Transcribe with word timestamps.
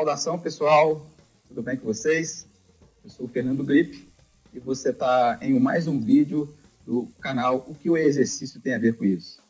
Saudação, 0.00 0.38
pessoal. 0.38 1.02
Tudo 1.46 1.62
bem 1.62 1.76
com 1.76 1.84
vocês? 1.84 2.48
Eu 3.04 3.10
sou 3.10 3.26
o 3.26 3.28
Fernando 3.28 3.62
Gripe 3.62 4.10
e 4.50 4.58
você 4.58 4.92
está 4.92 5.38
em 5.42 5.60
mais 5.60 5.86
um 5.86 6.00
vídeo 6.00 6.56
do 6.86 7.12
canal 7.20 7.66
O 7.68 7.74
que 7.74 7.90
o 7.90 7.98
exercício 7.98 8.62
tem 8.62 8.74
a 8.74 8.78
ver 8.78 8.96
com 8.96 9.04
isso. 9.04 9.42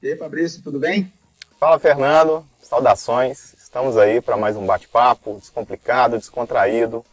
E 0.00 0.08
aí, 0.08 0.16
Fabrício, 0.16 0.62
tudo 0.62 0.80
bem? 0.80 1.12
Fala, 1.60 1.78
Fernando. 1.78 2.42
Saudações. 2.58 3.52
Estamos 3.52 3.98
aí 3.98 4.22
para 4.22 4.34
mais 4.34 4.56
um 4.56 4.64
bate-papo 4.64 5.36
descomplicado, 5.38 6.16
descontraído, 6.16 7.04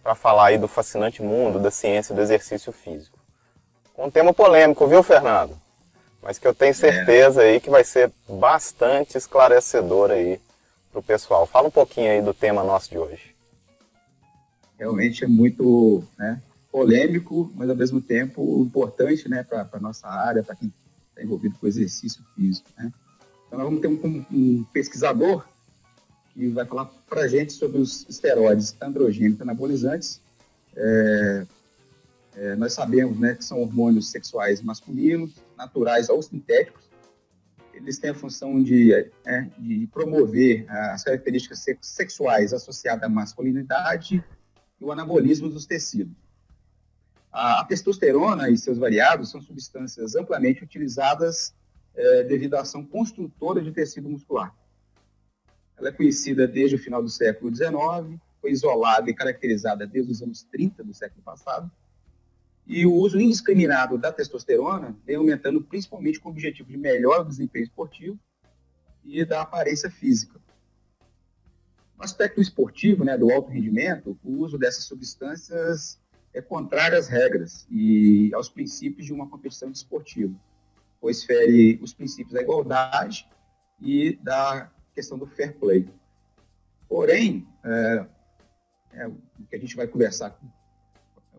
para 0.00 0.14
falar 0.14 0.50
aí 0.50 0.58
do 0.58 0.68
fascinante 0.68 1.20
mundo 1.22 1.58
da 1.58 1.72
ciência 1.72 2.14
do 2.14 2.20
exercício 2.20 2.70
físico. 2.70 3.18
Com 3.92 4.06
um 4.06 4.10
tema 4.10 4.32
polêmico, 4.32 4.86
viu, 4.86 5.02
Fernando? 5.02 5.58
Mas 6.22 6.38
que 6.38 6.46
eu 6.46 6.54
tenho 6.54 6.76
certeza 6.76 7.42
é. 7.42 7.46
aí 7.46 7.60
que 7.60 7.70
vai 7.70 7.82
ser 7.82 8.12
bastante 8.28 9.18
esclarecedor 9.18 10.12
aí 10.12 10.40
para 10.90 11.00
o 11.00 11.02
pessoal. 11.02 11.46
Fala 11.46 11.68
um 11.68 11.70
pouquinho 11.70 12.10
aí 12.10 12.22
do 12.22 12.34
tema 12.34 12.64
nosso 12.64 12.90
de 12.90 12.98
hoje. 12.98 13.34
Realmente 14.78 15.24
é 15.24 15.28
muito 15.28 16.02
né, 16.18 16.40
polêmico, 16.72 17.52
mas 17.54 17.68
ao 17.68 17.76
mesmo 17.76 18.00
tempo 18.00 18.62
importante 18.62 19.28
né, 19.28 19.42
para 19.42 19.68
a 19.72 19.80
nossa 19.80 20.08
área, 20.08 20.42
para 20.42 20.56
quem 20.56 20.72
está 21.10 21.22
envolvido 21.22 21.56
com 21.58 21.66
exercício 21.66 22.24
físico. 22.34 22.68
Né? 22.78 22.92
Então 23.46 23.58
nós 23.58 23.68
vamos 23.68 23.80
ter 23.80 23.88
um, 23.88 24.24
um 24.32 24.64
pesquisador 24.72 25.44
que 26.32 26.48
vai 26.48 26.64
falar 26.64 26.86
para 27.08 27.22
a 27.22 27.28
gente 27.28 27.52
sobre 27.52 27.78
os 27.78 28.06
esteroides 28.08 28.74
androgênicos 28.80 29.42
anabolizantes. 29.42 30.20
É, 30.74 31.46
é, 32.36 32.56
nós 32.56 32.72
sabemos 32.72 33.18
né, 33.18 33.34
que 33.34 33.44
são 33.44 33.60
hormônios 33.60 34.10
sexuais 34.10 34.62
masculinos, 34.62 35.34
naturais 35.58 36.08
ou 36.08 36.22
sintéticos. 36.22 36.89
Eles 37.80 37.98
têm 37.98 38.10
a 38.10 38.14
função 38.14 38.62
de, 38.62 38.92
é, 38.92 39.42
de 39.58 39.86
promover 39.88 40.70
as 40.70 41.02
características 41.02 41.64
sexuais 41.80 42.52
associadas 42.52 43.04
à 43.04 43.08
masculinidade 43.08 44.22
e 44.80 44.84
o 44.84 44.92
anabolismo 44.92 45.48
dos 45.48 45.66
tecidos. 45.66 46.14
A, 47.32 47.64
testosterona 47.64 48.50
e 48.50 48.58
seus 48.58 48.76
variados 48.76 49.30
são 49.30 49.40
substâncias 49.40 50.14
amplamente 50.14 50.62
utilizadas 50.62 51.54
é, 51.94 52.24
devido 52.24 52.54
à 52.54 52.60
ação 52.60 52.84
construtora 52.84 53.62
de 53.62 53.72
tecido 53.72 54.08
muscular. 54.08 54.54
Ela 55.76 55.88
é 55.88 55.92
conhecida 55.92 56.46
desde 56.46 56.76
o 56.76 56.78
final 56.78 57.02
do 57.02 57.08
século 57.08 57.54
XIX, 57.54 58.20
foi 58.40 58.50
isolada 58.50 59.10
e 59.10 59.14
caracterizada 59.14 59.86
desde 59.86 60.12
os 60.12 60.22
anos 60.22 60.42
30 60.42 60.84
do 60.84 60.92
século 60.92 61.22
passado, 61.22 61.70
e 62.70 62.86
o 62.86 62.94
uso 62.94 63.20
indiscriminado 63.20 63.98
da 63.98 64.12
testosterona 64.12 64.96
vem 65.04 65.16
aumentando 65.16 65.60
principalmente 65.60 66.20
com 66.20 66.28
o 66.28 66.32
objetivo 66.32 66.70
de 66.70 66.76
melhor 66.76 67.26
desempenho 67.26 67.64
esportivo 67.64 68.16
e 69.04 69.24
da 69.24 69.42
aparência 69.42 69.90
física. 69.90 70.40
No 71.98 72.04
aspecto 72.04 72.40
esportivo, 72.40 73.04
né, 73.04 73.18
do 73.18 73.28
alto 73.32 73.50
rendimento, 73.50 74.16
o 74.22 74.36
uso 74.38 74.56
dessas 74.56 74.84
substâncias 74.84 76.00
é 76.32 76.40
contrário 76.40 76.96
às 76.96 77.08
regras 77.08 77.66
e 77.68 78.32
aos 78.32 78.48
princípios 78.48 79.04
de 79.04 79.12
uma 79.12 79.28
competição 79.28 79.68
desportiva, 79.68 80.32
pois 81.00 81.24
fere 81.24 81.76
os 81.82 81.92
princípios 81.92 82.34
da 82.34 82.40
igualdade 82.40 83.28
e 83.80 84.16
da 84.22 84.70
questão 84.94 85.18
do 85.18 85.26
fair 85.26 85.58
play. 85.58 85.88
Porém, 86.88 87.48
é, 87.64 88.06
é, 88.92 89.08
o 89.08 89.16
que 89.48 89.56
a 89.56 89.58
gente 89.58 89.74
vai 89.74 89.88
conversar 89.88 90.38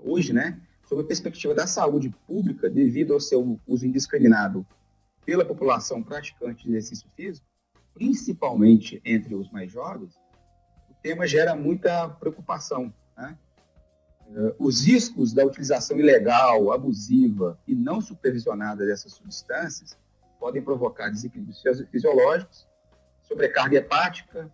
hoje, 0.04 0.34
né, 0.34 0.60
sobre 0.92 1.06
a 1.06 1.08
perspectiva 1.08 1.56
da 1.56 1.66
saúde 1.66 2.14
pública, 2.28 2.70
devido 2.70 3.14
ao 3.14 3.20
seu 3.22 3.58
uso 3.66 3.88
indiscriminado 3.88 4.68
pela 5.26 5.46
população 5.46 6.04
praticante 6.04 6.66
de 6.66 6.76
exercício 6.76 7.10
físico, 7.16 7.48
principalmente 7.94 9.02
entre 9.06 9.34
os 9.34 9.50
mais 9.52 9.72
jovens, 9.72 10.14
o 10.90 10.94
tema 11.02 11.26
gera 11.26 11.56
muita 11.56 12.10
preocupação. 12.10 12.94
Né? 13.16 13.38
É, 14.36 14.56
os 14.60 14.86
riscos 14.86 15.32
da 15.32 15.46
utilização 15.46 15.98
ilegal, 15.98 16.74
abusiva 16.74 17.58
e 17.66 17.74
não 17.74 18.02
supervisionada 18.02 18.86
dessas 18.86 19.14
substâncias 19.14 19.98
podem 20.38 20.62
provocar 20.62 21.10
desequilíbrios 21.10 21.64
fisiológicos, 21.90 22.68
sobrecarga 23.24 23.78
hepática, 23.78 24.52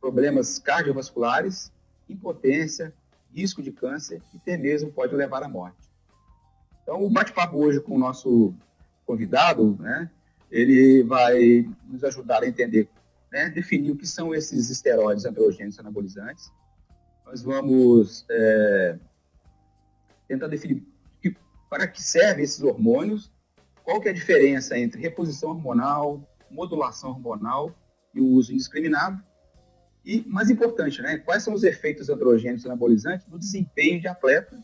problemas 0.00 0.58
cardiovasculares, 0.58 1.70
impotência, 2.08 2.94
risco 3.36 3.62
de 3.62 3.70
câncer 3.70 4.22
e 4.32 4.38
até 4.38 4.56
mesmo 4.56 4.90
pode 4.90 5.14
levar 5.14 5.42
à 5.42 5.48
morte. 5.48 5.76
Então, 6.82 7.04
o 7.04 7.10
bate-papo 7.10 7.58
hoje 7.58 7.80
com 7.80 7.96
o 7.96 7.98
nosso 7.98 8.54
convidado, 9.04 9.76
né, 9.78 10.10
ele 10.50 11.02
vai 11.02 11.68
nos 11.86 12.02
ajudar 12.02 12.42
a 12.42 12.48
entender, 12.48 12.88
né, 13.30 13.50
definir 13.50 13.90
o 13.90 13.96
que 13.96 14.06
são 14.06 14.34
esses 14.34 14.70
esteroides 14.70 15.26
androgênicos 15.26 15.78
anabolizantes. 15.78 16.50
Nós 17.26 17.42
vamos 17.42 18.24
é, 18.30 18.98
tentar 20.26 20.46
definir 20.46 20.82
que, 21.20 21.36
para 21.68 21.86
que 21.86 22.02
servem 22.02 22.44
esses 22.44 22.62
hormônios, 22.62 23.30
qual 23.84 24.00
que 24.00 24.08
é 24.08 24.12
a 24.12 24.14
diferença 24.14 24.78
entre 24.78 25.00
reposição 25.00 25.50
hormonal, 25.50 26.26
modulação 26.50 27.10
hormonal 27.10 27.74
e 28.14 28.20
o 28.20 28.26
uso 28.26 28.52
indiscriminado. 28.52 29.22
E, 30.06 30.24
mais 30.28 30.48
importante, 30.48 31.02
né, 31.02 31.18
quais 31.18 31.42
são 31.42 31.52
os 31.52 31.64
efeitos 31.64 32.08
androgênicos 32.08 32.64
anabolizantes 32.64 33.26
no 33.26 33.40
desempenho 33.40 34.00
de 34.00 34.06
atleta, 34.06 34.56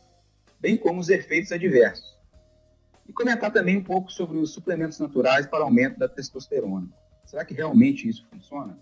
bem 0.60 0.76
como 0.76 1.00
os 1.00 1.08
efeitos 1.08 1.50
adversos. 1.50 2.16
E 3.08 3.12
comentar 3.12 3.52
também 3.52 3.76
um 3.76 3.82
pouco 3.82 4.12
sobre 4.12 4.38
os 4.38 4.54
suplementos 4.54 5.00
naturais 5.00 5.44
para 5.44 5.64
aumento 5.64 5.98
da 5.98 6.08
testosterona. 6.08 6.86
Será 7.24 7.44
que 7.44 7.54
realmente 7.54 8.08
isso 8.08 8.24
funciona? 8.30 8.78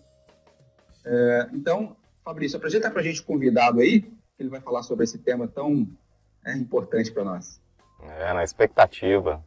É, 1.03 1.49
então, 1.55 1.97
Fabrício, 2.23 2.59
apresenta 2.59 2.91
para 2.91 3.01
a 3.01 3.05
gente 3.05 3.23
o 3.23 3.25
convidado 3.25 3.81
aí, 3.81 4.03
que 4.03 4.11
ele 4.39 4.51
vai 4.51 4.61
falar 4.61 4.83
sobre 4.83 5.05
esse 5.05 5.17
tema 5.17 5.49
tão 5.49 5.89
é, 6.45 6.53
importante 6.53 7.11
para 7.11 7.25
nós. 7.25 7.59
É, 8.03 8.35
na 8.35 8.45
expectativa. 8.45 9.43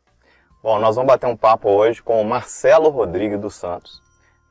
Bom, 0.63 0.79
nós 0.79 0.95
vamos 0.95 1.13
bater 1.13 1.27
um 1.27 1.37
papo 1.37 1.69
hoje 1.69 2.01
com 2.01 2.19
o 2.19 2.25
Marcelo 2.25 2.89
Rodrigues 2.89 3.39
dos 3.39 3.53
Santos. 3.53 4.01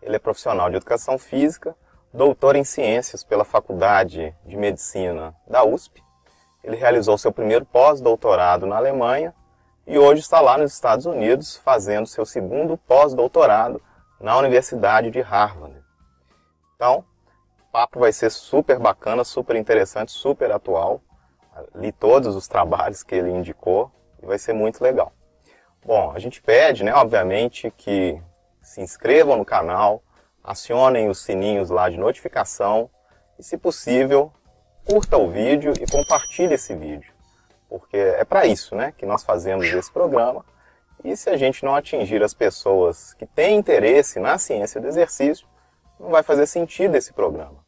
Ele 0.00 0.14
é 0.14 0.18
profissional 0.20 0.70
de 0.70 0.76
educação 0.76 1.18
física, 1.18 1.74
doutor 2.12 2.56
em 2.56 2.64
ciências 2.64 3.24
pela 3.24 3.44
Faculdade 3.44 4.36
de 4.44 4.56
Medicina 4.56 5.34
da 5.46 5.64
USP. 5.64 6.02
Ele 6.62 6.76
realizou 6.76 7.16
seu 7.16 7.32
primeiro 7.32 7.64
pós-doutorado 7.64 8.66
na 8.66 8.76
Alemanha 8.76 9.34
e 9.86 9.98
hoje 9.98 10.20
está 10.20 10.40
lá 10.40 10.58
nos 10.58 10.72
Estados 10.72 11.06
Unidos 11.06 11.56
fazendo 11.56 12.06
seu 12.06 12.26
segundo 12.26 12.76
pós-doutorado 12.76 13.82
na 14.20 14.36
Universidade 14.36 15.10
de 15.10 15.20
Harvard. 15.20 15.74
Então, 16.76 17.04
o 17.60 17.72
papo 17.72 17.98
vai 17.98 18.12
ser 18.12 18.30
super 18.30 18.78
bacana, 18.78 19.24
super 19.24 19.56
interessante, 19.56 20.12
super 20.12 20.52
atual. 20.52 21.00
Li 21.74 21.90
todos 21.90 22.36
os 22.36 22.46
trabalhos 22.46 23.02
que 23.02 23.14
ele 23.14 23.30
indicou 23.30 23.90
e 24.22 24.26
vai 24.26 24.38
ser 24.38 24.52
muito 24.52 24.82
legal. 24.82 25.12
Bom, 25.84 26.12
a 26.14 26.18
gente 26.18 26.40
pede, 26.40 26.84
né, 26.84 26.94
obviamente, 26.94 27.70
que 27.70 28.22
se 28.60 28.80
inscrevam 28.80 29.36
no 29.36 29.44
canal, 29.44 30.02
acionem 30.42 31.08
os 31.08 31.20
sininhos 31.22 31.70
lá 31.70 31.88
de 31.88 31.96
notificação 31.96 32.90
e, 33.38 33.42
se 33.42 33.56
possível, 33.56 34.32
curta 34.84 35.16
o 35.16 35.30
vídeo 35.30 35.72
e 35.80 35.90
compartilhe 35.90 36.54
esse 36.54 36.74
vídeo, 36.74 37.12
porque 37.68 37.96
é 37.96 38.24
para 38.24 38.46
isso 38.46 38.74
né, 38.74 38.92
que 38.96 39.06
nós 39.06 39.22
fazemos 39.22 39.66
esse 39.66 39.90
programa. 39.90 40.44
E 41.04 41.16
se 41.16 41.30
a 41.30 41.36
gente 41.36 41.64
não 41.64 41.74
atingir 41.74 42.22
as 42.22 42.32
pessoas 42.32 43.14
que 43.14 43.26
têm 43.26 43.56
interesse 43.56 44.20
na 44.20 44.38
ciência 44.38 44.80
do 44.80 44.86
exercício, 44.86 45.46
não 45.98 46.10
vai 46.10 46.22
fazer 46.22 46.46
sentido 46.46 46.96
esse 46.96 47.12
programa. 47.12 47.64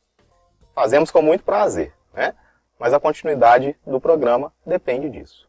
Fazemos 0.74 1.10
com 1.10 1.22
muito 1.22 1.44
prazer, 1.44 1.92
né? 2.12 2.34
mas 2.78 2.92
a 2.92 3.00
continuidade 3.00 3.76
do 3.86 4.00
programa 4.00 4.52
depende 4.64 5.08
disso. 5.08 5.48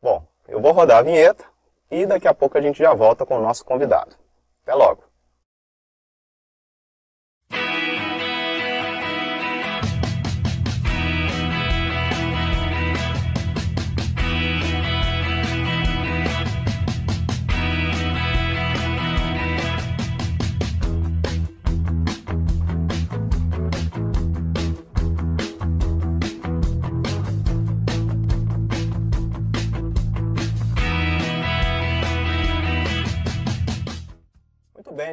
Bom, 0.00 0.26
eu 0.46 0.60
vou 0.60 0.72
rodar 0.72 0.98
a 0.98 1.02
vinheta 1.02 1.44
e 1.90 2.06
daqui 2.06 2.28
a 2.28 2.34
pouco 2.34 2.56
a 2.56 2.60
gente 2.60 2.78
já 2.78 2.94
volta 2.94 3.26
com 3.26 3.36
o 3.36 3.42
nosso 3.42 3.64
convidado. 3.64 4.16
Até 4.62 4.74
logo! 4.74 5.07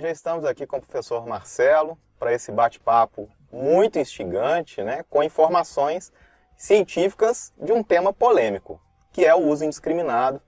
Já 0.06 0.12
estamos 0.12 0.46
aqui 0.46 0.68
com 0.68 0.78
o 0.78 0.82
professor 0.82 1.26
Marcelo 1.26 1.98
para 2.20 2.32
esse 2.32 2.52
bate-papo 2.52 3.28
muito 3.52 3.98
instigante, 3.98 4.84
né, 4.84 5.04
com 5.10 5.24
informações 5.24 6.14
científicas 6.56 7.52
de 7.58 7.72
um 7.72 7.82
tema 7.82 8.14
polêmico, 8.14 8.80
que 9.12 9.26
é 9.26 9.34
o 9.34 9.40
uso 9.40 9.66
indiscriminado 9.66 10.40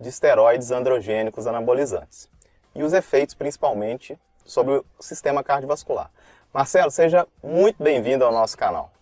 de 0.00 0.08
esteroides 0.08 0.72
androgênicos 0.72 1.46
anabolizantes 1.46 2.28
e 2.74 2.82
os 2.82 2.92
efeitos 2.92 3.36
principalmente 3.36 4.18
sobre 4.44 4.74
o 4.74 4.84
sistema 4.98 5.44
cardiovascular. 5.44 6.10
Marcelo, 6.52 6.90
seja 6.90 7.24
muito 7.40 7.80
bem-vindo 7.80 8.24
ao 8.24 8.32
nosso 8.32 8.58
canal. 8.58 8.92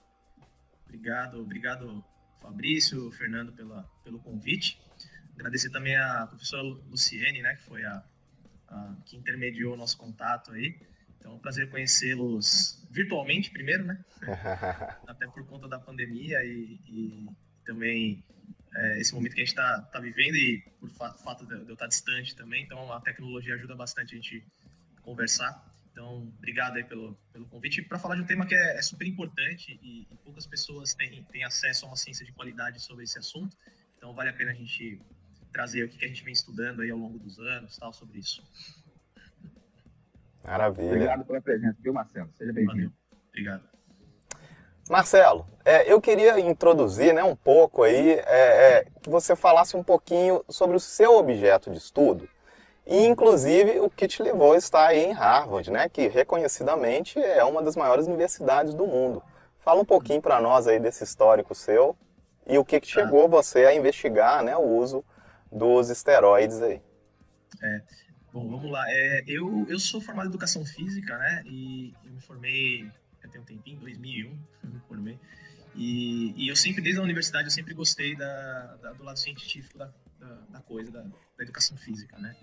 Obrigado, 0.85 1.41
obrigado 1.41 2.05
Fabrício, 2.39 3.11
Fernando 3.13 3.51
pela, 3.53 3.89
pelo 4.05 4.19
convite. 4.19 4.79
Agradecer 5.37 5.71
também 5.71 5.97
a 5.97 6.27
professora 6.27 6.63
Luciene, 6.63 7.41
né, 7.41 7.55
que 7.55 7.63
foi 7.63 7.83
a, 7.83 8.05
a 8.73 8.97
que 9.05 9.17
intermediou 9.17 9.75
o 9.75 9.77
nosso 9.77 9.97
contato 9.97 10.53
aí. 10.53 10.77
Então, 11.19 11.33
é 11.33 11.35
um 11.37 11.39
prazer 11.39 11.71
conhecê-los 11.71 12.85
virtualmente 12.91 13.51
primeiro, 13.51 13.85
né? 13.85 14.05
Até 15.07 15.27
por 15.29 15.47
conta 15.47 15.69
da 15.69 15.79
pandemia 15.79 16.43
e, 16.45 16.81
e 16.89 17.27
também 17.65 18.25
é, 18.75 19.01
esse 19.01 19.15
momento 19.15 19.35
que 19.35 19.41
a 19.41 19.45
gente 19.45 19.53
está 19.53 19.83
tá 19.83 20.01
vivendo 20.01 20.35
e 20.35 20.63
por 20.81 20.91
fato 20.91 21.47
de 21.47 21.55
eu 21.55 21.75
estar 21.75 21.87
distante 21.87 22.35
também. 22.35 22.65
Então, 22.65 22.93
a 22.93 23.01
tecnologia 23.01 23.55
ajuda 23.55 23.77
bastante 23.77 24.15
a 24.15 24.17
gente 24.17 24.45
conversar. 25.03 25.71
Então, 25.93 26.33
obrigado 26.39 26.77
aí 26.77 26.85
pelo, 26.85 27.15
pelo 27.33 27.47
convite. 27.47 27.83
Para 27.83 27.99
falar 27.99 28.17
de 28.17 28.23
um 28.23 28.27
tema 28.27 28.47
que 28.47 28.55
é, 28.55 28.79
é 28.79 28.83
super 28.83 29.07
importante 29.07 29.79
e, 29.83 30.09
e, 30.11 30.17
poucas 30.25 30.47
pessoas 30.47 30.95
têm, 30.95 31.23
têm 31.25 31.45
acesso 31.45 31.85
a 31.85 31.89
uma 31.89 31.97
ciência 31.97 32.25
de 32.25 32.33
qualidade 32.33 32.81
sobre 32.81 33.05
esse 33.05 33.19
assunto. 33.19 33.57
Então, 33.97 34.15
vale 34.15 34.31
a 34.31 34.33
pena 34.33 34.51
a 34.51 34.55
gente 34.55 35.01
trazer 35.53 35.85
o 35.85 35.89
que 35.89 36.05
a 36.05 36.09
gente 36.09 36.25
vem 36.25 36.33
estudando 36.33 36.83
aí 36.83 36.91
ao 36.91 36.99
longo 36.99 37.19
dos 37.19 37.39
anos, 37.39 37.77
tal, 37.77 37.93
sobre 37.93 38.19
isso. 38.19 38.43
Maravilha. 40.45 40.89
Obrigado 40.89 41.25
pela 41.25 41.41
presença, 41.41 41.77
viu, 41.81 41.93
Marcelo? 41.93 42.31
Seja 42.37 42.53
bem-vindo. 42.53 42.93
Obrigado. 43.29 43.63
Marcelo, 44.91 45.47
é, 45.65 45.91
eu 45.91 46.01
queria 46.01 46.41
introduzir 46.41 47.15
né, 47.15 47.23
um 47.23 47.37
pouco 47.37 47.85
aí, 47.85 48.11
é, 48.11 48.25
é, 48.27 48.87
que 49.01 49.09
você 49.09 49.37
falasse 49.37 49.77
um 49.77 49.83
pouquinho 49.83 50.45
sobre 50.49 50.77
o 50.77 50.81
seu 50.81 51.17
objeto 51.17 51.71
de 51.71 51.79
estudo 51.79 52.29
e, 52.85 53.07
inclusive, 53.07 53.79
o 53.79 53.89
que 53.89 54.09
te 54.09 54.23
levou 54.23 54.53
a 54.53 54.59
estar 54.59 54.89
aí 54.89 55.05
em 55.05 55.13
Harvard, 55.13 55.71
né, 55.71 55.89
que 55.89 56.09
reconhecidamente 56.09 57.19
é 57.21 57.45
uma 57.45 57.63
das 57.63 57.77
maiores 57.77 58.07
universidades 58.07 58.75
do 58.75 58.87
mundo. 58.87 59.23
Fala 59.61 59.81
um 59.81 59.85
pouquinho 59.85 60.21
para 60.21 60.41
nós 60.41 60.67
aí 60.67 60.81
desse 60.81 61.05
histórico 61.05 61.55
seu 61.55 61.97
e 62.45 62.59
o 62.59 62.65
que, 62.65 62.81
que 62.81 62.89
chegou 62.89 63.29
você 63.29 63.65
a 63.65 63.75
investigar 63.75 64.43
né, 64.43 64.57
o 64.57 64.63
uso 64.63 65.05
dos 65.53 65.91
esteroides 65.91 66.61
aí. 66.63 66.81
É, 67.63 67.83
bom, 68.33 68.49
vamos 68.49 68.71
lá. 68.71 68.85
É, 68.89 69.23
eu, 69.27 69.67
eu 69.69 69.79
sou 69.79 70.01
formado 70.01 70.27
em 70.27 70.31
Educação 70.31 70.65
Física, 70.65 71.17
né, 71.19 71.43
e 71.47 71.95
eu 72.05 72.13
me 72.13 72.21
formei, 72.21 72.91
já 73.23 73.29
tem 73.29 73.41
um 73.41 73.45
tempinho, 73.45 73.79
2001, 73.81 74.31
me 74.65 74.81
formei. 74.89 75.19
E, 75.75 76.35
e, 76.37 76.49
eu 76.49 76.57
sempre, 76.57 76.83
desde 76.83 77.01
a 77.01 77.03
universidade, 77.03 77.47
eu 77.47 77.51
sempre 77.51 77.73
gostei 77.73 78.15
da, 78.15 78.77
da 78.83 78.93
do 78.93 79.05
lado 79.05 79.19
científico 79.19 79.79
da, 79.79 79.91
da, 80.19 80.35
da 80.51 80.61
coisa, 80.61 80.91
da, 80.91 81.01
da, 81.01 81.43
educação 81.43 81.77
física, 81.77 82.19
né. 82.19 82.37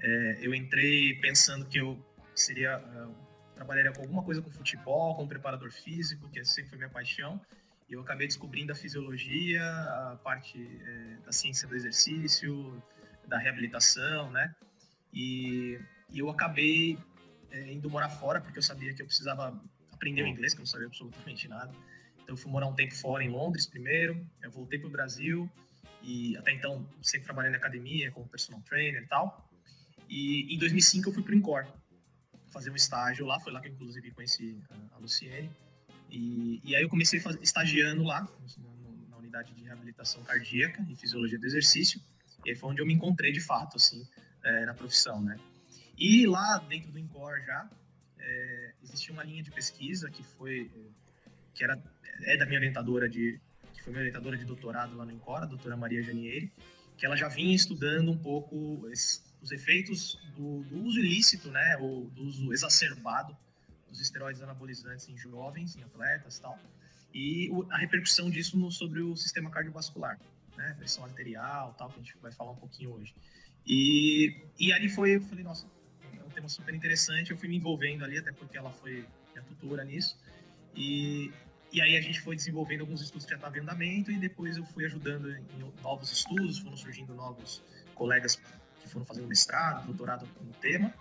É, 0.00 0.38
eu 0.40 0.54
entrei 0.54 1.14
pensando 1.20 1.66
que 1.66 1.78
eu 1.78 1.98
seria... 2.34 2.78
Uh, 2.78 3.32
trabalharia 3.54 3.92
com 3.92 4.02
alguma 4.02 4.22
coisa 4.22 4.42
com 4.42 4.50
futebol, 4.50 5.14
com 5.14 5.26
preparador 5.26 5.70
físico, 5.70 6.28
que 6.30 6.44
sempre 6.44 6.70
foi 6.70 6.78
minha 6.78 6.90
paixão, 6.90 7.40
eu 7.94 8.00
acabei 8.00 8.26
descobrindo 8.26 8.72
a 8.72 8.74
fisiologia, 8.74 9.64
a 9.64 10.18
parte 10.22 10.58
é, 10.58 11.16
da 11.24 11.32
ciência 11.32 11.68
do 11.68 11.74
exercício, 11.74 12.82
da 13.26 13.38
reabilitação, 13.38 14.30
né? 14.30 14.54
E, 15.12 15.78
e 16.10 16.18
eu 16.18 16.30
acabei 16.30 16.98
é, 17.50 17.72
indo 17.72 17.90
morar 17.90 18.08
fora, 18.08 18.40
porque 18.40 18.58
eu 18.58 18.62
sabia 18.62 18.94
que 18.94 19.02
eu 19.02 19.06
precisava 19.06 19.60
aprender 19.92 20.22
o 20.22 20.26
inglês, 20.26 20.54
que 20.54 20.60
eu 20.60 20.62
não 20.62 20.66
sabia 20.66 20.86
absolutamente 20.86 21.46
nada. 21.48 21.72
Então, 22.22 22.34
eu 22.34 22.36
fui 22.36 22.50
morar 22.50 22.66
um 22.66 22.74
tempo 22.74 22.94
fora, 22.94 23.22
em 23.22 23.28
Londres 23.28 23.66
primeiro, 23.66 24.26
eu 24.42 24.50
voltei 24.50 24.78
para 24.78 24.88
o 24.88 24.90
Brasil, 24.90 25.50
e 26.02 26.36
até 26.36 26.52
então 26.52 26.86
sempre 27.02 27.26
trabalhei 27.26 27.50
na 27.50 27.58
academia, 27.58 28.10
como 28.10 28.26
personal 28.28 28.60
trainer 28.62 29.02
e 29.02 29.06
tal. 29.06 29.48
E 30.08 30.54
em 30.54 30.58
2005 30.58 31.08
eu 31.08 31.12
fui 31.12 31.22
para 31.22 31.32
o 31.32 31.34
Incor, 31.36 31.66
fazer 32.50 32.70
um 32.70 32.76
estágio 32.76 33.24
lá, 33.24 33.38
foi 33.40 33.52
lá 33.52 33.60
que 33.60 33.68
eu 33.68 33.72
inclusive 33.72 34.10
conheci 34.10 34.58
a 34.92 34.98
Luciene. 34.98 35.50
E, 36.12 36.60
e 36.62 36.76
aí 36.76 36.82
eu 36.82 36.90
comecei 36.90 37.20
estagiando 37.40 38.04
lá, 38.04 38.28
na 39.08 39.16
unidade 39.16 39.54
de 39.54 39.64
reabilitação 39.64 40.22
cardíaca 40.22 40.84
e 40.90 40.94
fisiologia 40.94 41.38
do 41.38 41.46
exercício. 41.46 41.98
E 42.44 42.54
foi 42.54 42.70
onde 42.70 42.82
eu 42.82 42.86
me 42.86 42.92
encontrei 42.92 43.32
de 43.32 43.40
fato, 43.40 43.78
assim, 43.78 44.06
é, 44.44 44.66
na 44.66 44.74
profissão, 44.74 45.22
né? 45.22 45.40
E 45.96 46.26
lá 46.26 46.58
dentro 46.58 46.92
do 46.92 46.98
INCOR 46.98 47.40
já, 47.46 47.70
é, 48.18 48.72
existia 48.82 49.12
uma 49.14 49.24
linha 49.24 49.42
de 49.42 49.50
pesquisa 49.50 50.10
que 50.10 50.22
foi, 50.22 50.70
que 51.54 51.64
era, 51.64 51.82
é 52.24 52.36
da 52.36 52.44
minha 52.44 52.58
orientadora 52.58 53.08
de, 53.08 53.40
que 53.72 53.82
foi 53.82 53.92
minha 53.92 54.02
orientadora 54.02 54.36
de 54.36 54.44
doutorado 54.44 54.94
lá 54.94 55.06
no 55.06 55.12
INCOR, 55.12 55.42
a 55.42 55.46
doutora 55.46 55.76
Maria 55.78 56.02
Janieri, 56.02 56.52
que 56.98 57.06
ela 57.06 57.16
já 57.16 57.28
vinha 57.28 57.54
estudando 57.54 58.10
um 58.10 58.18
pouco 58.18 58.86
esse, 58.90 59.22
os 59.40 59.50
efeitos 59.50 60.18
do, 60.36 60.62
do, 60.64 60.82
uso 60.82 60.98
ilícito, 60.98 61.50
né, 61.50 61.78
ou 61.80 62.10
do 62.10 62.22
uso 62.22 62.52
exacerbado 62.52 63.34
dos 63.92 64.00
esteroides 64.00 64.42
anabolizantes 64.42 65.08
em 65.08 65.16
jovens, 65.16 65.76
em 65.76 65.82
atletas 65.82 66.38
tal, 66.38 66.58
e 67.14 67.50
a 67.70 67.76
repercussão 67.76 68.30
disso 68.30 68.56
no, 68.56 68.72
sobre 68.72 69.00
o 69.00 69.14
sistema 69.14 69.50
cardiovascular, 69.50 70.18
né, 70.56 70.74
pressão 70.78 71.04
arterial 71.04 71.74
tal, 71.78 71.90
que 71.90 72.00
a 72.00 72.02
gente 72.02 72.16
vai 72.20 72.32
falar 72.32 72.52
um 72.52 72.56
pouquinho 72.56 72.94
hoje. 72.94 73.14
E, 73.66 74.34
e 74.58 74.72
ali 74.72 74.88
foi, 74.88 75.16
eu 75.16 75.20
falei, 75.20 75.44
nossa, 75.44 75.66
é 76.18 76.24
um 76.24 76.30
tema 76.30 76.48
super 76.48 76.74
interessante, 76.74 77.30
eu 77.30 77.36
fui 77.36 77.48
me 77.48 77.56
envolvendo 77.56 78.02
ali, 78.04 78.18
até 78.18 78.32
porque 78.32 78.56
ela 78.56 78.70
foi 78.70 79.06
minha 79.32 79.44
tutora 79.44 79.84
nisso, 79.84 80.18
e, 80.74 81.30
e 81.70 81.80
aí 81.82 81.96
a 81.96 82.00
gente 82.00 82.20
foi 82.20 82.34
desenvolvendo 82.34 82.80
alguns 82.80 83.02
estudos 83.02 83.26
que 83.26 83.30
já 83.30 83.36
estavam 83.36 83.58
em 83.58 83.60
andamento, 83.60 84.10
e 84.10 84.18
depois 84.18 84.56
eu 84.56 84.64
fui 84.64 84.86
ajudando 84.86 85.30
em 85.30 85.82
novos 85.82 86.10
estudos, 86.10 86.58
foram 86.58 86.76
surgindo 86.76 87.14
novos 87.14 87.62
colegas 87.94 88.36
que 88.80 88.88
foram 88.88 89.04
fazendo 89.04 89.28
mestrado, 89.28 89.86
doutorado 89.86 90.26
no 90.40 90.52
tema, 90.54 90.92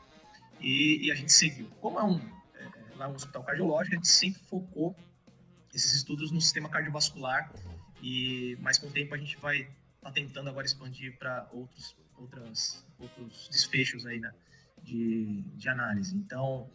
e, 0.59 1.07
e 1.07 1.11
a 1.11 1.15
gente 1.15 1.31
seguiu. 1.31 1.67
Como 1.79 1.97
é 1.97 2.03
um 2.03 2.40
lá 3.01 3.07
no 3.07 3.15
hospital 3.15 3.44
cardiológico, 3.44 3.95
a 3.95 3.98
gente 3.98 4.07
sempre 4.07 4.42
focou 4.44 4.95
esses 5.74 5.94
estudos 5.94 6.31
no 6.31 6.39
sistema 6.39 6.69
cardiovascular 6.69 7.51
e 8.01 8.57
mais 8.62 8.77
com 8.77 8.88
o 8.88 8.92
tempo 8.92 9.13
a 9.13 9.18
gente 9.18 9.38
vai 9.38 9.68
tá 10.01 10.12
tentando 10.12 10.50
agora 10.50 10.65
expandir 10.65 11.18
para 11.18 11.48
outros 11.51 11.95
outras 12.18 12.86
outros 13.00 13.48
desfechos 13.50 14.06
aí 14.06 14.19
né, 14.19 14.31
de, 14.83 15.42
de 15.56 15.69
análise. 15.69 16.15
Então, 16.15 16.69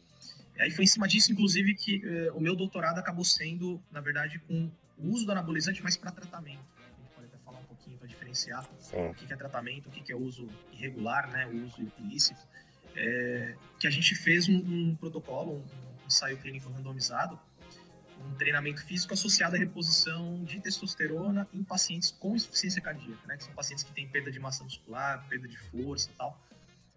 aí 0.59 0.71
foi 0.71 0.85
em 0.85 0.89
cima 0.89 1.07
disso, 1.07 1.33
inclusive, 1.33 1.75
que 1.75 2.03
eh, 2.05 2.33
o 2.33 2.41
meu 2.41 2.57
doutorado 2.57 2.99
acabou 2.99 3.25
sendo, 3.25 3.81
na 3.93 4.01
verdade, 4.01 4.41
com 4.41 4.71
o 4.99 5.11
uso 5.11 5.25
do 5.25 5.33
anabolizante, 5.33 5.83
mas 5.83 5.97
para 5.97 6.11
tratamento. 6.11 6.65
A 6.79 7.01
gente 7.01 7.11
pode 7.15 7.27
até 7.27 7.39
falar 7.45 7.61
um 7.61 7.65
pouquinho 7.65 7.97
para 7.97 8.09
diferenciar 8.09 8.69
Sim. 8.81 9.09
o 9.09 9.15
que 9.15 9.33
é 9.33 9.37
tratamento, 9.37 9.89
o 9.89 9.93
que 9.93 10.11
é 10.11 10.17
uso 10.17 10.49
irregular, 10.73 11.31
né, 11.31 11.47
o 11.47 11.65
uso 11.65 11.93
ilícito. 11.99 12.41
É, 12.97 13.55
que 13.79 13.87
a 13.87 13.91
gente 13.91 14.15
fez 14.15 14.49
um, 14.49 14.57
um 14.57 14.97
protocolo, 14.97 15.63
um 15.85 15.86
ensaio 16.07 16.39
clínico 16.39 16.71
randomizado, 16.71 17.39
um 18.21 18.35
treinamento 18.35 18.85
físico 18.85 19.13
associado 19.15 19.57
à 19.57 19.59
reposição 19.59 20.43
de 20.45 20.61
testosterona 20.61 21.47
em 21.53 21.63
pacientes 21.63 22.11
com 22.11 22.35
insuficiência 22.35 22.81
cardíaca, 22.81 23.27
né? 23.27 23.37
Que 23.37 23.45
são 23.45 23.53
pacientes 23.53 23.85
que 23.85 23.93
têm 23.93 24.09
perda 24.09 24.31
de 24.31 24.39
massa 24.39 24.65
muscular, 24.65 25.27
perda 25.29 25.47
de 25.47 25.57
força 25.57 26.11
e 26.11 26.15
tal. 26.15 26.41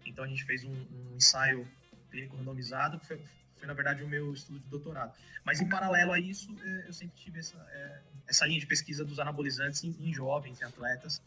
Então 0.06 0.24
a 0.24 0.28
gente 0.28 0.44
fez 0.44 0.64
um, 0.64 0.72
um 0.72 1.16
ensaio 1.16 1.66
clínico 2.10 2.36
randomizado, 2.36 2.98
que 2.98 3.06
foi, 3.06 3.20
foi, 3.58 3.66
na 3.66 3.74
verdade 3.74 4.02
o 4.02 4.08
meu 4.08 4.32
estudo 4.32 4.58
de 4.58 4.66
doutorado. 4.68 5.12
Mas 5.44 5.60
em 5.60 5.68
paralelo 5.68 6.12
a 6.12 6.18
isso, 6.18 6.54
é, 6.62 6.88
eu 6.88 6.92
sempre 6.92 7.16
tive 7.16 7.38
essa, 7.38 7.56
é, 7.70 8.00
essa 8.26 8.46
linha 8.46 8.60
de 8.60 8.66
pesquisa 8.66 9.04
dos 9.04 9.18
anabolizantes 9.18 9.84
em, 9.84 9.94
em 10.00 10.12
jovens, 10.12 10.60
em 10.60 10.64
atletas. 10.64 11.22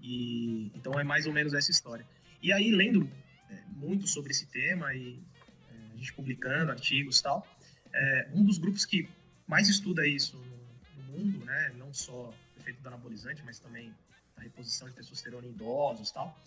E 0.00 0.70
então 0.74 0.98
é 0.98 1.04
mais 1.04 1.26
ou 1.26 1.32
menos 1.32 1.54
essa 1.54 1.70
história. 1.70 2.06
E 2.42 2.52
aí 2.52 2.70
lendo 2.70 3.10
é, 3.50 3.58
muito 3.68 4.06
sobre 4.06 4.30
esse 4.30 4.46
tema 4.46 4.94
e 4.94 5.18
gente 5.96 6.12
publicando 6.12 6.70
artigos 6.70 7.18
e 7.18 7.22
tal. 7.22 7.46
É, 7.92 8.28
um 8.34 8.44
dos 8.44 8.58
grupos 8.58 8.84
que 8.84 9.08
mais 9.46 9.68
estuda 9.68 10.06
isso 10.06 10.36
no, 10.36 11.02
no 11.02 11.18
mundo, 11.18 11.44
né, 11.44 11.72
não 11.76 11.92
só 11.92 12.30
o 12.56 12.60
efeito 12.60 12.80
do 12.80 12.88
anabolizante, 12.88 13.42
mas 13.44 13.58
também 13.58 13.94
a 14.36 14.40
reposição 14.40 14.88
de 14.88 14.94
testosterona 14.94 15.46
em 15.46 15.50
idosos 15.50 16.10
e 16.10 16.14
tal, 16.14 16.38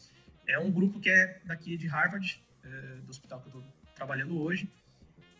é 0.45 0.57
um 0.59 0.71
grupo 0.71 0.99
que 0.99 1.09
é 1.09 1.39
daqui 1.45 1.77
de 1.77 1.87
Harvard, 1.87 2.41
é, 2.63 2.67
do 2.97 3.09
hospital 3.09 3.41
que 3.41 3.47
eu 3.47 3.59
estou 3.59 3.73
trabalhando 3.95 4.39
hoje, 4.39 4.69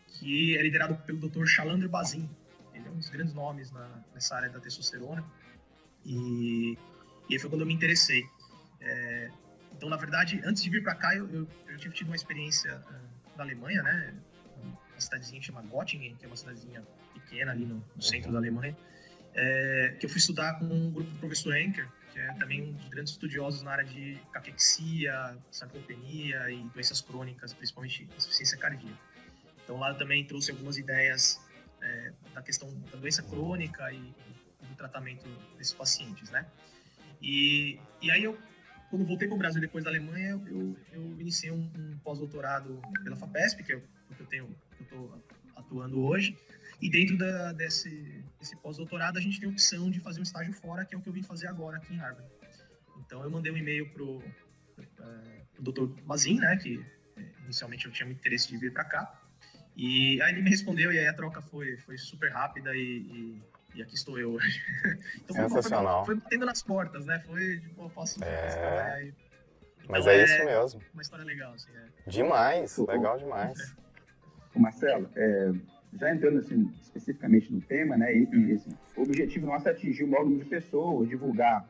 que 0.06 0.56
é 0.56 0.62
liderado 0.62 0.96
pelo 0.98 1.18
Dr. 1.18 1.46
Shalander 1.46 1.88
Bazin. 1.88 2.28
Ele 2.74 2.86
é 2.86 2.90
um 2.90 2.96
dos 2.96 3.08
grandes 3.08 3.34
nomes 3.34 3.70
na, 3.70 3.88
nessa 4.14 4.36
área 4.36 4.48
da 4.48 4.60
testosterona. 4.60 5.24
E, 6.04 6.76
e 7.28 7.34
aí 7.34 7.38
foi 7.38 7.50
quando 7.50 7.62
eu 7.62 7.66
me 7.66 7.74
interessei. 7.74 8.24
É, 8.80 9.30
então, 9.72 9.88
na 9.88 9.96
verdade, 9.96 10.40
antes 10.44 10.62
de 10.62 10.70
vir 10.70 10.82
para 10.82 10.94
cá, 10.94 11.14
eu, 11.14 11.28
eu, 11.30 11.48
eu, 11.68 11.78
tive 11.78 11.94
tido 11.94 12.08
uma 12.08 12.16
experiência 12.16 12.76
uh, 12.78 13.07
da 13.38 13.44
Alemanha, 13.44 13.82
né? 13.82 14.14
Uma 14.56 15.00
cidadezinha 15.00 15.40
que 15.40 15.46
chama 15.46 15.62
Göttingen, 15.62 16.16
que 16.16 16.24
é 16.24 16.28
uma 16.28 16.36
cidadezinha 16.36 16.82
pequena 17.14 17.52
ali 17.52 17.64
no, 17.64 17.82
no 17.94 18.02
centro 18.02 18.32
da 18.32 18.38
Alemanha, 18.38 18.76
é, 19.32 19.96
que 19.98 20.04
eu 20.04 20.10
fui 20.10 20.18
estudar 20.18 20.58
com 20.58 20.64
um 20.64 20.90
grupo 20.90 21.10
do 21.10 21.18
professor 21.20 21.56
Enker, 21.56 21.88
que 22.12 22.18
é 22.18 22.32
também 22.34 22.62
um 22.62 22.72
dos 22.72 22.88
grandes 22.88 23.12
estudiosos 23.12 23.62
na 23.62 23.70
área 23.70 23.84
de 23.84 24.18
caquexia, 24.32 25.38
sarcopenia 25.50 26.50
e 26.50 26.62
doenças 26.74 27.00
crônicas, 27.00 27.54
principalmente 27.54 28.08
insuficiência 28.16 28.58
cardíaca. 28.58 28.98
Então 29.62 29.78
lá 29.78 29.94
também 29.94 30.24
trouxe 30.26 30.50
algumas 30.50 30.76
ideias 30.76 31.40
é, 31.80 32.12
da 32.34 32.42
questão 32.42 32.68
da 32.90 32.98
doença 32.98 33.22
crônica 33.22 33.92
e 33.92 34.14
do 34.68 34.74
tratamento 34.76 35.28
desses 35.56 35.72
pacientes, 35.72 36.28
né? 36.30 36.44
E, 37.22 37.78
e 38.02 38.10
aí 38.10 38.24
eu 38.24 38.36
quando 38.90 39.04
voltei 39.04 39.28
para 39.28 39.34
o 39.34 39.38
Brasil 39.38 39.60
depois 39.60 39.84
da 39.84 39.90
Alemanha, 39.90 40.40
eu, 40.46 40.76
eu 40.92 41.20
iniciei 41.20 41.50
um, 41.50 41.70
um 41.76 41.98
pós-doutorado 41.98 42.80
pela 43.04 43.16
FAPESP, 43.16 43.62
que 43.62 43.72
é 43.72 43.76
o 43.76 44.14
que 44.14 44.20
eu 44.20 44.26
tenho, 44.26 44.56
eu 44.78 44.82
estou 44.82 45.24
atuando 45.56 46.02
hoje. 46.02 46.36
E 46.80 46.88
dentro 46.88 47.18
da, 47.18 47.52
desse, 47.52 48.24
desse 48.38 48.56
pós-doutorado, 48.56 49.18
a 49.18 49.20
gente 49.20 49.40
tem 49.40 49.48
a 49.48 49.52
opção 49.52 49.90
de 49.90 50.00
fazer 50.00 50.20
um 50.20 50.22
estágio 50.22 50.52
fora, 50.52 50.84
que 50.84 50.94
é 50.94 50.98
o 50.98 51.00
que 51.00 51.08
eu 51.08 51.12
vim 51.12 51.22
fazer 51.22 51.48
agora 51.48 51.76
aqui 51.76 51.92
em 51.92 51.96
Harvard. 51.96 52.30
Então, 53.04 53.22
eu 53.22 53.30
mandei 53.30 53.52
um 53.52 53.56
e-mail 53.56 53.88
pro, 53.90 54.22
é, 54.78 55.42
pro 55.54 55.72
Dr. 55.72 56.02
Mazin, 56.04 56.38
né, 56.38 56.56
que 56.56 56.84
é, 57.16 57.24
inicialmente 57.44 57.86
eu 57.86 57.92
tinha 57.92 58.06
muito 58.06 58.18
interesse 58.18 58.48
de 58.48 58.56
vir 58.56 58.72
para 58.72 58.84
cá. 58.84 59.20
E 59.76 60.20
aí 60.22 60.32
ele 60.32 60.42
me 60.42 60.50
respondeu 60.50 60.92
e 60.92 60.98
aí 60.98 61.06
a 61.06 61.14
troca 61.14 61.40
foi, 61.40 61.76
foi 61.78 61.96
super 61.96 62.32
rápida 62.32 62.74
e, 62.74 62.80
e, 62.80 63.42
e 63.78 63.82
aqui 63.82 63.94
estou 63.94 64.18
eu 64.18 64.32
hoje. 64.32 64.60
então, 65.22 65.36
Sensacional. 65.36 66.04
Foi, 66.04 66.16
foi 66.16 66.24
batendo 66.24 66.46
nas 66.46 66.62
portas, 66.62 67.06
né? 67.06 67.22
Foi, 67.26 67.60
tipo, 67.60 67.82
eu 67.82 67.90
posso... 67.90 68.22
É... 68.24 69.04
Então, 69.04 69.86
Mas 69.88 70.06
é, 70.06 70.16
é, 70.16 70.24
isso 70.24 70.44
mesmo. 70.44 70.82
Uma 70.92 71.02
história 71.02 71.24
legal, 71.24 71.52
assim, 71.52 71.70
é. 71.76 72.10
Demais, 72.10 72.76
legal 72.78 73.18
demais. 73.18 73.74
Marcelo, 74.56 75.08
é, 75.14 75.52
já 75.92 76.12
entrando 76.12 76.40
assim, 76.40 76.72
especificamente 76.82 77.52
no 77.52 77.60
tema, 77.60 77.96
né, 77.96 78.12
e, 78.12 78.28
e 78.32 78.52
assim, 78.52 78.70
o 78.96 79.02
objetivo 79.02 79.46
nosso 79.46 79.68
é 79.68 79.70
atingir 79.70 80.02
o 80.02 80.08
maior 80.08 80.24
número 80.24 80.42
de 80.42 80.50
pessoas, 80.50 81.08
divulgar 81.08 81.68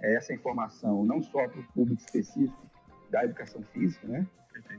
é, 0.00 0.14
essa 0.14 0.32
informação 0.32 1.04
não 1.04 1.22
só 1.22 1.46
para 1.46 1.60
o 1.60 1.64
público 1.74 2.00
específico 2.00 2.70
da 3.10 3.24
educação 3.24 3.62
física, 3.74 4.06
né, 4.08 4.26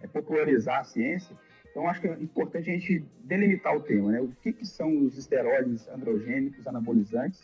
é 0.01 0.07
popularizar 0.07 0.79
a 0.79 0.83
ciência. 0.83 1.35
Então, 1.71 1.87
acho 1.87 2.01
que 2.01 2.07
é 2.07 2.13
importante 2.13 2.69
a 2.69 2.73
gente 2.73 3.03
delimitar 3.23 3.75
o 3.75 3.81
tema, 3.81 4.11
né, 4.11 4.21
o 4.21 4.27
que, 4.43 4.51
que 4.51 4.65
são 4.65 5.05
os 5.05 5.17
esteroides 5.17 5.87
androgênicos 5.87 6.67
anabolizantes, 6.67 7.41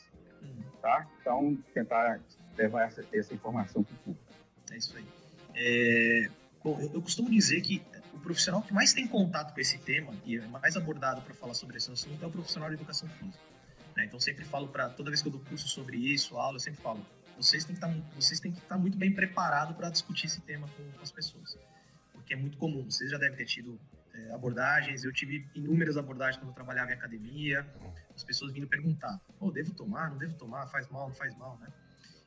tá? 0.82 1.08
Então, 1.22 1.58
tentar 1.74 2.20
levar 2.58 2.84
essa, 2.84 3.06
essa 3.14 3.34
informação 3.34 3.84
para 3.84 3.94
o 3.94 3.98
público. 4.00 4.34
É 4.72 4.78
isso 4.78 4.96
aí. 4.98 5.06
É, 5.56 6.30
bom, 6.62 6.78
eu 6.94 7.02
costumo 7.02 7.30
dizer 7.30 7.62
que 7.62 7.82
o 8.14 8.20
profissional 8.20 8.62
que 8.62 8.74
mais 8.74 8.94
tem 8.94 9.08
contato 9.08 9.54
com 9.54 9.62
esse 9.62 9.78
tema 9.78 10.14
e 10.26 10.38
é 10.38 10.42
mais 10.48 10.76
abordado 10.76 11.22
para 11.22 11.34
falar 11.34 11.54
sobre 11.54 11.78
esse 11.78 11.90
assunto 11.90 12.22
é 12.22 12.28
o 12.28 12.32
profissional 12.32 12.70
de 12.70 12.76
educação 12.76 13.08
física. 13.08 13.44
Né? 13.96 14.06
Então, 14.06 14.20
sempre 14.20 14.44
falo 14.44 14.68
para 14.68 14.90
toda 14.90 15.10
vez 15.10 15.22
que 15.22 15.28
eu 15.28 15.32
dou 15.32 15.42
curso 15.42 15.68
sobre 15.68 15.98
isso, 15.98 16.38
aula, 16.38 16.58
eu 16.58 16.60
sempre 16.60 16.82
falo: 16.82 17.00
vocês 17.38 17.64
têm 17.64 17.76
que 17.76 17.86
estar, 17.86 17.88
tá 17.88 18.48
estar 18.50 18.62
tá 18.68 18.78
muito 18.78 18.98
bem 18.98 19.14
preparados 19.14 19.76
para 19.76 19.90
discutir 19.90 20.26
esse 20.26 20.42
tema 20.42 20.68
com, 20.76 20.84
com, 20.92 21.02
as 21.02 21.12
pessoas, 21.12 21.58
porque 22.12 22.34
é 22.34 22.38
muito 22.38 22.58
comum. 22.58 22.84
Vocês 22.84 23.10
já 23.10 23.18
devem 23.18 23.38
ter 23.38 23.46
tido 23.46 23.80
é, 24.18 24.34
abordagens. 24.34 25.04
Eu 25.04 25.14
tive 25.14 25.48
inúmeras 25.54 25.98
abordagens 25.98 26.38
quando 26.38 26.50
eu 26.50 26.56
trabalhava 26.56 26.92
em 26.92 26.94
academia, 26.96 27.66
as 28.16 28.24
pessoas 28.24 28.52
vindo 28.52 28.68
perguntar: 28.68 29.20
oh, 29.40 29.52
devo 29.52 29.74
tomar? 29.74 30.10
Não 30.10 30.18
devo 30.18 30.34
tomar? 30.36 30.68
Faz 30.68 30.90
mal? 30.90 31.08
Não 31.08 31.16
faz 31.16 31.36
mal? 31.38 31.58
Né? 31.60 31.68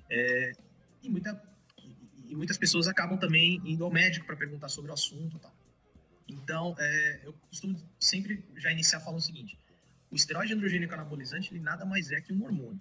É, 0.08 0.52
e 1.02 1.08
muita 1.08 1.40
e 2.26 2.36
muitas 2.36 2.56
pessoas 2.56 2.86
acabam 2.86 3.18
também 3.18 3.60
indo 3.64 3.84
ao 3.84 3.90
médico 3.90 4.24
para 4.24 4.36
perguntar 4.36 4.68
sobre 4.68 4.90
o 4.90 4.94
assunto. 4.94 5.40
Então, 6.28 6.76
é, 6.78 7.20
eu 7.24 7.32
costumo 7.48 7.76
sempre 7.98 8.44
já 8.56 8.70
iniciar 8.70 9.00
falando 9.00 9.18
o 9.18 9.22
seguinte: 9.22 9.58
o 10.10 10.14
esteroide 10.14 10.54
androgênico 10.54 10.94
anabolizante 10.94 11.52
ele 11.52 11.60
nada 11.60 11.84
mais 11.84 12.10
é 12.12 12.20
que 12.20 12.32
um 12.32 12.44
hormônio, 12.44 12.80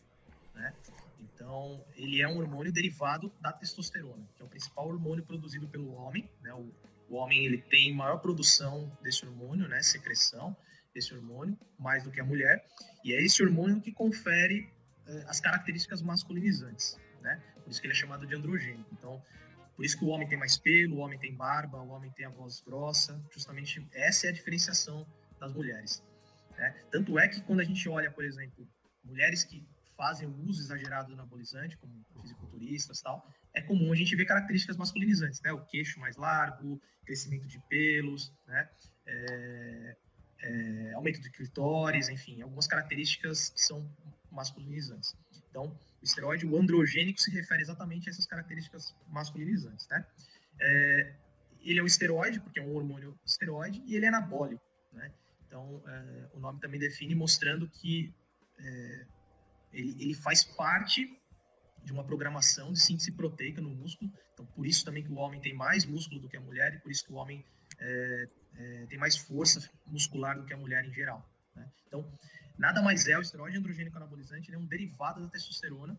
né? 0.54 0.74
Então, 1.20 1.84
ele 1.96 2.22
é 2.22 2.28
um 2.28 2.38
hormônio 2.38 2.72
derivado 2.72 3.32
da 3.42 3.52
testosterona, 3.52 4.28
que 4.36 4.42
é 4.42 4.46
o 4.46 4.48
principal 4.48 4.88
hormônio 4.88 5.24
produzido 5.24 5.68
pelo 5.68 5.94
homem, 5.94 6.30
né? 6.42 6.54
O, 6.54 6.72
o 7.10 7.16
homem 7.16 7.46
ele 7.46 7.58
tem 7.58 7.94
maior 7.94 8.18
produção 8.20 8.92
desse 9.02 9.26
hormônio, 9.26 9.68
né? 9.68 9.82
Secreção 9.82 10.56
desse 10.94 11.14
hormônio, 11.14 11.58
mais 11.78 12.04
do 12.04 12.12
que 12.12 12.20
a 12.20 12.26
mulher, 12.26 12.66
e 13.04 13.14
é 13.14 13.22
esse 13.22 13.44
hormônio 13.44 13.82
que 13.82 13.92
confere 13.92 14.72
é, 15.08 15.24
as 15.28 15.40
características 15.40 16.02
masculinizantes, 16.02 16.98
né? 17.22 17.42
Por 17.64 17.70
isso 17.70 17.82
que 17.82 17.88
ele 17.88 17.94
é 17.94 17.96
chamado 17.98 18.26
de 18.26 18.36
androgênico. 18.36 18.90
Então, 18.94 19.22
por 19.76 19.86
isso 19.86 19.98
que 19.98 20.04
o 20.04 20.10
homem 20.10 20.28
tem 20.28 20.38
mais 20.38 20.58
pelo, 20.58 20.98
o 20.98 21.00
homem 21.00 21.18
tem 21.18 21.34
barba, 21.34 21.82
o 21.82 21.90
homem 21.90 22.12
tem 22.12 22.26
a 22.26 22.30
voz 22.30 22.60
grossa. 22.62 23.18
Justamente 23.32 23.88
essa 23.94 24.28
é 24.28 24.30
a 24.30 24.34
diferenciação 24.34 25.08
das 25.40 25.54
mulheres. 25.54 26.04
Né? 26.58 26.76
Tanto 26.92 27.18
é 27.18 27.28
que 27.28 27.42
quando 27.42 27.62
a 27.62 27.64
gente 27.64 27.88
olha, 27.88 28.12
por 28.12 28.26
exemplo, 28.26 28.68
mulheres 29.04 29.44
que 29.44 29.66
fazem 29.96 30.28
o 30.28 30.36
uso 30.50 30.62
exagerado 30.62 31.08
do 31.08 31.14
anabolizante, 31.14 31.78
como 31.78 32.06
fisiculturistas 32.22 33.02
tal, 33.02 33.26
é 33.54 33.62
comum 33.62 33.92
a 33.92 33.96
gente 33.96 34.16
ver 34.16 34.26
características 34.26 34.78
masculinizantes, 34.78 35.42
né? 35.42 35.52
O 35.52 35.66
queixo 35.66 36.00
mais 36.00 36.16
largo, 36.16 36.82
crescimento 37.06 37.48
de 37.48 37.60
pelos, 37.68 38.32
né? 38.48 38.70
É, 39.06 39.96
é, 40.42 40.94
aumento 40.94 41.20
de 41.22 41.30
clitóris, 41.32 42.10
enfim, 42.10 42.42
algumas 42.42 42.68
características 42.68 43.50
que 43.50 43.62
são 43.62 43.90
masculinizantes. 44.32 45.16
Então, 45.50 45.78
o 46.02 46.06
esteroide, 46.06 46.46
o 46.46 46.58
androgênico, 46.58 47.20
se 47.20 47.32
refere 47.32 47.62
exatamente 47.62 48.08
a 48.08 48.12
essas 48.12 48.26
características 48.26 48.96
masculinizantes, 49.08 49.88
né? 49.88 50.06
É, 50.60 51.14
ele 51.62 51.80
é 51.80 51.84
um 51.84 51.88
esteroide, 51.88 52.40
porque 52.40 52.60
é 52.60 52.64
um 52.64 52.76
hormônio 52.76 53.18
esteroide, 53.26 53.82
e 53.86 53.96
ele 53.96 54.06
é 54.06 54.10
anabólico, 54.10 54.64
né? 54.94 55.12
Então, 55.48 55.82
é, 55.88 56.28
o 56.34 56.40
nome 56.40 56.60
também 56.60 56.80
define, 56.80 57.16
mostrando 57.16 57.68
que 57.68 58.14
é, 58.60 59.06
ele, 59.74 59.96
ele 60.00 60.14
faz 60.14 60.44
parte 60.44 61.20
de 61.84 61.92
uma 61.92 62.04
programação 62.04 62.72
de 62.72 62.80
síntese 62.80 63.12
proteica 63.12 63.62
no 63.62 63.70
músculo. 63.70 64.12
Então, 64.34 64.46
por 64.46 64.66
isso 64.66 64.86
também 64.86 65.04
que 65.04 65.12
o 65.12 65.16
homem 65.16 65.40
tem 65.40 65.54
mais 65.54 65.86
músculo 65.86 66.22
do 66.22 66.30
que 66.30 66.38
a 66.38 66.42
mulher, 66.42 66.74
e 66.74 66.80
por 66.80 66.92
isso 66.92 67.06
que 67.06 67.12
o 67.12 67.16
homem 67.16 67.46
é, 67.80 68.30
é, 68.56 68.86
tem 68.88 68.98
mais 68.98 69.18
força 69.18 69.70
muscular 69.88 70.38
do 70.38 70.46
que 70.46 70.54
a 70.54 70.58
mulher 70.58 70.86
em 70.86 70.94
geral. 70.94 71.28
Né? 71.56 71.70
Então, 71.88 72.06
Nada 72.60 72.82
mais 72.82 73.08
é 73.08 73.18
o 73.18 73.22
esteroide 73.22 73.58
androgênico 73.58 73.96
anabolizante, 73.96 74.50
ele 74.50 74.58
é 74.58 74.60
um 74.60 74.66
derivado 74.66 75.22
da 75.22 75.30
testosterona. 75.30 75.98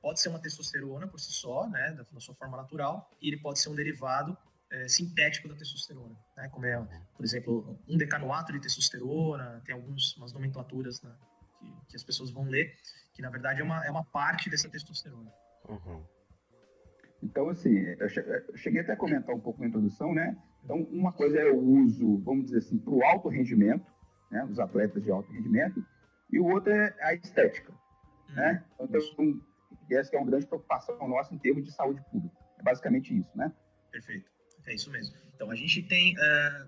Pode 0.00 0.20
ser 0.20 0.28
uma 0.28 0.38
testosterona 0.38 1.08
por 1.08 1.18
si 1.18 1.32
só, 1.32 1.68
né, 1.68 1.90
da, 1.90 2.04
da 2.04 2.20
sua 2.20 2.36
forma 2.36 2.56
natural, 2.56 3.10
e 3.20 3.26
ele 3.26 3.36
pode 3.36 3.58
ser 3.58 3.68
um 3.68 3.74
derivado 3.74 4.38
é, 4.70 4.86
sintético 4.86 5.48
da 5.48 5.56
testosterona, 5.56 6.16
né, 6.36 6.48
como 6.50 6.66
é, 6.66 6.78
por 7.16 7.24
exemplo, 7.24 7.76
um 7.88 7.96
decanoato 7.96 8.52
de 8.52 8.60
testosterona, 8.60 9.60
tem 9.64 9.74
algumas 9.74 10.14
nomenclaturas 10.32 11.02
né, 11.02 11.12
que, 11.62 11.86
que, 11.88 11.96
as 11.96 12.04
pessoas 12.04 12.30
vão 12.30 12.44
ler, 12.44 12.74
que 13.14 13.22
na 13.22 13.30
verdade 13.30 13.60
é 13.60 13.64
uma, 13.64 13.84
é 13.84 13.90
uma 13.90 14.04
parte 14.04 14.50
dessa 14.50 14.68
testosterona. 14.68 15.32
Uhum. 15.68 16.04
Então, 17.22 17.48
assim, 17.48 17.78
eu 17.78 18.56
cheguei 18.56 18.80
até 18.80 18.92
a 18.92 18.96
comentar 18.96 19.34
um 19.34 19.40
pouco 19.40 19.60
na 19.60 19.68
introdução, 19.68 20.12
né? 20.12 20.36
Então, 20.64 20.82
uma 20.90 21.12
coisa 21.12 21.38
é 21.38 21.50
o 21.50 21.58
uso, 21.58 22.18
vamos 22.18 22.46
dizer 22.46 22.58
assim, 22.58 22.78
para 22.78 22.92
o 22.92 23.04
alto 23.04 23.28
rendimento, 23.28 23.86
né, 24.30 24.44
os 24.44 24.58
atletas 24.58 25.02
de 25.02 25.10
alto 25.10 25.30
rendimento, 25.32 25.84
e 26.30 26.40
o 26.40 26.46
outro 26.46 26.72
é 26.72 26.94
a 27.00 27.14
estética. 27.14 27.72
Hum, 28.30 28.34
né? 28.34 28.64
Então, 28.80 29.00
um, 29.18 29.40
essa 29.90 30.16
é 30.16 30.18
uma 30.18 30.26
grande 30.26 30.46
preocupação 30.46 30.96
nossa 31.08 31.34
em 31.34 31.38
termos 31.38 31.64
de 31.64 31.72
saúde 31.72 32.02
pública. 32.10 32.36
É 32.58 32.62
basicamente 32.62 33.16
isso, 33.16 33.30
né? 33.36 33.52
Perfeito. 33.90 34.30
É 34.66 34.74
isso 34.74 34.90
mesmo. 34.90 35.14
Então, 35.34 35.50
a 35.50 35.54
gente 35.54 35.82
tem... 35.82 36.16
Uh, 36.16 36.66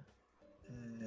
uh, 0.71 1.04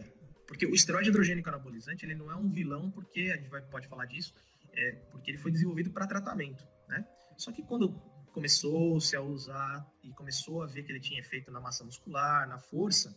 porque 0.48 0.66
o 0.66 0.74
esteroide 0.74 1.10
hidrogênico 1.10 1.50
anabolizante, 1.50 2.06
ele 2.06 2.16
não 2.16 2.32
é 2.32 2.36
um 2.36 2.50
vilão, 2.50 2.90
porque 2.90 3.32
a 3.34 3.36
gente 3.36 3.50
vai, 3.50 3.62
pode 3.62 3.88
falar 3.88 4.06
disso, 4.06 4.34
é, 4.74 4.94
porque 5.12 5.32
ele 5.32 5.38
foi 5.38 5.52
desenvolvido 5.52 5.92
para 5.92 6.08
tratamento, 6.08 6.66
né? 6.88 7.06
Só 7.38 7.52
que 7.52 7.62
quando 7.62 7.92
começou-se 8.32 9.16
a 9.16 9.22
usar 9.22 9.86
e 10.04 10.12
começou 10.14 10.64
a 10.64 10.68
ver 10.68 10.84
que 10.84 10.92
ele 10.92 11.00
tinha 11.00 11.20
efeito 11.20 11.52
na 11.52 11.60
massa 11.60 11.84
muscular, 11.84 12.48
na 12.48 12.58
força, 12.58 13.16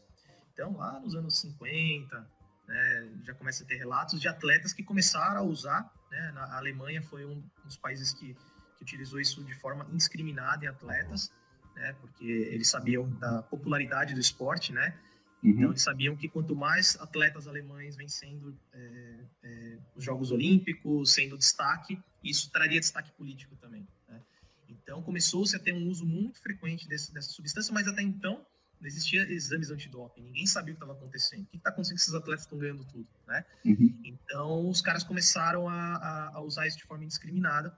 então 0.53 0.77
lá 0.77 0.99
nos 1.01 1.15
anos 1.15 1.41
50, 1.41 2.29
né, 2.67 3.11
já 3.25 3.35
começa 3.35 3.65
a 3.65 3.67
ter 3.67 3.77
relatos 3.77 4.21
de 4.21 4.29
atletas 4.29 4.73
que 4.73 4.83
começaram 4.83 5.41
a 5.41 5.43
usar. 5.43 5.93
Né, 6.11 6.33
na 6.33 6.57
Alemanha 6.57 7.03
foi 7.03 7.25
um 7.25 7.43
dos 7.65 7.77
países 7.77 8.13
que, 8.13 8.35
que 8.35 8.83
utilizou 8.83 9.21
isso 9.21 9.45
de 9.45 9.55
forma 9.55 9.87
indiscriminada 9.91 10.65
em 10.65 10.69
atletas, 10.69 11.33
né, 11.75 11.95
porque 12.01 12.25
eles 12.25 12.69
sabiam 12.69 13.09
da 13.19 13.43
popularidade 13.43 14.15
do 14.15 14.21
esporte, 14.21 14.73
né? 14.73 14.99
Uhum. 15.43 15.51
Então 15.51 15.71
eles 15.71 15.83
sabiam 15.83 16.17
que 16.17 16.29
quanto 16.29 16.55
mais 16.55 16.97
atletas 17.01 17.47
alemães 17.47 17.97
vencendo 17.97 18.57
é, 18.73 19.25
é, 19.43 19.79
os 19.97 20.05
Jogos 20.05 20.31
Olímpicos, 20.31 21.13
sendo 21.13 21.37
destaque, 21.37 21.99
isso 22.23 22.51
traria 22.51 22.79
destaque 22.79 23.11
político 23.13 23.57
também. 23.57 23.87
Né? 24.09 24.21
Então 24.69 25.03
começou-se 25.03 25.57
a 25.57 25.59
ter 25.59 25.73
um 25.73 25.89
uso 25.89 26.05
muito 26.05 26.41
frequente 26.41 26.87
desse, 26.89 27.13
dessa 27.13 27.31
substância, 27.31 27.73
mas 27.73 27.89
até 27.89 28.03
então 28.03 28.45
não 28.81 28.87
existia 28.87 29.31
exames 29.31 29.71
antidoping, 29.71 30.23
ninguém 30.23 30.47
sabia 30.47 30.73
o 30.73 30.77
que 30.77 30.83
estava 30.83 30.99
acontecendo. 30.99 31.43
O 31.43 31.47
que 31.47 31.57
está 31.59 31.69
acontecendo 31.69 31.97
que 31.97 32.01
esses 32.01 32.15
atletas 32.15 32.45
estão 32.45 32.59
ganhando 32.59 32.83
tudo, 32.87 33.07
né? 33.27 33.45
Uhum. 33.65 34.01
Então, 34.05 34.69
os 34.71 34.81
caras 34.81 35.05
começaram 35.05 35.69
a, 35.69 35.97
a, 35.97 36.37
a, 36.37 36.41
usar 36.41 36.67
isso 36.67 36.79
de 36.79 36.85
forma 36.85 37.05
indiscriminada. 37.05 37.77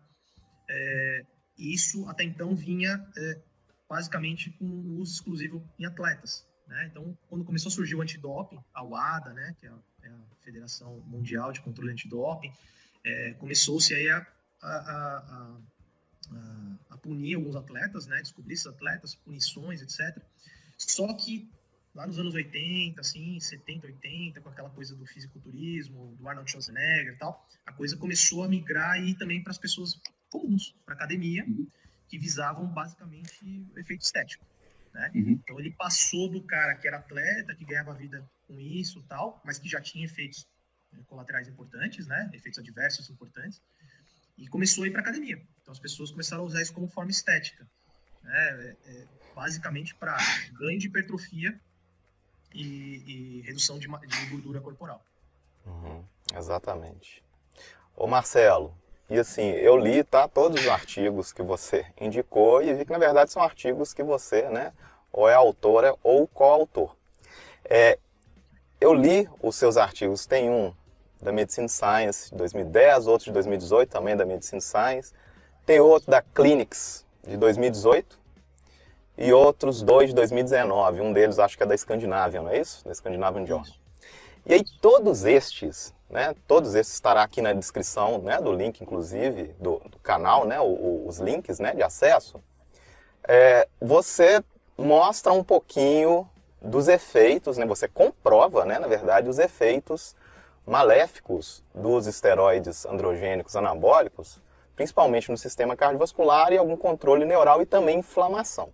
É, 0.70 1.26
isso, 1.58 2.08
até 2.08 2.22
então, 2.22 2.54
vinha 2.54 3.04
é, 3.16 3.42
basicamente 3.88 4.50
com 4.52 4.64
uso 5.00 5.14
exclusivo 5.14 5.68
em 5.76 5.84
atletas. 5.84 6.46
Né? 6.72 6.88
Então, 6.90 7.16
quando 7.28 7.44
começou 7.44 7.68
a 7.68 7.72
surgir 7.72 7.94
o 7.94 8.00
antidoping, 8.00 8.58
a 8.72 8.82
WADA, 8.82 9.34
né, 9.34 9.54
que 9.60 9.66
é 9.66 9.68
a, 9.68 9.78
é 10.04 10.08
a 10.08 10.18
Federação 10.42 11.00
Mundial 11.06 11.52
de 11.52 11.60
Controle 11.60 11.92
Antidoping, 11.92 12.50
é, 13.04 13.34
começou-se 13.34 13.94
aí 13.94 14.08
a, 14.08 14.26
a, 14.62 15.58
a, 16.90 16.96
punir 17.02 17.34
alguns 17.34 17.56
atletas, 17.56 18.06
né, 18.06 18.22
descobrir 18.22 18.54
esses 18.54 18.66
atletas, 18.66 19.14
punições, 19.16 19.82
etc. 19.82 20.16
Só 20.78 21.12
que 21.12 21.46
lá 21.94 22.06
nos 22.06 22.18
anos 22.18 22.32
80, 22.32 23.00
assim, 23.00 23.38
70, 23.38 23.88
80, 23.88 24.40
com 24.40 24.48
aquela 24.48 24.70
coisa 24.70 24.96
do 24.96 25.04
fisiculturismo, 25.04 26.16
do 26.18 26.26
Arnold 26.26 26.50
Schwarzenegger 26.50 27.12
e 27.12 27.16
tal, 27.16 27.46
a 27.66 27.72
coisa 27.72 27.98
começou 27.98 28.44
a 28.44 28.48
migrar 28.48 28.98
e 28.98 29.14
também 29.14 29.42
para 29.42 29.50
as 29.50 29.58
pessoas 29.58 30.00
comuns, 30.30 30.74
para 30.86 30.94
academia, 30.94 31.44
uhum. 31.44 31.66
que 32.08 32.16
visavam 32.16 32.66
basicamente 32.66 33.66
o 33.74 33.78
efeito 33.78 34.02
estético. 34.02 34.46
Né? 34.92 35.10
Uhum. 35.14 35.40
Então 35.42 35.58
ele 35.58 35.70
passou 35.70 36.28
do 36.28 36.42
cara 36.42 36.74
que 36.74 36.86
era 36.86 36.98
atleta, 36.98 37.54
que 37.54 37.64
ganhava 37.64 37.94
vida 37.94 38.28
com 38.46 38.60
isso 38.60 39.02
tal, 39.08 39.40
mas 39.44 39.58
que 39.58 39.68
já 39.68 39.80
tinha 39.80 40.04
efeitos 40.04 40.46
colaterais 41.06 41.48
importantes, 41.48 42.06
né? 42.06 42.30
Efeitos 42.34 42.58
adversos 42.58 43.08
importantes. 43.08 43.62
E 44.36 44.46
começou 44.48 44.84
a 44.84 44.86
ir 44.86 44.90
para 44.90 45.00
academia. 45.00 45.40
Então 45.62 45.72
as 45.72 45.78
pessoas 45.78 46.10
começaram 46.10 46.42
a 46.42 46.46
usar 46.46 46.60
isso 46.60 46.72
como 46.72 46.88
forma 46.88 47.10
estética, 47.10 47.66
né? 48.22 48.32
É, 48.34 48.76
é, 48.86 49.08
basicamente 49.34 49.94
para 49.94 50.16
ganho 50.52 50.78
de 50.78 50.88
hipertrofia 50.88 51.58
e, 52.54 53.38
e 53.38 53.40
redução 53.42 53.78
de, 53.78 53.88
de, 53.88 54.26
gordura 54.30 54.60
corporal. 54.60 55.04
Uhum, 55.64 56.04
exatamente. 56.36 57.24
Ô 57.96 58.06
Marcelo, 58.06 58.76
e 59.10 59.18
assim, 59.18 59.50
eu 59.50 59.76
li 59.76 60.02
tá, 60.02 60.26
todos 60.26 60.62
os 60.62 60.68
artigos 60.68 61.32
que 61.32 61.42
você 61.42 61.84
indicou 62.00 62.62
e 62.62 62.72
vi 62.72 62.84
que 62.84 62.92
na 62.92 62.98
verdade 62.98 63.30
são 63.30 63.42
artigos 63.42 63.92
que 63.92 64.02
você, 64.02 64.42
né, 64.48 64.72
ou 65.12 65.28
é 65.28 65.34
autora 65.34 65.94
ou 66.02 66.26
coautor. 66.26 66.96
É, 67.64 67.98
eu 68.80 68.94
li 68.94 69.28
os 69.42 69.56
seus 69.56 69.76
artigos, 69.76 70.26
tem 70.26 70.50
um 70.50 70.74
da 71.20 71.30
Medicine 71.30 71.68
Science 71.68 72.30
de 72.30 72.36
2010, 72.36 73.06
outro 73.06 73.26
de 73.26 73.32
2018 73.32 73.90
também 73.90 74.16
da 74.16 74.24
Medicine 74.24 74.60
Science, 74.60 75.12
tem 75.64 75.78
outro 75.78 76.10
da 76.10 76.20
Clinics 76.20 77.06
de 77.26 77.36
2018 77.36 78.18
e 79.16 79.32
outros 79.32 79.82
dois 79.82 80.08
de 80.08 80.14
2019. 80.14 81.00
Um 81.00 81.12
deles 81.12 81.38
acho 81.38 81.56
que 81.56 81.62
é 81.62 81.66
da 81.66 81.76
Scandinavian, 81.76 82.42
não 82.42 82.50
é 82.50 82.58
isso? 82.58 82.84
Da 82.84 82.92
Scandinavian 82.92 83.46
Journal. 83.46 83.81
E 84.44 84.54
aí 84.54 84.64
todos 84.80 85.24
estes, 85.24 85.94
né, 86.10 86.34
todos 86.48 86.74
esses 86.74 86.94
estará 86.94 87.22
aqui 87.22 87.40
na 87.40 87.52
descrição, 87.52 88.18
né, 88.18 88.40
do 88.40 88.52
link 88.52 88.80
inclusive 88.80 89.54
do, 89.60 89.80
do 89.88 89.98
canal, 89.98 90.44
né, 90.44 90.60
o, 90.60 91.06
os 91.06 91.18
links, 91.18 91.60
né, 91.60 91.74
de 91.74 91.82
acesso. 91.82 92.40
É, 93.26 93.68
você 93.80 94.42
mostra 94.76 95.32
um 95.32 95.44
pouquinho 95.44 96.28
dos 96.60 96.88
efeitos, 96.88 97.56
né, 97.56 97.64
você 97.64 97.86
comprova, 97.86 98.64
né, 98.64 98.78
na 98.80 98.88
verdade, 98.88 99.28
os 99.28 99.38
efeitos 99.38 100.16
maléficos 100.66 101.62
dos 101.74 102.06
esteroides 102.06 102.84
androgênicos 102.86 103.54
anabólicos, 103.54 104.40
principalmente 104.74 105.30
no 105.30 105.36
sistema 105.36 105.76
cardiovascular 105.76 106.52
e 106.52 106.58
algum 106.58 106.76
controle 106.76 107.24
neural 107.24 107.62
e 107.62 107.66
também 107.66 108.00
inflamação. 108.00 108.70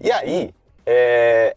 E 0.00 0.10
aí, 0.12 0.54
é, 0.84 1.56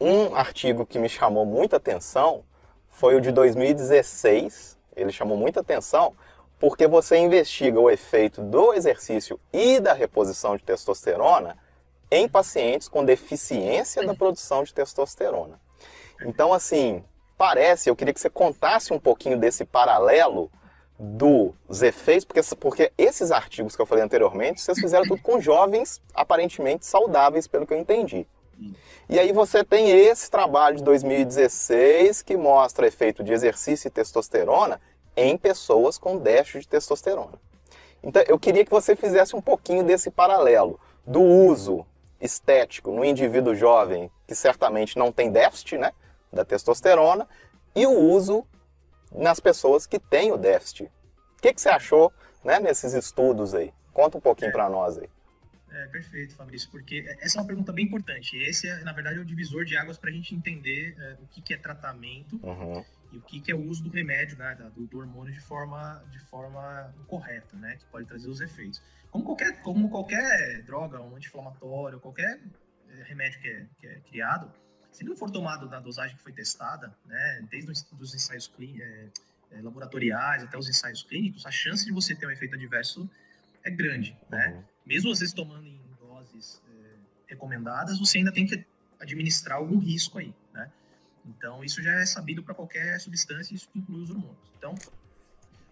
um 0.00 0.34
artigo 0.34 0.86
que 0.86 0.98
me 0.98 1.08
chamou 1.08 1.44
muita 1.44 1.76
atenção 1.76 2.44
foi 2.88 3.16
o 3.16 3.20
de 3.20 3.32
2016. 3.32 4.78
Ele 4.96 5.12
chamou 5.12 5.36
muita 5.36 5.60
atenção 5.60 6.14
porque 6.58 6.86
você 6.86 7.16
investiga 7.16 7.78
o 7.78 7.90
efeito 7.90 8.42
do 8.42 8.74
exercício 8.74 9.38
e 9.52 9.78
da 9.78 9.92
reposição 9.92 10.56
de 10.56 10.64
testosterona 10.64 11.56
em 12.10 12.28
pacientes 12.28 12.88
com 12.88 13.04
deficiência 13.04 14.04
da 14.04 14.14
produção 14.14 14.64
de 14.64 14.74
testosterona. 14.74 15.60
Então, 16.24 16.52
assim, 16.52 17.04
parece, 17.36 17.88
eu 17.88 17.94
queria 17.94 18.12
que 18.12 18.20
você 18.20 18.30
contasse 18.30 18.92
um 18.92 18.98
pouquinho 18.98 19.38
desse 19.38 19.64
paralelo 19.64 20.50
dos 20.98 21.80
efeitos, 21.80 22.24
porque, 22.24 22.40
porque 22.56 22.92
esses 22.98 23.30
artigos 23.30 23.76
que 23.76 23.82
eu 23.82 23.86
falei 23.86 24.02
anteriormente, 24.02 24.60
vocês 24.60 24.80
fizeram 24.80 25.06
tudo 25.06 25.22
com 25.22 25.40
jovens 25.40 26.02
aparentemente 26.12 26.86
saudáveis, 26.86 27.46
pelo 27.46 27.66
que 27.66 27.72
eu 27.72 27.78
entendi. 27.78 28.26
E 29.08 29.18
aí 29.18 29.32
você 29.32 29.64
tem 29.64 29.90
esse 29.90 30.30
trabalho 30.30 30.76
de 30.76 30.84
2016 30.84 32.22
que 32.22 32.36
mostra 32.36 32.86
efeito 32.86 33.22
de 33.22 33.32
exercício 33.32 33.88
e 33.88 33.90
testosterona 33.90 34.80
em 35.16 35.36
pessoas 35.36 35.98
com 35.98 36.18
déficit 36.18 36.62
de 36.62 36.68
testosterona. 36.68 37.40
Então 38.02 38.22
eu 38.26 38.38
queria 38.38 38.64
que 38.64 38.70
você 38.70 38.94
fizesse 38.94 39.34
um 39.34 39.40
pouquinho 39.40 39.82
desse 39.82 40.10
paralelo 40.10 40.78
do 41.06 41.22
uso 41.22 41.86
estético 42.20 42.90
no 42.90 43.04
indivíduo 43.04 43.54
jovem 43.54 44.10
que 44.26 44.34
certamente 44.34 44.98
não 44.98 45.10
tem 45.10 45.30
déficit, 45.30 45.78
né? 45.78 45.92
da 46.32 46.44
testosterona 46.44 47.26
e 47.74 47.86
o 47.86 47.92
uso 47.92 48.46
nas 49.10 49.40
pessoas 49.40 49.86
que 49.86 49.98
têm 49.98 50.32
o 50.32 50.36
déficit. 50.36 50.84
O 50.84 51.42
que, 51.42 51.54
que 51.54 51.60
você 51.60 51.68
achou 51.68 52.12
né, 52.44 52.58
nesses 52.60 52.92
estudos 52.92 53.54
aí? 53.54 53.72
Conta 53.92 54.18
um 54.18 54.20
pouquinho 54.20 54.52
para 54.52 54.68
nós 54.68 54.98
aí. 54.98 55.08
É, 55.70 55.86
perfeito, 55.88 56.34
Fabrício, 56.34 56.70
porque 56.70 57.04
essa 57.20 57.38
é 57.38 57.40
uma 57.40 57.46
pergunta 57.46 57.72
bem 57.72 57.84
importante. 57.84 58.36
Esse 58.36 58.68
é, 58.68 58.82
na 58.82 58.92
verdade, 58.92 59.18
é 59.18 59.20
o 59.20 59.24
divisor 59.24 59.64
de 59.64 59.76
águas 59.76 59.98
para 59.98 60.10
a 60.10 60.12
gente 60.12 60.34
entender 60.34 60.96
é, 60.98 61.18
o 61.20 61.26
que, 61.26 61.42
que 61.42 61.54
é 61.54 61.58
tratamento 61.58 62.40
uhum. 62.42 62.84
e 63.12 63.18
o 63.18 63.22
que, 63.22 63.40
que 63.40 63.52
é 63.52 63.54
o 63.54 63.62
uso 63.62 63.82
do 63.82 63.90
remédio, 63.90 64.38
né, 64.38 64.56
do, 64.74 64.86
do, 64.86 64.98
hormônio 64.98 65.32
de 65.32 65.40
forma, 65.40 66.02
de 66.10 66.18
forma 66.20 66.94
correta, 67.06 67.56
né, 67.56 67.76
que 67.76 67.84
pode 67.86 68.06
trazer 68.06 68.28
os 68.28 68.40
efeitos. 68.40 68.82
Como 69.10 69.24
qualquer, 69.24 69.60
como 69.62 69.90
qualquer 69.90 70.62
droga, 70.62 71.00
um 71.02 71.16
anti-inflamatório, 71.16 72.00
qualquer 72.00 72.40
é, 72.88 73.02
remédio 73.04 73.40
que 73.40 73.48
é, 73.48 73.66
que 73.78 73.86
é 73.86 74.00
criado, 74.00 74.50
se 74.90 75.04
não 75.04 75.16
for 75.16 75.30
tomado 75.30 75.68
na 75.68 75.80
dosagem 75.80 76.16
que 76.16 76.22
foi 76.22 76.32
testada, 76.32 76.96
né, 77.04 77.46
desde 77.50 77.70
os 77.70 78.14
ensaios 78.14 78.50
é, 78.58 79.08
é, 79.50 79.60
laboratoriais 79.60 80.42
até 80.42 80.56
os 80.56 80.68
ensaios 80.68 81.02
clínicos, 81.02 81.44
a 81.46 81.50
chance 81.50 81.84
de 81.84 81.92
você 81.92 82.14
ter 82.14 82.26
um 82.26 82.30
efeito 82.30 82.54
adverso 82.54 83.08
é 83.62 83.70
grande, 83.70 84.16
né? 84.30 84.54
Uhum. 84.54 84.64
Mesmo 84.88 85.12
às 85.12 85.20
vezes 85.20 85.34
tomando 85.34 85.66
em 85.66 85.78
doses 86.00 86.62
é, 86.66 86.94
recomendadas, 87.26 87.98
você 87.98 88.18
ainda 88.18 88.32
tem 88.32 88.46
que 88.46 88.64
administrar 88.98 89.58
algum 89.58 89.78
risco 89.78 90.18
aí, 90.18 90.34
né? 90.52 90.72
Então, 91.26 91.62
isso 91.62 91.82
já 91.82 91.92
é 91.92 92.06
sabido 92.06 92.42
para 92.42 92.54
qualquer 92.54 92.98
substância, 92.98 93.54
isso 93.54 93.68
inclui 93.74 94.02
os 94.02 94.08
hormônios. 94.08 94.50
Então, 94.56 94.74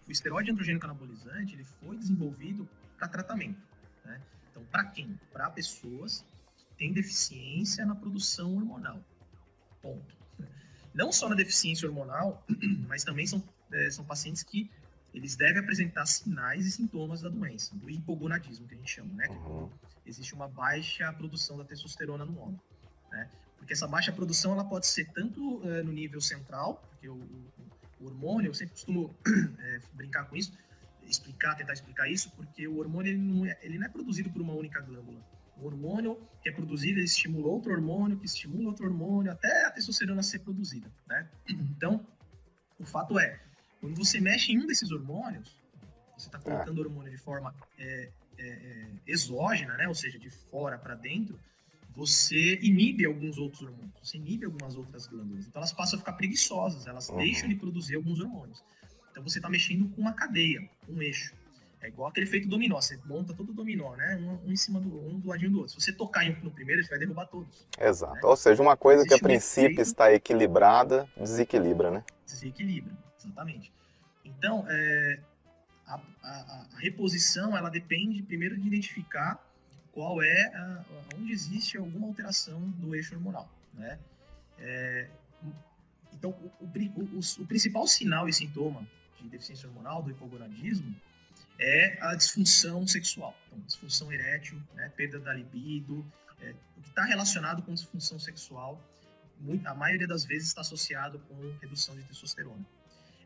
o 0.07 0.11
esteroide 0.11 0.51
androgênico 0.51 0.85
anabolizante, 0.85 1.55
ele 1.55 1.63
foi 1.63 1.97
desenvolvido 1.97 2.69
para 2.95 3.07
tratamento, 3.07 3.59
né? 4.05 4.21
Então, 4.51 4.63
para 4.65 4.85
quem? 4.85 5.19
Para 5.33 5.49
pessoas 5.49 6.23
tem 6.77 6.93
deficiência 6.93 7.83
na 7.87 7.95
produção 7.95 8.55
hormonal. 8.55 9.03
Ponto. 9.81 10.15
Não 10.93 11.11
só 11.11 11.27
na 11.27 11.33
deficiência 11.33 11.87
hormonal, 11.87 12.45
mas 12.87 13.03
também 13.03 13.25
são, 13.25 13.43
é, 13.71 13.89
são 13.89 14.05
pacientes 14.05 14.43
que 14.43 14.69
eles 15.13 15.35
devem 15.35 15.59
apresentar 15.59 16.05
sinais 16.05 16.65
e 16.65 16.71
sintomas 16.71 17.21
da 17.21 17.29
doença, 17.29 17.75
do 17.75 17.89
hipogonadismo 17.89 18.67
que 18.67 18.75
a 18.75 18.77
gente 18.77 18.91
chama, 18.91 19.13
né? 19.13 19.27
Uhum. 19.29 19.69
Existe 20.05 20.33
uma 20.33 20.47
baixa 20.47 21.11
produção 21.13 21.57
da 21.57 21.63
testosterona 21.63 22.25
no 22.25 22.39
homem, 22.39 22.59
né? 23.11 23.29
Porque 23.57 23.73
essa 23.73 23.87
baixa 23.87 24.11
produção 24.11 24.53
ela 24.53 24.63
pode 24.63 24.87
ser 24.87 25.05
tanto 25.11 25.57
uh, 25.57 25.83
no 25.83 25.91
nível 25.91 26.21
central, 26.21 26.83
porque 26.89 27.09
o, 27.09 27.15
o, 27.15 27.51
o, 28.01 28.05
hormônio, 28.05 28.49
eu 28.49 28.53
sempre 28.53 28.73
costumo 28.73 29.15
é, 29.59 29.79
brincar 29.93 30.25
com 30.25 30.35
isso, 30.35 30.53
explicar, 31.03 31.55
tentar 31.55 31.73
explicar 31.73 32.07
isso, 32.09 32.31
porque 32.31 32.67
o 32.67 32.77
hormônio 32.77 33.11
ele 33.11 33.17
não, 33.17 33.45
é, 33.45 33.57
ele 33.61 33.79
não 33.79 33.87
é 33.87 33.89
produzido 33.89 34.29
por 34.29 34.41
uma 34.41 34.53
única 34.53 34.79
glândula 34.81 35.21
o 35.59 35.65
hormônio 35.65 36.19
que 36.41 36.49
é 36.49 36.51
produzido, 36.51 36.99
ele 36.99 37.05
estimula 37.05 37.47
outro 37.47 37.71
hormônio, 37.71 38.17
que 38.17 38.25
estimula 38.25 38.69
outro 38.69 38.85
hormônio, 38.85 39.31
até 39.31 39.65
a 39.65 39.71
testosterona 39.71 40.23
ser 40.23 40.39
produzida, 40.39 40.89
né? 41.07 41.27
Então, 41.77 42.05
o 42.79 42.85
fato 42.85 43.19
é, 43.19 43.39
quando 43.87 43.95
você 43.95 44.19
mexe 44.19 44.51
em 44.51 44.59
um 44.59 44.67
desses 44.67 44.91
hormônios, 44.91 45.55
você 46.17 46.27
está 46.27 46.37
colocando 46.39 46.79
o 46.79 46.81
hormônio 46.81 47.09
de 47.09 47.17
forma 47.17 47.55
é, 47.79 48.09
é, 48.37 48.47
é, 48.47 48.87
exógena, 49.07 49.77
né? 49.77 49.87
Ou 49.87 49.95
seja, 49.95 50.19
de 50.19 50.29
fora 50.29 50.77
para 50.77 50.93
dentro, 50.93 51.39
você 51.95 52.59
inibe 52.61 53.05
alguns 53.05 53.37
outros 53.37 53.61
hormônios, 53.61 53.93
você 54.03 54.17
inibe 54.17 54.45
algumas 54.45 54.75
outras 54.75 55.07
glândulas. 55.07 55.47
Então, 55.47 55.61
elas 55.61 55.71
passam 55.71 55.97
a 55.97 55.99
ficar 55.99 56.13
preguiçosas, 56.13 56.85
elas 56.85 57.07
uhum. 57.07 57.17
deixam 57.17 57.47
de 57.47 57.55
produzir 57.55 57.95
alguns 57.95 58.19
hormônios. 58.19 58.61
Então, 59.09 59.23
você 59.23 59.39
está 59.39 59.49
mexendo 59.49 59.87
com 59.95 60.01
uma 60.01 60.11
cadeia, 60.11 60.69
um 60.89 61.01
eixo. 61.01 61.33
É 61.79 61.87
igual 61.87 62.09
aquele 62.09 62.25
efeito 62.25 62.49
dominó, 62.49 62.81
você 62.81 62.99
monta 63.05 63.33
todo 63.33 63.51
o 63.51 63.53
dominó, 63.53 63.95
né? 63.95 64.17
Um, 64.17 64.49
um, 64.49 64.51
em 64.51 64.55
cima 64.55 64.81
do 64.81 64.89
um 65.07 65.19
do 65.19 65.29
ladinho 65.29 65.51
do 65.51 65.59
outro. 65.59 65.73
Se 65.73 65.79
você 65.79 65.93
tocar 65.93 66.25
em 66.25 66.35
um 66.35 66.43
no 66.43 66.51
primeiro, 66.51 66.83
você 66.83 66.89
vai 66.89 66.99
derrubar 66.99 67.27
todos. 67.27 67.65
Exato. 67.79 68.15
Né? 68.15 68.21
Ou 68.23 68.35
seja, 68.35 68.61
uma 68.61 68.75
coisa 68.75 69.01
Existe 69.01 69.19
que 69.19 69.25
a 69.25 69.27
princípio 69.27 69.65
efeito... 69.67 69.81
está 69.81 70.11
equilibrada, 70.11 71.07
desequilibra, 71.15 71.91
né? 71.91 72.03
Desequilibra, 72.25 72.91
exatamente. 73.19 73.71
Então, 74.23 74.65
é, 74.69 75.19
a, 75.85 75.95
a, 76.23 76.67
a, 76.73 76.79
reposição, 76.79 77.55
ela 77.55 77.69
depende 77.69 78.21
primeiro 78.23 78.57
de 78.59 78.67
identificar 78.67 79.41
qual 79.91 80.21
é, 80.21 80.45
a, 80.53 80.85
onde 81.15 81.31
existe 81.31 81.77
alguma 81.77 82.07
alteração 82.07 82.59
do 82.71 82.95
eixo 82.95 83.15
hormonal, 83.15 83.49
né? 83.73 83.97
É, 84.59 85.09
então, 86.13 86.31
o, 86.31 86.65
o, 86.65 86.65
o, 86.65 87.43
o, 87.43 87.47
principal 87.47 87.87
sinal 87.87 88.27
e 88.27 88.33
sintoma 88.33 88.87
de 89.21 89.29
deficiência 89.29 89.67
hormonal, 89.67 90.01
do 90.01 90.11
hipogonadismo, 90.11 90.95
é 91.59 91.97
a 92.01 92.15
disfunção 92.15 92.85
sexual. 92.87 93.35
Então, 93.47 93.59
disfunção 93.59 94.11
erétil, 94.11 94.61
né, 94.73 94.89
perda 94.95 95.19
da 95.19 95.33
libido, 95.33 96.05
é, 96.41 96.53
o 96.75 96.81
que 96.81 96.89
está 96.89 97.03
relacionado 97.03 97.61
com 97.63 97.73
disfunção 97.73 98.19
sexual, 98.19 98.81
a 99.65 99.75
maioria 99.75 100.07
das 100.07 100.25
vezes 100.25 100.47
está 100.49 100.61
associado 100.61 101.19
com 101.19 101.35
redução 101.61 101.95
de 101.95 102.03
testosterona. 102.03 102.65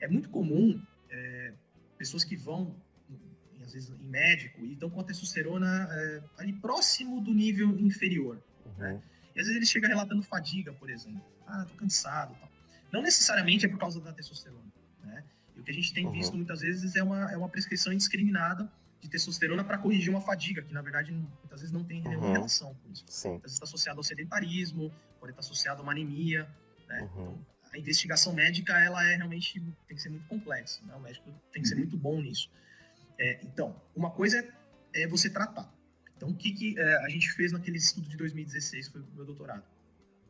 É 0.02 0.08
muito 0.08 0.30
comum 0.30 0.82
é, 1.10 1.54
pessoas 1.98 2.24
que 2.24 2.36
vão, 2.36 2.76
às 3.64 3.74
vezes, 3.74 3.90
em 3.90 4.10
médico 4.10 4.66
e 4.66 4.74
estão 4.74 4.90
com 4.90 5.00
a 5.00 5.04
testosterona 5.04 5.88
é, 5.90 6.24
ali 6.38 6.54
próximo 6.54 7.22
do 7.22 7.34
nível 7.34 7.70
inferior. 7.80 8.42
Uhum. 8.66 8.74
Né? 8.78 9.02
E 9.36 9.40
às 9.40 9.46
vezes 9.46 9.56
ele 9.56 9.66
chega 9.66 9.88
relatando 9.88 10.22
fadiga, 10.24 10.74
por 10.74 10.90
exemplo. 10.90 11.24
Ah, 11.48 11.66
tô 11.66 11.76
cansado. 11.76 12.36
Tal. 12.40 12.52
Não 12.92 13.02
necessariamente 13.02 13.66
é 13.66 13.70
por 13.70 13.78
causa 13.78 14.02
da 14.02 14.12
testosterona. 14.12 14.72
Né? 15.04 15.24
o 15.58 15.64
que 15.64 15.72
a 15.72 15.74
gente 15.74 15.94
tem 15.94 16.06
uhum. 16.06 16.12
visto 16.12 16.36
muitas 16.36 16.62
vezes 16.62 16.96
é 16.96 17.04
uma, 17.04 17.32
é 17.32 17.38
uma 17.38 17.48
prescrição 17.48 17.94
indiscriminada 17.94 18.70
de 19.00 19.10
testosterona 19.10 19.64
para 19.64 19.78
corrigir 19.78 20.10
uma 20.10 20.22
fadiga, 20.22 20.62
que 20.62 20.74
na 20.74 20.82
verdade 20.82 21.12
muitas 21.12 21.62
vezes 21.62 21.72
não 21.72 21.84
tem 21.84 22.06
uhum. 22.06 22.34
relação 22.34 22.74
com 22.76 22.92
isso. 22.92 23.04
Sim. 23.08 23.36
Às 23.36 23.42
vezes 23.42 23.54
está 23.54 23.66
associado 23.66 24.00
ao 24.00 24.04
sedentarismo, 24.04 24.92
pode 25.20 25.32
estar 25.32 25.40
associado 25.40 25.82
a 25.82 25.84
uma 25.84 25.92
anemia. 25.92 26.48
Né? 26.88 27.02
Uhum. 27.02 27.08
Então, 27.08 27.46
a 27.72 27.78
investigação 27.78 28.34
médica, 28.34 28.78
ela 28.78 29.04
é 29.10 29.16
realmente, 29.16 29.60
tem 29.88 29.96
que 29.96 30.02
ser 30.02 30.10
muito 30.10 30.28
complexa, 30.28 30.82
né? 30.86 30.94
O 30.96 31.00
médico 31.00 31.32
tem 31.52 31.62
que 31.62 31.68
ser 31.68 31.76
uhum. 31.76 31.82
muito 31.82 31.98
bom 31.98 32.22
nisso. 32.22 32.50
É, 33.18 33.40
então, 33.44 33.82
uma 33.96 34.12
coisa 34.12 34.40
é, 34.94 35.04
é, 35.04 35.08
você 35.08 35.30
tratar. 35.30 35.72
Então, 36.18 36.30
o 36.30 36.36
que, 36.36 36.52
que 36.52 36.80
é, 36.80 37.06
a 37.06 37.10
gente 37.10 37.32
fez 37.32 37.52
naquele 37.52 37.78
estudo 37.78 38.10
de 38.10 38.18
2016, 38.18 38.88
que 38.88 38.94
foi 38.94 39.02
o 39.02 39.16
meu 39.16 39.26
doutorado? 39.26 39.64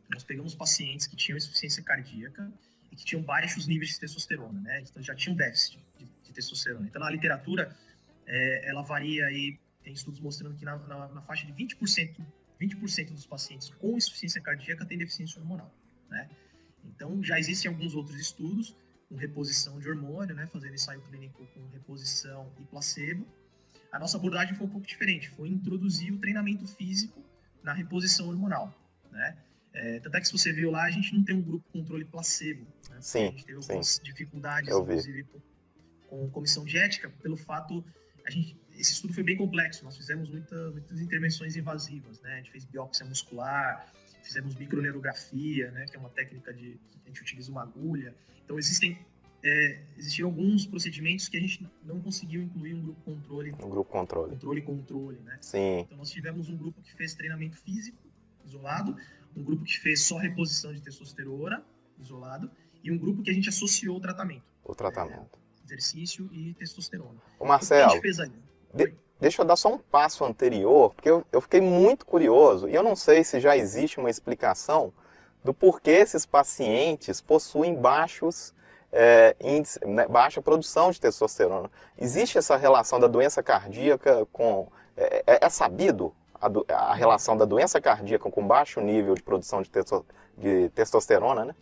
Nós 0.09 0.23
pegamos 0.23 0.53
pacientes 0.53 1.07
que 1.07 1.15
tinham 1.15 1.37
insuficiência 1.37 1.81
cardíaca 1.81 2.51
e 2.91 2.95
que 2.95 3.03
tinham 3.03 3.23
baixos 3.23 3.65
níveis 3.65 3.91
de 3.91 3.99
testosterona, 3.99 4.61
né? 4.61 4.81
Então, 4.81 5.01
já 5.01 5.15
tinham 5.15 5.35
déficit 5.35 5.79
de, 5.97 6.05
de 6.05 6.33
testosterona. 6.33 6.85
Então, 6.85 7.01
na 7.01 7.09
literatura, 7.09 7.75
é, 8.27 8.69
ela 8.69 8.83
varia 8.83 9.25
aí, 9.25 9.57
tem 9.83 9.93
estudos 9.93 10.19
mostrando 10.19 10.55
que 10.55 10.63
na, 10.63 10.77
na, 10.77 11.07
na 11.07 11.21
faixa 11.23 11.45
de 11.47 11.53
20%, 11.53 12.23
20% 12.61 13.11
dos 13.13 13.25
pacientes 13.25 13.69
com 13.71 13.97
insuficiência 13.97 14.39
cardíaca 14.41 14.85
têm 14.85 14.97
deficiência 14.97 15.41
hormonal, 15.41 15.73
né? 16.07 16.29
Então, 16.85 17.23
já 17.23 17.39
existem 17.39 17.69
alguns 17.69 17.95
outros 17.95 18.19
estudos 18.19 18.75
com 19.09 19.15
reposição 19.15 19.79
de 19.79 19.89
hormônio, 19.89 20.35
né, 20.35 20.47
fazendo 20.47 20.73
ensaio 20.73 21.01
clínico 21.01 21.45
com 21.53 21.67
reposição 21.67 22.51
e 22.59 22.63
placebo. 22.63 23.25
A 23.91 23.99
nossa 23.99 24.17
abordagem 24.17 24.55
foi 24.55 24.67
um 24.67 24.69
pouco 24.69 24.87
diferente, 24.87 25.29
foi 25.29 25.49
introduzir 25.49 26.13
o 26.13 26.17
treinamento 26.17 26.65
físico 26.65 27.21
na 27.61 27.73
reposição 27.73 28.29
hormonal, 28.29 28.73
né? 29.11 29.37
É, 29.73 29.99
tanto 29.99 30.17
é 30.17 30.19
que 30.19 30.27
se 30.27 30.33
você 30.33 30.51
viu 30.51 30.69
lá, 30.69 30.83
a 30.83 30.91
gente 30.91 31.13
não 31.13 31.23
tem 31.23 31.35
um 31.35 31.41
grupo 31.41 31.65
controle 31.71 32.03
placebo. 32.03 32.65
Né? 32.89 32.97
Sim, 32.99 33.19
a 33.19 33.31
gente 33.31 33.45
teve 33.45 33.57
algumas 33.57 33.87
sim. 33.87 34.03
dificuldades, 34.03 34.69
inclusive, 34.69 35.23
com, 35.23 35.39
com 36.07 36.29
comissão 36.29 36.65
de 36.65 36.77
ética, 36.77 37.09
pelo 37.21 37.37
fato 37.37 37.83
a 38.25 38.29
gente, 38.29 38.57
esse 38.73 38.93
estudo 38.93 39.13
foi 39.13 39.23
bem 39.23 39.37
complexo. 39.37 39.83
Nós 39.83 39.97
fizemos 39.97 40.29
muita, 40.29 40.71
muitas 40.71 40.99
intervenções 40.99 41.55
invasivas, 41.55 42.21
né? 42.21 42.33
A 42.33 42.37
gente 42.37 42.51
fez 42.51 42.65
biópsia 42.65 43.05
muscular, 43.05 43.91
fizemos 44.23 44.55
microneurografia, 44.55 45.71
né? 45.71 45.85
Que 45.85 45.95
é 45.95 45.99
uma 45.99 46.09
técnica 46.09 46.53
de 46.53 46.79
a 47.05 47.07
gente 47.07 47.21
utiliza 47.21 47.51
uma 47.51 47.63
agulha. 47.63 48.15
Então 48.43 48.57
existem 48.57 48.97
é, 49.43 49.81
existiram 49.97 50.29
alguns 50.29 50.65
procedimentos 50.65 51.27
que 51.27 51.37
a 51.37 51.39
gente 51.39 51.67
não 51.83 51.99
conseguiu 51.99 52.43
incluir 52.43 52.75
um 52.75 52.81
grupo 52.81 53.01
controle. 53.01 53.51
Um 53.53 53.69
grupo 53.69 53.91
controle. 53.91 54.31
Controle 54.31 54.61
controle, 54.61 55.19
né? 55.21 55.37
Sim. 55.41 55.79
Então 55.79 55.97
nós 55.97 56.11
tivemos 56.11 56.49
um 56.49 56.57
grupo 56.57 56.81
que 56.81 56.93
fez 56.93 57.13
treinamento 57.13 57.57
físico 57.57 57.97
isolado, 58.45 58.95
um 59.35 59.43
grupo 59.43 59.63
que 59.63 59.79
fez 59.79 60.01
só 60.01 60.17
reposição 60.17 60.73
de 60.73 60.81
testosterona 60.81 61.63
isolado 61.99 62.51
e 62.83 62.91
um 62.91 62.97
grupo 62.97 63.23
que 63.23 63.29
a 63.29 63.33
gente 63.33 63.49
associou 63.49 63.97
o 63.97 63.99
tratamento. 63.99 64.43
O 64.63 64.75
tratamento. 64.75 65.39
É, 65.39 65.65
exercício 65.65 66.29
e 66.31 66.53
testosterona. 66.53 67.19
O 67.39 67.45
Marcelo. 67.45 67.87
O 67.87 68.01
que 68.01 68.07
a 68.07 68.11
gente 68.11 68.17
fez 68.17 68.19
aí? 68.19 68.31
De, 68.75 68.95
deixa 69.21 69.43
eu 69.43 69.45
dar 69.45 69.55
só 69.55 69.71
um 69.71 69.77
passo 69.77 70.25
anterior, 70.25 70.93
porque 70.95 71.09
eu, 71.09 71.23
eu 71.31 71.39
fiquei 71.39 71.61
muito 71.61 72.05
curioso 72.05 72.67
e 72.67 72.73
eu 72.73 72.81
não 72.81 72.95
sei 72.95 73.23
se 73.23 73.39
já 73.39 73.55
existe 73.55 73.99
uma 73.99 74.09
explicação 74.09 74.91
do 75.43 75.53
porquê 75.53 75.91
esses 75.91 76.25
pacientes 76.25 77.21
possuem 77.21 77.75
baixos 77.75 78.53
é, 78.91 79.35
índice, 79.39 79.79
né, 79.85 80.07
baixa 80.07 80.41
produção 80.41 80.91
de 80.91 80.99
testosterona. 80.99 81.69
Existe 81.97 82.37
essa 82.37 82.57
relação 82.57 82.99
da 82.99 83.07
doença 83.07 83.41
cardíaca 83.41 84.25
com. 84.31 84.67
É, 84.97 85.23
é, 85.25 85.45
é 85.45 85.49
sabido 85.49 86.13
a, 86.33 86.49
do, 86.49 86.65
a, 86.67 86.93
relação 86.93 87.37
da 87.37 87.45
doença 87.45 87.79
cardíaca 87.79 88.29
com 88.29 88.45
baixo 88.45 88.81
nível 88.81 89.15
de 89.15 89.23
produção 89.23 89.61
de, 89.61 89.69
testo, 89.69 90.05
de 90.37 90.69
testosterona, 90.69 91.45
né? 91.45 91.55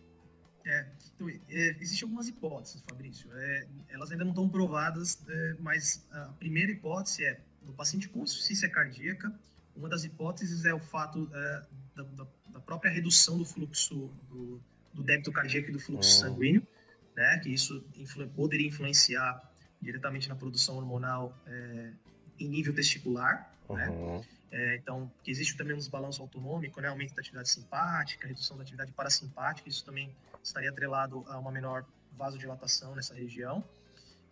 É, 0.65 0.87
então, 1.13 1.29
é, 1.29 1.75
existem 1.79 2.07
algumas 2.07 2.27
hipóteses, 2.27 2.81
Fabrício. 2.89 3.29
É, 3.33 3.67
elas 3.89 4.11
ainda 4.11 4.23
não 4.23 4.31
estão 4.31 4.49
provadas, 4.49 5.23
mas 5.59 6.07
a 6.11 6.33
primeira 6.39 6.71
hipótese 6.71 7.25
é 7.25 7.39
no 7.69 7.75
paciente 7.75 8.09
com 8.09 8.23
insuficiência 8.23 8.69
cardíaca, 8.69 9.31
uma 9.75 9.87
das 9.87 10.03
hipóteses 10.03 10.65
é 10.65 10.73
o 10.73 10.79
fato 10.79 11.29
é, 11.33 11.65
da, 11.95 12.03
da, 12.03 12.27
da, 12.49 12.59
própria 12.59 12.91
redução 12.91 13.37
do 13.37 13.45
fluxo 13.45 14.11
do, 14.29 14.61
do, 14.93 15.03
débito 15.03 15.31
cardíaco 15.31 15.69
e 15.69 15.71
do 15.71 15.79
fluxo 15.79 16.09
uhum. 16.09 16.29
sanguíneo, 16.29 16.67
né, 17.15 17.39
que 17.41 17.49
isso 17.49 17.85
influ, 17.95 18.27
poderia 18.29 18.67
influenciar 18.67 19.41
diretamente 19.81 20.27
na 20.27 20.35
produção 20.35 20.75
hormonal 20.77 21.37
é, 21.47 21.91
em 22.39 22.49
nível 22.49 22.73
testicular, 22.73 23.53
né? 23.69 23.89
uhum. 23.89 24.17
né? 24.19 24.25
É, 24.51 24.77
então, 24.77 25.11
existe 25.27 25.55
também 25.55 25.75
um 25.75 25.77
desbalanço 25.77 26.23
autonômico, 26.23 26.81
né, 26.81 26.87
aumento 26.87 27.13
da 27.13 27.21
atividade 27.21 27.49
simpática, 27.49 28.27
redução 28.27 28.57
da 28.57 28.63
atividade 28.63 28.91
parasimpática, 28.91 29.69
isso 29.69 29.85
também 29.85 30.11
estaria 30.43 30.71
atrelado 30.71 31.23
a 31.27 31.37
uma 31.37 31.51
menor 31.51 31.85
vasodilatação 32.17 32.95
nessa 32.95 33.13
região. 33.13 33.63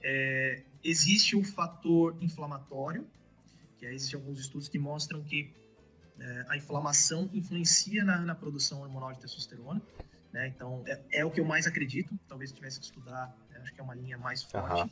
É, 0.02 0.64
existe 0.84 1.36
o 1.36 1.44
fator 1.44 2.18
inflamatório, 2.20 3.08
que 3.78 3.86
aí 3.86 3.96
existem 3.96 4.20
alguns 4.20 4.40
estudos 4.40 4.68
que 4.68 4.80
mostram 4.80 5.24
que 5.24 5.54
é, 6.20 6.46
a 6.50 6.58
inflamação 6.58 7.30
influencia 7.34 8.04
na, 8.04 8.20
na, 8.20 8.36
produção 8.36 8.82
hormonal 8.82 9.14
de 9.14 9.20
testosterona. 9.20 9.82
Né? 10.34 10.48
Então, 10.48 10.84
é, 10.88 11.20
é, 11.20 11.26
o 11.26 11.32
que 11.32 11.40
eu 11.40 11.46
mais 11.46 11.68
acredito. 11.68 12.18
Talvez 12.28 12.52
tivesse 12.52 12.80
que 12.80 12.86
estudar, 12.86 13.36
acho 13.62 13.74
que 13.74 13.80
é 13.80 13.84
uma 13.84 13.96
linha 13.96 14.18
mais 14.18 14.44
forte. 14.44 14.82
Uhum. 14.82 14.90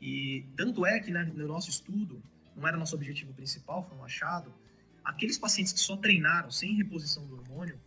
E 0.00 0.46
tanto 0.56 0.84
é 0.84 1.00
que 1.00 1.10
né, 1.10 1.24
no 1.24 1.48
nosso 1.48 1.70
estudo, 1.70 2.22
não 2.54 2.66
era 2.68 2.76
nosso 2.76 2.94
objetivo 2.94 3.32
principal, 3.32 3.82
foi 3.88 3.96
um 3.96 4.04
achado, 4.04 4.52
aqueles 5.04 5.38
pacientes 5.38 5.72
que 5.72 5.80
só 5.80 5.96
treinaram 5.96 6.50
sem 6.50 6.74
reposição 6.74 7.26
do 7.26 7.36
hormônio, 7.36 7.80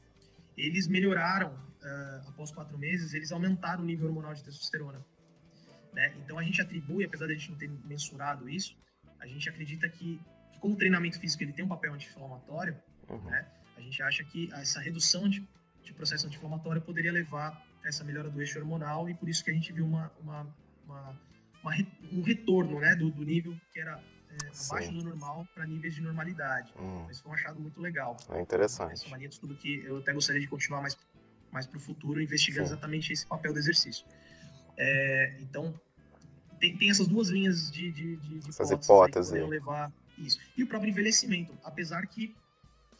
eles 0.57 0.87
melhoraram, 0.87 1.53
uh, 1.53 2.29
após 2.29 2.51
quatro 2.51 2.77
meses, 2.77 3.13
eles 3.13 3.31
aumentaram 3.31 3.83
o 3.83 3.85
nível 3.85 4.07
hormonal 4.07 4.33
de 4.33 4.43
testosterona. 4.43 5.05
Né? 5.93 6.13
Então 6.17 6.37
a 6.37 6.43
gente 6.43 6.61
atribui, 6.61 7.05
apesar 7.05 7.27
de 7.27 7.33
a 7.33 7.35
gente 7.35 7.51
não 7.51 7.57
ter 7.57 7.69
mensurado 7.85 8.49
isso, 8.49 8.75
a 9.19 9.27
gente 9.27 9.49
acredita 9.49 9.87
que, 9.89 10.19
que 10.51 10.59
como 10.59 10.73
o 10.73 10.77
treinamento 10.77 11.19
físico 11.19 11.43
ele 11.43 11.53
tem 11.53 11.65
um 11.65 11.67
papel 11.67 11.93
anti-inflamatório, 11.93 12.77
uhum. 13.07 13.29
né? 13.29 13.47
a 13.79 13.81
gente 13.81 14.01
acha 14.03 14.23
que 14.23 14.49
essa 14.53 14.79
redução 14.79 15.27
de, 15.27 15.47
de 15.83 15.93
processo 15.93 16.27
anti-inflamatório 16.27 16.81
poderia 16.81 17.11
levar 17.11 17.65
a 17.83 17.87
essa 17.87 18.03
melhora 18.03 18.29
do 18.29 18.39
eixo 18.41 18.59
hormonal 18.59 19.09
e 19.09 19.13
por 19.13 19.29
isso 19.29 19.43
que 19.43 19.51
a 19.51 19.53
gente 19.53 19.71
viu 19.71 19.85
uma, 19.85 20.11
uma, 20.21 20.55
uma, 20.85 21.19
uma 21.63 21.71
um 22.11 22.21
retorno 22.21 22.79
né, 22.79 22.95
do, 22.95 23.09
do 23.09 23.23
nível 23.23 23.55
que 23.71 23.79
era 23.79 24.01
é, 24.29 24.51
abaixo 24.67 24.91
do 24.91 25.03
normal 25.03 25.47
para 25.53 25.65
níveis 25.65 25.95
de 25.95 26.01
normalidade. 26.01 26.73
Hum. 26.77 27.05
Mas 27.07 27.19
foi 27.19 27.31
um 27.31 27.35
achado 27.35 27.59
muito 27.59 27.79
legal. 27.81 28.17
É 28.29 28.41
interessante. 28.41 28.93
Essa 28.93 29.05
é 29.05 29.07
uma 29.07 29.17
linha 29.17 29.29
de 29.29 29.35
estudo 29.35 29.55
que 29.55 29.83
eu 29.83 29.97
até 29.97 30.13
gostaria 30.13 30.41
de 30.41 30.47
continuar 30.47 30.81
mais, 30.81 30.97
mais 31.51 31.65
para 31.65 31.77
o 31.77 31.79
futuro, 31.79 32.21
investigando 32.21 32.67
Sim. 32.67 32.73
exatamente 32.73 33.13
esse 33.13 33.25
papel 33.25 33.53
do 33.53 33.59
exercício. 33.59 34.05
É, 34.77 35.37
então, 35.39 35.79
tem, 36.59 36.77
tem 36.77 36.89
essas 36.89 37.07
duas 37.07 37.29
linhas 37.29 37.71
de, 37.71 37.91
de, 37.91 38.15
de, 38.17 38.39
de 38.39 38.49
essas 38.49 38.71
hipóteses 38.71 39.31
que 39.31 39.39
levar 39.39 39.91
isso. 40.17 40.39
E 40.57 40.63
o 40.63 40.67
próprio 40.67 40.89
envelhecimento, 40.89 41.57
apesar 41.63 42.05
que 42.07 42.35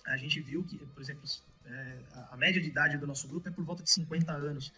a 0.06 0.18
gente 0.18 0.40
viu 0.40 0.64
que, 0.64 0.78
por 0.78 1.02
exemplo, 1.02 1.24
é, 1.66 1.98
a 2.32 2.38
média 2.38 2.62
de 2.62 2.68
idade 2.68 2.98
do 2.98 3.06
nosso 3.06 3.28
grupo 3.28 3.50
é 3.50 3.52
por 3.52 3.64
volta 3.64 3.84
de 3.84 3.92
50 3.92 4.32
anos, 4.32 4.74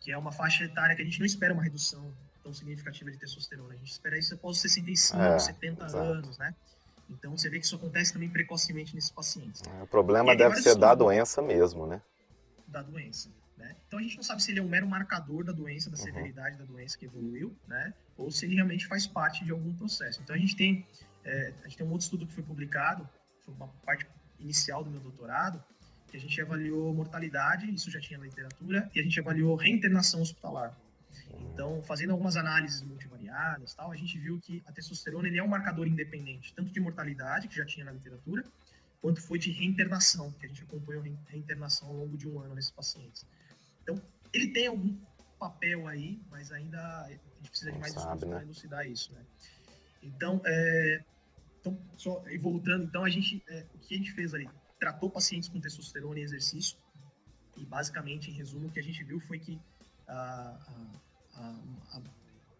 que 0.00 0.12
é 0.12 0.18
uma 0.18 0.30
faixa 0.30 0.64
etária 0.64 0.94
que 0.94 1.02
a 1.02 1.04
gente 1.04 1.18
não 1.18 1.26
espera 1.26 1.52
uma 1.52 1.62
redução 1.62 2.12
tão 2.42 2.52
significativa 2.52 3.10
de 3.10 3.18
testosterona. 3.18 3.74
A 3.74 3.76
gente 3.76 3.90
espera 3.90 4.18
isso 4.18 4.34
após 4.34 4.60
65, 4.60 5.20
é, 5.20 5.38
70 5.38 5.84
exato. 5.84 6.04
anos, 6.04 6.38
né? 6.38 6.54
Então 7.10 7.36
você 7.36 7.48
vê 7.48 7.58
que 7.58 7.64
isso 7.64 7.74
acontece 7.74 8.12
também 8.12 8.28
precocemente 8.28 8.94
nesses 8.94 9.10
pacientes. 9.10 9.62
É, 9.66 9.82
o 9.82 9.86
problema 9.86 10.36
deve 10.36 10.56
ser 10.56 10.76
da 10.76 10.94
doença 10.94 11.40
mesmo, 11.40 11.86
né? 11.86 12.02
Da 12.66 12.82
doença. 12.82 13.30
Né? 13.56 13.74
Então 13.86 13.98
a 13.98 14.02
gente 14.02 14.16
não 14.16 14.22
sabe 14.22 14.42
se 14.42 14.50
ele 14.50 14.60
é 14.60 14.62
um 14.62 14.68
mero 14.68 14.86
marcador 14.86 15.42
da 15.42 15.52
doença, 15.52 15.90
da 15.90 15.96
uhum. 15.96 16.04
severidade 16.04 16.58
da 16.58 16.64
doença 16.64 16.98
que 16.98 17.06
evoluiu, 17.06 17.56
né? 17.66 17.94
Ou 18.18 18.30
se 18.30 18.44
ele 18.44 18.56
realmente 18.56 18.86
faz 18.86 19.06
parte 19.06 19.44
de 19.44 19.52
algum 19.52 19.72
processo. 19.74 20.20
Então 20.20 20.34
a 20.34 20.38
gente 20.38 20.56
tem, 20.56 20.84
é, 21.24 21.54
a 21.62 21.68
gente 21.68 21.78
tem 21.78 21.86
um 21.86 21.90
outro 21.90 22.04
estudo 22.04 22.26
que 22.26 22.32
foi 22.32 22.42
publicado, 22.42 23.08
foi 23.44 23.54
uma 23.54 23.68
parte 23.86 24.06
inicial 24.40 24.82
do 24.84 24.90
meu 24.90 25.00
doutorado, 25.00 25.62
que 26.08 26.16
a 26.16 26.20
gente 26.20 26.40
avaliou 26.40 26.92
mortalidade, 26.92 27.72
isso 27.72 27.90
já 27.90 28.00
tinha 28.00 28.18
na 28.18 28.24
literatura, 28.24 28.90
e 28.94 29.00
a 29.00 29.02
gente 29.02 29.18
avaliou 29.20 29.54
reinternação 29.54 30.20
hospitalar. 30.20 30.76
Então, 31.52 31.82
fazendo 31.82 32.10
algumas 32.10 32.36
análises 32.36 32.82
multivariadas, 32.82 33.74
tal, 33.74 33.92
a 33.92 33.96
gente 33.96 34.18
viu 34.18 34.40
que 34.40 34.62
a 34.66 34.72
testosterona 34.72 35.28
ele 35.28 35.38
é 35.38 35.42
um 35.42 35.48
marcador 35.48 35.86
independente, 35.86 36.54
tanto 36.54 36.72
de 36.72 36.80
mortalidade, 36.80 37.48
que 37.48 37.56
já 37.56 37.64
tinha 37.64 37.84
na 37.84 37.92
literatura, 37.92 38.44
quanto 39.00 39.20
foi 39.20 39.38
de 39.38 39.50
reinternação, 39.52 40.32
que 40.32 40.46
a 40.46 40.48
gente 40.48 40.62
acompanhou 40.62 41.02
reinternação 41.26 41.88
ao 41.88 41.94
longo 41.94 42.16
de 42.16 42.28
um 42.28 42.40
ano 42.40 42.54
nesses 42.54 42.70
pacientes. 42.70 43.26
Então, 43.82 44.00
ele 44.32 44.48
tem 44.48 44.66
algum 44.66 44.96
papel 45.38 45.86
aí, 45.86 46.20
mas 46.30 46.50
ainda 46.50 47.08
gente 47.38 47.50
precisa 47.50 47.72
de 47.72 47.78
mais 47.78 47.94
estudos 47.94 48.22
né? 48.22 48.28
para 48.30 48.42
elucidar 48.42 48.86
isso, 48.86 49.12
né? 49.12 49.24
Então, 50.02 50.40
é, 50.44 51.04
então 51.60 51.78
só 51.96 52.22
voltando, 52.40 52.84
então 52.84 53.04
a 53.04 53.08
gente, 53.08 53.42
é, 53.48 53.66
o 53.74 53.78
que 53.78 53.94
a 53.94 53.98
gente 53.98 54.12
fez 54.12 54.34
ali? 54.34 54.48
Tratou 54.78 55.10
pacientes 55.10 55.48
com 55.48 55.60
testosterona 55.60 56.20
e 56.20 56.22
exercício 56.22 56.78
e 57.56 57.64
basicamente, 57.64 58.30
em 58.30 58.34
resumo, 58.34 58.68
o 58.68 58.70
que 58.70 58.78
a 58.78 58.82
gente 58.82 59.02
viu 59.02 59.20
foi 59.20 59.38
que 59.38 59.60
a, 60.06 60.56
a, 61.34 61.60
a, 61.96 62.02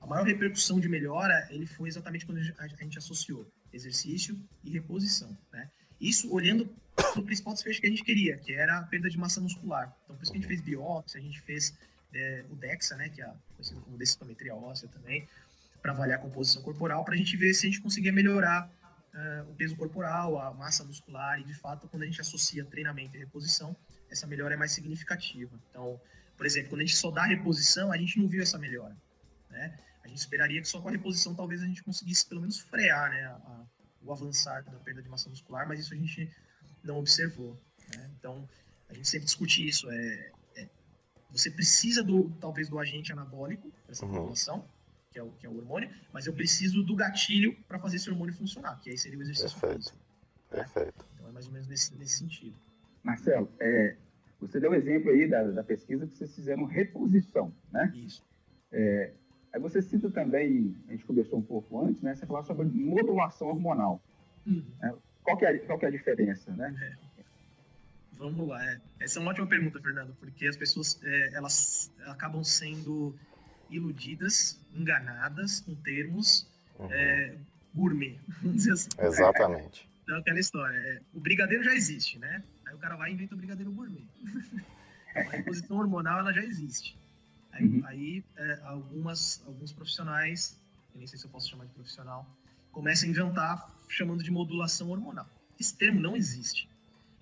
a 0.01 0.07
maior 0.07 0.27
repercussão 0.27 0.81
de 0.81 0.89
melhora 0.89 1.47
ele 1.51 1.67
foi 1.67 1.89
exatamente 1.89 2.27
quando 2.27 2.39
a 2.39 2.67
gente 2.67 2.99
associou 2.99 3.47
exercício 3.73 4.39
e 4.65 4.71
reposição, 4.71 5.37
né? 5.53 5.71
Isso 6.01 6.33
olhando 6.33 6.69
o 7.17 7.23
principal 7.23 7.55
desfecho 7.55 7.81
que 7.81 7.87
a 7.87 7.91
gente 7.91 8.05
queria, 8.05 8.37
que 8.39 8.53
era 8.53 8.79
a 8.79 8.83
perda 8.83 9.09
de 9.09 9.19
massa 9.19 9.41
muscular. 9.41 9.95
Então, 10.05 10.17
por 10.17 10.23
isso 10.23 10.33
que 10.33 10.39
a 10.39 10.41
gente 10.41 10.49
fez 10.49 10.61
biópsia, 10.61 11.21
a 11.21 11.23
gente 11.23 11.41
fez 11.43 11.77
é, 12.15 12.45
o 12.51 12.57
DEXA, 12.57 12.97
né, 12.97 13.09
que 13.09 13.23
é 13.23 13.33
conhecido 13.55 13.81
como 13.81 13.99
densitometria 13.99 14.55
óssea 14.55 14.89
também, 14.89 15.29
para 15.81 15.93
avaliar 15.93 16.19
a 16.19 16.23
composição 16.23 16.63
corporal, 16.63 17.05
para 17.05 17.15
a 17.15 17.17
gente 17.17 17.37
ver 17.37 17.55
se 17.55 17.67
a 17.67 17.71
gente 17.71 17.81
conseguia 17.81 18.13
melhorar 18.13 18.71
uh, 19.15 19.51
o 19.51 19.55
peso 19.55 19.77
corporal, 19.77 20.41
a 20.41 20.53
massa 20.53 20.85
muscular, 20.85 21.41
e 21.41 21.45
de 21.45 21.55
fato, 21.55 21.89
quando 21.89 22.03
a 22.03 22.07
gente 22.07 22.21
associa 22.21 22.65
treinamento 22.65 23.17
e 23.17 23.19
reposição, 23.19 23.77
essa 24.11 24.27
melhora 24.27 24.55
é 24.55 24.57
mais 24.57 24.73
significativa. 24.73 25.59
Então, 25.71 26.01
por 26.37 26.47
exemplo, 26.47 26.71
quando 26.71 26.81
a 26.81 26.85
gente 26.85 26.97
só 26.97 27.11
dá 27.11 27.25
reposição, 27.25 27.93
a 27.93 27.97
gente 27.97 28.19
não 28.19 28.29
viu 28.29 28.43
essa 28.43 28.59
melhora. 28.59 28.97
Né? 29.51 29.79
A 30.05 30.09
gente 30.09 30.19
esperaria 30.19 30.61
que 30.61 30.69
só 30.69 30.81
com 30.81 30.89
a 30.89 30.93
reposição 30.93 31.35
talvez 31.35 31.63
a 31.63 31.67
gente 31.67 31.83
conseguisse 31.83 32.27
pelo 32.27 32.41
menos 32.41 32.61
frear 32.61 33.11
né, 33.11 33.25
a, 33.25 33.65
o 34.03 34.13
avançar 34.13 34.63
da 34.65 34.79
perda 34.79 35.03
de 35.03 35.09
massa 35.09 35.29
muscular, 35.29 35.67
mas 35.69 35.81
isso 35.81 35.93
a 35.93 35.97
gente 35.97 36.31
não 36.83 36.99
observou. 36.99 37.61
Né? 37.95 38.11
Então, 38.19 38.49
a 38.89 38.95
gente 38.95 39.09
sempre 39.09 39.27
discute 39.27 39.67
isso. 39.67 39.91
É, 39.91 39.97
é, 39.97 40.33
você 41.39 41.51
precisa 41.51 42.03
do 42.03 42.31
talvez 42.41 42.69
do 42.69 42.79
agente 42.79 43.13
anabólico 43.13 43.71
para 43.85 43.93
essa 43.93 44.05
uhum. 44.05 44.13
população, 44.13 44.65
que 45.11 45.19
é, 45.19 45.23
o, 45.23 45.31
que 45.31 45.47
é 45.47 45.49
o 45.49 45.57
hormônio, 45.57 45.91
mas 46.13 46.27
eu 46.27 46.33
preciso 46.33 46.83
do 46.83 46.95
gatilho 46.97 47.57
para 47.67 47.79
fazer 47.79 47.97
esse 47.97 48.11
hormônio 48.11 48.35
funcionar, 48.35 48.81
que 48.81 48.91
aí 48.91 48.99
seria 48.99 49.19
o 49.19 49.23
exercício 49.23 49.59
Perfeito. 49.59 49.77
físico. 49.77 49.99
Né? 50.51 50.59
Perfeito. 50.59 51.07
Então 51.15 51.29
é 51.29 51.33
mais 51.33 51.47
ou 51.47 51.53
menos 51.53 51.69
nesse, 51.69 51.95
nesse 51.97 52.19
sentido. 52.19 52.57
Marcelo, 53.03 53.49
é, 53.61 53.97
você 54.41 54.61
deu 54.61 54.73
o 54.73 54.75
exemplo 54.75 55.11
aí 55.11 55.29
da, 55.29 55.43
da, 55.45 55.65
pesquisa 55.65 56.07
que 56.07 56.17
vocês 56.17 56.35
fizeram 56.35 56.65
reposição, 56.65 57.53
né? 57.73 57.93
Isso. 57.95 58.23
É, 58.71 59.13
aí 59.53 59.61
você 59.61 59.81
cita 59.81 60.11
também, 60.11 60.77
a 60.89 60.93
gente 60.93 61.05
conversou 61.05 61.39
um 61.39 61.43
pouco 61.43 61.81
antes, 61.85 62.03
né? 62.03 62.15
Você 62.15 62.27
falou 62.27 62.43
sobre 62.45 62.67
modulação 62.67 63.49
hormonal. 63.49 64.03
Uhum. 64.47 64.65
É, 64.83 64.95
qual, 65.23 65.37
que 65.37 65.45
é, 65.47 65.59
qual 65.59 65.79
que 65.79 65.85
é 65.85 65.89
a 65.89 65.93
diferença, 65.93 66.51
né? 66.53 66.75
É. 66.83 67.08
Vamos 68.19 68.49
lá. 68.49 68.63
É. 68.65 68.81
Essa 69.01 69.19
é 69.19 69.23
uma 69.23 69.31
ótima 69.31 69.47
pergunta, 69.47 69.81
Fernando, 69.81 70.15
porque 70.19 70.47
as 70.47 70.57
pessoas 70.57 71.01
é, 71.05 71.35
elas 71.35 71.93
acabam 72.07 72.43
sendo 72.43 73.15
iludidas, 73.71 74.59
enganadas 74.75 75.61
com 75.61 75.75
termos 75.77 76.47
uhum. 76.79 76.93
é, 76.93 77.37
gourmet, 77.75 78.19
vamos 78.43 78.59
dizer 78.59 78.73
assim. 78.73 78.89
Exatamente. 78.99 79.89
Então, 80.09 80.21
aquela 80.21 80.41
história. 80.41 80.75
É, 80.75 81.03
o 81.13 81.21
brigadeiro 81.21 81.63
já 81.63 81.75
existe, 81.75 82.19
né? 82.19 82.43
Aí 82.65 82.75
o 82.75 82.79
cara 82.79 82.97
vai 82.97 83.11
e 83.11 83.13
inventa 83.13 83.35
o 83.35 83.37
brigadeiro 83.37 83.71
gourmet. 83.71 84.07
a 85.15 85.21
reposição 85.21 85.77
hormonal 85.77 86.21
ela 86.21 86.33
já 86.33 86.43
existe. 86.43 86.99
Aí, 87.53 87.67
uhum. 87.67 87.83
aí 87.85 88.25
é, 88.39 88.59
algumas, 88.63 89.43
alguns 89.47 89.71
profissionais, 89.71 90.59
eu 90.95 90.99
nem 91.01 91.07
sei 91.07 91.19
se 91.19 91.27
eu 91.27 91.31
posso 91.31 91.51
chamar 91.51 91.67
de 91.67 91.75
profissional, 91.75 92.27
começam 92.73 93.07
a 93.07 93.11
inventar 93.11 93.71
chamando 93.87 94.25
de 94.25 94.31
modulação 94.31 94.89
hormonal. 94.89 95.29
Esse 95.61 95.77
termo 95.77 96.01
não 96.01 96.17
existe. 96.17 96.71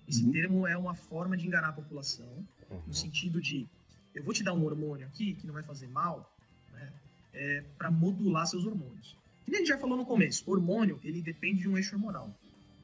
Esse 0.07 0.23
uhum. 0.23 0.31
termo 0.31 0.67
é 0.67 0.77
uma 0.77 0.95
forma 0.95 1.35
de 1.35 1.45
enganar 1.45 1.69
a 1.69 1.73
população, 1.73 2.45
uhum. 2.69 2.81
no 2.87 2.93
sentido 2.93 3.41
de 3.41 3.67
eu 4.15 4.23
vou 4.23 4.33
te 4.33 4.43
dar 4.43 4.53
um 4.53 4.63
hormônio 4.63 5.05
aqui 5.05 5.33
que 5.35 5.45
não 5.45 5.53
vai 5.53 5.63
fazer 5.63 5.87
mal, 5.87 6.33
né, 6.73 6.91
é, 7.33 7.63
para 7.77 7.91
modular 7.91 8.47
seus 8.47 8.65
hormônios. 8.65 9.15
E 9.47 9.53
a 9.55 9.59
gente 9.59 9.67
já 9.67 9.77
falou 9.77 9.95
no 9.97 10.05
começo, 10.05 10.43
hormônio 10.49 10.99
ele 11.03 11.21
depende 11.21 11.61
de 11.61 11.69
um 11.69 11.77
eixo 11.77 11.95
hormonal. 11.95 12.33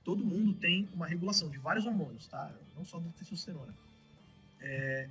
Todo 0.04 0.24
mundo 0.24 0.54
tem 0.54 0.88
uma 0.94 1.08
regulação 1.08 1.50
de 1.50 1.58
vários 1.58 1.86
hormônios, 1.86 2.28
tá? 2.28 2.54
Não 2.76 2.86
só 2.86 3.00
da 3.00 3.10
testosterona. 3.12 3.74
É, 4.60 5.10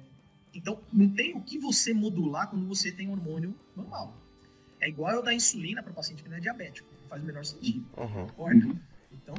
então, 0.55 0.79
não 0.93 1.09
tem 1.09 1.35
o 1.35 1.41
que 1.41 1.59
você 1.59 1.95
modular 1.95 2.49
quando 2.49 2.67
você 2.67 2.93
tem 2.93 3.09
hormônio 3.09 3.55
normal. 3.75 4.15
É 4.81 4.89
igual 4.89 5.13
eu 5.13 5.23
dar 5.23 5.35
insulina 5.35 5.83
para 5.83 5.93
paciente 5.93 6.23
que 6.23 6.29
não 6.29 6.37
é 6.37 6.41
diabético. 6.41 6.89
Faz 7.09 7.23
o 7.23 7.27
menor 7.27 7.45
sentido. 7.45 7.87
Uhum. 7.97 8.27
Concorda? 8.27 8.77
Então, 9.13 9.35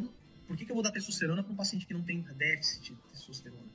por 0.47 0.57
que, 0.57 0.65
que 0.65 0.71
eu 0.71 0.75
vou 0.75 0.83
dar 0.83 0.91
testosterona 0.91 1.43
para 1.43 1.53
um 1.53 1.55
paciente 1.55 1.85
que 1.85 1.93
não 1.93 2.03
tem 2.03 2.21
déficit 2.21 2.93
de 2.93 3.01
testosterona? 3.11 3.69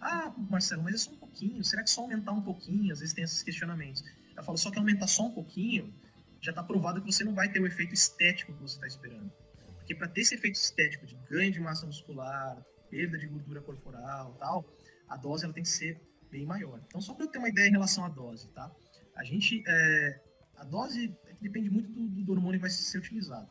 Ah, 0.00 0.32
Marcelo, 0.50 0.82
mas 0.82 0.94
é 0.94 0.98
só 0.98 1.10
um 1.10 1.16
pouquinho. 1.16 1.62
Será 1.62 1.82
que 1.82 1.90
só 1.90 2.02
aumentar 2.02 2.32
um 2.32 2.42
pouquinho? 2.42 2.92
Às 2.92 3.00
vezes 3.00 3.14
tem 3.14 3.24
esses 3.24 3.42
questionamentos. 3.42 4.02
Eu 4.36 4.42
falo, 4.42 4.56
só 4.56 4.70
que 4.70 4.78
aumentar 4.78 5.06
só 5.06 5.26
um 5.26 5.32
pouquinho, 5.32 5.92
já 6.40 6.52
está 6.52 6.62
provado 6.62 7.00
que 7.02 7.12
você 7.12 7.22
não 7.22 7.34
vai 7.34 7.50
ter 7.50 7.60
o 7.60 7.66
efeito 7.66 7.92
estético 7.92 8.54
que 8.54 8.62
você 8.62 8.76
está 8.76 8.86
esperando. 8.86 9.30
Porque 9.76 9.94
para 9.94 10.08
ter 10.08 10.22
esse 10.22 10.34
efeito 10.34 10.54
estético 10.54 11.06
de 11.06 11.14
ganho 11.28 11.52
de 11.52 11.60
massa 11.60 11.84
muscular, 11.84 12.64
perda 12.88 13.18
de 13.18 13.26
gordura 13.26 13.60
corporal 13.60 14.34
tal, 14.38 14.64
a 15.08 15.16
dose 15.16 15.44
ela 15.44 15.52
tem 15.52 15.62
que 15.62 15.68
ser 15.68 16.00
bem 16.30 16.46
maior. 16.46 16.80
Então, 16.86 17.00
só 17.00 17.12
para 17.12 17.26
eu 17.26 17.30
ter 17.30 17.38
uma 17.38 17.48
ideia 17.48 17.68
em 17.68 17.72
relação 17.72 18.04
à 18.04 18.08
dose, 18.08 18.48
tá? 18.48 18.70
A 19.16 19.24
gente, 19.24 19.62
é, 19.66 20.20
a 20.56 20.64
dose 20.64 21.14
é 21.26 21.34
depende 21.40 21.70
muito 21.70 21.90
do, 21.90 22.24
do, 22.24 22.32
hormônio 22.32 22.58
que 22.58 22.62
vai 22.62 22.70
ser 22.70 22.98
utilizado. 22.98 23.48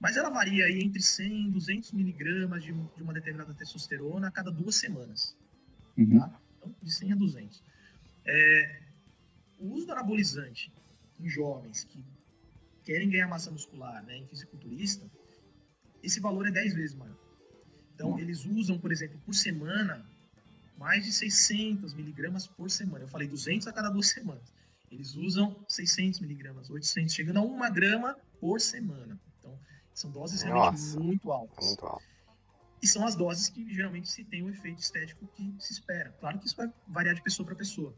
Mas 0.00 0.16
ela 0.16 0.30
varia 0.30 0.66
aí 0.66 0.80
entre 0.80 1.02
100 1.02 1.48
e 1.48 1.50
200 1.50 1.92
miligramas 1.92 2.62
de, 2.62 2.72
de 2.72 3.02
uma 3.02 3.12
determinada 3.12 3.52
testosterona 3.54 4.28
a 4.28 4.30
cada 4.30 4.50
duas 4.50 4.76
semanas. 4.76 5.36
Uhum. 5.96 6.18
Tá? 6.18 6.40
Então, 6.56 6.74
de 6.82 6.92
100 6.92 7.12
a 7.12 7.16
200. 7.16 7.62
É, 8.24 8.80
o 9.58 9.72
uso 9.72 9.86
do 9.86 9.92
anabolizante 9.92 10.72
em 11.18 11.28
jovens 11.28 11.84
que 11.84 12.04
querem 12.84 13.10
ganhar 13.10 13.26
massa 13.26 13.50
muscular, 13.50 14.02
né, 14.04 14.16
em 14.16 14.26
fisiculturista, 14.26 15.04
esse 16.02 16.20
valor 16.20 16.46
é 16.46 16.50
10 16.50 16.74
vezes 16.74 16.94
maior. 16.94 17.16
Então, 17.94 18.10
uhum. 18.10 18.18
eles 18.18 18.44
usam, 18.44 18.78
por 18.78 18.92
exemplo, 18.92 19.18
por 19.26 19.34
semana, 19.34 20.06
mais 20.78 21.04
de 21.04 21.12
600 21.12 21.92
miligramas 21.92 22.46
por 22.46 22.70
semana. 22.70 23.04
Eu 23.04 23.08
falei 23.08 23.26
200 23.26 23.66
a 23.66 23.72
cada 23.72 23.90
duas 23.90 24.08
semanas. 24.08 24.52
Eles 24.90 25.16
usam 25.16 25.56
600 25.68 26.20
miligramas, 26.20 26.70
800, 26.70 27.12
chegando 27.12 27.40
a 27.40 27.42
uma 27.42 27.68
grama 27.68 28.16
por 28.40 28.60
semana. 28.60 29.18
São 29.98 30.12
doses 30.12 30.42
realmente 30.42 30.70
Nossa, 30.70 31.00
muito 31.00 31.32
altas. 31.32 31.66
Muito 31.66 31.84
alto. 31.84 32.04
E 32.80 32.86
são 32.86 33.04
as 33.04 33.16
doses 33.16 33.48
que 33.48 33.74
geralmente 33.74 34.08
se 34.08 34.22
tem 34.22 34.44
o 34.44 34.48
efeito 34.48 34.80
estético 34.80 35.26
que 35.34 35.56
se 35.58 35.72
espera. 35.72 36.14
Claro 36.20 36.38
que 36.38 36.46
isso 36.46 36.56
vai 36.56 36.72
variar 36.86 37.16
de 37.16 37.22
pessoa 37.22 37.44
para 37.44 37.56
pessoa. 37.56 37.92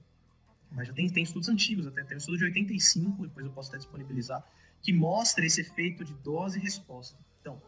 Mas 0.71 0.89
já 0.89 0.95
tem, 0.95 1.11
tem 1.11 1.23
estudos 1.23 1.51
antigos, 1.51 1.87
até 1.87 2.03
tem 2.03 2.17
um 2.17 2.19
estudo 2.19 2.39
de 2.39 2.45
85, 2.45 3.27
depois 3.27 3.45
eu 3.45 3.53
posso 3.53 3.69
até 3.69 3.77
disponibilizar, 3.77 4.43
que 4.81 4.95
mostra 4.95 5.45
esse 5.45 5.61
efeito 5.61 6.03
de 6.03 6.15
dose 6.15 6.59
e 6.59 6.63
resposta. 6.63 7.19
Então, 7.39 7.61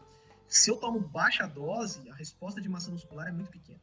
se 0.47 0.71
eu 0.71 0.77
tomo 0.77 0.99
baixa 0.99 1.45
dose, 1.45 2.09
a 2.09 2.15
resposta 2.15 2.59
de 2.59 2.67
massa 2.67 2.89
muscular 2.89 3.27
é 3.27 3.31
muito 3.31 3.51
pequena. 3.51 3.79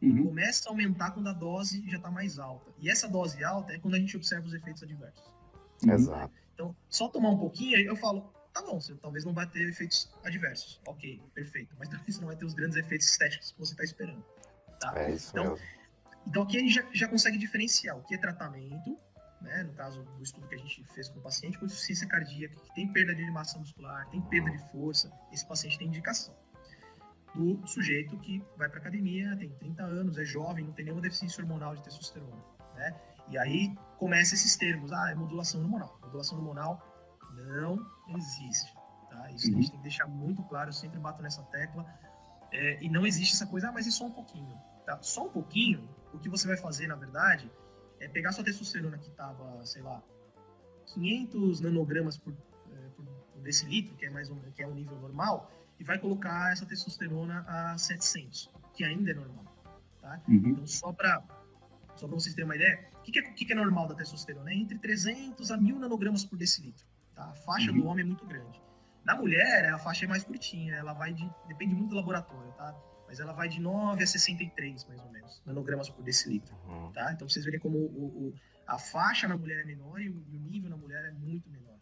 Uhum. 0.00 0.26
Começa 0.26 0.68
a 0.68 0.70
aumentar 0.70 1.10
quando 1.10 1.28
a 1.28 1.32
dose 1.32 1.82
já 1.90 1.96
está 1.96 2.08
mais 2.08 2.38
alta. 2.38 2.72
E 2.78 2.88
essa 2.88 3.08
dose 3.08 3.42
alta 3.42 3.72
é 3.72 3.80
quando 3.80 3.94
a 3.94 3.98
gente 3.98 4.16
observa 4.16 4.46
os 4.46 4.54
efeitos 4.54 4.80
adversos. 4.80 5.28
Exato. 5.84 6.32
Então, 6.54 6.76
só 6.88 7.08
tomar 7.08 7.30
um 7.30 7.38
pouquinho, 7.38 7.76
eu 7.80 7.96
falo, 7.96 8.32
tá 8.60 8.66
bom, 8.66 8.80
você 8.80 8.94
talvez 8.96 9.24
não 9.24 9.32
vai 9.32 9.46
ter 9.46 9.68
efeitos 9.68 10.10
adversos. 10.24 10.80
Ok, 10.86 11.20
perfeito. 11.34 11.74
Mas 11.78 11.88
talvez 11.88 12.14
você 12.14 12.20
não 12.20 12.28
vai 12.28 12.36
ter 12.36 12.44
os 12.44 12.54
grandes 12.54 12.76
efeitos 12.76 13.08
estéticos 13.08 13.52
que 13.52 13.58
você 13.58 13.72
está 13.72 13.84
esperando. 13.84 14.24
Tá? 14.80 14.92
É 14.96 15.10
isso 15.12 15.30
então, 15.30 15.50
mesmo. 15.50 15.66
Então 16.26 16.42
aqui 16.42 16.56
a 16.56 16.60
gente 16.60 16.74
já, 16.74 16.84
já 16.92 17.08
consegue 17.08 17.38
diferenciar 17.38 17.96
o 17.96 18.02
que 18.02 18.14
é 18.14 18.18
tratamento, 18.18 18.98
né, 19.40 19.62
no 19.62 19.72
caso 19.72 20.02
do 20.02 20.22
estudo 20.22 20.48
que 20.48 20.56
a 20.56 20.58
gente 20.58 20.84
fez 20.92 21.08
com 21.08 21.20
o 21.20 21.22
paciente 21.22 21.58
com 21.58 21.66
insuficiência 21.66 22.06
cardíaca, 22.08 22.56
que 22.60 22.74
tem 22.74 22.92
perda 22.92 23.14
de 23.14 23.30
massa 23.30 23.58
muscular, 23.58 24.08
tem 24.10 24.20
perda 24.22 24.50
de 24.50 24.58
força, 24.72 25.10
esse 25.32 25.46
paciente 25.46 25.78
tem 25.78 25.86
indicação. 25.86 26.34
Do 27.34 27.64
sujeito 27.66 28.18
que 28.18 28.42
vai 28.56 28.68
para 28.68 28.80
academia, 28.80 29.36
tem 29.36 29.50
30 29.50 29.82
anos, 29.84 30.18
é 30.18 30.24
jovem, 30.24 30.64
não 30.64 30.72
tem 30.72 30.86
nenhuma 30.86 31.02
deficiência 31.02 31.40
hormonal 31.42 31.76
de 31.76 31.82
testosterona, 31.84 32.42
né? 32.74 33.00
E 33.30 33.38
aí 33.38 33.74
começa 33.98 34.34
esses 34.34 34.56
termos, 34.56 34.92
ah, 34.92 35.10
é 35.10 35.14
modulação 35.14 35.60
hormonal. 35.60 35.98
Modulação 36.02 36.38
hormonal 36.38 36.87
não 37.46 38.16
existe, 38.16 38.74
tá? 39.10 39.30
Isso 39.30 39.48
uhum. 39.48 39.58
a 39.58 39.60
gente 39.60 39.70
tem 39.70 39.78
que 39.78 39.82
deixar 39.82 40.06
muito 40.06 40.42
claro, 40.44 40.68
eu 40.68 40.72
sempre 40.72 40.98
bato 40.98 41.22
nessa 41.22 41.42
tecla. 41.44 41.86
É, 42.50 42.82
e 42.82 42.88
não 42.88 43.06
existe 43.06 43.34
essa 43.34 43.46
coisa, 43.46 43.68
ah, 43.68 43.72
mas 43.72 43.86
é 43.86 43.90
só 43.90 44.06
um 44.06 44.10
pouquinho, 44.10 44.56
tá? 44.86 44.98
Só 45.02 45.26
um 45.26 45.30
pouquinho, 45.30 45.88
o 46.12 46.18
que 46.18 46.28
você 46.28 46.46
vai 46.46 46.56
fazer, 46.56 46.86
na 46.86 46.96
verdade, 46.96 47.50
é 48.00 48.08
pegar 48.08 48.32
sua 48.32 48.44
testosterona 48.44 48.96
que 48.98 49.08
estava, 49.08 49.64
sei 49.66 49.82
lá, 49.82 50.02
500 50.94 51.60
nanogramas 51.60 52.16
por, 52.16 52.32
é, 52.32 52.88
por, 52.96 53.04
por 53.04 53.42
decilitro, 53.42 53.94
que 53.96 54.06
é 54.06 54.10
mais 54.10 54.30
um, 54.30 54.38
que 54.52 54.62
é 54.62 54.66
um 54.66 54.74
nível 54.74 54.98
normal, 54.98 55.50
e 55.78 55.84
vai 55.84 55.98
colocar 55.98 56.52
essa 56.52 56.64
testosterona 56.64 57.44
a 57.46 57.76
700, 57.76 58.50
que 58.72 58.84
ainda 58.84 59.10
é 59.10 59.14
normal, 59.14 59.44
tá? 60.00 60.20
Uhum. 60.26 60.34
Então, 60.34 60.66
só 60.66 60.92
para 60.92 61.22
só 61.98 62.06
vocês 62.06 62.34
terem 62.34 62.48
uma 62.48 62.54
ideia, 62.54 62.88
o 62.94 63.02
que, 63.02 63.12
que, 63.12 63.18
é, 63.18 63.22
que, 63.22 63.52
é, 63.52 63.56
normal 63.56 63.88
da 63.88 63.94
testosterona? 63.94 64.50
É 64.50 64.54
entre 64.54 64.78
300 64.78 65.50
a 65.50 65.56
1000 65.56 65.78
nanogramas 65.80 66.24
por 66.24 66.38
decilitro. 66.38 66.86
Tá? 67.18 67.24
A 67.24 67.34
faixa 67.34 67.72
uhum. 67.72 67.80
do 67.80 67.86
homem 67.86 68.04
é 68.04 68.06
muito 68.06 68.24
grande. 68.24 68.62
Na 69.04 69.16
mulher, 69.16 69.72
a 69.72 69.78
faixa 69.78 70.04
é 70.04 70.08
mais 70.08 70.22
curtinha, 70.22 70.76
ela 70.76 70.92
vai 70.92 71.12
de. 71.12 71.28
Depende 71.48 71.74
muito 71.74 71.90
do 71.90 71.96
laboratório, 71.96 72.52
tá? 72.52 72.72
Mas 73.08 73.18
ela 73.18 73.32
vai 73.32 73.48
de 73.48 73.60
9 73.60 74.02
a 74.02 74.06
63, 74.06 74.84
mais 74.86 75.00
ou 75.00 75.10
menos, 75.10 75.42
nanogramas 75.44 75.88
por 75.88 76.04
decilitro. 76.04 76.54
Uhum. 76.66 76.92
Tá? 76.92 77.12
Então 77.12 77.28
vocês 77.28 77.44
verem 77.44 77.58
como 77.58 77.76
o, 77.76 78.28
o, 78.28 78.34
a 78.66 78.78
faixa 78.78 79.26
na 79.26 79.36
mulher 79.36 79.62
é 79.62 79.64
menor 79.64 80.00
e 80.00 80.08
o, 80.08 80.24
e 80.28 80.36
o 80.36 80.40
nível 80.40 80.70
na 80.70 80.76
mulher 80.76 81.04
é 81.06 81.10
muito 81.10 81.50
menor. 81.50 81.78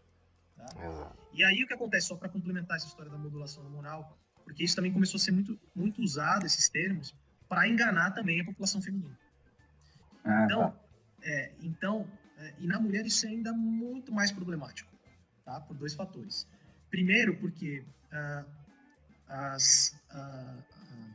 Tá? 0.56 0.66
Uhum. 0.76 1.10
E 1.34 1.44
aí 1.44 1.62
o 1.62 1.66
que 1.66 1.74
acontece, 1.74 2.06
só 2.06 2.16
para 2.16 2.28
complementar 2.28 2.78
essa 2.78 2.86
história 2.86 3.10
da 3.10 3.18
modulação 3.18 3.62
hormonal, 3.64 4.16
porque 4.44 4.64
isso 4.64 4.74
também 4.74 4.92
começou 4.92 5.18
a 5.18 5.20
ser 5.20 5.32
muito, 5.32 5.60
muito 5.74 6.00
usado, 6.00 6.46
esses 6.46 6.68
termos, 6.68 7.14
para 7.48 7.68
enganar 7.68 8.12
também 8.12 8.40
a 8.40 8.44
população 8.44 8.80
feminina. 8.80 9.18
Ah, 10.24 10.44
então, 10.44 10.70
tá. 10.70 10.76
é, 11.24 11.52
então 11.60 12.08
é, 12.38 12.54
e 12.60 12.66
na 12.66 12.78
mulher 12.78 13.04
isso 13.04 13.26
é 13.26 13.30
ainda 13.30 13.52
muito 13.52 14.12
mais 14.12 14.30
problemático, 14.30 14.95
tá? 15.46 15.60
Por 15.60 15.76
dois 15.76 15.94
fatores. 15.94 16.46
Primeiro, 16.90 17.36
porque 17.38 17.82
ah, 18.12 18.44
as, 19.28 19.98
ah, 20.10 20.58
ah, 20.58 21.08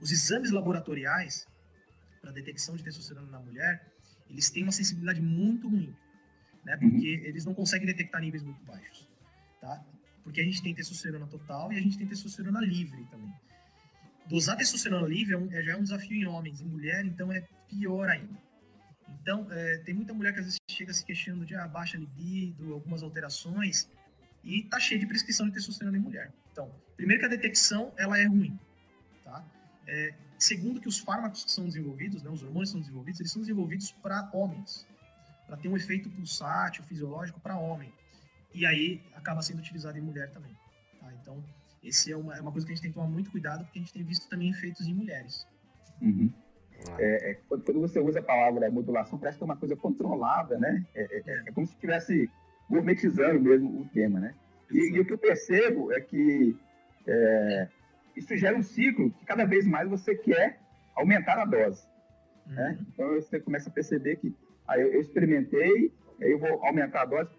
os 0.00 0.10
exames 0.10 0.50
laboratoriais 0.50 1.46
para 2.20 2.32
detecção 2.32 2.74
de 2.74 2.82
testosterona 2.82 3.30
na 3.30 3.38
mulher, 3.38 3.86
eles 4.28 4.50
têm 4.50 4.64
uma 4.64 4.72
sensibilidade 4.72 5.20
muito 5.20 5.68
ruim, 5.68 5.94
né? 6.64 6.76
Porque 6.76 7.16
uhum. 7.16 7.24
eles 7.24 7.44
não 7.44 7.54
conseguem 7.54 7.86
detectar 7.86 8.20
níveis 8.20 8.42
muito 8.42 8.62
baixos, 8.64 9.08
tá? 9.60 9.84
Porque 10.24 10.40
a 10.40 10.44
gente 10.44 10.62
tem 10.62 10.74
testosterona 10.74 11.26
total 11.26 11.72
e 11.72 11.76
a 11.76 11.80
gente 11.80 11.96
tem 11.96 12.06
testosterona 12.06 12.60
livre 12.60 13.04
também. 13.10 13.32
Dosar 14.26 14.56
testosterona 14.56 15.06
livre 15.06 15.34
é 15.34 15.38
um, 15.38 15.50
é, 15.52 15.62
já 15.62 15.72
é 15.72 15.76
um 15.76 15.82
desafio 15.82 16.16
em 16.16 16.26
homens, 16.26 16.60
em 16.60 16.66
mulher, 16.66 17.04
então 17.04 17.32
é 17.32 17.40
pior 17.68 18.08
ainda. 18.08 18.36
Então, 19.22 19.50
é, 19.50 19.78
tem 19.78 19.94
muita 19.94 20.12
mulher 20.12 20.32
que 20.34 20.40
às 20.40 20.44
vezes 20.44 20.57
chega 20.78 20.92
se 20.92 21.04
queixando 21.04 21.44
de 21.44 21.54
ah, 21.56 21.66
baixa 21.66 21.96
libido, 21.96 22.72
algumas 22.72 23.02
alterações, 23.02 23.88
e 24.44 24.62
tá 24.62 24.78
cheio 24.78 25.00
de 25.00 25.06
prescrição 25.06 25.46
de 25.46 25.52
testosterona 25.52 25.96
em 25.96 26.00
mulher. 26.00 26.32
Então, 26.52 26.70
primeiro 26.96 27.20
que 27.20 27.26
a 27.26 27.28
detecção, 27.28 27.92
ela 27.96 28.18
é 28.18 28.24
ruim, 28.24 28.58
tá? 29.24 29.44
É, 29.86 30.14
segundo 30.38 30.80
que 30.80 30.88
os 30.88 30.98
fármacos 30.98 31.44
que 31.44 31.50
são 31.50 31.64
desenvolvidos, 31.64 32.22
né, 32.22 32.30
os 32.30 32.42
hormônios 32.42 32.70
que 32.70 32.72
são 32.74 32.80
desenvolvidos, 32.80 33.20
eles 33.20 33.32
são 33.32 33.42
desenvolvidos 33.42 33.90
para 33.92 34.30
homens, 34.32 34.86
para 35.46 35.56
ter 35.56 35.68
um 35.68 35.76
efeito 35.76 36.08
pulsátil, 36.10 36.84
fisiológico 36.84 37.40
para 37.40 37.56
homem. 37.56 37.92
E 38.54 38.64
aí 38.64 39.02
acaba 39.14 39.42
sendo 39.42 39.58
utilizado 39.58 39.98
em 39.98 40.00
mulher 40.00 40.30
também. 40.30 40.52
Tá? 41.00 41.12
Então, 41.20 41.42
esse 41.82 42.12
é 42.12 42.16
uma, 42.16 42.36
é 42.36 42.40
uma 42.40 42.52
coisa 42.52 42.66
que 42.66 42.72
a 42.72 42.74
gente 42.74 42.82
tem 42.82 42.90
que 42.90 42.96
tomar 42.96 43.08
muito 43.08 43.30
cuidado, 43.30 43.64
porque 43.64 43.78
a 43.78 43.82
gente 43.82 43.92
tem 43.92 44.04
visto 44.04 44.28
também 44.28 44.50
efeitos 44.50 44.86
em 44.86 44.94
mulheres. 44.94 45.46
Uhum. 46.00 46.32
É, 46.98 47.30
é, 47.30 47.34
quando 47.48 47.80
você 47.80 48.00
usa 48.00 48.20
a 48.20 48.22
palavra 48.22 48.70
modulação, 48.70 49.18
parece 49.18 49.38
que 49.38 49.44
é 49.44 49.46
uma 49.46 49.56
coisa 49.56 49.76
controlada, 49.76 50.58
né? 50.58 50.84
É, 50.94 51.02
é, 51.02 51.22
é, 51.26 51.42
é 51.48 51.52
como 51.52 51.66
se 51.66 51.74
estivesse 51.74 52.30
gourmetizando 52.70 53.40
mesmo 53.40 53.80
o 53.80 53.88
tema, 53.88 54.20
né? 54.20 54.34
E, 54.70 54.96
e, 54.96 55.00
o 55.00 55.04
que 55.04 55.12
eu 55.12 55.18
percebo 55.18 55.92
é 55.92 56.00
que 56.00 56.56
isso 58.14 58.36
gera 58.36 58.56
um 58.56 58.62
ciclo 58.62 59.10
que 59.12 59.24
cada 59.24 59.44
vez 59.44 59.66
mais 59.66 59.88
você 59.88 60.14
quer 60.14 60.60
aumentar 60.94 61.38
a 61.38 61.44
dose. 61.44 61.86
Né? 62.46 62.48
Uhum. 62.48 62.54
Né? 62.54 62.78
Então 62.92 63.14
você 63.14 63.40
começa 63.40 63.70
a 63.70 63.72
perceber 63.72 64.16
que 64.16 64.34
aí 64.66 64.82
eu 64.82 65.00
experimentei, 65.00 65.92
aí 66.20 66.32
eu 66.32 66.38
vou 66.38 66.64
aumentar 66.64 67.02
a 67.02 67.06
dose. 67.06 67.30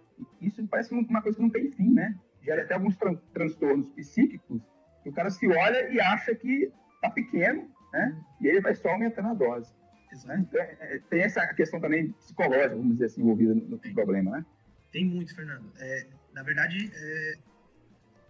Isso 0.42 0.66
parece 0.68 0.94
uma 0.94 1.22
coisa 1.22 1.38
que 1.38 1.44
não 1.44 1.50
tem 1.50 1.72
fim, 1.72 1.94
né? 1.94 2.16
Gera 2.42 2.64
até 2.64 2.74
alguns 2.74 2.98
tran 2.98 3.16
transtornos 3.34 3.90
psíquicos 3.90 4.62
que 5.04 5.10
o 5.10 5.14
cara 5.14 5.30
se 5.30 5.48
olha 5.48 5.90
e 5.90 6.00
acha 6.00 6.36
que 6.36 6.72
tá 7.02 7.10
pequeno, 7.10 7.70
né? 7.92 8.16
E 8.42 8.48
ele 8.48 8.62
vai 8.62 8.76
só 8.76 8.90
aumentando 8.90 9.30
a 9.30 9.34
dose. 9.34 9.72
Né? 10.26 10.40
Então, 10.40 10.60
é, 10.60 10.78
é, 10.82 11.00
tem 11.10 11.22
essa 11.22 11.46
questão 11.54 11.80
também 11.80 12.12
psicológica, 12.14 12.76
vamos 12.76 12.94
dizer 12.94 13.06
assim, 13.06 13.22
envolvida 13.22 13.54
no, 13.54 13.62
no 13.62 13.80
problema, 13.94 14.32
né? 14.32 14.46
Tem 14.92 15.06
muito, 15.06 15.36
Fernando. 15.36 15.72
É, 15.78 16.08
na 16.34 16.42
verdade, 16.42 16.92
é, 16.94 17.38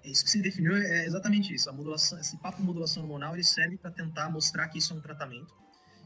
isso 0.03 0.23
que 0.23 0.29
se 0.29 0.41
definiu 0.41 0.75
é 0.75 1.05
exatamente 1.05 1.53
isso. 1.53 1.69
A 1.69 1.73
modulação, 1.73 2.19
esse 2.19 2.37
papo 2.37 2.61
modulação 2.61 3.03
hormonal 3.03 3.33
ele 3.33 3.43
serve 3.43 3.77
para 3.77 3.91
tentar 3.91 4.29
mostrar 4.29 4.67
que 4.67 4.77
isso 4.77 4.93
é 4.93 4.97
um 4.97 5.01
tratamento. 5.01 5.55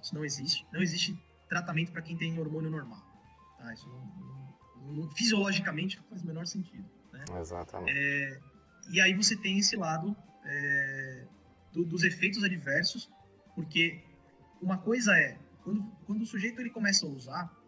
Isso 0.01 0.13
não 0.13 0.23
existe. 0.23 0.65
Não 0.71 0.81
existe 0.81 1.17
tratamento 1.49 1.91
para 1.91 2.01
quem 2.01 2.17
tem 2.17 2.37
hormônio 2.37 2.69
normal. 2.69 3.01
Tá? 3.57 3.73
Isso 3.73 3.87
não, 3.87 4.93
não, 4.93 5.11
fisiologicamente 5.11 5.97
não 5.97 6.03
faz 6.05 6.21
o 6.21 6.27
menor 6.27 6.45
sentido. 6.45 6.85
Né? 7.11 7.23
Exatamente. 7.39 7.97
É, 7.97 8.39
e 8.91 9.01
aí 9.01 9.13
você 9.13 9.35
tem 9.35 9.57
esse 9.57 9.75
lado 9.75 10.15
é, 10.45 11.25
do, 11.71 11.85
dos 11.85 12.03
efeitos 12.03 12.43
adversos, 12.43 13.09
porque 13.55 14.03
uma 14.61 14.77
coisa 14.77 15.13
é 15.17 15.37
quando, 15.63 15.83
quando 16.05 16.21
o 16.21 16.25
sujeito 16.25 16.59
ele 16.59 16.69
começa 16.69 17.05
a 17.05 17.09
usar 17.09 17.63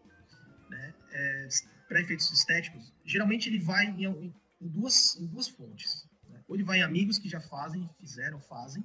né, 0.69 0.93
é, 1.11 1.47
para 1.87 2.01
efeitos 2.01 2.31
estéticos, 2.31 2.93
geralmente 3.03 3.49
ele 3.49 3.59
vai 3.59 3.85
em, 3.85 4.05
em, 4.05 4.33
duas, 4.67 5.15
em 5.15 5.25
duas 5.27 5.47
fontes. 5.47 6.07
Né? 6.29 6.43
Ou 6.47 6.55
ele 6.55 6.63
vai 6.63 6.79
em 6.79 6.83
amigos 6.83 7.17
que 7.17 7.29
já 7.29 7.39
fazem, 7.39 7.89
fizeram, 7.99 8.39
fazem, 8.41 8.83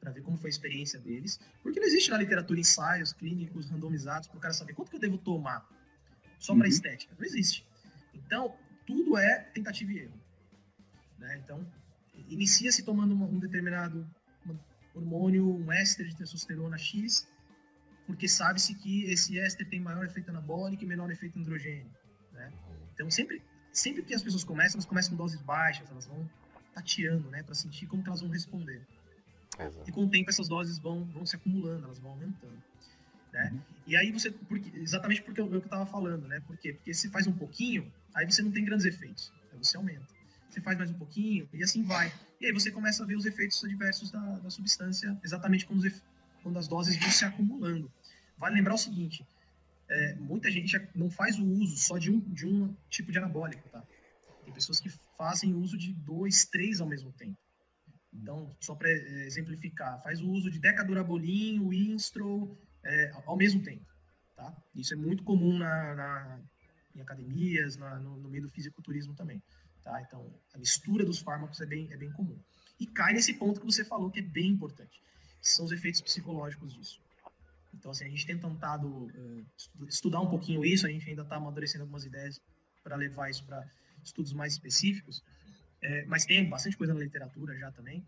para 0.00 0.12
ver 0.12 0.22
como 0.22 0.38
foi 0.38 0.48
a 0.48 0.50
experiência 0.50 0.98
deles. 0.98 1.38
Porque 1.62 1.78
não 1.78 1.86
existe 1.86 2.10
na 2.10 2.18
literatura 2.18 2.58
ensaios 2.58 3.12
clínicos 3.12 3.70
randomizados 3.70 4.28
para 4.28 4.38
o 4.38 4.40
cara 4.40 4.54
saber 4.54 4.74
quanto 4.74 4.90
que 4.90 4.96
eu 4.96 5.00
devo 5.00 5.18
tomar 5.18 5.68
só 6.38 6.54
para 6.54 6.64
uhum. 6.64 6.68
estética. 6.68 7.14
Não 7.18 7.24
existe. 7.24 7.66
Então, 8.14 8.56
tudo 8.86 9.16
é 9.16 9.40
tentativa 9.52 9.92
e 9.92 9.98
erro. 9.98 10.20
Né? 11.18 11.40
Então, 11.44 11.66
inicia-se 12.28 12.84
tomando 12.84 13.14
um 13.14 13.38
determinado 13.38 14.08
hormônio, 14.98 15.56
um 15.56 15.72
éster 15.72 16.06
de 16.06 16.16
testosterona 16.16 16.76
X, 16.76 17.26
porque 18.06 18.28
sabe-se 18.28 18.74
que 18.74 19.04
esse 19.04 19.38
éster 19.38 19.68
tem 19.68 19.80
maior 19.80 20.04
efeito 20.04 20.30
anabólico 20.30 20.82
e 20.82 20.86
menor 20.86 21.10
efeito 21.10 21.38
androgênio. 21.38 21.90
Né? 22.32 22.52
Então, 22.94 23.10
sempre, 23.10 23.42
sempre 23.72 24.02
que 24.02 24.14
as 24.14 24.22
pessoas 24.22 24.44
começam, 24.44 24.76
elas 24.76 24.86
começam 24.86 25.10
com 25.10 25.16
doses 25.16 25.40
baixas, 25.42 25.90
elas 25.90 26.06
vão 26.06 26.28
tateando, 26.74 27.28
né, 27.30 27.42
para 27.42 27.54
sentir 27.54 27.86
como 27.86 28.02
que 28.02 28.08
elas 28.08 28.20
vão 28.20 28.30
responder. 28.30 28.86
Exato. 29.58 29.88
E 29.88 29.92
com 29.92 30.04
o 30.04 30.08
tempo 30.08 30.30
essas 30.30 30.48
doses 30.48 30.78
vão, 30.78 31.04
vão 31.06 31.26
se 31.26 31.36
acumulando, 31.36 31.84
elas 31.84 31.98
vão 31.98 32.12
aumentando. 32.12 32.62
Né? 33.32 33.50
Uhum. 33.52 33.60
E 33.86 33.96
aí 33.96 34.12
você, 34.12 34.30
porque, 34.30 34.70
exatamente 34.78 35.22
porque 35.22 35.40
eu, 35.40 35.52
eu 35.52 35.58
estava 35.58 35.84
falando, 35.86 36.26
né? 36.28 36.40
Por 36.46 36.56
quê? 36.56 36.72
Porque 36.72 36.94
se 36.94 37.08
faz 37.10 37.26
um 37.26 37.32
pouquinho, 37.32 37.92
aí 38.14 38.24
você 38.24 38.42
não 38.42 38.50
tem 38.50 38.64
grandes 38.64 38.86
efeitos, 38.86 39.32
aí 39.52 39.58
você 39.58 39.76
aumenta. 39.76 40.17
Você 40.48 40.60
faz 40.60 40.78
mais 40.78 40.90
um 40.90 40.94
pouquinho 40.94 41.48
e 41.52 41.62
assim 41.62 41.82
vai. 41.84 42.12
E 42.40 42.46
aí 42.46 42.52
você 42.52 42.70
começa 42.70 43.02
a 43.02 43.06
ver 43.06 43.16
os 43.16 43.26
efeitos 43.26 43.62
adversos 43.64 44.10
da, 44.10 44.20
da 44.38 44.50
substância, 44.50 45.18
exatamente 45.22 45.66
quando, 45.66 45.80
os, 45.80 46.02
quando 46.42 46.58
as 46.58 46.68
doses 46.68 46.96
vão 46.96 47.10
se 47.10 47.24
acumulando. 47.24 47.90
Vale 48.36 48.54
lembrar 48.54 48.74
o 48.74 48.78
seguinte, 48.78 49.26
é, 49.88 50.14
muita 50.14 50.50
gente 50.50 50.80
não 50.94 51.10
faz 51.10 51.38
o 51.38 51.44
uso 51.44 51.76
só 51.76 51.98
de 51.98 52.10
um, 52.10 52.20
de 52.20 52.46
um 52.46 52.74
tipo 52.88 53.10
de 53.10 53.18
anabólico, 53.18 53.68
tá? 53.68 53.82
Tem 54.44 54.52
pessoas 54.52 54.80
que 54.80 54.88
fazem 55.16 55.54
uso 55.54 55.76
de 55.76 55.92
dois, 55.92 56.44
três 56.46 56.80
ao 56.80 56.86
mesmo 56.86 57.12
tempo. 57.12 57.38
Então, 58.12 58.54
só 58.60 58.74
para 58.74 58.88
é, 58.88 59.26
exemplificar, 59.26 60.02
faz 60.02 60.20
o 60.20 60.30
uso 60.30 60.50
de 60.50 60.58
decadurabolin, 60.58 61.66
Winstrol, 61.68 62.56
é, 62.84 63.10
ao 63.26 63.36
mesmo 63.36 63.62
tempo, 63.62 63.84
tá? 64.36 64.56
Isso 64.74 64.94
é 64.94 64.96
muito 64.96 65.22
comum 65.24 65.58
na, 65.58 65.94
na 65.94 66.40
em 66.94 67.00
academias, 67.00 67.76
na, 67.76 67.98
no, 68.00 68.16
no, 68.16 68.28
meio 68.28 68.42
do 68.42 68.50
fisiculturismo 68.50 69.14
também, 69.14 69.42
tá? 69.88 70.02
Então, 70.02 70.30
a 70.52 70.58
mistura 70.58 71.04
dos 71.04 71.18
fármacos 71.18 71.60
é 71.60 71.66
bem, 71.66 71.90
é 71.90 71.96
bem 71.96 72.12
comum. 72.12 72.38
E 72.78 72.86
cai 72.86 73.14
nesse 73.14 73.34
ponto 73.34 73.58
que 73.58 73.66
você 73.66 73.84
falou 73.84 74.10
que 74.10 74.20
é 74.20 74.22
bem 74.22 74.50
importante, 74.50 75.00
que 75.40 75.48
são 75.48 75.64
os 75.64 75.72
efeitos 75.72 76.02
psicológicos 76.02 76.74
disso. 76.74 77.00
Então, 77.74 77.90
assim, 77.90 78.04
a 78.04 78.08
gente 78.08 78.26
tem 78.26 78.38
tentado 78.38 78.86
uh, 78.86 79.46
estudar 79.88 80.20
um 80.20 80.28
pouquinho 80.28 80.64
isso, 80.64 80.86
a 80.86 80.90
gente 80.90 81.08
ainda 81.08 81.22
está 81.22 81.36
amadurecendo 81.36 81.84
algumas 81.84 82.04
ideias 82.04 82.40
para 82.84 82.96
levar 82.96 83.30
isso 83.30 83.44
para 83.44 83.66
estudos 84.04 84.32
mais 84.32 84.52
específicos, 84.52 85.22
é, 85.80 86.04
mas 86.06 86.24
tem 86.24 86.48
bastante 86.48 86.76
coisa 86.76 86.92
na 86.92 87.00
literatura 87.00 87.56
já 87.56 87.70
também, 87.72 88.04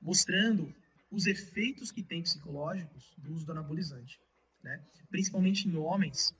mostrando 0.00 0.74
os 1.10 1.26
efeitos 1.26 1.90
que 1.90 2.02
tem 2.02 2.22
psicológicos 2.22 3.12
do 3.18 3.32
uso 3.32 3.44
do 3.44 3.52
anabolizante, 3.52 4.18
né? 4.62 4.82
principalmente 5.10 5.68
em 5.68 5.76
homens, 5.76 6.34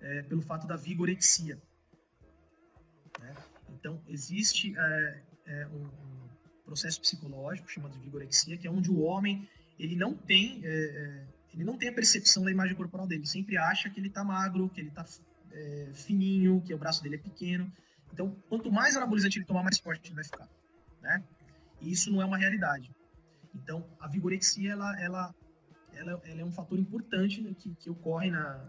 é, 0.00 0.22
pelo 0.22 0.42
fato 0.42 0.66
da 0.66 0.76
vigorexia. 0.76 1.60
Né? 3.20 3.34
Então, 3.84 4.00
existe 4.08 4.74
é, 4.78 5.20
é 5.44 5.66
um, 5.66 5.86
processo 6.64 6.98
psicológico 7.02 7.70
chamado 7.70 7.98
vigorexia, 8.00 8.56
que 8.56 8.66
é 8.66 8.70
onde 8.70 8.90
o 8.90 9.02
homem 9.02 9.46
ele 9.78 9.94
não 9.94 10.14
tem 10.14 10.62
é, 10.64 10.68
é, 10.68 11.26
ele 11.52 11.64
não 11.64 11.76
tem 11.76 11.90
a 11.90 11.92
percepção 11.92 12.42
da 12.42 12.50
imagem 12.50 12.74
corporal 12.74 13.06
dele. 13.06 13.20
Ele 13.20 13.28
sempre 13.28 13.58
acha 13.58 13.90
que 13.90 14.00
ele 14.00 14.08
está 14.08 14.24
magro, 14.24 14.70
que 14.70 14.80
ele 14.80 14.88
está 14.88 15.04
é, 15.52 15.90
fininho, 15.92 16.62
que 16.62 16.72
o 16.72 16.78
braço 16.78 17.02
dele 17.02 17.16
é 17.16 17.18
pequeno. 17.18 17.70
Então, 18.10 18.34
quanto 18.48 18.72
mais 18.72 18.96
anabolizante 18.96 19.38
ele 19.38 19.44
tomar, 19.44 19.62
mais 19.62 19.78
forte 19.78 20.08
ele 20.08 20.14
vai 20.14 20.24
ficar, 20.24 20.48
né? 21.02 21.22
E 21.82 21.92
isso 21.92 22.10
não 22.10 22.22
é 22.22 22.24
uma 22.24 22.38
realidade. 22.38 22.90
Então, 23.54 23.86
a 24.00 24.08
vigorexia, 24.08 24.72
ela, 24.72 24.98
ela, 24.98 25.34
ela, 25.92 26.22
ela 26.24 26.40
é 26.40 26.44
um 26.44 26.52
fator 26.52 26.78
importante 26.78 27.42
né, 27.42 27.54
que, 27.58 27.74
que 27.74 27.90
ocorre 27.90 28.30
na, 28.30 28.66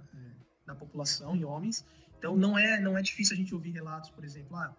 na 0.67 0.75
população, 0.75 1.38
em 1.38 1.45
homens. 1.45 1.86
Então, 2.17 2.36
não 2.36 2.58
é, 2.60 2.82
não 2.82 2.97
é 2.97 3.01
difícil 3.01 3.34
a 3.34 3.38
gente 3.38 3.56
ouvir 3.56 3.71
relatos, 3.71 4.10
por 4.10 4.25
exemplo, 4.25 4.58
ah, 4.58 4.75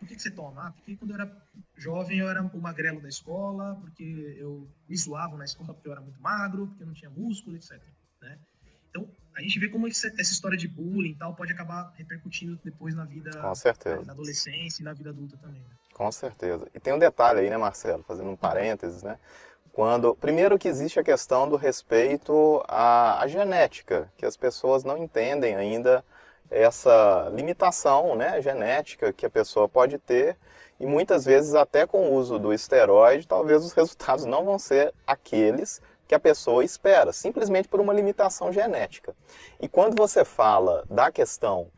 por 0.00 0.08
que, 0.08 0.16
que 0.16 0.22
você 0.22 0.30
toma? 0.30 0.68
Ah, 0.68 0.72
porque 0.72 0.96
quando 0.96 1.10
eu 1.10 1.16
era 1.16 1.46
jovem 1.76 2.18
eu 2.18 2.28
era 2.28 2.42
o 2.42 2.60
magrelo 2.60 3.00
da 3.00 3.08
escola, 3.08 3.76
porque 3.80 4.02
eu 4.38 4.66
me 4.88 4.96
zoava 4.96 5.36
na 5.36 5.44
escola 5.44 5.74
porque 5.74 5.86
eu 5.86 5.92
era 5.92 6.00
muito 6.00 6.20
magro, 6.20 6.66
porque 6.68 6.82
eu 6.82 6.86
não 6.86 6.94
tinha 6.94 7.10
músculo, 7.10 7.54
etc. 7.54 7.78
Né? 8.22 8.38
Então, 8.88 9.06
a 9.36 9.42
gente 9.42 9.58
vê 9.58 9.68
como 9.68 9.86
essa 9.86 10.08
história 10.20 10.56
de 10.56 10.66
bullying 10.66 11.10
e 11.10 11.14
tal 11.14 11.34
pode 11.34 11.52
acabar 11.52 11.92
repercutindo 11.96 12.58
depois 12.64 12.94
na 12.94 13.04
vida, 13.04 13.30
Com 13.30 13.54
certeza. 13.54 14.02
na 14.02 14.12
adolescência 14.12 14.82
e 14.82 14.84
na 14.84 14.94
vida 14.94 15.10
adulta 15.10 15.36
também. 15.36 15.60
Né? 15.60 15.76
Com 15.92 16.10
certeza. 16.10 16.66
E 16.74 16.80
tem 16.80 16.94
um 16.94 16.98
detalhe 16.98 17.40
aí, 17.40 17.50
né, 17.50 17.58
Marcelo, 17.58 18.02
fazendo 18.02 18.30
um 18.30 18.36
parênteses, 18.36 19.02
né? 19.02 19.18
Quando, 19.72 20.16
primeiro 20.16 20.58
que 20.58 20.66
existe 20.66 20.98
a 20.98 21.04
questão 21.04 21.48
do 21.48 21.56
respeito 21.56 22.62
à, 22.66 23.22
à 23.22 23.28
genética, 23.28 24.12
que 24.16 24.26
as 24.26 24.36
pessoas 24.36 24.82
não 24.82 24.98
entendem 24.98 25.54
ainda 25.54 26.04
essa 26.50 27.30
limitação 27.32 28.16
né, 28.16 28.40
genética 28.42 29.12
que 29.12 29.24
a 29.24 29.30
pessoa 29.30 29.68
pode 29.68 29.98
ter 29.98 30.36
e 30.80 30.86
muitas 30.86 31.24
vezes 31.24 31.54
até 31.54 31.86
com 31.86 32.08
o 32.08 32.14
uso 32.14 32.38
do 32.38 32.52
esteroide, 32.52 33.26
talvez 33.26 33.64
os 33.64 33.72
resultados 33.74 34.24
não 34.24 34.44
vão 34.44 34.58
ser 34.58 34.92
aqueles 35.06 35.80
que 36.08 36.14
a 36.14 36.18
pessoa 36.18 36.64
espera, 36.64 37.12
simplesmente 37.12 37.68
por 37.68 37.80
uma 37.80 37.92
limitação 37.92 38.52
genética. 38.52 39.14
E 39.60 39.68
quando 39.68 39.94
você 39.94 40.24
fala 40.24 40.84
da 40.90 41.12
questão 41.12 41.68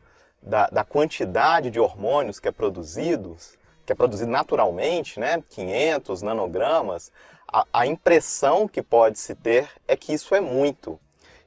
da, 0.41 0.67
da 0.67 0.83
quantidade 0.83 1.69
de 1.69 1.79
hormônios 1.79 2.39
que 2.39 2.47
é 2.47 2.51
produzido, 2.51 3.37
que 3.85 3.91
é 3.91 3.95
produzido 3.95 4.31
naturalmente, 4.31 5.19
né, 5.19 5.43
500 5.49 6.23
nanogramas, 6.23 7.11
a, 7.47 7.65
a 7.71 7.85
impressão 7.85 8.67
que 8.67 8.81
pode 8.81 9.19
se 9.19 9.35
ter 9.35 9.69
é 9.87 9.95
que 9.95 10.13
isso 10.13 10.33
é 10.33 10.41
muito. 10.41 10.99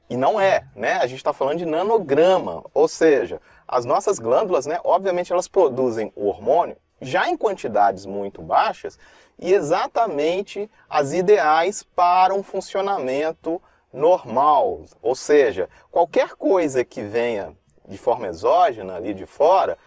E 0.09 0.15
não 0.15 0.39
é, 0.39 0.63
né? 0.75 0.93
A 0.93 1.07
gente 1.07 1.17
está 1.17 1.33
falando 1.33 1.57
de 1.57 1.65
nanograma, 1.65 2.63
ou 2.73 2.87
seja, 2.87 3.41
as 3.67 3.83
nossas 3.83 4.19
glândulas, 4.19 4.65
né, 4.65 4.79
obviamente 4.83 5.33
elas 5.33 5.47
produzem 5.47 6.11
o 6.15 6.27
hormônio 6.27 6.77
já 7.01 7.29
em 7.29 7.37
quantidades 7.37 8.05
muito 8.05 8.41
baixas 8.41 8.97
e 9.37 9.53
exatamente 9.53 10.69
as 10.89 11.13
ideais 11.13 11.83
para 11.83 12.33
um 12.33 12.41
funcionamento 12.41 13.61
normal. 13.93 14.83
Ou 15.01 15.15
seja, 15.15 15.69
qualquer 15.91 16.29
coisa 16.35 16.83
que 16.83 17.01
venha 17.01 17.53
de 17.87 17.97
forma 17.97 18.27
exógena 18.27 18.95
ali 18.95 19.13
de 19.13 19.25
fora 19.25 19.77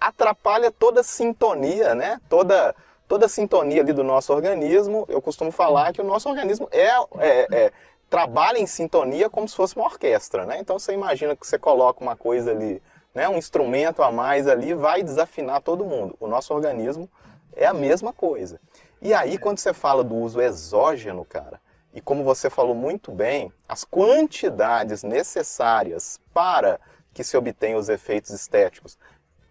atrapalha 0.00 0.70
toda 0.70 1.00
a 1.00 1.04
sintonia, 1.04 1.94
né? 1.94 2.20
Toda 2.28 2.74
toda 3.06 3.26
a 3.26 3.28
sintonia 3.28 3.82
ali 3.82 3.92
do 3.92 4.04
nosso 4.04 4.32
organismo. 4.32 5.04
Eu 5.08 5.20
costumo 5.20 5.50
falar 5.50 5.92
que 5.92 6.00
o 6.00 6.04
nosso 6.04 6.28
organismo 6.28 6.68
é, 6.70 6.86
é, 7.18 7.46
é 7.50 7.72
trabalha 8.10 8.58
em 8.58 8.66
sintonia 8.66 9.30
como 9.30 9.48
se 9.48 9.54
fosse 9.54 9.76
uma 9.76 9.86
orquestra, 9.86 10.44
né? 10.44 10.58
Então 10.58 10.78
você 10.78 10.92
imagina 10.92 11.36
que 11.36 11.46
você 11.46 11.56
coloca 11.56 12.02
uma 12.02 12.16
coisa 12.16 12.50
ali, 12.50 12.82
né, 13.14 13.28
um 13.28 13.38
instrumento 13.38 14.02
a 14.02 14.10
mais 14.10 14.48
ali, 14.48 14.74
vai 14.74 15.02
desafinar 15.02 15.62
todo 15.62 15.86
mundo. 15.86 16.16
O 16.18 16.26
nosso 16.26 16.52
organismo 16.52 17.08
é 17.54 17.66
a 17.66 17.72
mesma 17.72 18.12
coisa. 18.12 18.60
E 19.00 19.14
aí 19.14 19.38
quando 19.38 19.58
você 19.58 19.72
fala 19.72 20.02
do 20.02 20.16
uso 20.16 20.40
exógeno, 20.40 21.24
cara, 21.24 21.60
e 21.94 22.00
como 22.00 22.24
você 22.24 22.50
falou 22.50 22.74
muito 22.74 23.12
bem, 23.12 23.52
as 23.68 23.84
quantidades 23.84 25.04
necessárias 25.04 26.20
para 26.34 26.80
que 27.14 27.22
se 27.22 27.36
obtenha 27.36 27.78
os 27.78 27.88
efeitos 27.88 28.30
estéticos 28.30 28.98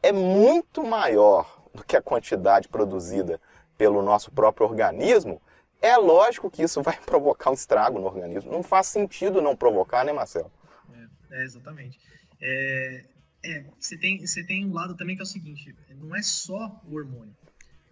é 0.03 0.11
muito 0.11 0.83
maior 0.83 1.61
do 1.73 1.83
que 1.83 1.95
a 1.95 2.01
quantidade 2.01 2.67
produzida 2.67 3.39
pelo 3.77 4.01
nosso 4.01 4.31
próprio 4.31 4.67
organismo, 4.67 5.41
é 5.81 5.95
lógico 5.97 6.49
que 6.49 6.63
isso 6.63 6.81
vai 6.81 6.99
provocar 7.05 7.51
um 7.51 7.53
estrago 7.53 7.99
no 7.99 8.05
organismo. 8.05 8.51
Não 8.51 8.63
faz 8.63 8.87
sentido 8.87 9.41
não 9.41 9.55
provocar, 9.55 10.03
né, 10.05 10.11
Marcelo? 10.11 10.51
É, 10.91 11.41
é 11.41 11.43
exatamente. 11.43 11.99
É, 12.41 13.05
é, 13.43 13.63
você, 13.79 13.97
tem, 13.97 14.25
você 14.25 14.43
tem 14.43 14.65
um 14.65 14.73
lado 14.73 14.95
também 14.95 15.15
que 15.15 15.21
é 15.21 15.23
o 15.23 15.27
seguinte: 15.27 15.75
não 15.95 16.15
é 16.15 16.21
só 16.21 16.81
o 16.85 16.95
hormônio. 16.95 17.35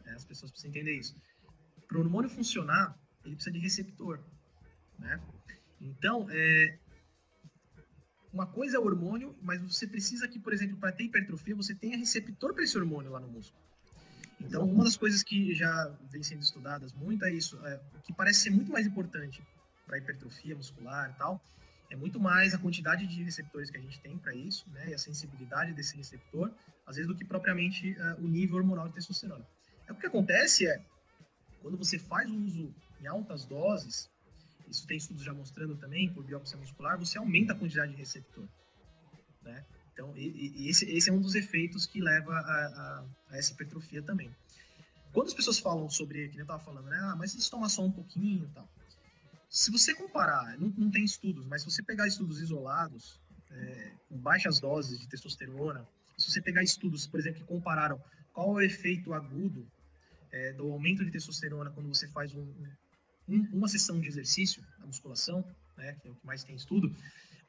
Né? 0.06 0.14
As 0.14 0.26
pessoas 0.26 0.52
precisam 0.52 0.72
entender 0.72 0.98
isso. 0.98 1.16
Para 1.88 1.98
o 1.98 2.02
hormônio 2.02 2.30
funcionar, 2.30 2.98
ele 3.24 3.36
precisa 3.36 3.54
de 3.54 3.60
receptor. 3.60 4.20
Né? 5.00 5.20
Então, 5.80 6.28
é, 6.30 6.78
uma 8.34 8.46
coisa 8.46 8.78
é 8.78 8.80
o 8.80 8.86
hormônio, 8.86 9.36
mas 9.42 9.62
você 9.62 9.88
precisa 9.88 10.28
que, 10.28 10.40
por 10.40 10.54
exemplo, 10.54 10.78
para 10.78 10.92
ter 10.92 11.06
hipertrofia, 11.06 11.56
você 11.56 11.74
tenha 11.74 11.98
receptor 11.98 12.54
para 12.54 12.64
esse 12.64 12.78
hormônio 12.78 13.12
lá 13.12 13.20
no 13.20 13.28
músculo. 13.28 13.66
Então, 14.40 14.64
uma 14.64 14.84
das 14.84 14.96
coisas 14.96 15.24
que 15.24 15.54
já 15.54 15.92
vem 16.10 16.22
sendo 16.22 16.42
estudadas 16.42 16.94
muito 16.94 17.26
é 17.26 17.32
isso, 17.32 17.58
é, 17.66 17.82
o 17.96 18.02
que 18.02 18.14
parece 18.14 18.42
ser 18.42 18.50
muito 18.52 18.72
mais 18.72 18.86
importante 18.86 19.44
para 19.86 19.98
hipertrofia 19.98 20.56
muscular 20.56 21.10
e 21.10 21.18
tal, 21.18 21.42
é 21.90 21.96
muito 21.96 22.20
mais 22.20 22.54
a 22.54 22.58
quantidade 22.58 23.08
de 23.08 23.24
receptores 23.24 23.70
que 23.70 23.78
a 23.78 23.82
gente 23.82 24.00
tem 24.00 24.18
para 24.18 24.36
isso, 24.36 24.70
né, 24.72 24.90
e 24.90 24.94
a 24.94 24.98
sensibilidade 24.98 25.74
desse 25.74 25.96
receptor, 25.96 26.52
às 26.86 26.98
vezes 26.98 27.08
do 27.08 27.16
que 27.16 27.26
propriamente 27.26 27.94
uh, 27.94 28.24
o 28.24 28.28
nível 28.28 28.58
hormonal 28.58 28.88
de 28.88 28.96
testosterona. 28.96 29.46
É, 29.88 29.92
o 29.92 29.96
que 29.96 30.06
acontece 30.06 30.68
é, 30.68 30.82
quando 31.62 31.78
você 31.78 31.98
faz 31.98 32.30
o 32.30 32.36
uso 32.36 32.74
em 33.02 33.08
altas 33.08 33.46
doses, 33.46 34.10
isso 34.70 34.86
tem 34.86 34.98
estudos 34.98 35.24
já 35.24 35.34
mostrando 35.34 35.76
também, 35.78 36.12
por 36.14 36.24
biópsia 36.24 36.58
muscular, 36.58 36.98
você 36.98 37.18
aumenta 37.18 37.54
a 37.54 37.56
quantidade 37.56 37.92
de 37.92 37.98
receptor, 37.98 38.46
né? 39.42 39.66
Então, 39.98 40.16
e, 40.16 40.54
e 40.56 40.70
esse, 40.70 40.86
esse, 40.91 41.10
é 41.10 41.14
um 41.14 41.20
dos 41.20 41.34
efeitos 41.34 41.88
que 41.88 42.00
leva 42.00 42.32
a, 42.32 42.38
a, 42.38 43.06
a, 43.32 43.38
essa 43.38 43.52
hipertrofia 43.52 44.04
também. 44.04 44.30
Quando 45.12 45.30
as 45.30 45.34
pessoas 45.34 45.58
falam 45.58 45.89
sobre, 45.89 46.30
que 46.30 46.38
eu 46.38 46.43
estava 46.43 46.64
falando, 46.64 46.86
né? 46.86 47.00
Ah, 47.02 47.16
mas 47.16 47.32
se 47.32 47.50
tomar 47.50 47.68
só 47.68 47.84
um 47.84 47.91
pouquinho 47.91 48.45
e 48.45 48.54
tal. 48.54 48.70
Se 49.50 49.72
você 49.72 49.95
comparar, 49.95 50.56
não, 50.60 50.72
não, 50.78 50.91
tem 50.91 51.04
estudos, 51.04 51.48
mas 51.48 51.64
se 51.64 51.72
você 51.72 51.82
pegar 51.82 52.06
estudos 52.06 52.39
isolados, 52.39 53.20
é, 53.50 53.91
com 54.08 54.18
baixas 54.20 54.60
doses 54.60 55.00
de 55.00 55.08
testosterona, 55.08 55.84
se 56.16 56.30
você 56.30 56.41
pegar 56.41 56.62
estudos, 56.62 57.08
por 57.08 57.20
exemplo, 57.20 57.41
que 57.41 57.48
compararam 57.48 58.00
qual 58.34 58.50
é 58.50 58.54
o 58.54 58.62
efeito 58.62 59.16
agudo 59.16 59.66
é, 60.32 60.54
do 60.54 60.72
aumento 60.72 61.04
de 61.04 61.10
testosterona 61.10 61.72
quando 61.72 61.88
você 61.88 62.08
faz 62.10 62.36
um, 62.36 62.45
um, 63.28 63.50
uma 63.52 63.68
sessão 63.68 64.00
de 64.00 64.08
exercício, 64.08 64.64
a 64.80 64.86
musculação, 64.86 65.43
né, 65.76 65.98
que 66.00 66.08
é 66.08 66.12
o 66.12 66.16
que 66.16 66.26
mais 66.28 66.43
tem 66.43 66.56
estudo, 66.56 66.95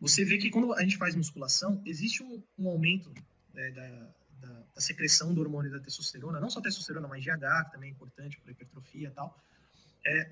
você 0.01 0.25
vê 0.25 0.39
que 0.39 0.51
quando 0.51 0.73
a 0.73 0.83
gente 0.83 0.97
faz 0.97 1.15
musculação, 1.15 1.83
existe 1.85 2.23
um, 2.23 2.43
um 2.59 2.69
aumento 2.69 3.13
né, 3.53 3.71
da, 3.73 3.89
da, 4.41 4.61
da, 4.75 4.81
secreção 4.81 5.35
do 5.35 5.41
hormônio 5.41 5.71
da 5.71 5.81
testosterona, 5.81 6.41
não 6.41 6.49
só 6.49 6.61
testosterona, 6.61 7.09
mas 7.09 7.25
GH, 7.25 7.65
que 7.67 7.73
também 7.73 7.91
é 7.91 7.93
importante 7.93 8.41
para 8.41 8.53
hipertrofia 8.53 9.09
e 9.09 9.11
tal, 9.11 9.37
é, 10.07 10.31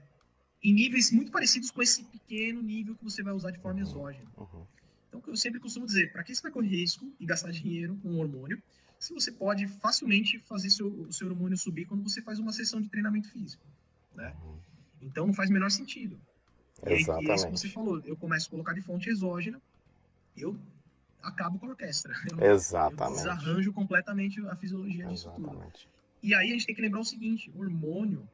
em 0.63 0.73
níveis 0.73 1.11
muito 1.11 1.33
parecidos 1.33 1.71
com 1.71 1.83
esse 1.83 2.05
pequeno 2.05 2.63
nível 2.63 2.95
que 2.95 3.05
você 3.05 3.23
vai 3.23 3.33
usar 3.33 3.51
de 3.51 3.59
forma 3.59 3.81
exógena. 3.81 4.31
Uhum. 4.37 4.67
Então, 5.09 5.23
eu 5.27 5.37
sempre 5.37 5.61
costumo 5.61 5.87
dizer, 5.87 6.13
para 6.13 6.23
que 6.23 6.35
você 6.35 6.43
vai 6.43 6.53
correr 6.53 6.69
risco 6.69 7.13
e 7.19 7.27
gastar 7.27 7.51
dinheiro 7.51 7.97
com 7.97 8.11
um 8.11 8.19
hormônio, 8.19 8.63
se 8.99 9.13
você 9.13 9.31
pode 9.31 9.67
facilmente 9.69 10.39
fazer 10.41 10.71
seu, 10.71 10.89
o 10.89 11.13
seu 11.13 11.29
hormônio 11.29 11.57
subir 11.57 11.87
quando 11.87 12.03
você 12.03 12.23
faz 12.23 12.39
uma 12.39 12.53
sessão 12.53 12.81
de 12.81 12.89
treinamento 12.89 13.29
físico, 13.31 13.67
né? 14.15 14.35
Uhum. 14.43 14.59
Então, 15.03 15.27
não 15.27 15.35
faz 15.35 15.51
o 15.51 15.53
menor 15.53 15.71
sentido. 15.71 16.19
Exatamente. 16.85 17.29
E, 17.29 17.31
é 17.31 17.35
isso 17.35 17.47
que 17.47 17.59
você 17.59 17.69
falou, 17.69 18.01
eu 18.05 18.17
começo 18.17 18.49
a 18.49 18.51
colocar 18.51 18.73
de 18.73 18.83
fonte 18.83 19.09
exógena, 19.09 19.61
eu 20.37 20.59
acabo 21.23 21.59
com 21.59 21.67
a 21.67 21.71
orquestra. 21.71 22.15
Eu, 22.39 22.55
Exatamente. 22.55 23.03
Eu 23.03 23.17
desarranjo 23.17 23.73
completamente 23.73 24.41
a 24.47 24.57
fisiologia 24.57 25.07
disso 25.07 25.31
tudo. 25.35 25.63
E 26.23 26.35
aí 26.35 26.49
a 26.49 26.53
gente 26.53 26.67
tem 26.67 26.75
que 26.75 26.83
lembrar 26.83 27.01
o 27.01 27.05
seguinte, 27.05 27.51
o 27.55 27.61
hormônio, 27.61 28.29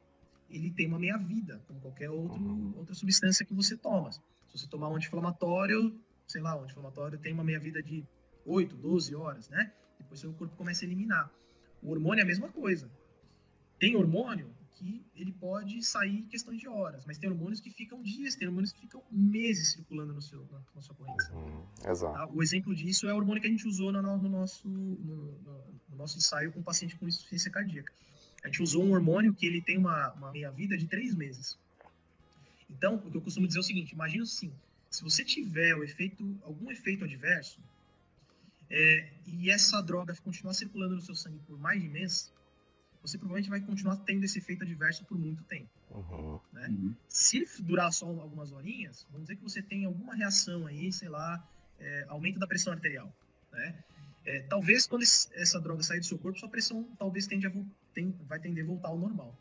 ele 0.49 0.69
tem 0.71 0.87
uma 0.87 0.99
meia-vida, 0.99 1.61
como 1.67 1.79
qualquer 1.79 2.09
outro, 2.09 2.41
uhum. 2.41 2.73
outra 2.77 2.93
substância 2.93 3.45
que 3.45 3.53
você 3.53 3.75
toma. 3.75 4.11
Se 4.11 4.21
você 4.51 4.67
tomar 4.67 4.89
um 4.89 4.95
anti-inflamatório, 4.95 5.95
sei 6.27 6.41
lá, 6.41 6.55
o 6.55 6.63
anti-inflamatório 6.63 7.17
tem 7.17 7.33
uma 7.33 7.43
meia-vida 7.43 7.81
de 7.81 8.03
8, 8.45 8.75
12 8.75 9.15
horas, 9.15 9.49
né? 9.49 9.71
Depois 9.97 10.19
seu 10.19 10.33
corpo 10.33 10.55
começa 10.55 10.83
a 10.83 10.87
eliminar. 10.87 11.31
O 11.81 11.91
hormônio 11.91 12.21
é 12.21 12.23
a 12.23 12.27
mesma 12.27 12.49
coisa. 12.49 12.89
Tem 13.79 13.95
hormônio, 13.95 14.49
que 14.75 15.05
ele 15.15 15.31
pode 15.31 15.81
sair 15.83 16.19
em 16.19 16.23
questão 16.23 16.55
de 16.55 16.67
horas, 16.67 17.05
mas 17.05 17.17
tem 17.17 17.29
hormônios 17.29 17.59
que 17.59 17.69
ficam 17.69 18.01
dias, 18.01 18.35
tem 18.35 18.47
hormônios 18.47 18.71
que 18.71 18.81
ficam 18.81 19.01
meses 19.11 19.71
circulando 19.71 20.13
no 20.13 20.21
seu, 20.21 20.45
na, 20.51 20.61
na 20.75 20.81
sua 20.81 20.95
corrente. 20.95 21.31
Uhum, 21.31 21.65
exato. 21.89 22.13
Tá? 22.13 22.29
O 22.33 22.41
exemplo 22.41 22.75
disso 22.75 23.07
é 23.07 23.13
o 23.13 23.17
hormônio 23.17 23.41
que 23.41 23.47
a 23.47 23.51
gente 23.51 23.67
usou 23.67 23.91
no, 23.91 24.01
no 24.01 24.29
nosso, 24.29 24.67
no, 24.67 24.95
no, 25.89 25.95
nosso 25.95 26.17
ensaio 26.17 26.51
com 26.51 26.61
paciente 26.61 26.95
com 26.95 27.07
insuficiência 27.07 27.51
cardíaca. 27.51 27.93
A 28.43 28.47
gente 28.47 28.61
usou 28.61 28.83
um 28.83 28.91
hormônio 28.91 29.33
que 29.33 29.45
ele 29.45 29.61
tem 29.61 29.77
uma, 29.77 30.11
uma 30.13 30.31
meia-vida 30.31 30.77
de 30.77 30.87
três 30.87 31.15
meses. 31.15 31.57
Então, 32.69 32.95
o 32.95 33.11
que 33.11 33.17
eu 33.17 33.21
costumo 33.21 33.47
dizer 33.47 33.59
é 33.59 33.61
o 33.61 33.63
seguinte, 33.63 33.93
imagina 33.93 34.23
assim, 34.23 34.51
se 34.89 35.03
você 35.03 35.23
tiver 35.23 35.75
o 35.75 35.83
efeito, 35.83 36.37
algum 36.43 36.71
efeito 36.71 37.05
adverso, 37.05 37.59
é, 38.69 39.07
e 39.27 39.51
essa 39.51 39.81
droga 39.81 40.15
continuar 40.23 40.53
circulando 40.55 40.95
no 40.95 41.01
seu 41.01 41.13
sangue 41.13 41.39
por 41.45 41.59
mais 41.59 41.79
de 41.79 41.87
mês, 41.87 42.32
você 43.03 43.17
provavelmente 43.17 43.49
vai 43.49 43.59
continuar 43.59 43.97
tendo 43.97 44.23
esse 44.23 44.39
efeito 44.39 44.63
adverso 44.63 45.03
por 45.03 45.19
muito 45.19 45.43
tempo. 45.43 45.69
Uhum. 45.91 46.39
Né? 46.53 46.67
Uhum. 46.69 46.95
Se 47.09 47.45
durar 47.61 47.91
só 47.91 48.07
algumas 48.07 48.51
horinhas, 48.53 49.05
vamos 49.11 49.27
dizer 49.27 49.35
que 49.35 49.43
você 49.43 49.61
tem 49.61 49.83
alguma 49.83 50.15
reação 50.15 50.65
aí, 50.65 50.91
sei 50.91 51.09
lá, 51.09 51.45
é, 51.79 52.05
aumento 52.07 52.39
da 52.39 52.47
pressão 52.47 52.71
arterial. 52.71 53.13
Né? 53.51 53.75
É, 54.25 54.39
talvez 54.43 54.87
quando 54.87 55.03
essa 55.03 55.59
droga 55.59 55.83
sair 55.83 55.99
do 55.99 56.05
seu 56.05 56.17
corpo, 56.17 56.39
sua 56.39 56.49
pressão 56.49 56.87
talvez 56.97 57.27
tende 57.27 57.45
a, 57.45 57.51
tem, 57.93 58.11
vai 58.25 58.39
tender 58.39 58.63
a 58.63 58.67
voltar 58.67 58.87
ao 58.87 58.97
normal. 58.97 59.37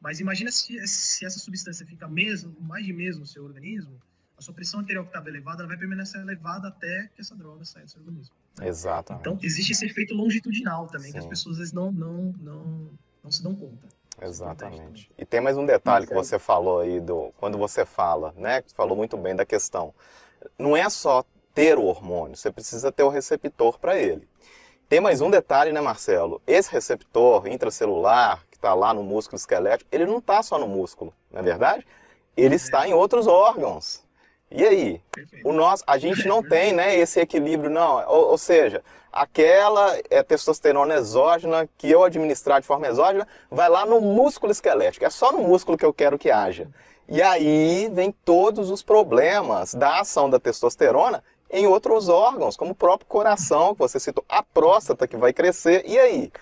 Mas 0.00 0.18
imagina 0.18 0.50
se, 0.50 0.84
se 0.86 1.24
essa 1.24 1.38
substância 1.38 1.86
fica 1.86 2.08
mesmo, 2.08 2.54
mais 2.60 2.84
de 2.84 2.92
mês 2.92 3.16
no 3.16 3.26
seu 3.26 3.44
organismo, 3.44 4.00
a 4.38 4.42
sua 4.42 4.54
pressão 4.54 4.80
arterial 4.80 5.04
que 5.04 5.10
estava 5.10 5.28
elevada 5.28 5.66
vai 5.66 5.76
permanecer 5.76 6.20
elevada 6.20 6.68
até 6.68 7.10
que 7.14 7.20
essa 7.20 7.34
droga 7.34 7.64
saia 7.64 7.84
do 7.84 7.90
seu 7.90 8.00
organismo. 8.00 8.34
Exato. 8.62 9.12
Então, 9.14 9.36
existe 9.42 9.72
esse 9.72 9.84
efeito 9.84 10.14
longitudinal 10.14 10.86
também, 10.86 11.08
Sim. 11.08 11.12
que 11.12 11.18
as 11.18 11.26
pessoas 11.26 11.54
às 11.54 11.58
vezes 11.58 11.72
não, 11.72 11.90
não, 11.90 12.34
não, 12.38 12.90
não 13.22 13.30
se 13.32 13.42
dão 13.42 13.54
conta. 13.54 13.88
Exatamente. 14.22 15.10
E 15.18 15.24
tem 15.24 15.40
mais 15.40 15.56
um 15.56 15.66
detalhe 15.66 16.06
que 16.06 16.14
você 16.14 16.38
falou 16.38 16.80
aí, 16.80 17.00
do, 17.00 17.32
quando 17.38 17.58
você 17.58 17.84
fala, 17.84 18.32
né? 18.36 18.62
Você 18.64 18.74
falou 18.74 18.96
muito 18.96 19.16
bem 19.16 19.34
da 19.34 19.44
questão. 19.44 19.92
Não 20.56 20.76
é 20.76 20.88
só 20.88 21.24
ter 21.52 21.76
o 21.76 21.84
hormônio, 21.84 22.36
você 22.36 22.50
precisa 22.50 22.92
ter 22.92 23.02
o 23.02 23.08
receptor 23.08 23.78
para 23.78 23.98
ele. 23.98 24.28
Tem 24.88 25.00
mais 25.00 25.20
um 25.20 25.30
detalhe, 25.30 25.72
né, 25.72 25.80
Marcelo? 25.80 26.40
Esse 26.46 26.70
receptor 26.70 27.46
intracelular, 27.48 28.44
que 28.50 28.56
está 28.56 28.72
lá 28.72 28.94
no 28.94 29.02
músculo 29.02 29.36
esquelético, 29.36 29.88
ele 29.92 30.06
não 30.06 30.18
está 30.18 30.42
só 30.42 30.58
no 30.58 30.68
músculo, 30.68 31.12
não 31.30 31.40
é 31.40 31.42
verdade? 31.42 31.86
Ele 32.36 32.54
está 32.54 32.88
em 32.88 32.94
outros 32.94 33.26
órgãos. 33.26 34.07
E 34.50 34.64
aí? 34.64 35.00
O 35.44 35.52
nosso, 35.52 35.84
a 35.86 35.98
gente 35.98 36.26
não 36.26 36.42
tem 36.42 36.72
né, 36.72 36.96
esse 36.96 37.20
equilíbrio, 37.20 37.70
não. 37.70 38.02
Ou, 38.08 38.30
ou, 38.30 38.38
seja, 38.38 38.82
aquela 39.12 39.96
é 40.08 40.22
testosterona 40.22 40.94
exógena 40.94 41.68
que 41.76 41.90
eu 41.90 42.02
administrar 42.02 42.60
de 42.60 42.66
forma 42.66 42.86
exógena 42.86 43.26
vai 43.50 43.68
lá 43.68 43.84
no 43.84 44.00
músculo 44.00 44.50
esquelético. 44.50 45.04
É 45.04 45.10
só 45.10 45.32
no 45.32 45.40
músculo 45.40 45.76
que 45.76 45.84
eu 45.84 45.92
quero 45.92 46.18
que 46.18 46.30
haja. 46.30 46.68
E 47.08 47.20
aí 47.22 47.90
vem 47.92 48.12
todos 48.24 48.70
os 48.70 48.82
problemas 48.82 49.74
da 49.74 50.00
ação 50.00 50.28
da 50.28 50.38
testosterona 50.38 51.22
em 51.50 51.66
outros 51.66 52.08
órgãos, 52.08 52.56
como 52.56 52.72
o 52.72 52.74
próprio 52.74 53.08
coração, 53.08 53.74
que 53.74 53.80
você 53.80 53.98
citou, 53.98 54.24
a 54.28 54.42
próstata 54.42 55.08
que 55.08 55.16
vai 55.16 55.32
crescer. 55.32 55.84
E 55.86 55.98
aí? 55.98 56.32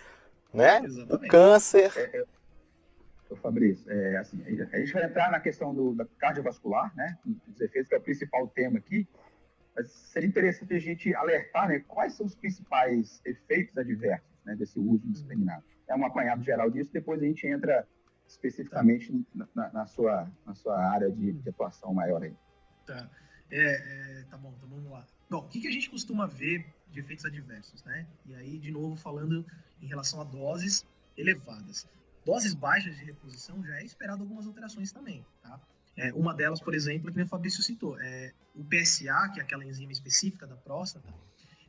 Né? 0.52 0.82
O 1.10 1.18
câncer. 1.28 2.26
Fabrício, 3.34 3.90
é, 3.90 4.18
assim, 4.18 4.40
a 4.44 4.78
gente 4.78 4.92
vai 4.92 5.04
entrar 5.04 5.30
na 5.30 5.40
questão 5.40 5.74
do, 5.74 5.94
da 5.94 6.06
cardiovascular, 6.18 6.94
né, 6.94 7.18
dos 7.24 7.60
efeitos, 7.60 7.88
que 7.88 7.94
é 7.94 7.98
o 7.98 8.02
principal 8.02 8.46
tema 8.48 8.78
aqui, 8.78 9.08
mas 9.74 9.90
seria 9.90 10.28
interessante 10.28 10.74
a 10.74 10.78
gente 10.78 11.14
alertar 11.14 11.68
né, 11.68 11.80
quais 11.80 12.14
são 12.14 12.24
os 12.26 12.34
principais 12.34 13.20
efeitos 13.24 13.76
adversos 13.76 14.28
né, 14.44 14.54
desse 14.54 14.78
uso 14.78 15.04
indiscriminado. 15.06 15.64
é 15.88 15.96
um 15.96 16.06
apanhado 16.06 16.44
geral 16.44 16.70
disso, 16.70 16.90
depois 16.92 17.20
a 17.20 17.24
gente 17.24 17.46
entra 17.46 17.86
especificamente 18.28 19.12
na, 19.34 19.48
na, 19.54 19.72
na 19.72 19.86
sua, 19.86 20.30
na 20.44 20.54
sua 20.54 20.78
área 20.78 21.10
de, 21.10 21.32
de 21.32 21.48
atuação 21.48 21.92
maior 21.92 22.22
aí. 22.22 22.34
Tá. 22.86 23.10
É, 23.50 24.20
é, 24.20 24.24
tá 24.30 24.36
bom, 24.36 24.52
então 24.56 24.68
vamos 24.68 24.90
lá. 24.90 25.06
Bom, 25.30 25.38
o 25.38 25.48
que, 25.48 25.60
que 25.60 25.68
a 25.68 25.70
gente 25.70 25.90
costuma 25.90 26.26
ver 26.26 26.66
de 26.90 27.00
efeitos 27.00 27.24
adversos, 27.24 27.84
né? 27.84 28.06
E 28.26 28.34
aí, 28.34 28.58
de 28.58 28.70
novo, 28.70 28.96
falando 28.96 29.44
em 29.80 29.86
relação 29.86 30.20
a 30.20 30.24
doses 30.24 30.86
elevadas. 31.16 31.88
Doses 32.26 32.54
baixas 32.54 32.96
de 32.96 33.04
reposição 33.04 33.64
já 33.64 33.76
é 33.76 33.84
esperado 33.84 34.24
algumas 34.24 34.46
alterações 34.46 34.90
também, 34.90 35.24
tá? 35.40 35.60
É, 35.96 36.12
uma 36.12 36.34
delas, 36.34 36.60
por 36.60 36.74
exemplo, 36.74 37.08
é 37.08 37.12
que 37.12 37.22
o 37.22 37.28
Fabrício 37.28 37.62
citou, 37.62 37.98
é 38.00 38.32
o 38.52 38.64
PSA, 38.64 39.30
que 39.32 39.38
é 39.38 39.42
aquela 39.44 39.64
enzima 39.64 39.92
específica 39.92 40.44
da 40.44 40.56
próstata, 40.56 41.08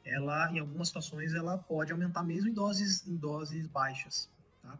ela, 0.03 0.51
em 0.51 0.57
algumas 0.57 0.87
situações, 0.87 1.35
ela 1.35 1.59
pode 1.59 1.91
aumentar 1.91 2.23
mesmo 2.23 2.49
em 2.49 2.53
doses, 2.53 3.07
em 3.07 3.15
doses 3.15 3.67
baixas, 3.67 4.29
tá? 4.63 4.77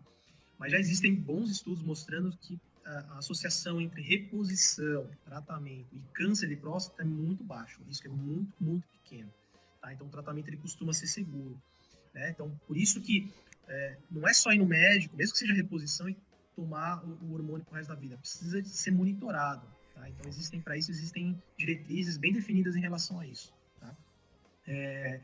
Mas 0.58 0.72
já 0.72 0.80
existem 0.80 1.14
bons 1.14 1.52
estudos 1.52 1.84
mostrando 1.84 2.36
que 2.38 2.60
a 2.84 3.18
associação 3.20 3.80
entre 3.80 4.02
reposição, 4.02 5.08
tratamento 5.26 5.94
e 5.94 6.00
câncer 6.14 6.48
de 6.48 6.56
próstata 6.56 7.04
é 7.04 7.06
muito 7.06 7.44
baixo. 7.44 7.82
O 7.82 7.86
risco 7.86 8.08
é 8.08 8.10
muito, 8.10 8.52
muito 8.60 8.88
pequeno. 9.04 9.32
Tá? 9.82 9.94
Então, 9.94 10.08
o 10.08 10.10
tratamento 10.10 10.48
ele 10.48 10.58
costuma 10.58 10.94
ser 10.94 11.08
seguro. 11.08 11.62
Né? 12.14 12.30
Então, 12.30 12.50
por 12.66 12.78
isso 12.78 13.02
que 13.02 13.32
é, 13.68 13.98
não 14.10 14.28
é 14.28 14.34
só 14.34 14.52
ir 14.52 14.60
no 14.60 14.66
médico, 14.66 15.16
mesmo 15.16 15.34
que 15.34 15.40
seja 15.40 15.54
reposição, 15.54 16.10
e 16.10 16.18
tomar 16.56 17.04
o, 17.06 17.26
o 17.26 17.34
hormônio 17.34 17.66
pro 17.66 17.76
resto 17.76 17.90
da 17.90 17.96
vida. 17.96 18.18
Precisa 18.18 18.62
de 18.62 18.70
ser 18.70 18.92
monitorado. 18.92 19.68
Tá? 19.94 20.10
Então, 20.10 20.30
existem 20.30 20.62
para 20.62 20.78
isso, 20.78 20.92
existem 20.92 21.42
diretrizes 21.58 22.18
bem 22.18 22.34
definidas 22.34 22.76
em 22.76 22.82
relação 22.82 23.20
a 23.20 23.28
isso. 23.28 23.54
Tá? 23.80 23.96
É, 24.68 25.20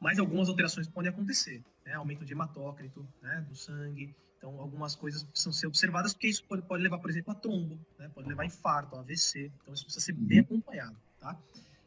mas 0.00 0.18
algumas 0.18 0.48
alterações 0.48 0.86
podem 0.86 1.10
acontecer. 1.10 1.62
Né? 1.84 1.94
Aumento 1.94 2.24
de 2.24 2.32
hematócrito 2.32 3.06
né? 3.22 3.44
do 3.48 3.56
sangue, 3.56 4.14
então, 4.38 4.60
algumas 4.60 4.94
coisas 4.94 5.24
precisam 5.24 5.52
ser 5.52 5.66
observadas, 5.66 6.12
porque 6.12 6.28
isso 6.28 6.44
pode, 6.44 6.62
pode 6.62 6.82
levar, 6.82 6.98
por 6.98 7.10
exemplo, 7.10 7.32
a 7.32 7.34
trombo, 7.34 7.78
né? 7.98 8.08
pode 8.14 8.28
levar 8.28 8.42
a 8.42 8.46
infarto, 8.46 8.94
a 8.94 9.00
AVC. 9.00 9.50
Então, 9.62 9.74
isso 9.74 9.84
precisa 9.84 10.04
ser 10.04 10.12
bem 10.12 10.40
acompanhado, 10.40 10.96
tá? 11.18 11.36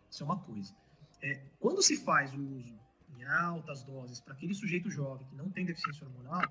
Isso 0.09 0.23
é 0.23 0.25
uma 0.25 0.39
coisa. 0.39 0.75
É, 1.21 1.39
quando 1.59 1.81
se 1.81 1.97
faz 1.97 2.33
o 2.33 2.41
uso 2.41 2.79
em 3.19 3.25
altas 3.25 3.83
doses 3.83 4.19
para 4.21 4.33
aquele 4.33 4.53
sujeito 4.53 4.89
jovem 4.89 5.27
que 5.27 5.35
não 5.35 5.49
tem 5.49 5.65
deficiência 5.65 6.05
hormonal, 6.05 6.43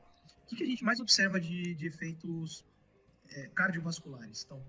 o 0.43 0.47
que, 0.47 0.57
que 0.57 0.63
a 0.63 0.67
gente 0.67 0.85
mais 0.85 1.01
observa 1.01 1.41
de, 1.41 1.75
de 1.75 1.87
efeitos 1.87 2.65
é, 3.31 3.49
cardiovasculares? 3.49 4.45
Então, 4.45 4.63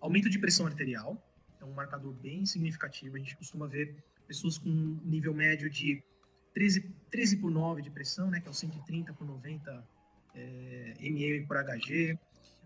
aumento 0.00 0.28
de 0.28 0.38
pressão 0.38 0.66
arterial, 0.66 1.22
é 1.60 1.64
um 1.64 1.72
marcador 1.72 2.12
bem 2.14 2.44
significativo. 2.44 3.16
A 3.16 3.18
gente 3.18 3.36
costuma 3.36 3.66
ver 3.66 3.96
pessoas 4.26 4.58
com 4.58 4.68
um 4.68 5.00
nível 5.04 5.32
médio 5.32 5.70
de 5.70 6.02
13, 6.54 6.82
13 7.10 7.36
por 7.36 7.50
9 7.50 7.82
de 7.82 7.90
pressão, 7.90 8.30
né, 8.30 8.40
que 8.40 8.48
é 8.48 8.50
o 8.50 8.54
130 8.54 9.12
por 9.14 9.26
90 9.26 9.88
é, 10.34 10.94
MM 11.00 11.46
por 11.46 11.56
HG, 11.56 12.18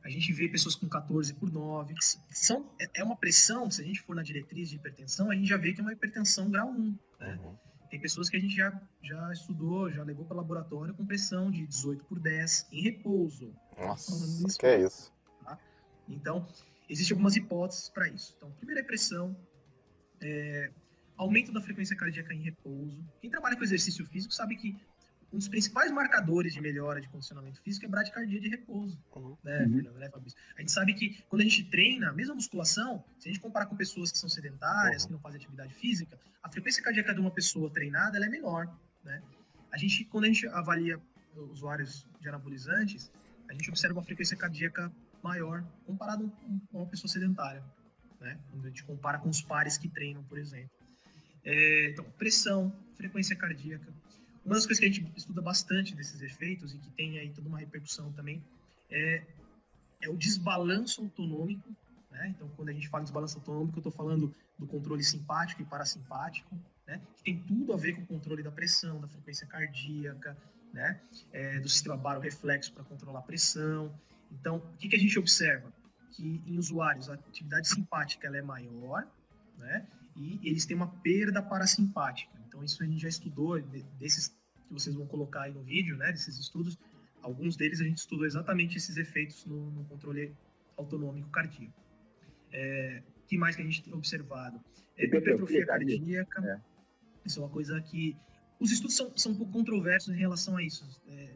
a 0.02 0.08
gente 0.08 0.32
vê 0.32 0.48
pessoas 0.48 0.74
com 0.74 0.88
14 0.88 1.34
por 1.34 1.52
9, 1.52 1.94
que 1.94 2.04
são, 2.30 2.70
é, 2.80 3.00
é 3.00 3.04
uma 3.04 3.16
pressão, 3.16 3.70
se 3.70 3.82
a 3.82 3.84
gente 3.84 4.00
for 4.00 4.16
na 4.16 4.22
diretriz 4.22 4.70
de 4.70 4.76
hipertensão, 4.76 5.30
a 5.30 5.34
gente 5.34 5.48
já 5.48 5.56
vê 5.56 5.72
que 5.72 5.80
é 5.80 5.82
uma 5.82 5.92
hipertensão 5.92 6.50
grau 6.50 6.70
1. 6.70 6.98
Né? 7.20 7.38
Uhum. 7.42 7.58
Tem 7.90 8.00
pessoas 8.00 8.30
que 8.30 8.36
a 8.36 8.40
gente 8.40 8.54
já, 8.54 8.80
já 9.02 9.32
estudou, 9.32 9.90
já 9.90 10.04
levou 10.04 10.24
para 10.24 10.34
o 10.34 10.36
laboratório 10.36 10.94
com 10.94 11.04
pressão 11.04 11.50
de 11.50 11.66
18 11.66 12.04
por 12.04 12.20
10 12.20 12.68
em 12.70 12.82
repouso. 12.82 13.52
Nossa, 13.76 14.12
isso, 14.46 14.58
que 14.58 14.66
é 14.66 14.80
isso. 14.80 15.12
Tá? 15.44 15.58
Então, 16.08 16.46
existem 16.88 17.14
algumas 17.14 17.34
hipóteses 17.34 17.88
para 17.88 18.08
isso. 18.08 18.32
Então, 18.36 18.50
primeira 18.52 18.80
é 18.80 18.84
pressão, 18.84 19.36
é, 20.20 20.70
aumento 21.16 21.52
da 21.52 21.60
frequência 21.60 21.96
cardíaca 21.96 22.32
em 22.32 22.42
repouso. 22.42 23.04
Quem 23.20 23.28
trabalha 23.28 23.56
com 23.56 23.64
exercício 23.64 24.06
físico 24.06 24.32
sabe 24.32 24.56
que 24.56 24.78
um 25.32 25.38
dos 25.38 25.48
principais 25.48 25.90
marcadores 25.92 26.52
de 26.52 26.60
melhora 26.60 27.00
de 27.00 27.08
condicionamento 27.08 27.60
físico 27.62 27.86
é 27.86 27.88
bradicardia 27.88 28.40
de 28.40 28.48
repouso, 28.48 28.98
uhum. 29.14 29.36
né, 29.44 29.62
uhum. 29.62 29.74
Fernando, 29.74 29.98
né, 29.98 30.10
Fabrício? 30.10 30.38
A 30.56 30.60
gente 30.60 30.72
sabe 30.72 30.94
que 30.94 31.22
quando 31.28 31.42
a 31.42 31.44
gente 31.44 31.64
treina, 31.64 32.12
mesmo 32.12 32.32
a 32.32 32.34
musculação, 32.34 33.04
se 33.18 33.28
a 33.28 33.32
gente 33.32 33.40
comparar 33.40 33.66
com 33.66 33.76
pessoas 33.76 34.10
que 34.10 34.18
são 34.18 34.28
sedentárias, 34.28 35.02
uhum. 35.02 35.08
que 35.08 35.12
não 35.14 35.20
fazem 35.20 35.38
atividade 35.38 35.72
física, 35.74 36.18
a 36.42 36.48
frequência 36.48 36.82
cardíaca 36.82 37.14
de 37.14 37.20
uma 37.20 37.30
pessoa 37.30 37.70
treinada 37.70 38.16
ela 38.16 38.26
é 38.26 38.28
menor, 38.28 38.68
né? 39.04 39.22
A 39.72 39.78
gente, 39.78 40.04
quando 40.06 40.24
a 40.24 40.26
gente 40.26 40.46
avalia 40.48 41.00
usuários 41.36 42.06
de 42.20 42.28
anabolizantes, 42.28 43.10
a 43.48 43.52
gente 43.52 43.68
observa 43.68 43.94
uma 43.94 44.04
frequência 44.04 44.36
cardíaca 44.36 44.90
maior 45.22 45.64
comparado 45.86 46.30
com 46.70 46.78
uma 46.78 46.86
pessoa 46.86 47.10
sedentária, 47.10 47.62
né? 48.20 48.38
Quando 48.50 48.64
a 48.64 48.68
gente 48.68 48.82
compara 48.84 49.18
com 49.18 49.28
os 49.28 49.42
pares 49.42 49.78
que 49.78 49.88
treinam, 49.88 50.24
por 50.24 50.38
exemplo. 50.38 50.70
É, 51.44 51.90
então, 51.90 52.04
pressão, 52.18 52.72
frequência 52.96 53.36
cardíaca, 53.36 53.92
uma 54.44 54.54
das 54.54 54.66
coisas 54.66 54.78
que 54.78 54.86
a 54.86 54.88
gente 54.88 55.12
estuda 55.16 55.42
bastante 55.42 55.94
desses 55.94 56.20
efeitos 56.22 56.74
e 56.74 56.78
que 56.78 56.90
tem 56.90 57.18
aí 57.18 57.30
toda 57.30 57.48
uma 57.48 57.58
repercussão 57.58 58.12
também 58.12 58.42
é, 58.90 59.22
é 60.00 60.08
o 60.08 60.16
desbalanço 60.16 61.02
autonômico. 61.02 61.68
Né? 62.10 62.34
Então, 62.34 62.48
quando 62.56 62.70
a 62.70 62.72
gente 62.72 62.88
fala 62.88 63.02
de 63.02 63.06
desbalanço 63.08 63.38
autonômico, 63.38 63.78
eu 63.78 63.80
estou 63.80 63.92
falando 63.92 64.34
do 64.58 64.66
controle 64.66 65.02
simpático 65.02 65.62
e 65.62 65.64
parasimpático, 65.64 66.58
né? 66.86 67.00
que 67.16 67.22
tem 67.22 67.42
tudo 67.42 67.72
a 67.72 67.76
ver 67.76 67.94
com 67.94 68.02
o 68.02 68.06
controle 68.06 68.42
da 68.42 68.50
pressão, 68.50 69.00
da 69.00 69.08
frequência 69.08 69.46
cardíaca, 69.46 70.36
né? 70.72 71.00
É, 71.32 71.58
do 71.58 71.68
sistema 71.68 71.96
baroreflexo 71.96 72.72
para 72.72 72.84
controlar 72.84 73.20
a 73.20 73.22
pressão. 73.22 73.92
Então, 74.30 74.56
o 74.56 74.76
que, 74.76 74.88
que 74.88 74.96
a 74.96 74.98
gente 74.98 75.18
observa? 75.18 75.72
Que 76.12 76.42
em 76.46 76.58
usuários 76.58 77.08
a 77.08 77.14
atividade 77.14 77.68
simpática 77.68 78.26
ela 78.26 78.36
é 78.36 78.42
maior, 78.42 79.06
né? 79.58 79.86
E 80.20 80.48
eles 80.48 80.66
têm 80.66 80.76
uma 80.76 80.88
perda 80.88 81.42
parasimpática. 81.42 82.38
Então, 82.46 82.62
isso 82.62 82.82
a 82.82 82.86
gente 82.86 83.00
já 83.00 83.08
estudou, 83.08 83.60
desses 83.98 84.28
que 84.28 84.72
vocês 84.72 84.94
vão 84.94 85.06
colocar 85.06 85.42
aí 85.42 85.52
no 85.52 85.62
vídeo, 85.62 85.96
né, 85.96 86.12
desses 86.12 86.38
estudos, 86.38 86.78
alguns 87.22 87.56
deles 87.56 87.80
a 87.80 87.84
gente 87.84 87.98
estudou 87.98 88.26
exatamente 88.26 88.76
esses 88.76 88.96
efeitos 88.96 89.46
no, 89.46 89.70
no 89.70 89.84
controle 89.84 90.36
autonômico 90.76 91.30
cardíaco. 91.30 91.72
É, 92.52 93.02
que 93.26 93.38
mais 93.38 93.56
que 93.56 93.62
a 93.62 93.64
gente 93.64 93.82
tem 93.82 93.94
observado? 93.94 94.60
É, 94.96 95.06
hipertrofia 95.06 95.64
cardíaca. 95.64 96.44
É. 96.44 96.60
Isso 97.24 97.40
é 97.40 97.42
uma 97.42 97.50
coisa 97.50 97.80
que... 97.80 98.16
Os 98.58 98.70
estudos 98.70 98.94
são, 98.94 99.16
são 99.16 99.32
um 99.32 99.36
pouco 99.36 99.52
controversos 99.52 100.14
em 100.14 100.18
relação 100.18 100.56
a 100.56 100.62
isso. 100.62 100.84
É, 101.08 101.34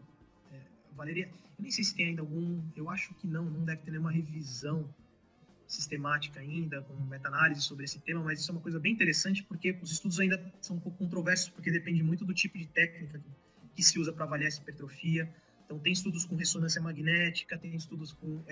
é, 0.53 0.61
Valeria, 0.95 1.27
eu 1.27 1.63
nem 1.63 1.71
sei 1.71 1.85
se 1.85 1.95
tem 1.95 2.09
ainda 2.09 2.21
algum... 2.21 2.63
Eu 2.77 2.91
acho 2.91 3.15
que 3.15 3.27
não, 3.27 3.45
não 3.45 3.65
deve 3.65 3.83
ter 3.83 3.91
nenhuma 3.91 4.11
revisão 4.11 4.93
sistemática 5.67 6.41
ainda, 6.41 6.83
com 6.83 6.95
meta-análise 7.05 7.63
sobre 7.63 7.85
esse 7.85 7.99
tema, 8.01 8.23
mas 8.23 8.41
isso 8.41 8.51
é 8.51 8.55
uma 8.55 8.61
coisa 8.61 8.79
bem 8.79 8.93
interessante 8.93 9.43
porque 9.43 9.77
os 9.83 9.91
estudos 9.91 10.21
ainda 10.21 10.41
são 10.61 10.77
um 10.77 10.81
pouco 10.81 10.99
controversos, 10.99 11.49
porque 11.49 11.71
depende 11.71 12.03
muito 12.03 12.25
do 12.25 12.35
tipo 12.35 12.59
de 12.59 12.67
técnica 12.67 13.21
que, 13.75 13.83
se 13.83 13.99
usa 13.99 14.13
para 14.13 14.25
avaliar 14.25 14.49
essa 14.49 14.61
hipertrofia. 14.61 15.29
Então, 15.65 15.79
tem 15.79 15.93
estudos 15.93 16.25
com 16.25 16.37
ressonância 16.37 16.81
magnética, 16.81 17.59
tem 17.59 17.75
estudos 17.75 18.13
com 18.13 18.43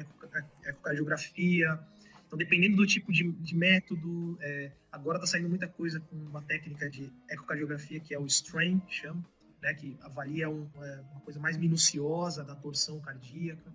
ecocardiografia. 0.65 1.79
Então, 2.27 2.39
dependendo 2.39 2.77
do 2.77 2.87
tipo 2.87 3.13
de, 3.13 3.31
de 3.31 3.55
método, 3.55 4.39
é, 4.41 4.73
agora 4.91 5.19
está 5.19 5.27
saindo 5.27 5.49
muita 5.49 5.69
coisa 5.69 6.01
com 6.01 6.17
uma 6.17 6.43
técnica 6.43 6.89
de 6.89 7.13
ecocardiografia, 7.29 8.01
que 8.01 8.15
é 8.15 8.19
o 8.19 8.27
strain, 8.27 8.81
chama, 8.89 9.25
né, 9.61 9.75
que 9.75 9.97
avalia 10.01 10.49
um, 10.49 10.69
é, 10.77 11.01
uma 11.13 11.21
coisa 11.21 11.39
mais 11.39 11.57
minuciosa 11.57 12.43
da 12.43 12.55
torção 12.55 12.99
cardíaca 13.01 13.73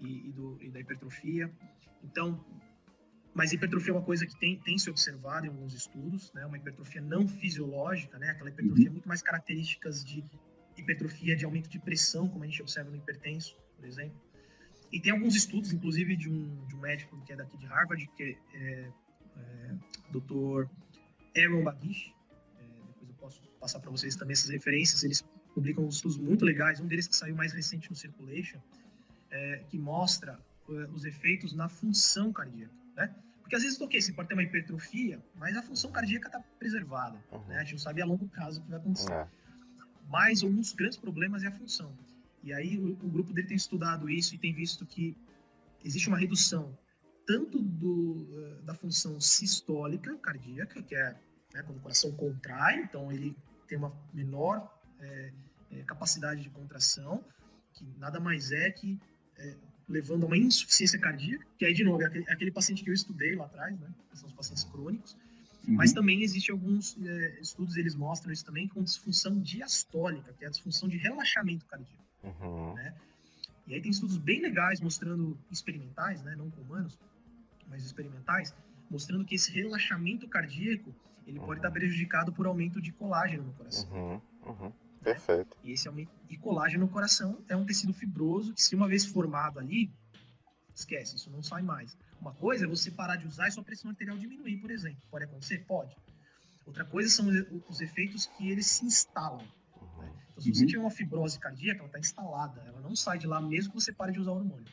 e, 0.00 0.28
e, 0.28 0.32
do, 0.32 0.58
e 0.60 0.70
da 0.70 0.80
hipertrofia. 0.80 1.50
Então, 2.02 2.42
mas 3.34 3.52
hipertrofia 3.52 3.92
é 3.92 3.96
uma 3.96 4.04
coisa 4.04 4.26
que 4.26 4.38
tem, 4.38 4.58
tem 4.58 4.76
se 4.76 4.90
observado 4.90 5.46
em 5.46 5.48
alguns 5.48 5.72
estudos, 5.74 6.32
né? 6.32 6.44
Uma 6.44 6.56
hipertrofia 6.56 7.00
não 7.00 7.28
fisiológica, 7.28 8.18
né? 8.18 8.30
Aquela 8.30 8.50
hipertrofia 8.50 8.86
uhum. 8.86 8.92
muito 8.92 9.08
mais 9.08 9.22
características 9.22 10.04
de 10.04 10.24
hipertrofia 10.76 11.36
de 11.36 11.44
aumento 11.44 11.68
de 11.68 11.78
pressão, 11.78 12.28
como 12.28 12.42
a 12.42 12.46
gente 12.46 12.60
observa 12.60 12.90
no 12.90 12.96
hipertenso, 12.96 13.56
por 13.76 13.84
exemplo. 13.84 14.20
E 14.90 15.00
tem 15.00 15.12
alguns 15.12 15.36
estudos, 15.36 15.72
inclusive 15.72 16.16
de 16.16 16.28
um, 16.28 16.66
de 16.66 16.74
um 16.74 16.80
médico 16.80 17.20
que 17.24 17.32
é 17.32 17.36
daqui 17.36 17.56
de 17.56 17.66
Harvard, 17.66 18.04
que 18.16 18.36
é, 18.54 18.90
é 19.36 19.74
Dr. 20.10 20.68
Aaron 21.36 21.62
Bagish. 21.62 22.12
É, 22.58 22.62
depois 23.06 23.08
eu 23.08 23.14
posso 23.14 23.42
passar 23.60 23.78
para 23.78 23.90
vocês 23.92 24.16
também 24.16 24.32
essas 24.32 24.50
referências. 24.50 25.04
Eles 25.04 25.22
publicam 25.54 25.86
estudos 25.88 26.18
muito 26.18 26.44
legais. 26.44 26.80
Um 26.80 26.86
deles 26.88 27.06
que 27.06 27.14
saiu 27.14 27.36
mais 27.36 27.52
recente 27.52 27.88
no 27.88 27.94
Circulation, 27.94 28.58
é, 29.30 29.64
que 29.68 29.78
mostra 29.78 30.36
é, 30.68 30.72
os 30.92 31.04
efeitos 31.04 31.52
na 31.52 31.68
função 31.68 32.32
cardíaca 32.32 32.79
né? 33.00 33.14
Porque 33.40 33.56
às 33.56 33.62
vezes, 33.62 33.80
ok, 33.80 34.00
você 34.00 34.12
pode 34.12 34.28
ter 34.28 34.34
uma 34.34 34.42
hipertrofia, 34.42 35.20
mas 35.34 35.56
a 35.56 35.62
função 35.62 35.90
cardíaca 35.90 36.28
está 36.28 36.40
preservada, 36.58 37.18
uhum. 37.32 37.44
né? 37.46 37.56
A 37.56 37.64
gente 37.64 37.72
não 37.72 37.78
sabe 37.80 38.00
a 38.00 38.06
longo 38.06 38.28
prazo 38.28 38.60
o 38.60 38.64
que 38.64 38.70
vai 38.70 38.78
acontecer. 38.78 39.12
É. 39.12 39.26
Mas 40.08 40.42
um 40.42 40.54
dos 40.54 40.72
grandes 40.72 40.98
problemas 40.98 41.42
é 41.42 41.48
a 41.48 41.52
função. 41.52 41.92
E 42.42 42.52
aí 42.52 42.78
o, 42.78 42.92
o, 42.92 43.08
grupo 43.08 43.32
dele 43.32 43.48
tem 43.48 43.56
estudado 43.56 44.08
isso 44.08 44.34
e 44.34 44.38
tem 44.38 44.52
visto 44.52 44.86
que 44.86 45.16
existe 45.84 46.08
uma 46.08 46.18
redução 46.18 46.76
tanto 47.26 47.60
do, 47.60 48.12
uh, 48.12 48.62
da 48.62 48.74
função 48.74 49.20
sistólica 49.20 50.16
cardíaca, 50.18 50.82
que 50.82 50.94
é 50.94 51.16
né, 51.52 51.62
quando 51.62 51.78
o 51.78 51.80
coração 51.80 52.12
contrai, 52.12 52.82
então 52.82 53.10
ele 53.12 53.36
tem 53.66 53.78
uma 53.78 53.92
menor 54.12 54.72
é, 55.00 55.32
é, 55.72 55.82
capacidade 55.82 56.42
de 56.42 56.50
contração, 56.50 57.24
que 57.72 57.84
nada 57.98 58.18
mais 58.18 58.50
é 58.52 58.70
que 58.70 58.98
é, 59.38 59.56
levando 59.90 60.22
a 60.22 60.26
uma 60.26 60.38
insuficiência 60.38 60.98
cardíaca, 60.98 61.44
que 61.58 61.64
aí, 61.64 61.74
de 61.74 61.82
novo, 61.82 62.00
é 62.02 62.06
aquele, 62.06 62.24
é 62.28 62.32
aquele 62.32 62.50
paciente 62.52 62.84
que 62.84 62.90
eu 62.90 62.94
estudei 62.94 63.34
lá 63.34 63.46
atrás, 63.46 63.78
né? 63.78 63.88
Que 64.10 64.18
são 64.18 64.28
os 64.28 64.34
pacientes 64.34 64.64
crônicos. 64.64 65.16
Uhum. 65.66 65.74
Mas 65.74 65.92
também 65.92 66.22
existe 66.22 66.50
alguns 66.50 66.96
é, 67.04 67.40
estudos, 67.40 67.76
eles 67.76 67.94
mostram 67.94 68.32
isso 68.32 68.44
também 68.44 68.68
com 68.68 68.82
disfunção 68.82 69.38
diastólica, 69.40 70.32
que 70.32 70.44
é 70.44 70.46
a 70.48 70.50
disfunção 70.50 70.88
de 70.88 70.96
relaxamento 70.96 71.66
cardíaco. 71.66 72.04
Uhum. 72.22 72.74
Né? 72.74 72.94
E 73.66 73.74
aí 73.74 73.82
tem 73.82 73.90
estudos 73.90 74.16
bem 74.16 74.40
legais 74.40 74.80
mostrando, 74.80 75.36
experimentais, 75.50 76.22
né, 76.22 76.34
não 76.36 76.50
com 76.50 76.62
humanos, 76.62 76.98
mas 77.68 77.84
experimentais, 77.84 78.54
mostrando 78.88 79.24
que 79.24 79.34
esse 79.34 79.52
relaxamento 79.52 80.26
cardíaco 80.28 80.94
ele 81.26 81.38
uhum. 81.38 81.46
pode 81.46 81.58
estar 81.58 81.70
prejudicado 81.70 82.32
por 82.32 82.46
aumento 82.46 82.80
de 82.80 82.92
colágeno 82.92 83.44
no 83.44 83.52
coração. 83.52 84.22
Uhum. 84.44 84.72
Uhum. 85.00 85.04
Perfeito. 85.04 85.56
E 85.64 85.72
esse 85.72 85.88
aumento 85.88 86.12
de 86.28 86.36
colágeno 86.36 86.86
no 86.86 86.92
coração 86.92 87.42
é 87.48 87.56
um 87.56 87.64
tecido 87.64 87.92
fibroso 87.92 88.52
que, 88.54 88.62
se 88.62 88.74
uma 88.74 88.88
vez 88.88 89.06
formado 89.06 89.58
ali, 89.58 89.90
esquece, 90.74 91.16
isso 91.16 91.30
não 91.30 91.42
sai 91.42 91.62
mais. 91.62 91.96
Uma 92.20 92.34
coisa 92.34 92.64
é 92.64 92.68
você 92.68 92.90
parar 92.90 93.16
de 93.16 93.26
usar 93.26 93.48
e 93.48 93.52
sua 93.52 93.64
pressão 93.64 93.90
arterial 93.90 94.16
diminuir, 94.16 94.58
por 94.58 94.70
exemplo. 94.70 95.00
Pode 95.10 95.24
acontecer? 95.24 95.64
Pode. 95.66 95.96
Outra 96.66 96.84
coisa 96.84 97.08
são 97.08 97.26
os 97.68 97.80
efeitos 97.80 98.26
que 98.26 98.50
eles 98.50 98.66
se 98.66 98.84
instalam. 98.84 99.46
Né? 99.98 100.12
Então, 100.30 100.42
se 100.42 100.54
você 100.54 100.60
uhum. 100.60 100.66
tiver 100.66 100.80
uma 100.80 100.90
fibrose 100.90 101.38
cardíaca, 101.38 101.80
ela 101.80 101.86
está 101.86 101.98
instalada. 101.98 102.60
Ela 102.66 102.80
não 102.80 102.94
sai 102.94 103.18
de 103.18 103.26
lá 103.26 103.40
mesmo 103.40 103.72
que 103.72 103.80
você 103.80 103.92
pare 103.92 104.12
de 104.12 104.20
usar 104.20 104.32
o 104.32 104.36
hormônio. 104.36 104.66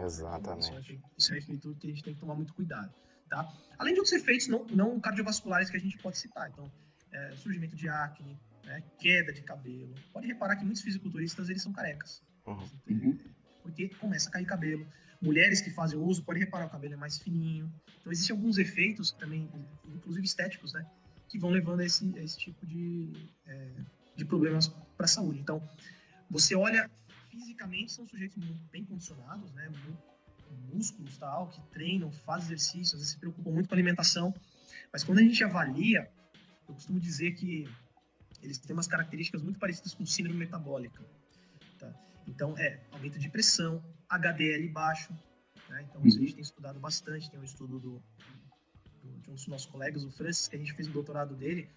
Exatamente. 0.00 0.68
Então, 0.68 0.80
isso 0.80 0.92
é, 0.92 0.98
isso 1.18 1.34
é 1.34 1.38
efeito 1.38 1.74
que 1.74 1.86
a 1.88 1.90
gente 1.90 2.02
tem 2.02 2.14
que 2.14 2.20
tomar 2.20 2.34
muito 2.34 2.54
cuidado. 2.54 2.92
Tá? 3.28 3.52
Além 3.78 3.94
de 3.94 4.00
outros 4.00 4.14
efeitos 4.14 4.46
não, 4.46 4.64
não 4.66 5.00
cardiovasculares 5.00 5.68
que 5.68 5.76
a 5.76 5.80
gente 5.80 5.98
pode 5.98 6.16
citar. 6.16 6.48
Então, 6.50 6.70
é, 7.12 7.34
surgimento 7.36 7.74
de 7.74 7.88
acne, 7.88 8.38
né, 8.64 8.82
queda 8.98 9.32
de 9.32 9.42
cabelo. 9.42 9.94
Pode 10.12 10.26
reparar 10.26 10.56
que 10.56 10.64
muitos 10.64 10.82
fisiculturistas 10.82 11.48
eles 11.48 11.62
são 11.62 11.72
carecas. 11.72 12.22
Uhum. 12.46 12.68
uhum. 12.90 13.18
Porque 13.62 13.88
começa 13.88 14.28
a 14.28 14.32
cair 14.32 14.44
cabelo. 14.44 14.86
Mulheres 15.20 15.60
que 15.60 15.70
fazem 15.70 15.98
uso, 15.98 16.22
pode 16.22 16.38
reparar 16.38 16.66
o 16.66 16.70
cabelo 16.70 16.94
é 16.94 16.96
mais 16.96 17.18
fininho. 17.18 17.72
Então, 18.00 18.12
existem 18.12 18.36
alguns 18.36 18.58
efeitos 18.58 19.10
também, 19.12 19.48
inclusive 19.86 20.26
estéticos, 20.26 20.74
né? 20.74 20.86
Que 21.28 21.38
vão 21.38 21.50
levando 21.50 21.80
a 21.80 21.84
esse, 21.84 22.12
a 22.18 22.22
esse 22.22 22.36
tipo 22.36 22.66
de, 22.66 23.10
é, 23.46 23.70
de 24.16 24.24
problemas 24.24 24.68
para 24.96 25.06
a 25.06 25.08
saúde. 25.08 25.40
Então, 25.40 25.66
você 26.28 26.54
olha 26.54 26.90
fisicamente, 27.30 27.92
são 27.92 28.06
sujeitos 28.06 28.42
bem 28.70 28.84
condicionados, 28.84 29.50
né? 29.52 29.70
músculos 30.72 31.16
tal, 31.18 31.48
que 31.48 31.60
treinam, 31.72 32.10
fazem 32.10 32.46
exercícios, 32.46 32.94
às 32.94 32.98
vezes 33.00 33.12
se 33.12 33.18
preocupam 33.18 33.50
muito 33.50 33.68
com 33.68 33.74
a 33.74 33.76
alimentação. 33.76 34.34
Mas 34.92 35.02
quando 35.02 35.18
a 35.18 35.22
gente 35.22 35.42
avalia, 35.42 36.08
eu 36.68 36.74
costumo 36.74 37.00
dizer 37.00 37.32
que 37.32 37.68
eles 38.44 38.58
têm 38.58 38.76
umas 38.76 38.86
características 38.86 39.42
muito 39.42 39.58
parecidas 39.58 39.94
com 39.94 40.04
síndrome 40.04 40.38
metabólica. 40.38 41.02
Tá? 41.78 41.92
Então, 42.28 42.56
é 42.58 42.78
aumento 42.92 43.18
de 43.18 43.28
pressão, 43.30 43.82
HDL 44.08 44.68
baixo. 44.68 45.12
Né? 45.70 45.86
Então, 45.88 46.04
isso 46.04 46.18
a 46.18 46.20
gente 46.20 46.34
tem 46.34 46.42
estudado 46.42 46.78
bastante. 46.78 47.30
Tem 47.30 47.40
um 47.40 47.44
estudo 47.44 47.78
do, 47.78 48.02
do, 49.02 49.18
de 49.20 49.30
um 49.30 49.34
dos 49.34 49.46
nossos 49.46 49.66
colegas, 49.66 50.04
o 50.04 50.10
Francis, 50.10 50.46
que 50.46 50.56
a 50.56 50.58
gente 50.58 50.74
fez 50.74 50.88
o 50.88 50.92
doutorado 50.92 51.34
dele, 51.34 51.68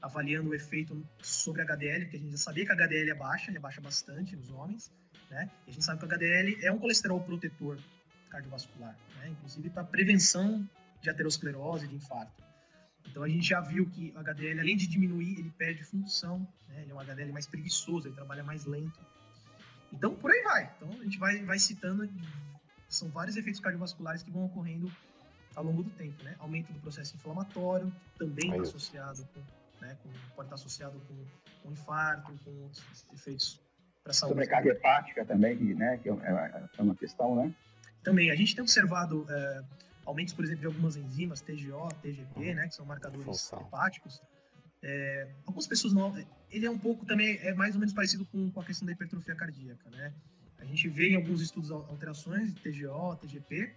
avaliando 0.00 0.50
o 0.50 0.54
efeito 0.54 1.06
sobre 1.22 1.62
HDL, 1.62 2.04
porque 2.04 2.16
a 2.16 2.20
gente 2.20 2.32
já 2.32 2.38
sabia 2.38 2.64
que 2.64 2.72
a 2.72 2.74
HDL 2.74 3.10
é 3.10 3.14
baixa, 3.14 3.50
ele 3.50 3.58
é 3.58 3.60
baixa 3.60 3.80
bastante 3.80 4.34
nos 4.34 4.50
homens. 4.50 4.90
Né? 5.30 5.50
E 5.66 5.70
a 5.70 5.72
gente 5.72 5.84
sabe 5.84 5.98
que 5.98 6.06
o 6.06 6.08
HDL 6.08 6.64
é 6.64 6.72
um 6.72 6.78
colesterol 6.78 7.20
protetor 7.20 7.78
cardiovascular, 8.30 8.96
né? 9.16 9.28
inclusive 9.28 9.68
para 9.70 9.84
prevenção 9.84 10.68
de 11.02 11.10
aterosclerose 11.10 11.84
e 11.84 11.88
de 11.88 11.96
infarto. 11.96 12.45
Então 13.08 13.22
a 13.22 13.28
gente 13.28 13.48
já 13.48 13.60
viu 13.60 13.88
que 13.88 14.12
o 14.14 14.18
HDL, 14.18 14.60
além 14.60 14.76
de 14.76 14.86
diminuir, 14.86 15.38
ele 15.38 15.50
perde 15.50 15.82
função, 15.84 16.46
né? 16.68 16.82
ele 16.82 16.92
é 16.92 16.94
um 16.94 17.00
HDL 17.00 17.32
mais 17.32 17.46
preguiçoso, 17.46 18.08
ele 18.08 18.14
trabalha 18.14 18.42
mais 18.42 18.64
lento. 18.64 19.00
Então 19.92 20.14
por 20.14 20.30
aí 20.30 20.42
vai. 20.42 20.72
Então 20.76 20.90
a 20.90 21.04
gente 21.04 21.18
vai, 21.18 21.42
vai 21.44 21.58
citando, 21.58 22.08
são 22.88 23.08
vários 23.08 23.36
efeitos 23.36 23.60
cardiovasculares 23.60 24.22
que 24.22 24.30
vão 24.30 24.44
ocorrendo 24.44 24.90
ao 25.54 25.64
longo 25.64 25.82
do 25.82 25.90
tempo, 25.90 26.22
né? 26.22 26.36
Aumento 26.38 26.72
do 26.72 26.80
processo 26.80 27.16
inflamatório, 27.16 27.92
também 28.18 28.50
está 28.50 28.62
associado 28.62 29.26
com, 29.32 29.40
né, 29.84 29.96
com, 30.02 30.10
pode 30.34 30.46
estar 30.46 30.54
associado 30.54 31.00
com, 31.08 31.14
com 31.62 31.72
infarto, 31.72 32.32
com 32.44 32.70
efeitos 33.14 33.58
para 34.02 34.10
a 34.10 34.14
saúde. 34.14 34.34
Sobrecarga 34.34 34.70
hepática 34.70 35.24
também, 35.24 35.56
né? 35.56 35.98
Que 35.98 36.10
é, 36.10 36.68
é 36.78 36.82
uma 36.82 36.94
questão, 36.94 37.34
né? 37.34 37.54
Também, 38.02 38.30
a 38.30 38.36
gente 38.36 38.54
tem 38.54 38.62
observado 38.62 39.26
é, 39.28 39.62
aumentos, 40.06 40.32
por 40.32 40.44
exemplo, 40.44 40.60
de 40.60 40.66
algumas 40.66 40.96
enzimas, 40.96 41.40
TGO, 41.40 41.88
TGP, 42.00 42.54
né, 42.54 42.68
que 42.68 42.74
são 42.74 42.86
marcadores 42.86 43.24
Função. 43.24 43.60
hepáticos. 43.60 44.22
É, 44.82 45.28
algumas 45.44 45.66
pessoas 45.66 45.92
não. 45.92 46.16
Ele 46.50 46.64
é 46.64 46.70
um 46.70 46.78
pouco 46.78 47.04
também, 47.04 47.36
é 47.38 47.52
mais 47.52 47.74
ou 47.74 47.80
menos 47.80 47.92
parecido 47.92 48.24
com, 48.26 48.50
com 48.50 48.60
a 48.60 48.64
questão 48.64 48.86
da 48.86 48.92
hipertrofia 48.92 49.34
cardíaca, 49.34 49.90
né? 49.90 50.14
A 50.58 50.64
gente 50.64 50.88
vê 50.88 51.10
em 51.10 51.16
alguns 51.16 51.42
estudos 51.42 51.70
alterações 51.70 52.54
de 52.54 52.60
TGO, 52.60 53.16
TGP, 53.16 53.74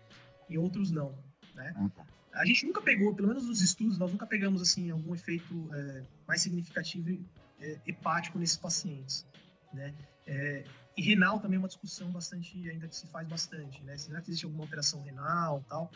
e 0.50 0.58
outros 0.58 0.92
não, 0.92 1.14
né? 1.56 1.74
Ah, 1.76 1.90
tá. 1.96 2.06
A 2.34 2.46
gente 2.46 2.66
nunca 2.66 2.82
pegou, 2.82 3.14
pelo 3.16 3.28
menos 3.28 3.48
nos 3.48 3.62
estudos, 3.62 3.98
nós 3.98 4.12
nunca 4.12 4.26
pegamos 4.26 4.62
assim 4.62 4.92
algum 4.92 5.16
efeito 5.16 5.70
é, 5.74 6.04
mais 6.28 6.42
significativo 6.42 7.20
é, 7.60 7.78
hepático 7.88 8.38
nesses 8.38 8.58
pacientes, 8.58 9.26
né? 9.74 9.94
É, 10.28 10.64
e 10.96 11.02
renal 11.02 11.40
também 11.40 11.56
é 11.56 11.60
uma 11.60 11.68
discussão 11.68 12.12
bastante 12.12 12.70
ainda 12.70 12.88
que 12.88 12.96
se 12.96 13.08
faz 13.08 13.28
bastante, 13.28 13.82
né? 13.84 13.98
Será 13.98 14.22
que 14.22 14.30
existe 14.30 14.46
alguma 14.46 14.64
alteração 14.64 15.02
renal, 15.02 15.64
tal? 15.68 15.90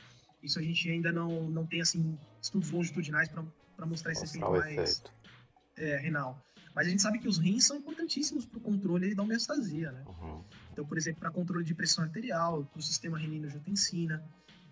Isso 0.44 0.60
a 0.60 0.62
gente 0.62 0.90
ainda 0.90 1.12
não, 1.12 1.50
não 1.50 1.66
tem 1.66 1.82
assim 1.82 2.18
estudos 2.42 2.70
longitudinais 2.70 3.30
para 3.30 3.86
mostrar 3.86 4.12
esse 4.12 4.26
efeito 4.26 4.50
mais 4.52 5.02
é, 5.78 5.98
renal. 5.98 6.44
Mas 6.76 6.88
a 6.88 6.90
gente 6.90 7.02
sabe 7.02 7.20
que 7.20 7.28
os 7.28 7.38
rins 7.38 7.66
são 7.66 7.78
importantíssimos 7.78 8.46
para 8.46 8.58
o 8.58 8.62
controle 8.62 9.14
da 9.14 9.24
homeostasia, 9.24 9.92
né? 9.92 10.04
Uhum. 10.08 10.44
Então, 10.72 10.86
por 10.86 10.98
exemplo, 10.98 11.20
para 11.20 11.32
controle 11.32 11.64
de 11.64 11.74
pressão 11.74 12.04
arterial, 12.04 12.66
para 12.66 12.80
o 12.80 12.82
sistema 12.82 13.18
renina-angiotensina. 13.18 14.24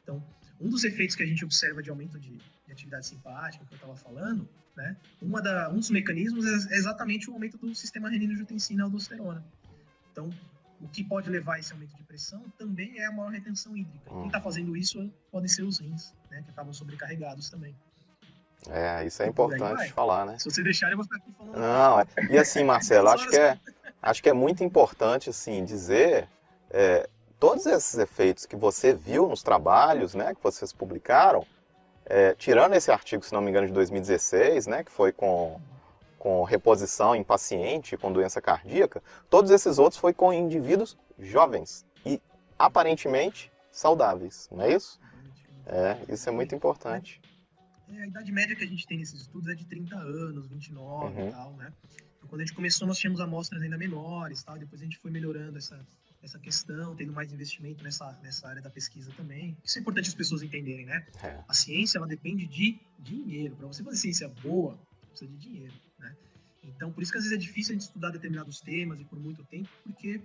Então, 0.02 0.24
um 0.60 0.68
dos 0.68 0.84
efeitos 0.84 1.16
que 1.16 1.24
a 1.24 1.26
gente 1.26 1.46
observa 1.46 1.82
de 1.82 1.90
aumento 1.90 2.20
de, 2.20 2.38
de 2.38 2.72
atividade 2.72 3.06
simpática, 3.06 3.64
que 3.66 3.74
eu 3.74 3.76
estava 3.76 3.96
falando, 3.96 4.50
né? 4.76 4.98
Uma 5.22 5.42
da, 5.42 5.70
um 5.70 5.78
dos 5.78 5.92
mecanismos 5.92 6.46
é 6.72 6.76
exatamente 6.76 7.30
o 7.30 7.34
aumento 7.34 7.58
do 7.58 7.74
sistema 7.76 8.10
renina-angiotensina-aldosterona. 8.10 9.46
Então, 10.12 10.30
o 10.82 10.88
que 10.88 11.04
pode 11.04 11.30
levar 11.30 11.56
a 11.56 11.60
esse 11.60 11.72
aumento 11.72 11.96
de 11.96 12.04
pressão 12.04 12.44
também 12.58 13.00
é 13.00 13.06
a 13.06 13.12
maior 13.12 13.32
retenção 13.32 13.76
hídrica. 13.78 14.10
Quem 14.10 14.28
está 14.28 14.42
fazendo 14.42 14.76
isso 14.76 15.12
podem 15.32 15.48
ser 15.48 15.64
os 15.64 15.80
rins, 15.80 16.14
né, 16.30 16.42
que 16.44 16.50
estavam 16.50 16.74
sobrecarregados 16.74 17.50
também. 17.50 17.76
É, 18.70 19.06
isso 19.06 19.24
é 19.24 19.28
importante 19.28 19.92
falar, 19.92 20.26
né? 20.26 20.38
Se 20.38 20.46
você 20.46 20.62
deixar, 20.62 20.92
eu 20.92 20.98
vou 20.98 21.04
ficar 21.04 21.18
aqui 21.18 21.32
falando. 21.36 21.58
Não, 21.58 22.00
é... 22.00 22.06
e 22.30 22.38
assim, 22.38 22.64
Marcelo, 22.64 23.10
acho 23.10 23.28
que 23.28 23.36
é, 23.36 23.60
acho 24.02 24.22
que 24.22 24.30
é 24.30 24.34
muito 24.34 24.64
importante, 24.64 25.32
assim, 25.32 25.66
dizer 25.66 26.28
é, 26.70 27.10
todos 27.40 27.66
esses 27.66 27.98
efeitos 27.98 28.46
que 28.46 28.56
você 28.56 28.94
viu 28.94 29.28
nos 29.28 29.42
trabalhos, 29.42 30.14
né, 30.14 30.36
que 30.36 30.44
vocês 30.44 30.72
publicaram, 30.72 31.46
é, 32.06 32.36
tirando 32.36 32.74
esse 32.74 32.92
artigo, 32.92 33.26
se 33.26 33.34
não 33.34 33.42
me 33.42 33.50
engano, 33.50 33.66
de 33.66 33.74
2016, 33.74 34.68
né, 34.68 34.84
que 34.84 34.92
foi 34.92 35.12
com 35.12 35.60
com 36.22 36.44
reposição 36.44 37.16
em 37.16 37.24
paciente 37.24 37.98
com 37.98 38.14
doença 38.14 38.40
cardíaca, 38.40 39.02
todos 39.28 39.50
esses 39.50 39.80
outros 39.80 40.00
foi 40.00 40.14
com 40.14 40.32
indivíduos 40.32 40.96
jovens 41.18 41.84
e 42.06 42.22
aparentemente 42.60 43.52
saudáveis, 43.72 44.48
não 44.52 44.62
é 44.62 44.72
isso? 44.72 45.00
É, 45.66 45.98
isso 46.14 46.30
é 46.30 46.32
muito 46.32 46.54
importante. 46.54 47.20
É, 47.90 48.04
a 48.04 48.06
idade 48.06 48.32
média 48.32 48.56
que 48.56 48.64
a 48.64 48.68
gente 48.68 48.86
tem 48.86 49.00
nesses 49.00 49.22
estudos 49.22 49.50
é 49.50 49.56
de 49.56 49.66
30 49.66 49.96
anos, 49.96 50.48
29 50.48 51.20
uhum. 51.20 51.28
e 51.28 51.32
tal, 51.32 51.54
né? 51.54 51.74
Então, 52.18 52.30
quando 52.30 52.42
a 52.42 52.46
gente 52.46 52.56
começou, 52.56 52.88
nós 52.88 53.00
tínhamos 53.00 53.20
amostras 53.20 53.60
ainda 53.60 53.76
menores, 53.76 54.44
tal, 54.44 54.60
depois 54.60 54.80
a 54.80 54.84
gente 54.84 55.00
foi 55.00 55.10
melhorando 55.10 55.58
essa, 55.58 55.84
essa 56.22 56.38
questão, 56.38 56.96
tendo 56.96 57.14
mais 57.14 57.34
investimento 57.34 57.84
nessa, 57.84 58.12
nessa 58.22 58.48
área 58.48 58.62
da 58.62 58.70
pesquisa 58.70 59.12
também. 59.18 59.58
Isso 59.64 59.80
é 59.80 59.82
importante 59.82 60.08
as 60.08 60.14
pessoas 60.14 60.44
entenderem, 60.44 60.86
né? 60.86 61.04
É. 61.24 61.44
A 61.48 61.54
ciência, 61.56 61.98
ela 61.98 62.06
depende 62.06 62.46
de 62.46 62.80
dinheiro. 63.00 63.56
Para 63.56 63.66
você 63.66 63.84
fazer 63.84 63.98
ciência 63.98 64.30
boa, 64.44 64.78
precisa 65.10 65.32
de 65.32 65.38
dinheiro. 65.38 65.74
Né? 66.02 66.16
Então, 66.64 66.92
por 66.92 67.02
isso 67.02 67.12
que 67.12 67.18
às 67.18 67.24
vezes 67.24 67.38
é 67.38 67.40
difícil 67.40 67.72
a 67.72 67.76
gente 67.76 67.88
estudar 67.88 68.10
determinados 68.10 68.60
temas 68.60 69.00
e 69.00 69.06
por 69.06 69.20
muito 69.20 69.44
tempo, 69.46 69.70
porque 69.84 70.22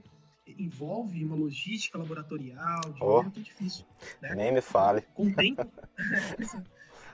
envolve 0.47 1.25
uma 1.25 1.35
logística 1.35 1.99
laboratorial, 1.99 2.81
dinheiro 2.81 3.29
oh, 3.29 3.31
que 3.31 3.41
é 3.41 3.43
difícil. 3.43 3.85
Né? 4.23 4.35
Nem 4.35 4.53
me 4.53 4.61
fale. 4.61 5.03
Com 5.15 5.27
o 5.27 5.35
tempo, 5.35 5.65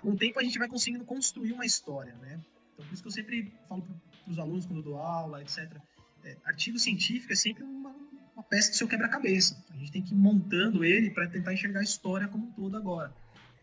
com 0.03 0.11
o 0.11 0.17
tempo 0.17 0.39
a 0.39 0.43
gente 0.43 0.59
vai 0.59 0.69
conseguindo 0.69 1.05
construir 1.05 1.53
uma 1.53 1.65
história, 1.65 2.15
né? 2.17 2.41
Então, 2.75 2.87
por 2.87 2.93
isso 2.93 3.03
que 3.03 3.09
eu 3.09 3.13
sempre 3.13 3.53
falo 3.69 3.83
para 3.83 4.31
os 4.31 4.39
alunos 4.39 4.67
quando 4.67 4.79
eu 4.79 4.85
dou 4.85 4.97
aula, 4.99 5.41
etc. 5.41 5.77
É, 6.25 6.37
artigo 6.45 6.79
científico 6.79 7.33
é 7.33 7.37
sempre 7.37 7.65
uma, 7.65 7.95
uma 8.35 8.43
peça 8.43 8.71
do 8.71 8.77
seu 8.77 8.87
quebra-cabeça. 8.87 9.63
A 9.71 9.77
gente 9.77 9.93
tem 9.93 10.03
que 10.03 10.13
ir 10.13 10.17
montando 10.17 10.85
ele 10.85 11.11
para 11.11 11.27
tentar 11.27 11.55
enxergar 11.55 11.81
a 11.81 11.85
história 11.85 12.29
como 12.29 12.47
um 12.47 12.53
todo 12.53 12.77
agora, 12.77 13.15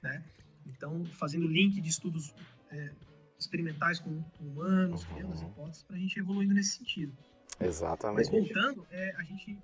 né? 0.02 0.24
Então, 0.66 1.06
fazendo 1.06 1.48
link 1.48 1.80
de 1.80 1.90
estudos 1.90 2.34
é, 2.72 2.92
experimentais 3.40 4.00
com, 4.00 4.24
humanos, 4.40 5.04
uhum. 5.04 5.14
criando 5.14 5.34
as 5.34 5.42
hipóteses, 5.42 5.84
para 5.84 5.96
a 5.96 6.00
gente 6.00 6.20
evoluindo 6.20 6.54
nesse 6.54 6.78
sentido. 6.78 7.18
Exatamente. 7.60 8.18
Mas 8.18 8.30
voltando, 8.30 8.86
é, 8.92 9.16
a 9.18 9.24
gente, 9.24 9.58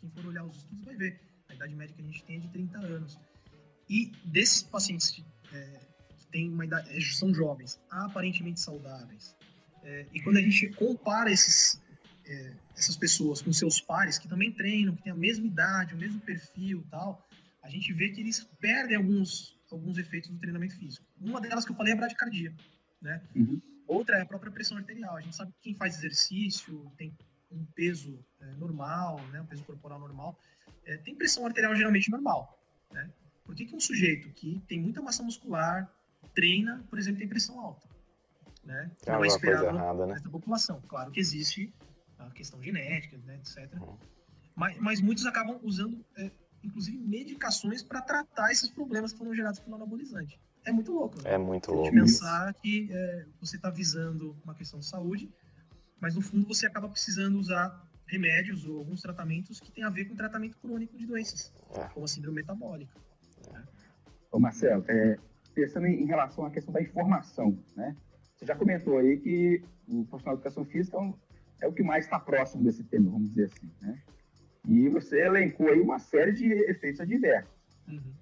quem 0.00 0.10
for 0.10 0.26
olhar 0.26 0.44
os 0.44 0.56
estudos 0.56 0.84
vai 0.84 0.96
ver, 0.96 1.20
a 1.48 1.54
idade 1.54 1.74
média 1.74 1.94
que 1.94 2.02
a 2.02 2.04
gente 2.04 2.24
tem 2.24 2.36
é 2.36 2.40
de 2.40 2.48
30 2.48 2.78
anos. 2.78 3.18
E 3.88 4.12
desses 4.24 4.62
pacientes 4.62 5.22
é, 5.52 5.80
que 6.16 6.26
têm 6.26 6.50
uma 6.50 6.64
idade, 6.64 6.96
é, 6.96 7.00
são 7.00 7.34
jovens, 7.34 7.78
aparentemente 7.90 8.60
saudáveis, 8.60 9.36
é, 9.82 10.06
e 10.12 10.20
quando 10.20 10.38
a 10.38 10.42
gente 10.42 10.68
compara 10.70 11.30
esses, 11.30 11.80
é, 12.26 12.52
essas 12.76 12.96
pessoas 12.96 13.40
com 13.40 13.52
seus 13.52 13.80
pares, 13.80 14.18
que 14.18 14.28
também 14.28 14.52
treinam, 14.52 14.94
que 14.94 15.02
têm 15.02 15.12
a 15.12 15.16
mesma 15.16 15.46
idade, 15.46 15.94
o 15.94 15.98
mesmo 15.98 16.20
perfil 16.20 16.84
tal, 16.90 17.26
a 17.62 17.70
gente 17.70 17.92
vê 17.92 18.10
que 18.10 18.20
eles 18.20 18.46
perdem 18.60 18.96
alguns, 18.96 19.56
alguns 19.70 19.98
efeitos 19.98 20.30
do 20.30 20.38
treinamento 20.38 20.76
físico. 20.76 21.06
Uma 21.20 21.40
delas 21.40 21.64
que 21.64 21.72
eu 21.72 21.76
falei 21.76 21.92
é 21.92 21.96
a 21.96 21.98
bradicardia 21.98 22.54
né? 23.00 23.22
Uhum. 23.34 23.60
Outra 23.86 24.18
é 24.18 24.22
a 24.22 24.26
própria 24.26 24.52
pressão 24.52 24.76
arterial. 24.76 25.16
A 25.16 25.20
gente 25.20 25.34
sabe 25.34 25.52
que 25.52 25.60
quem 25.62 25.74
faz 25.74 25.96
exercício, 25.96 26.92
tem 26.96 27.16
um 27.50 27.64
peso 27.74 28.22
é, 28.40 28.46
normal, 28.54 29.20
né, 29.32 29.40
um 29.40 29.46
peso 29.46 29.64
corporal 29.64 29.98
normal, 29.98 30.38
é, 30.84 30.96
tem 30.98 31.14
pressão 31.14 31.46
arterial 31.46 31.74
geralmente 31.74 32.10
normal. 32.10 32.62
Né? 32.92 33.10
Por 33.44 33.54
que, 33.54 33.64
que 33.64 33.74
um 33.74 33.80
sujeito 33.80 34.30
que 34.30 34.62
tem 34.68 34.80
muita 34.80 35.00
massa 35.00 35.22
muscular 35.22 35.90
treina, 36.34 36.84
por 36.90 36.98
exemplo, 36.98 37.18
tem 37.18 37.28
pressão 37.28 37.58
alta? 37.60 37.88
Né? 38.64 38.90
Tem 39.02 39.14
não 39.14 39.24
é 39.24 39.26
esperado 39.26 39.64
coisa 39.64 39.78
errada, 39.78 40.06
né? 40.06 40.12
nessa 40.14 40.28
população. 40.28 40.82
Claro 40.82 41.10
que 41.10 41.20
existe 41.20 41.72
a 42.18 42.30
questão 42.30 42.62
genética, 42.62 43.16
né, 43.18 43.36
etc. 43.36 43.72
Uhum. 43.80 43.96
Mas, 44.54 44.76
mas, 44.78 45.00
muitos 45.00 45.24
acabam 45.24 45.58
usando, 45.62 46.04
é, 46.16 46.30
inclusive, 46.64 46.98
medicações 46.98 47.82
para 47.82 48.02
tratar 48.02 48.50
esses 48.50 48.68
problemas 48.68 49.12
que 49.12 49.18
foram 49.18 49.32
gerados 49.32 49.60
pelo 49.60 49.76
anabolizante. 49.76 50.38
É 50.68 50.72
muito 50.72 50.92
louco. 50.92 51.16
Né? 51.22 51.32
É 51.32 51.38
muito 51.38 51.72
louco. 51.72 51.90
pensar 51.90 52.52
que 52.54 52.88
é, 52.92 53.24
você 53.40 53.56
está 53.56 53.70
visando 53.70 54.36
uma 54.44 54.54
questão 54.54 54.78
de 54.78 54.86
saúde, 54.86 55.32
mas 55.98 56.14
no 56.14 56.20
fundo 56.20 56.46
você 56.46 56.66
acaba 56.66 56.88
precisando 56.88 57.38
usar 57.38 57.88
remédios 58.06 58.66
ou 58.66 58.78
alguns 58.78 59.00
tratamentos 59.00 59.60
que 59.60 59.72
têm 59.72 59.82
a 59.82 59.88
ver 59.88 60.04
com 60.04 60.14
tratamento 60.14 60.58
crônico 60.58 60.96
de 60.96 61.06
doenças, 61.06 61.52
é. 61.74 61.84
como 61.88 62.04
a 62.04 62.08
síndrome 62.08 62.36
metabólica. 62.36 62.92
Né? 63.50 63.64
Ô 64.30 64.38
Marcelo, 64.38 64.84
é, 64.88 65.18
pensando 65.54 65.86
em 65.86 66.04
relação 66.04 66.44
à 66.44 66.50
questão 66.50 66.72
da 66.72 66.82
informação, 66.82 67.58
né? 67.74 67.96
Você 68.36 68.44
já 68.44 68.54
comentou 68.54 68.98
aí 68.98 69.16
que 69.18 69.64
o 69.88 70.04
profissional 70.04 70.36
de 70.36 70.42
educação 70.42 70.64
física 70.66 70.98
é, 70.98 71.00
um, 71.00 71.14
é 71.62 71.66
o 71.66 71.72
que 71.72 71.82
mais 71.82 72.04
está 72.04 72.20
próximo 72.20 72.62
desse 72.62 72.84
tema, 72.84 73.10
vamos 73.10 73.30
dizer 73.30 73.46
assim, 73.46 73.70
né? 73.80 74.00
E 74.68 74.88
você 74.90 75.22
elencou 75.22 75.68
aí 75.68 75.80
uma 75.80 75.98
série 75.98 76.32
de 76.32 76.52
efeitos 76.70 77.00
adversos. 77.00 77.50
Uhum. 77.88 78.12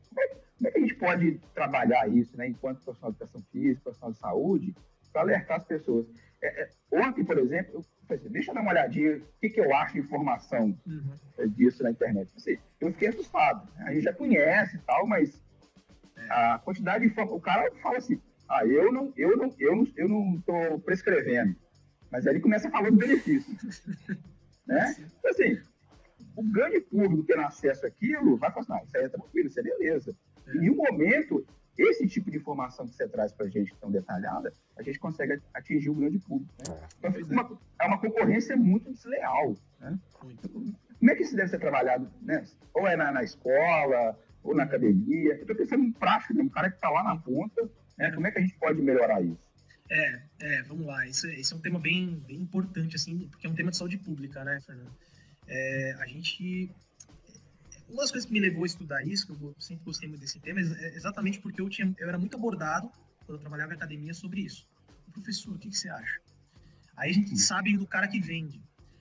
Como, 0.57 0.67
é, 0.67 0.69
é, 0.69 0.73
que 0.73 0.79
a 0.79 0.81
gente 0.81 0.95
pode 0.95 1.41
trabalhar 1.55 2.09
isso, 2.09 2.37
né, 2.37 2.49
enquanto 2.49 2.83
profissional 2.83 3.13
de 3.13 3.17
educação 3.17 3.43
física, 3.53 3.83
profissional 3.83 4.13
de 4.13 4.19
saúde, 4.19 4.75
para 5.13 5.23
alertar 5.23 5.59
as 5.59 5.65
pessoas? 5.65 6.07
É, 6.43 6.63
é, 6.63 6.71
ontem, 6.93 7.25
por 7.25 7.39
exemplo, 7.39 7.75
eu 7.75 7.85
pensei, 8.07 8.31
deixa 8.31 8.51
eu 8.51 8.55
dar 8.55 8.61
uma 8.61 8.71
olhadinha, 8.71 9.17
o 9.17 9.41
que, 9.41 9.51
que 9.51 9.61
eu 9.61 9.75
acho 9.75 9.95
de 9.95 10.01
informação 10.01 10.79
uhum. 10.87 11.49
disso 11.49 11.83
na 11.83 11.91
internet. 11.91 12.33
Assim, 12.37 12.59
eu 12.81 12.93
fiquei 12.93 13.09
assustado. 13.09 13.69
Né? 13.77 13.85
A 13.87 13.93
gente 13.93 14.05
já 14.05 14.13
conhece 14.13 14.77
e 14.77 14.81
tal, 14.81 15.07
mas 15.07 15.41
é. 16.17 16.31
a 16.31 16.59
quantidade 16.59 17.05
de 17.05 17.11
informação. 17.11 17.37
O 17.37 17.41
cara 17.41 17.71
fala 17.83 17.99
assim, 17.99 18.21
ah, 18.49 18.65
eu 18.67 18.93
não, 18.93 19.13
eu 19.17 19.37
não, 19.37 19.55
eu 19.59 19.77
não, 19.77 19.87
eu 19.97 20.09
não 20.09 20.37
estou 20.37 20.81
prescrevendo. 20.81 21.57
Mas 22.11 22.27
aí 22.27 22.35
ele 22.35 22.41
começa 22.41 22.69
a 22.69 22.71
falar 22.71 22.91
dos 22.91 22.99
benefícios. 22.99 23.83
né? 24.67 24.95
Então, 25.19 25.31
assim, 25.31 25.61
o 26.37 26.43
grande 26.43 26.81
público 26.81 27.25
tendo 27.25 27.43
acesso 27.43 27.87
àquilo 27.87 28.37
vai 28.37 28.51
falar 28.51 28.63
assim, 28.63 28.73
não, 28.73 28.85
isso 28.85 28.97
aí 28.97 29.05
é 29.05 29.09
tranquilo, 29.09 29.49
isso 29.49 29.61
é 29.61 29.63
beleza. 29.63 30.17
É. 30.47 30.57
Em 30.57 30.71
um 30.71 30.77
momento, 30.77 31.45
esse 31.77 32.07
tipo 32.07 32.31
de 32.31 32.39
informação 32.39 32.87
que 32.87 32.95
você 32.95 33.07
traz 33.09 33.33
para 33.33 33.47
a 33.47 33.49
gente 33.49 33.75
tão 33.77 33.91
detalhada, 33.91 34.53
a 34.77 34.83
gente 34.83 34.99
consegue 34.99 35.41
atingir 35.53 35.91
o 35.91 35.95
grande 35.95 36.19
público. 36.19 36.53
Né? 36.67 36.75
É. 37.03 37.09
Então, 37.09 37.23
uma, 37.31 37.59
é 37.81 37.87
uma 37.87 37.99
concorrência 37.99 38.57
muito 38.57 38.93
desleal. 38.93 39.55
Né? 39.81 39.99
Como 40.19 41.11
é 41.11 41.15
que 41.15 41.23
isso 41.23 41.37
deve 41.37 41.51
ser 41.51 41.59
trabalhado? 41.59 42.11
Né? 42.23 42.45
Ou 42.75 42.87
é 42.87 42.97
na, 42.97 43.13
na 43.13 43.23
escola, 43.23 44.19
ou 44.43 44.55
na 44.55 44.63
academia? 44.63 45.35
Eu 45.35 45.43
estou 45.43 45.57
pensando 45.57 45.85
em 45.85 45.93
prática, 45.93 46.33
né? 46.33 46.43
um 46.43 46.49
cara 46.49 46.71
que 46.71 46.77
está 46.77 46.89
lá 46.89 47.03
na 47.03 47.17
ponta, 47.17 47.69
né? 47.99 48.11
como 48.13 48.27
é 48.27 48.31
que 48.31 48.39
a 48.39 48.43
gente 48.43 48.59
pode 48.59 48.81
melhorar 48.81 49.21
isso? 49.23 49.47
É, 49.91 50.23
é, 50.41 50.63
vamos 50.63 50.87
lá. 50.87 51.07
Isso, 51.07 51.29
isso 51.29 51.55
é 51.55 51.57
um 51.57 51.61
tema 51.61 51.79
bem, 51.79 52.23
bem 52.27 52.39
importante, 52.39 52.97
assim, 52.97 53.29
porque 53.29 53.47
é 53.47 53.51
um 53.51 53.55
tema 53.55 53.71
de 53.71 53.77
saúde 53.77 53.99
pública, 53.99 54.45
né, 54.45 54.61
Fernando? 54.65 54.91
É, 55.47 55.97
a 56.01 56.07
gente 56.07 56.71
uma 57.89 58.03
das 58.03 58.11
coisas 58.11 58.27
que 58.27 58.33
me 58.33 58.41
levou 58.41 58.65
a 58.65 58.67
estudar 58.67 59.07
isso, 59.07 59.27
que 59.27 59.33
eu 59.33 59.55
sempre 59.59 59.85
gostei 59.85 60.09
muito 60.09 60.21
desse 60.21 60.41
tema, 60.41 60.61
é 60.61 60.95
exatamente 60.95 61.39
porque 61.41 61.61
eu, 61.61 61.69
tinha, 61.69 61.95
eu 61.99 62.09
era 62.09 62.19
muito 62.19 62.37
abordado, 62.37 62.91
quando 63.25 63.39
eu 63.39 63.39
trabalhava 63.39 63.73
em 63.73 63.77
academia, 63.77 64.15
sobre 64.15 64.41
isso. 64.41 64.67
Professor, 65.13 65.55
o 65.55 65.59
que, 65.59 65.71
que 65.71 65.77
você 65.77 65.89
acha? 65.89 66.21
Aí 66.97 67.11
a 67.11 67.15
gente 67.15 67.33
hum. 67.33 67.39
sabe 67.39 67.77
do 67.77 67.87
cara 67.87 68.09
que 68.09 68.21
vende. 68.21 68.61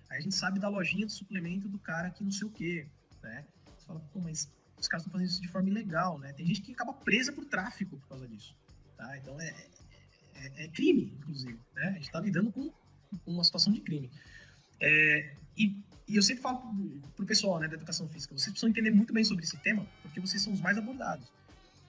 Aí 0.09 0.19
a 0.19 0.21
gente 0.21 0.35
sabe 0.35 0.59
da 0.59 0.69
lojinha 0.69 1.05
de 1.05 1.11
suplemento 1.11 1.67
do 1.67 1.79
cara 1.79 2.09
que 2.09 2.23
não 2.23 2.31
sei 2.31 2.47
o 2.47 2.51
quê, 2.51 2.87
né? 3.23 3.45
Você 3.77 3.85
fala, 3.85 3.99
pô, 4.13 4.19
mas 4.19 4.49
os 4.77 4.87
caras 4.87 5.05
estão 5.05 5.11
fazendo 5.11 5.29
isso 5.29 5.41
de 5.41 5.47
forma 5.47 5.69
ilegal, 5.69 6.19
né? 6.19 6.31
Tem 6.33 6.45
gente 6.45 6.61
que 6.61 6.71
acaba 6.71 6.93
presa 6.93 7.31
por 7.31 7.45
tráfico 7.45 7.97
por 7.97 8.07
causa 8.07 8.27
disso, 8.27 8.55
tá? 8.97 9.17
Então 9.17 9.39
é, 9.39 9.53
é, 10.35 10.65
é 10.65 10.67
crime, 10.69 11.13
inclusive, 11.19 11.59
né? 11.73 11.87
A 11.87 11.91
gente 11.93 12.03
está 12.03 12.19
lidando 12.19 12.51
com, 12.51 12.69
com, 12.69 13.31
uma 13.31 13.43
situação 13.43 13.73
de 13.73 13.81
crime. 13.81 14.11
É, 14.79 15.33
e 15.57 15.75
e 16.07 16.15
eu 16.15 16.21
sempre 16.21 16.41
falo 16.41 16.61
pro 17.15 17.25
pessoal 17.25 17.59
né, 17.59 17.67
da 17.67 17.75
educação 17.75 18.07
física, 18.07 18.33
vocês 18.33 18.51
precisam 18.51 18.69
entender 18.69 18.91
muito 18.91 19.11
bem 19.11 19.23
sobre 19.23 19.43
esse 19.43 19.57
tema, 19.57 19.85
porque 20.03 20.19
vocês 20.19 20.41
são 20.41 20.53
os 20.53 20.61
mais 20.61 20.77
abordados. 20.77 21.31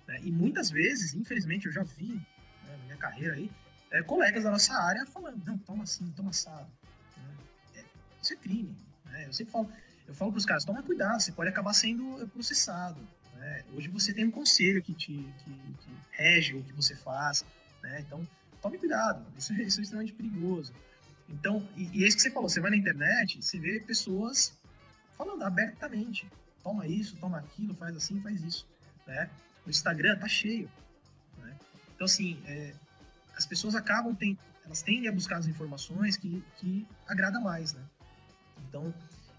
Né? 0.07 0.21
E 0.23 0.31
muitas 0.31 0.71
vezes, 0.71 1.15
infelizmente, 1.15 1.67
eu 1.67 1.73
já 1.73 1.83
vi 1.83 2.15
né, 2.15 2.77
na 2.79 2.85
minha 2.85 2.97
carreira 2.97 3.35
aí, 3.35 3.51
é, 3.91 4.03
colegas 4.03 4.45
da 4.45 4.51
nossa 4.51 4.75
área 4.75 5.05
falando, 5.07 5.45
não, 5.45 5.59
toma 5.59 5.85
assim, 5.85 6.11
toma 6.17 6.31
assado. 6.31 6.69
Né? 7.17 7.35
É, 7.77 7.85
isso 8.23 8.33
é 8.33 8.37
crime. 8.37 8.75
Né? 9.05 9.27
Eu 9.27 9.33
sempre 9.33 9.53
falo, 9.53 9.71
eu 10.09 10.15
falo 10.15 10.33
pros 10.33 10.47
caras, 10.47 10.65
toma 10.65 10.83
cuidado, 10.83 11.21
você 11.21 11.33
pode 11.33 11.51
acabar 11.51 11.75
sendo 11.75 12.27
processado. 12.29 13.01
Né? 13.35 13.65
Hoje 13.75 13.89
você 13.89 14.15
tem 14.15 14.27
um 14.27 14.31
conselho 14.31 14.83
que 14.83 14.95
te 14.95 15.13
que, 15.13 15.51
que 15.51 15.91
rege 16.11 16.55
o 16.55 16.63
que 16.63 16.73
você 16.73 16.97
faz, 16.97 17.45
né? 17.83 18.01
então 18.01 18.27
tome 18.63 18.79
cuidado, 18.79 19.25
isso, 19.37 19.53
isso 19.55 19.81
é 19.81 19.83
extremamente 19.83 20.15
perigoso. 20.15 20.73
Então, 21.29 21.67
e, 21.77 22.01
e 22.01 22.05
é 22.05 22.09
isso 22.09 22.17
que 22.17 22.23
você 22.23 22.31
falou, 22.31 22.49
você 22.49 22.61
vai 22.61 22.71
na 22.71 22.77
internet, 22.77 23.43
você 23.43 23.59
vê 23.59 23.81
pessoas 23.81 24.57
falando 25.17 25.43
abertamente. 25.43 26.29
Toma 26.63 26.87
isso, 26.87 27.17
toma 27.17 27.39
aquilo, 27.39 27.75
faz 27.75 27.97
assim, 27.97 28.21
faz 28.21 28.43
isso. 28.43 28.67
Né? 29.07 29.31
O 29.67 29.71
Instagram 29.71 30.19
tá 30.19 30.29
cheio. 30.29 30.71
Né? 31.39 31.57
Então, 31.95 32.05
assim, 32.05 32.41
é, 32.47 32.75
as 33.37 33.47
pessoas 33.47 33.75
acabam, 33.75 34.15
tem, 34.15 34.39
elas 34.65 34.83
tendem 34.83 35.09
a 35.09 35.13
buscar 35.13 35.39
as 35.39 35.47
informações 35.47 36.17
que, 36.17 36.43
que 36.57 36.87
agrada 37.07 37.39
mais, 37.41 37.73
né? 37.73 37.83
Então, 38.69 38.93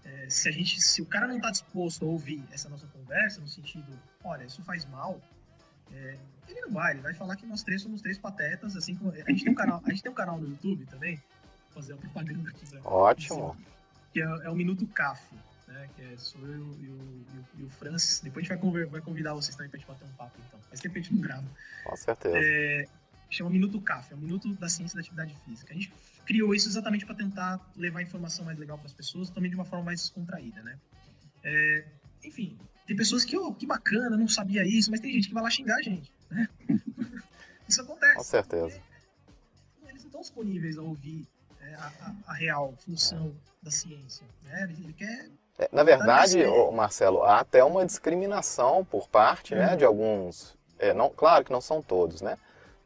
é, 0.04 0.30
se 0.30 0.48
a 0.48 0.52
gente, 0.52 0.80
se 0.80 1.02
o 1.02 1.06
cara 1.06 1.26
não 1.26 1.36
está 1.36 1.50
disposto 1.50 2.04
a 2.04 2.08
ouvir 2.08 2.42
essa 2.50 2.68
nossa 2.68 2.86
conversa, 2.86 3.40
no 3.40 3.48
sentido, 3.48 3.98
olha, 4.24 4.44
isso 4.44 4.62
faz 4.62 4.86
mal, 4.86 5.20
é, 5.92 6.18
ele 6.48 6.60
não 6.62 6.70
vai, 6.70 6.92
ele 6.92 7.02
vai 7.02 7.14
falar 7.14 7.36
que 7.36 7.46
nós 7.46 7.62
três 7.62 7.82
somos 7.82 8.00
três 8.00 8.18
patetas, 8.18 8.76
assim 8.76 8.94
como 8.94 9.10
a 9.10 9.30
gente 9.30 9.44
tem 9.44 9.52
um 9.52 9.56
canal, 9.56 9.82
a 9.84 9.90
gente 9.90 10.02
tem 10.02 10.10
um 10.10 10.14
canal 10.14 10.38
no 10.38 10.48
YouTube 10.48 10.86
também, 10.86 11.22
fazer 11.78 11.92
a 11.92 11.96
propaganda 11.96 12.50
aqui. 12.50 12.74
Né? 12.74 12.80
Ótimo. 12.84 13.56
Que 14.12 14.20
é, 14.20 14.24
é 14.24 14.50
o 14.50 14.54
Minuto 14.54 14.86
CAF, 14.88 15.22
né? 15.68 15.88
Que 15.94 16.02
é 16.02 16.16
sou 16.16 16.40
eu 16.42 16.54
e 16.80 16.88
o, 16.88 17.24
e 17.58 17.62
o, 17.62 17.66
o 17.66 17.70
Francis. 17.70 18.20
Depois 18.20 18.44
a 18.44 18.54
gente 18.54 18.70
vai, 18.70 18.84
vai 18.86 19.00
convidar 19.00 19.34
vocês 19.34 19.54
também 19.54 19.70
pra 19.70 19.78
gente 19.78 19.88
bater 19.88 20.04
um 20.04 20.12
papo, 20.12 20.38
então. 20.46 20.58
Mas 20.70 20.80
a 20.84 20.88
gente 20.88 21.14
não 21.14 21.20
grava. 21.20 21.46
Com 21.84 21.96
certeza. 21.96 22.36
É, 22.36 22.88
chama 23.30 23.50
Minuto 23.50 23.80
CAF, 23.80 24.12
é 24.12 24.16
o 24.16 24.18
Minuto 24.18 24.52
da 24.54 24.68
Ciência 24.68 24.96
da 24.96 25.00
Atividade 25.00 25.36
Física. 25.44 25.72
A 25.72 25.74
gente 25.74 25.92
criou 26.26 26.54
isso 26.54 26.68
exatamente 26.68 27.06
para 27.06 27.14
tentar 27.14 27.60
levar 27.76 28.02
informação 28.02 28.44
mais 28.44 28.58
legal 28.58 28.76
para 28.76 28.86
as 28.86 28.92
pessoas, 28.92 29.30
também 29.30 29.50
de 29.50 29.56
uma 29.56 29.64
forma 29.64 29.84
mais 29.84 30.00
descontraída, 30.00 30.60
né? 30.62 30.78
É, 31.44 31.84
enfim, 32.24 32.58
tem 32.86 32.96
pessoas 32.96 33.24
que, 33.24 33.36
oh, 33.36 33.54
que 33.54 33.66
bacana, 33.66 34.16
não 34.16 34.28
sabia 34.28 34.66
isso, 34.66 34.90
mas 34.90 35.00
tem 35.00 35.12
gente 35.12 35.28
que 35.28 35.34
vai 35.34 35.42
lá 35.42 35.50
xingar 35.50 35.76
a 35.76 35.82
gente, 35.82 36.10
né? 36.30 36.48
isso 37.68 37.80
acontece. 37.80 38.16
Com 38.16 38.24
certeza. 38.24 38.82
Eles 39.86 40.02
não 40.02 40.08
estão 40.08 40.20
disponíveis 40.20 40.76
a 40.76 40.82
ouvir 40.82 41.26
a, 41.74 42.12
a, 42.26 42.34
real 42.34 42.74
função 42.78 43.34
da 43.62 43.70
ciência. 43.70 44.26
Né? 44.44 44.74
Ele 44.78 44.92
quer 44.92 45.30
é, 45.58 45.68
na 45.72 45.82
verdade, 45.82 46.44
Marcelo, 46.72 47.24
há 47.24 47.40
até 47.40 47.64
uma 47.64 47.84
discriminação 47.84 48.84
por 48.84 49.08
parte 49.08 49.56
né, 49.56 49.74
de 49.74 49.84
alguns. 49.84 50.56
É, 50.78 50.94
não, 50.94 51.10
claro 51.10 51.44
que 51.44 51.50
não 51.50 51.60
são 51.60 51.82
todos, 51.82 52.22
né? 52.22 52.38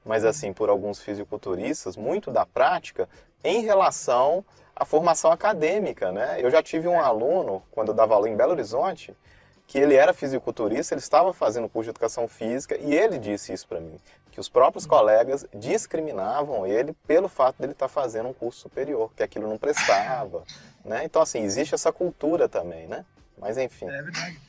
Mas 0.03 0.25
assim, 0.25 0.55
por 0.55 0.71
alguns 0.71 0.99
fisiculturistas, 1.01 1.99
muito 1.99 2.31
da 2.31 2.47
prática 2.47 3.07
em 3.45 3.61
relação 3.61 4.43
à 4.75 4.87
formação 4.87 5.31
acadêmica, 5.31 6.11
né? 6.11 6.39
Eu 6.41 6.51
já 6.51 6.63
tive 6.63 6.89
um 6.89 6.99
aluno, 6.99 7.63
quando 7.71 7.89
eu 7.89 7.95
dava 7.95 8.15
aula 8.15 8.29
em 8.29 8.37
Belo 8.37 8.53
Horizonte, 8.53 9.15
que 9.67 9.79
ele 9.79 9.95
era 9.95 10.15
fisiculturista, 10.15 10.95
ele 10.95 11.01
estava 11.01 11.33
fazendo 11.33 11.69
curso 11.69 11.85
de 11.85 11.91
educação 11.91 12.27
física 12.27 12.77
e 12.79 12.95
ele 12.95 13.19
disse 13.19 13.53
isso 13.53 13.69
para 13.69 13.81
mim, 13.81 13.99
que 14.33 14.41
os 14.41 14.49
próprios 14.49 14.87
colegas 14.87 15.47
discriminavam 15.55 16.67
ele 16.67 16.93
pelo 17.07 17.29
fato 17.29 17.61
dele 17.61 17.73
estar 17.73 17.87
tá 17.87 17.93
fazendo 17.93 18.31
um 18.31 18.33
curso 18.33 18.61
superior, 18.61 19.13
que 19.15 19.23
aquilo 19.23 19.47
não 19.47 19.59
prestava, 19.59 20.45
né? 20.85 21.05
Então 21.05 21.23
assim 21.23 21.41
existe 21.41 21.75
essa 21.75 21.93
cultura 21.93 22.49
também, 22.49 22.89
né? 22.89 23.05
Mas 23.39 23.59
enfim. 23.59 23.87
É 23.87 24.03
verdade, 24.03 24.41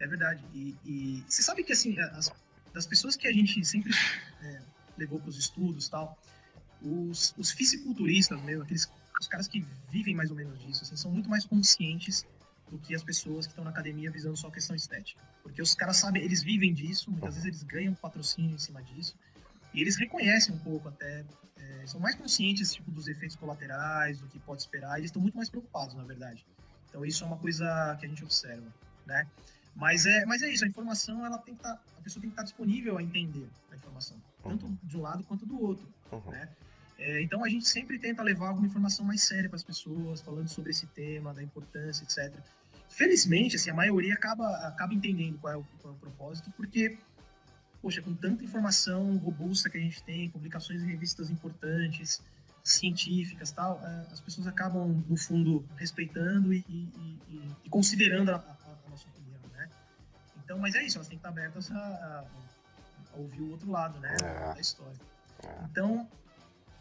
é 0.00 0.06
verdade. 0.06 0.44
E, 0.52 0.76
e 0.84 1.24
você 1.28 1.42
sabe 1.42 1.62
que 1.62 1.72
assim 1.72 1.98
as, 2.00 2.32
das 2.72 2.86
pessoas 2.86 3.14
que 3.14 3.28
a 3.28 3.32
gente 3.32 3.64
sempre 3.64 3.92
é, 4.42 4.58
levou 4.96 5.20
para 5.20 5.28
os 5.28 5.38
estudos 5.38 5.88
tal, 5.88 6.18
os, 6.82 7.34
os 7.36 7.50
fisiculturistas 7.50 8.40
mesmo, 8.42 8.62
aqueles 8.62 8.90
os 9.20 9.28
caras 9.28 9.48
que 9.48 9.64
vivem 9.90 10.14
mais 10.14 10.30
ou 10.30 10.36
menos 10.36 10.58
disso, 10.58 10.84
assim, 10.84 10.96
são 10.96 11.10
muito 11.10 11.28
mais 11.28 11.44
conscientes 11.44 12.26
do 12.70 12.78
que 12.78 12.94
as 12.94 13.02
pessoas 13.02 13.46
que 13.46 13.52
estão 13.52 13.64
na 13.64 13.70
academia 13.70 14.10
visando 14.10 14.36
só 14.36 14.48
a 14.48 14.52
questão 14.52 14.74
estética. 14.74 15.22
Porque 15.42 15.62
os 15.62 15.74
caras 15.74 15.96
sabem, 15.98 16.22
eles 16.22 16.42
vivem 16.42 16.74
disso, 16.74 17.10
muitas 17.10 17.34
vezes 17.34 17.46
eles 17.46 17.62
ganham 17.62 17.94
patrocínio 17.94 18.54
em 18.54 18.58
cima 18.58 18.82
disso, 18.82 19.16
e 19.76 19.80
eles 19.82 19.96
reconhecem 19.96 20.54
um 20.54 20.58
pouco 20.58 20.88
até, 20.88 21.22
é, 21.58 21.86
são 21.86 22.00
mais 22.00 22.14
conscientes 22.14 22.72
tipo, 22.72 22.90
dos 22.90 23.06
efeitos 23.06 23.36
colaterais, 23.36 24.18
do 24.18 24.26
que 24.26 24.38
pode 24.38 24.62
esperar, 24.62 24.96
eles 24.96 25.10
estão 25.10 25.20
muito 25.20 25.36
mais 25.36 25.50
preocupados, 25.50 25.94
na 25.94 26.02
verdade. 26.02 26.46
Então 26.88 27.04
isso 27.04 27.22
é 27.22 27.26
uma 27.26 27.36
coisa 27.36 27.94
que 28.00 28.06
a 28.06 28.08
gente 28.08 28.24
observa, 28.24 28.66
né? 29.04 29.26
Mas 29.74 30.06
é, 30.06 30.24
mas 30.24 30.42
é 30.42 30.48
isso, 30.48 30.64
a 30.64 30.68
informação, 30.68 31.24
ela 31.26 31.36
tem 31.36 31.54
que 31.54 31.60
estar, 31.60 31.74
tá, 31.74 31.82
a 31.98 32.00
pessoa 32.00 32.22
tem 32.22 32.30
que 32.30 32.32
estar 32.32 32.44
disponível 32.44 32.96
a 32.96 33.02
entender 33.02 33.46
a 33.70 33.76
informação, 33.76 34.16
tanto 34.42 34.64
uhum. 34.64 34.78
de 34.82 34.96
um 34.96 35.02
lado 35.02 35.22
quanto 35.24 35.44
do 35.44 35.62
outro, 35.62 35.86
uhum. 36.10 36.30
né? 36.30 36.48
É, 36.98 37.20
então 37.20 37.44
a 37.44 37.48
gente 37.50 37.68
sempre 37.68 37.98
tenta 37.98 38.22
levar 38.22 38.48
alguma 38.48 38.66
informação 38.66 39.04
mais 39.04 39.22
séria 39.22 39.50
para 39.50 39.56
as 39.56 39.62
pessoas, 39.62 40.22
falando 40.22 40.48
sobre 40.48 40.70
esse 40.70 40.86
tema, 40.86 41.34
da 41.34 41.42
importância, 41.42 42.02
etc. 42.02 42.34
Felizmente, 42.88 43.56
assim, 43.56 43.68
a 43.68 43.74
maioria 43.74 44.14
acaba, 44.14 44.48
acaba 44.66 44.94
entendendo 44.94 45.38
qual 45.38 45.52
é, 45.52 45.56
o, 45.58 45.64
qual 45.82 45.92
é 45.92 45.96
o 45.96 46.00
propósito, 46.00 46.50
porque, 46.56 46.96
poxa, 47.86 48.02
com 48.02 48.12
tanta 48.16 48.42
informação 48.42 49.16
robusta 49.18 49.70
que 49.70 49.78
a 49.78 49.80
gente 49.80 50.02
tem, 50.02 50.28
publicações 50.28 50.82
em 50.82 50.86
revistas 50.86 51.30
importantes, 51.30 52.20
científicas 52.64 53.52
tal, 53.52 53.80
é, 53.80 54.12
as 54.12 54.20
pessoas 54.20 54.48
acabam, 54.48 55.04
no 55.08 55.16
fundo, 55.16 55.64
respeitando 55.76 56.52
e, 56.52 56.64
e, 56.68 57.20
e, 57.28 57.56
e 57.64 57.70
considerando 57.70 58.30
a, 58.30 58.34
a, 58.34 58.38
a, 58.38 58.90
nossa 58.90 59.06
opinião, 59.06 59.38
né? 59.52 59.68
Então, 60.42 60.58
mas 60.58 60.74
é 60.74 60.82
isso, 60.82 60.98
elas 60.98 61.06
têm 61.06 61.16
que 61.16 61.20
estar 61.20 61.28
abertas 61.28 61.70
a, 61.70 62.24
a 63.14 63.16
ouvir 63.18 63.42
o 63.42 63.52
outro 63.52 63.70
lado, 63.70 64.00
né, 64.00 64.16
é. 64.20 64.54
da 64.54 64.60
história. 64.60 64.98
É. 65.44 65.64
Então, 65.70 66.08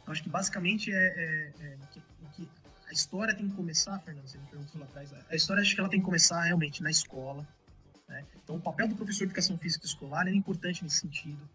acho 0.08 0.24
que 0.24 0.30
basicamente 0.30 0.92
é, 0.92 0.98
é, 0.98 1.54
é 1.60 1.78
que, 1.92 2.02
que, 2.34 2.50
a 2.88 2.92
história 2.92 3.36
tem 3.36 3.48
que 3.48 3.56
começar, 3.56 4.00
Fernando, 4.00 4.28
você 4.28 4.40
me 4.40 4.48
perguntou 4.48 4.82
lá 4.82 4.88
atrás, 4.88 5.14
a 5.30 5.36
história 5.36 5.62
acho 5.62 5.76
que 5.76 5.80
ela 5.80 5.90
tem 5.90 6.00
que 6.00 6.06
começar 6.06 6.42
realmente 6.42 6.82
na 6.82 6.90
escola, 6.90 7.48
né? 8.08 8.26
Então, 8.44 8.56
o 8.56 8.62
papel 8.62 8.88
do 8.88 8.96
professor 8.96 9.20
de 9.20 9.32
educação 9.32 9.58
física 9.58 9.86
escolar 9.86 10.28
é 10.28 10.34
importante 10.34 10.84
nesse 10.84 10.98
sentido, 10.98 11.50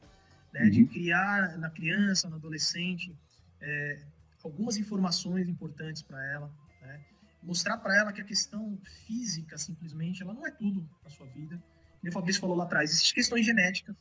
né? 0.52 0.64
Uhum. 0.64 0.70
De 0.70 0.84
criar 0.86 1.56
na 1.58 1.70
criança, 1.70 2.28
no 2.28 2.36
adolescente, 2.36 3.14
é, 3.60 4.02
algumas 4.42 4.76
informações 4.76 5.48
importantes 5.48 6.02
para 6.02 6.22
ela, 6.32 6.50
né? 6.82 7.00
mostrar 7.42 7.78
para 7.78 7.96
ela 7.96 8.12
que 8.12 8.20
a 8.20 8.24
questão 8.24 8.78
física, 9.06 9.56
simplesmente, 9.56 10.22
ela 10.22 10.34
não 10.34 10.46
é 10.46 10.50
tudo 10.50 10.88
na 11.02 11.10
sua 11.10 11.26
vida. 11.26 11.62
Como 12.00 12.10
o 12.10 12.12
Fabrício 12.12 12.40
falou 12.40 12.56
lá 12.56 12.64
atrás, 12.64 12.90
existem 12.90 13.14
questões 13.14 13.46
genéticas, 13.46 13.96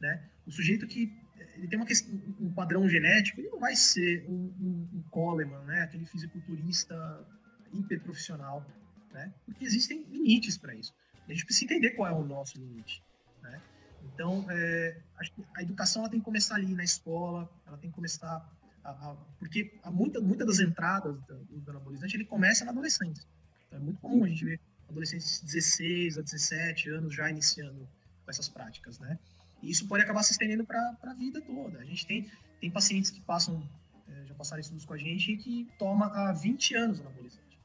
né? 0.00 0.22
O 0.46 0.52
sujeito 0.52 0.86
que 0.86 1.12
ele 1.56 1.68
tem 1.68 1.78
uma 1.78 1.86
questão, 1.86 2.14
um 2.38 2.52
padrão 2.52 2.88
genético, 2.88 3.40
ele 3.40 3.48
não 3.48 3.60
vai 3.60 3.76
ser 3.76 4.24
um, 4.28 4.52
um, 4.60 4.88
um 4.94 5.02
Coleman, 5.10 5.62
né? 5.64 5.82
Aquele 5.82 6.06
fisiculturista 6.06 7.26
hiperprofissional, 7.72 8.66
né? 9.12 9.32
Porque 9.44 9.64
existem 9.64 10.04
limites 10.04 10.56
para 10.56 10.74
isso. 10.74 10.94
A 11.30 11.34
gente 11.34 11.44
precisa 11.44 11.72
entender 11.72 11.90
qual 11.90 12.08
é 12.08 12.12
o 12.12 12.24
nosso 12.24 12.58
limite, 12.58 13.02
né? 13.42 13.60
Então, 14.02 14.44
é, 14.50 15.00
acho 15.18 15.32
que 15.32 15.44
a 15.56 15.62
educação 15.62 16.02
ela 16.02 16.10
tem 16.10 16.18
que 16.18 16.24
começar 16.24 16.56
ali 16.56 16.74
na 16.74 16.82
escola, 16.82 17.48
ela 17.66 17.76
tem 17.78 17.88
que 17.88 17.94
começar 17.94 18.48
a, 18.82 18.90
a, 18.90 19.16
porque 19.38 19.78
a 19.82 19.90
muita, 19.90 20.20
muita 20.20 20.44
das 20.44 20.58
entradas 20.58 21.16
do, 21.22 21.36
do 21.36 21.70
anabolizante 21.70 22.16
ele 22.16 22.24
começa 22.24 22.64
na 22.64 22.72
adolescência. 22.72 23.24
Então, 23.68 23.78
é 23.78 23.82
muito 23.82 24.00
comum 24.00 24.24
a 24.24 24.28
gente 24.28 24.44
ver 24.44 24.60
adolescentes 24.88 25.40
de 25.40 25.46
16 25.46 26.18
a 26.18 26.22
17 26.22 26.90
anos 26.90 27.14
já 27.14 27.30
iniciando 27.30 27.88
com 28.24 28.30
essas 28.30 28.48
práticas, 28.48 28.98
né? 28.98 29.18
E 29.62 29.70
isso 29.70 29.86
pode 29.86 30.02
acabar 30.02 30.22
se 30.22 30.32
estendendo 30.32 30.64
para 30.64 30.96
a 31.02 31.14
vida 31.14 31.40
toda. 31.42 31.78
A 31.78 31.84
gente 31.84 32.06
tem, 32.06 32.30
tem 32.60 32.70
pacientes 32.70 33.10
que 33.10 33.20
passam, 33.20 33.62
é, 34.08 34.26
já 34.26 34.34
passaram 34.34 34.60
estudos 34.60 34.84
com 34.84 34.94
a 34.94 34.98
gente, 34.98 35.36
que 35.36 35.68
toma 35.78 36.06
há 36.06 36.32
20 36.32 36.74
anos 36.74 37.00
anabolizante. 37.00 37.60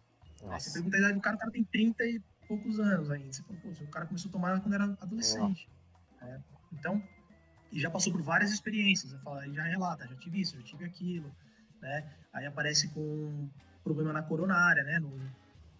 Aí 0.47 0.59
você 0.59 0.71
pergunta 0.71 0.97
a 0.97 0.99
idade 0.99 1.13
do 1.15 1.21
cara, 1.21 1.35
o 1.35 1.39
cara 1.39 1.51
tem 1.51 1.63
30 1.63 2.03
e 2.03 2.21
poucos 2.47 2.79
anos 2.79 3.09
ainda. 3.11 3.31
Você 3.31 3.43
fala, 3.43 3.59
o 3.81 3.87
cara 3.87 4.05
começou 4.05 4.29
a 4.29 4.31
tomar 4.31 4.61
quando 4.61 4.73
era 4.73 4.85
adolescente. 5.01 5.69
É. 6.21 6.39
Então, 6.73 7.01
e 7.71 7.79
já 7.79 7.89
passou 7.89 8.11
por 8.11 8.21
várias 8.21 8.51
experiências. 8.51 9.15
Ele 9.43 9.53
já 9.53 9.63
relata, 9.63 10.07
já 10.07 10.15
tive 10.15 10.41
isso, 10.41 10.55
já 10.57 10.63
tive 10.63 10.85
aquilo, 10.85 11.33
né? 11.81 12.09
Aí 12.33 12.45
aparece 12.45 12.87
com 12.89 13.49
problema 13.83 14.13
na 14.13 14.23
coronária, 14.23 14.83
né? 14.83 14.99
No, 14.99 15.15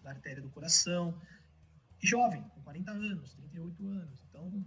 na 0.04 0.10
artéria 0.10 0.42
do 0.42 0.50
coração. 0.50 1.14
E 2.02 2.06
jovem, 2.06 2.42
com 2.42 2.60
40 2.62 2.90
anos, 2.90 3.34
38 3.34 3.86
anos. 3.88 4.22
Então, 4.28 4.64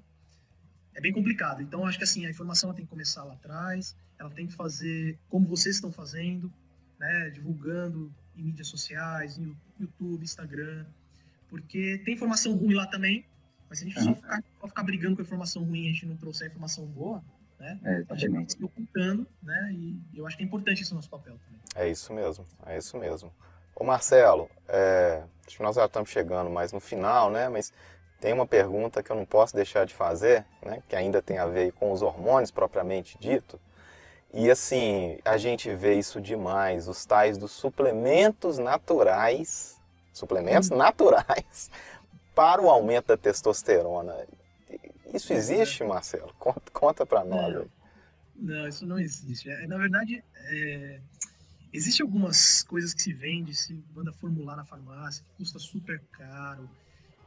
é 0.95 1.01
bem 1.01 1.13
complicado. 1.13 1.61
Então, 1.61 1.85
acho 1.85 1.97
que 1.97 2.03
assim, 2.03 2.25
a 2.25 2.29
informação 2.29 2.73
tem 2.73 2.83
que 2.83 2.89
começar 2.89 3.23
lá 3.23 3.33
atrás, 3.33 3.95
ela 4.17 4.29
tem 4.29 4.47
que 4.47 4.53
fazer 4.53 5.17
como 5.29 5.47
vocês 5.47 5.75
estão 5.75 5.91
fazendo, 5.91 6.51
né? 6.99 7.29
Divulgando 7.29 8.13
em 8.35 8.43
mídias 8.43 8.67
sociais, 8.67 9.37
em 9.37 9.55
YouTube, 9.79 10.23
Instagram, 10.23 10.85
porque 11.49 12.01
tem 12.05 12.13
informação 12.13 12.55
ruim 12.55 12.73
lá 12.73 12.85
também, 12.87 13.25
mas 13.69 13.79
se 13.79 13.85
a 13.85 13.87
gente 13.87 13.99
uhum. 13.99 14.05
só, 14.05 14.15
ficar, 14.15 14.43
só 14.61 14.67
ficar 14.67 14.83
brigando 14.83 15.15
com 15.15 15.21
a 15.21 15.25
informação 15.25 15.63
ruim 15.63 15.85
e 15.85 15.89
a 15.89 15.93
gente 15.93 16.05
não 16.05 16.15
trouxer 16.15 16.47
a 16.47 16.49
informação 16.49 16.85
boa, 16.85 17.23
né? 17.59 17.79
É, 17.83 18.05
a 18.09 18.15
gente 18.15 18.53
se 18.53 18.63
ocultando, 18.63 19.27
né? 19.43 19.71
E 19.73 19.99
eu 20.15 20.25
acho 20.25 20.37
que 20.37 20.43
é 20.43 20.45
importante 20.45 20.81
esse 20.81 20.93
nosso 20.93 21.09
papel 21.09 21.37
também. 21.45 21.61
É 21.75 21.89
isso 21.89 22.13
mesmo, 22.13 22.45
é 22.65 22.77
isso 22.77 22.97
mesmo. 22.97 23.31
Ô 23.75 23.83
Marcelo, 23.83 24.49
é, 24.67 25.23
acho 25.45 25.57
que 25.57 25.63
nós 25.63 25.75
já 25.75 25.85
estamos 25.85 26.09
chegando 26.09 26.49
mais 26.49 26.71
no 26.71 26.79
final, 26.79 27.29
né? 27.29 27.47
Mas 27.49 27.73
tem 28.19 28.33
uma 28.33 28.45
pergunta 28.45 29.01
que 29.01 29.11
eu 29.11 29.15
não 29.15 29.25
posso 29.25 29.55
deixar 29.55 29.85
de 29.85 29.93
fazer, 29.93 30.45
né? 30.65 30.81
Que 30.87 30.95
ainda 30.95 31.21
tem 31.21 31.37
a 31.37 31.45
ver 31.45 31.71
com 31.73 31.91
os 31.91 32.01
hormônios 32.01 32.51
propriamente 32.51 33.17
dito. 33.19 33.59
E 34.33 34.49
assim, 34.51 35.17
a 35.25 35.37
gente 35.37 35.73
vê 35.73 35.95
isso 35.95 36.21
demais, 36.21 36.87
os 36.87 37.05
tais 37.05 37.37
dos 37.37 37.51
suplementos 37.51 38.59
naturais, 38.59 39.78
suplementos 40.13 40.71
hum. 40.71 40.77
naturais 40.77 41.69
para 42.35 42.61
o 42.61 42.69
aumento 42.69 43.07
da 43.07 43.17
testosterona. 43.17 44.15
Isso 45.13 45.33
existe, 45.33 45.83
Marcelo? 45.83 46.33
Conta, 46.37 46.71
conta 46.71 47.05
para 47.05 47.23
nós. 47.23 47.53
Não, 47.55 47.69
não, 48.35 48.67
isso 48.67 48.85
não 48.85 48.99
existe. 48.99 49.49
É, 49.49 49.67
na 49.67 49.77
verdade, 49.77 50.23
é, 50.35 50.99
existem 51.73 52.05
algumas 52.05 52.63
coisas 52.63 52.93
que 52.93 53.01
se 53.01 53.13
vende, 53.13 53.55
se 53.55 53.83
manda 53.95 54.13
formular 54.13 54.55
na 54.55 54.65
farmácia, 54.65 55.23
que 55.23 55.31
custa 55.37 55.57
super 55.59 55.99
caro. 56.11 56.69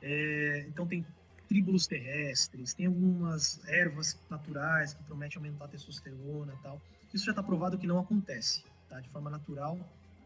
É, 0.01 0.65
então 0.69 0.87
tem 0.87 1.05
tríbulos 1.49 1.87
terrestres, 1.87 2.73
tem 2.73 2.87
algumas 2.87 3.61
ervas 3.69 4.19
naturais 4.31 4.95
que 4.95 5.03
prometem 5.05 5.37
aumentar 5.37 5.67
a 5.67 5.69
testosterona 5.69 6.55
e 6.55 6.63
tal. 6.63 6.81
Isso 7.13 7.27
já 7.27 7.33
está 7.33 7.43
provado 7.43 7.77
que 7.77 7.87
não 7.87 7.99
acontece, 7.99 8.65
tá? 8.89 9.01
De 9.01 9.09
forma 9.11 9.29
natural, 9.29 9.79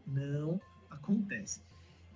não 0.05 0.59
acontece. 0.89 1.61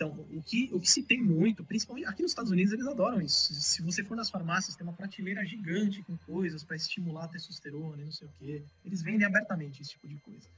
Então, 0.01 0.25
o 0.31 0.41
que, 0.41 0.67
o 0.73 0.79
que 0.79 0.89
se 0.89 1.03
tem 1.03 1.21
muito, 1.21 1.63
principalmente 1.63 2.07
aqui 2.07 2.23
nos 2.23 2.31
Estados 2.31 2.49
Unidos, 2.49 2.73
eles 2.73 2.87
adoram 2.87 3.21
isso. 3.21 3.53
Se 3.53 3.83
você 3.83 4.03
for 4.03 4.17
nas 4.17 4.31
farmácias, 4.31 4.75
tem 4.75 4.83
uma 4.83 4.93
prateleira 4.93 5.45
gigante 5.45 6.01
com 6.01 6.17
coisas 6.17 6.63
para 6.63 6.75
estimular 6.75 7.25
a 7.25 7.27
testosterona 7.27 8.01
e 8.01 8.05
não 8.05 8.11
sei 8.11 8.27
o 8.27 8.31
quê. 8.39 8.63
Eles 8.83 9.03
vendem 9.03 9.27
abertamente 9.27 9.79
esse 9.79 9.91
tipo 9.91 10.07
de 10.07 10.15
coisa. 10.15 10.49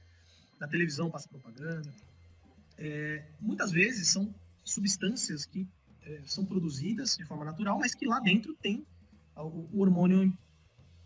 Na 0.58 0.66
televisão 0.66 1.10
passa 1.10 1.28
propaganda. 1.28 1.92
É, 2.78 3.22
muitas 3.38 3.70
vezes 3.70 4.08
são 4.08 4.34
substâncias 4.64 5.44
que 5.44 5.68
é, 6.06 6.22
são 6.24 6.46
produzidas 6.46 7.14
de 7.14 7.26
forma 7.26 7.44
natural, 7.44 7.78
mas 7.78 7.94
que 7.94 8.06
lá 8.06 8.20
dentro 8.20 8.54
tem 8.54 8.86
o, 9.36 9.68
o 9.74 9.80
hormônio 9.80 10.32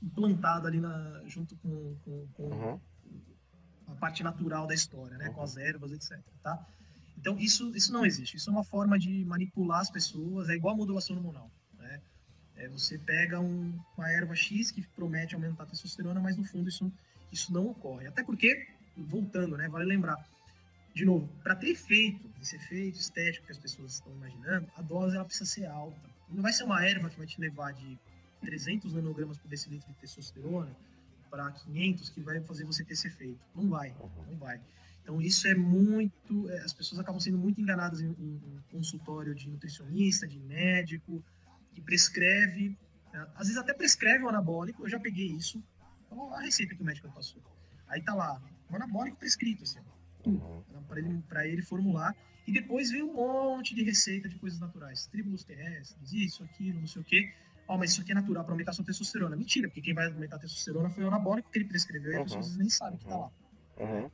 implantado 0.00 0.68
ali 0.68 0.78
na, 0.78 1.24
junto 1.26 1.56
com, 1.56 1.96
com, 2.04 2.28
com 2.34 2.42
uhum. 2.44 2.80
a 3.88 3.94
parte 3.96 4.22
natural 4.22 4.68
da 4.68 4.74
história, 4.74 5.18
né? 5.18 5.26
Uhum. 5.26 5.34
Com 5.34 5.42
as 5.42 5.56
ervas, 5.56 5.90
etc. 5.90 6.20
Tá? 6.40 6.64
Então, 7.20 7.36
isso, 7.38 7.74
isso 7.74 7.92
não 7.92 8.06
existe. 8.06 8.36
Isso 8.36 8.48
é 8.48 8.52
uma 8.52 8.62
forma 8.62 8.98
de 8.98 9.24
manipular 9.24 9.80
as 9.80 9.90
pessoas, 9.90 10.48
é 10.48 10.54
igual 10.54 10.74
a 10.74 10.76
modulação 10.76 11.16
hormonal. 11.16 11.50
Né? 11.76 12.00
É, 12.56 12.68
você 12.68 12.96
pega 12.96 13.40
um, 13.40 13.76
uma 13.96 14.10
erva 14.10 14.36
X 14.36 14.70
que 14.70 14.86
promete 14.94 15.34
aumentar 15.34 15.64
a 15.64 15.66
testosterona, 15.66 16.20
mas 16.20 16.36
no 16.36 16.44
fundo 16.44 16.68
isso, 16.68 16.90
isso 17.32 17.52
não 17.52 17.66
ocorre. 17.66 18.06
Até 18.06 18.22
porque, 18.22 18.68
voltando, 18.96 19.56
né, 19.56 19.68
vale 19.68 19.84
lembrar, 19.84 20.16
de 20.94 21.04
novo, 21.04 21.28
para 21.42 21.56
ter 21.56 21.70
efeito, 21.70 22.30
esse 22.40 22.54
efeito 22.54 22.98
estético 22.98 23.46
que 23.46 23.52
as 23.52 23.58
pessoas 23.58 23.94
estão 23.94 24.12
imaginando, 24.12 24.68
a 24.76 24.82
dose 24.82 25.16
ela 25.16 25.24
precisa 25.24 25.50
ser 25.50 25.66
alta. 25.66 26.08
Não 26.30 26.42
vai 26.42 26.52
ser 26.52 26.64
uma 26.64 26.84
erva 26.84 27.10
que 27.10 27.18
vai 27.18 27.26
te 27.26 27.40
levar 27.40 27.72
de 27.72 27.98
300 28.42 28.92
nanogramas 28.92 29.38
por 29.38 29.48
decilitro 29.48 29.88
de 29.88 29.98
testosterona 29.98 30.70
para 31.30 31.50
500 31.50 32.10
que 32.10 32.20
vai 32.20 32.40
fazer 32.42 32.64
você 32.64 32.84
ter 32.84 32.94
esse 32.94 33.08
efeito. 33.08 33.40
Não 33.54 33.68
vai, 33.68 33.92
não 34.28 34.36
vai. 34.36 34.60
Então 35.08 35.22
isso 35.22 35.48
é 35.48 35.54
muito, 35.54 36.50
é, 36.50 36.58
as 36.58 36.74
pessoas 36.74 37.00
acabam 37.00 37.18
sendo 37.18 37.38
muito 37.38 37.58
enganadas 37.58 38.02
em, 38.02 38.08
em, 38.08 38.34
em 38.34 38.60
consultório 38.70 39.34
de 39.34 39.48
nutricionista, 39.48 40.28
de 40.28 40.38
médico, 40.38 41.24
que 41.72 41.80
prescreve, 41.80 42.76
né, 43.10 43.26
às 43.34 43.46
vezes 43.46 43.56
até 43.56 43.72
prescreve 43.72 44.22
o 44.24 44.28
anabólico, 44.28 44.84
eu 44.84 44.88
já 44.90 45.00
peguei 45.00 45.28
isso, 45.28 45.64
então, 46.04 46.34
a 46.34 46.42
receita 46.42 46.74
que 46.74 46.82
o 46.82 46.84
médico 46.84 47.10
passou. 47.10 47.42
Aí 47.86 48.02
tá 48.02 48.14
lá, 48.14 48.38
o 48.70 48.76
anabólico 48.76 49.16
prescrito, 49.16 49.62
assim, 49.62 49.78
uhum. 50.26 50.62
para 50.86 50.98
ele, 51.46 51.54
ele 51.54 51.62
formular, 51.62 52.14
e 52.46 52.52
depois 52.52 52.90
vem 52.90 53.02
um 53.02 53.14
monte 53.14 53.74
de 53.74 53.82
receita 53.82 54.28
de 54.28 54.38
coisas 54.38 54.60
naturais, 54.60 55.06
tríbulos 55.06 55.42
terrestres, 55.42 56.12
isso, 56.12 56.44
aquilo, 56.44 56.80
não 56.80 56.86
sei 56.86 57.00
o 57.00 57.04
quê, 57.06 57.32
ó, 57.66 57.76
oh, 57.76 57.78
mas 57.78 57.92
isso 57.92 58.02
aqui 58.02 58.12
é 58.12 58.14
natural 58.14 58.44
para 58.44 58.52
aumentar 58.52 58.74
sua 58.74 58.84
testosterona. 58.84 59.36
Mentira, 59.36 59.68
porque 59.68 59.80
quem 59.80 59.94
vai 59.94 60.06
aumentar 60.06 60.36
a 60.36 60.38
testosterona 60.38 60.90
foi 60.90 61.04
o 61.04 61.08
anabólico 61.08 61.50
que 61.50 61.56
ele 61.56 61.66
prescreveu 61.66 62.12
uhum. 62.12 62.18
e 62.18 62.22
as 62.24 62.36
pessoas 62.36 62.56
nem 62.58 62.68
sabem 62.68 62.98
que 62.98 63.06
tá 63.06 63.16
lá. 63.16 63.30
Uhum. 63.78 64.10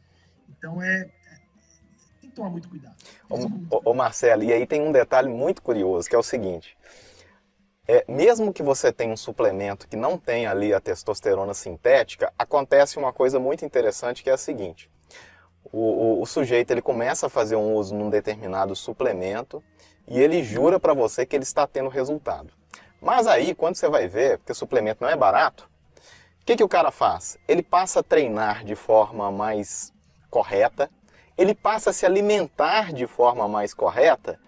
Então 0.65 0.83
é, 0.83 1.01
é, 1.03 1.09
tem 2.23 2.31
que 2.31 2.37
tomar 2.37 2.49
muito 2.49 2.71
cuidado. 2.71 2.97
Ô, 3.29 3.91
ô, 3.91 3.93
Marcelo, 3.93 4.43
e 4.43 4.51
aí 4.51 4.67
tem 4.67 4.81
um 4.81 4.91
detalhe 4.91 5.29
muito 5.29 5.61
curioso, 5.61 6.09
que 6.09 6.17
é 6.17 6.19
o 6.19 6.23
seguinte. 6.23 6.75
É, 7.87 8.03
mesmo 8.09 8.51
que 8.51 8.63
você 8.63 8.91
tenha 8.91 9.13
um 9.13 9.17
suplemento 9.17 9.87
que 9.87 9.95
não 9.95 10.17
tenha 10.17 10.51
ali 10.51 10.73
a 10.73 10.81
testosterona 10.81 11.53
sintética, 11.53 12.33
acontece 12.39 12.99
uma 12.99 13.13
coisa 13.13 13.39
muito 13.39 13.63
interessante 13.63 14.23
que 14.23 14.31
é 14.31 14.33
a 14.33 14.39
seguinte. 14.39 14.91
O, 15.71 15.81
o, 15.81 16.23
o 16.23 16.27
sujeito 16.27 16.71
ele 16.71 16.81
começa 16.81 17.27
a 17.27 17.29
fazer 17.31 17.57
um 17.57 17.75
uso 17.75 17.95
num 17.95 18.09
determinado 18.09 18.75
suplemento 18.75 19.63
e 20.09 20.19
ele 20.19 20.43
jura 20.43 20.81
para 20.81 20.95
você 20.95 21.27
que 21.27 21.37
ele 21.37 21.43
está 21.43 21.67
tendo 21.67 21.91
resultado. 21.91 22.55
Mas 23.03 23.27
aí, 23.27 23.55
quando 23.55 23.75
você 23.75 23.87
vai 23.87 24.09
ver, 24.09 24.39
porque 24.39 24.53
o 24.53 24.55
suplemento 24.55 25.05
não 25.05 25.11
é 25.11 25.17
barato, 25.17 25.69
o 26.41 26.45
que, 26.47 26.57
que 26.57 26.65
o 26.65 26.69
cara 26.69 26.91
faz? 26.91 27.37
Ele 27.47 27.63
passa 27.63 28.01
a 28.01 28.03
treinar 28.03 28.65
de 28.65 28.75
forma 28.75 29.31
mais 29.31 29.94
correta, 30.35 30.91
ele 31.39 31.55
passa 31.55 31.91
a 31.91 31.93
se 31.93 32.05
alimentar 32.05 32.93
de 32.93 33.07
forma 33.07 33.47
mais 33.47 33.73
correta, 33.73 34.41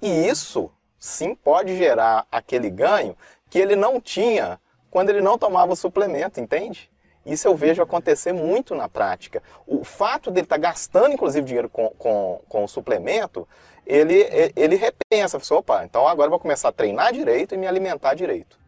e 0.00 0.28
isso 0.28 0.70
sim 1.00 1.34
pode 1.34 1.76
gerar 1.76 2.24
aquele 2.30 2.70
ganho 2.70 3.16
que 3.50 3.58
ele 3.58 3.74
não 3.74 4.00
tinha 4.00 4.60
quando 4.88 5.10
ele 5.10 5.20
não 5.20 5.36
tomava 5.36 5.72
o 5.72 5.76
suplemento, 5.76 6.38
entende? 6.38 6.88
Isso 7.26 7.48
eu 7.48 7.56
vejo 7.56 7.82
acontecer 7.82 8.32
muito 8.32 8.74
na 8.74 8.88
prática. 8.88 9.42
O 9.66 9.82
fato 9.82 10.30
dele 10.30 10.44
estar 10.44 10.56
tá 10.56 10.62
gastando, 10.62 11.14
inclusive, 11.14 11.44
dinheiro 11.44 11.68
com, 11.68 11.88
com, 11.90 12.40
com 12.48 12.64
o 12.64 12.68
suplemento, 12.68 13.48
ele, 13.84 14.26
ele 14.54 14.76
repensa, 14.76 15.40
opa, 15.54 15.84
então 15.84 16.06
agora 16.06 16.26
eu 16.26 16.30
vou 16.30 16.38
começar 16.38 16.68
a 16.68 16.72
treinar 16.72 17.12
direito 17.12 17.54
e 17.54 17.58
me 17.58 17.66
alimentar 17.66 18.14
direito. 18.14 18.58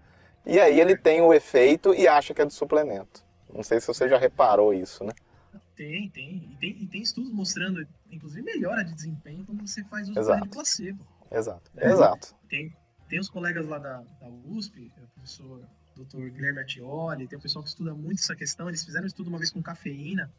E 0.44 0.58
aí 0.58 0.80
ele 0.80 0.96
tem 0.96 1.20
o 1.20 1.32
efeito 1.32 1.94
e 1.94 2.08
acha 2.08 2.34
que 2.34 2.42
é 2.42 2.44
do 2.44 2.52
suplemento. 2.52 3.24
Não 3.52 3.62
sei 3.62 3.80
se 3.80 3.86
você 3.86 4.08
já 4.08 4.18
reparou 4.18 4.74
isso, 4.74 5.04
né? 5.04 5.12
Tem, 5.76 6.08
tem. 6.10 6.48
E 6.52 6.56
tem, 6.56 6.82
e 6.82 6.86
tem 6.86 7.02
estudos 7.02 7.32
mostrando, 7.32 7.86
inclusive, 8.10 8.42
melhora 8.42 8.84
de 8.84 8.94
desempenho 8.94 9.44
quando 9.44 9.66
você 9.66 9.82
faz 9.84 10.08
uso 10.08 10.18
Exato. 10.18 10.42
de 10.44 10.48
placebo. 10.48 11.06
Exato. 11.30 11.70
Né? 11.74 11.92
Exato. 11.92 12.34
Tem, 12.48 12.76
tem 13.08 13.18
os 13.18 13.28
colegas 13.28 13.66
lá 13.66 13.78
da, 13.78 14.00
da 14.20 14.28
USP, 14.28 14.92
o 14.96 15.08
professor 15.08 15.68
Dr. 15.96 16.30
Guilherme 16.30 16.60
Artioli, 16.60 17.26
tem 17.26 17.38
o 17.38 17.42
pessoal 17.42 17.62
que 17.62 17.70
estuda 17.70 17.94
muito 17.94 18.20
essa 18.20 18.36
questão. 18.36 18.68
Eles 18.68 18.84
fizeram 18.84 19.04
um 19.04 19.08
estudo 19.08 19.28
uma 19.28 19.38
vez 19.38 19.50
com 19.50 19.62
cafeína, 19.62 20.30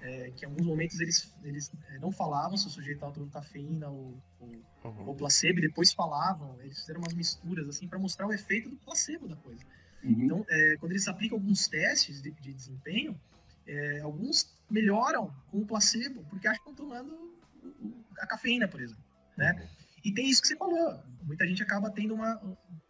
é, 0.00 0.30
que 0.34 0.44
em 0.44 0.48
alguns 0.48 0.66
momentos 0.66 0.98
eles, 1.00 1.34
eles 1.44 1.70
é, 1.90 1.98
não 1.98 2.10
falavam 2.10 2.56
se 2.56 2.66
o 2.66 2.70
sujeito 2.70 2.96
estava 2.96 3.12
tomando 3.12 3.30
cafeína 3.30 3.88
ou, 3.88 4.16
ou, 4.38 4.48
uhum. 4.84 5.08
ou, 5.08 5.14
placebo, 5.14 5.58
e 5.58 5.62
depois 5.62 5.92
falavam. 5.92 6.56
Eles 6.60 6.80
fizeram 6.80 7.00
umas 7.00 7.12
misturas 7.12 7.68
assim 7.68 7.86
para 7.86 7.98
mostrar 7.98 8.26
o 8.26 8.32
efeito 8.32 8.70
do 8.70 8.76
placebo 8.76 9.28
da 9.28 9.36
coisa. 9.36 9.62
Uhum. 10.02 10.24
Então, 10.24 10.46
é, 10.48 10.76
quando 10.78 10.92
eles 10.92 11.06
aplicam 11.06 11.36
alguns 11.36 11.68
testes 11.68 12.22
de, 12.22 12.30
de 12.30 12.54
desempenho, 12.54 13.18
é, 13.70 14.00
alguns 14.00 14.52
melhoram 14.68 15.32
com 15.50 15.58
o 15.58 15.66
placebo 15.66 16.24
porque 16.28 16.46
acham 16.48 16.62
que 16.64 16.70
estão 16.70 16.86
tomando 16.86 17.38
a 18.18 18.26
cafeína, 18.26 18.66
por 18.66 18.80
exemplo. 18.80 19.04
Né? 19.36 19.52
Uhum. 19.52 19.68
E 20.04 20.12
tem 20.12 20.28
isso 20.28 20.42
que 20.42 20.48
você 20.48 20.56
falou. 20.56 21.02
Muita 21.22 21.46
gente 21.46 21.62
acaba 21.62 21.90
tendo 21.90 22.14
uma, 22.14 22.40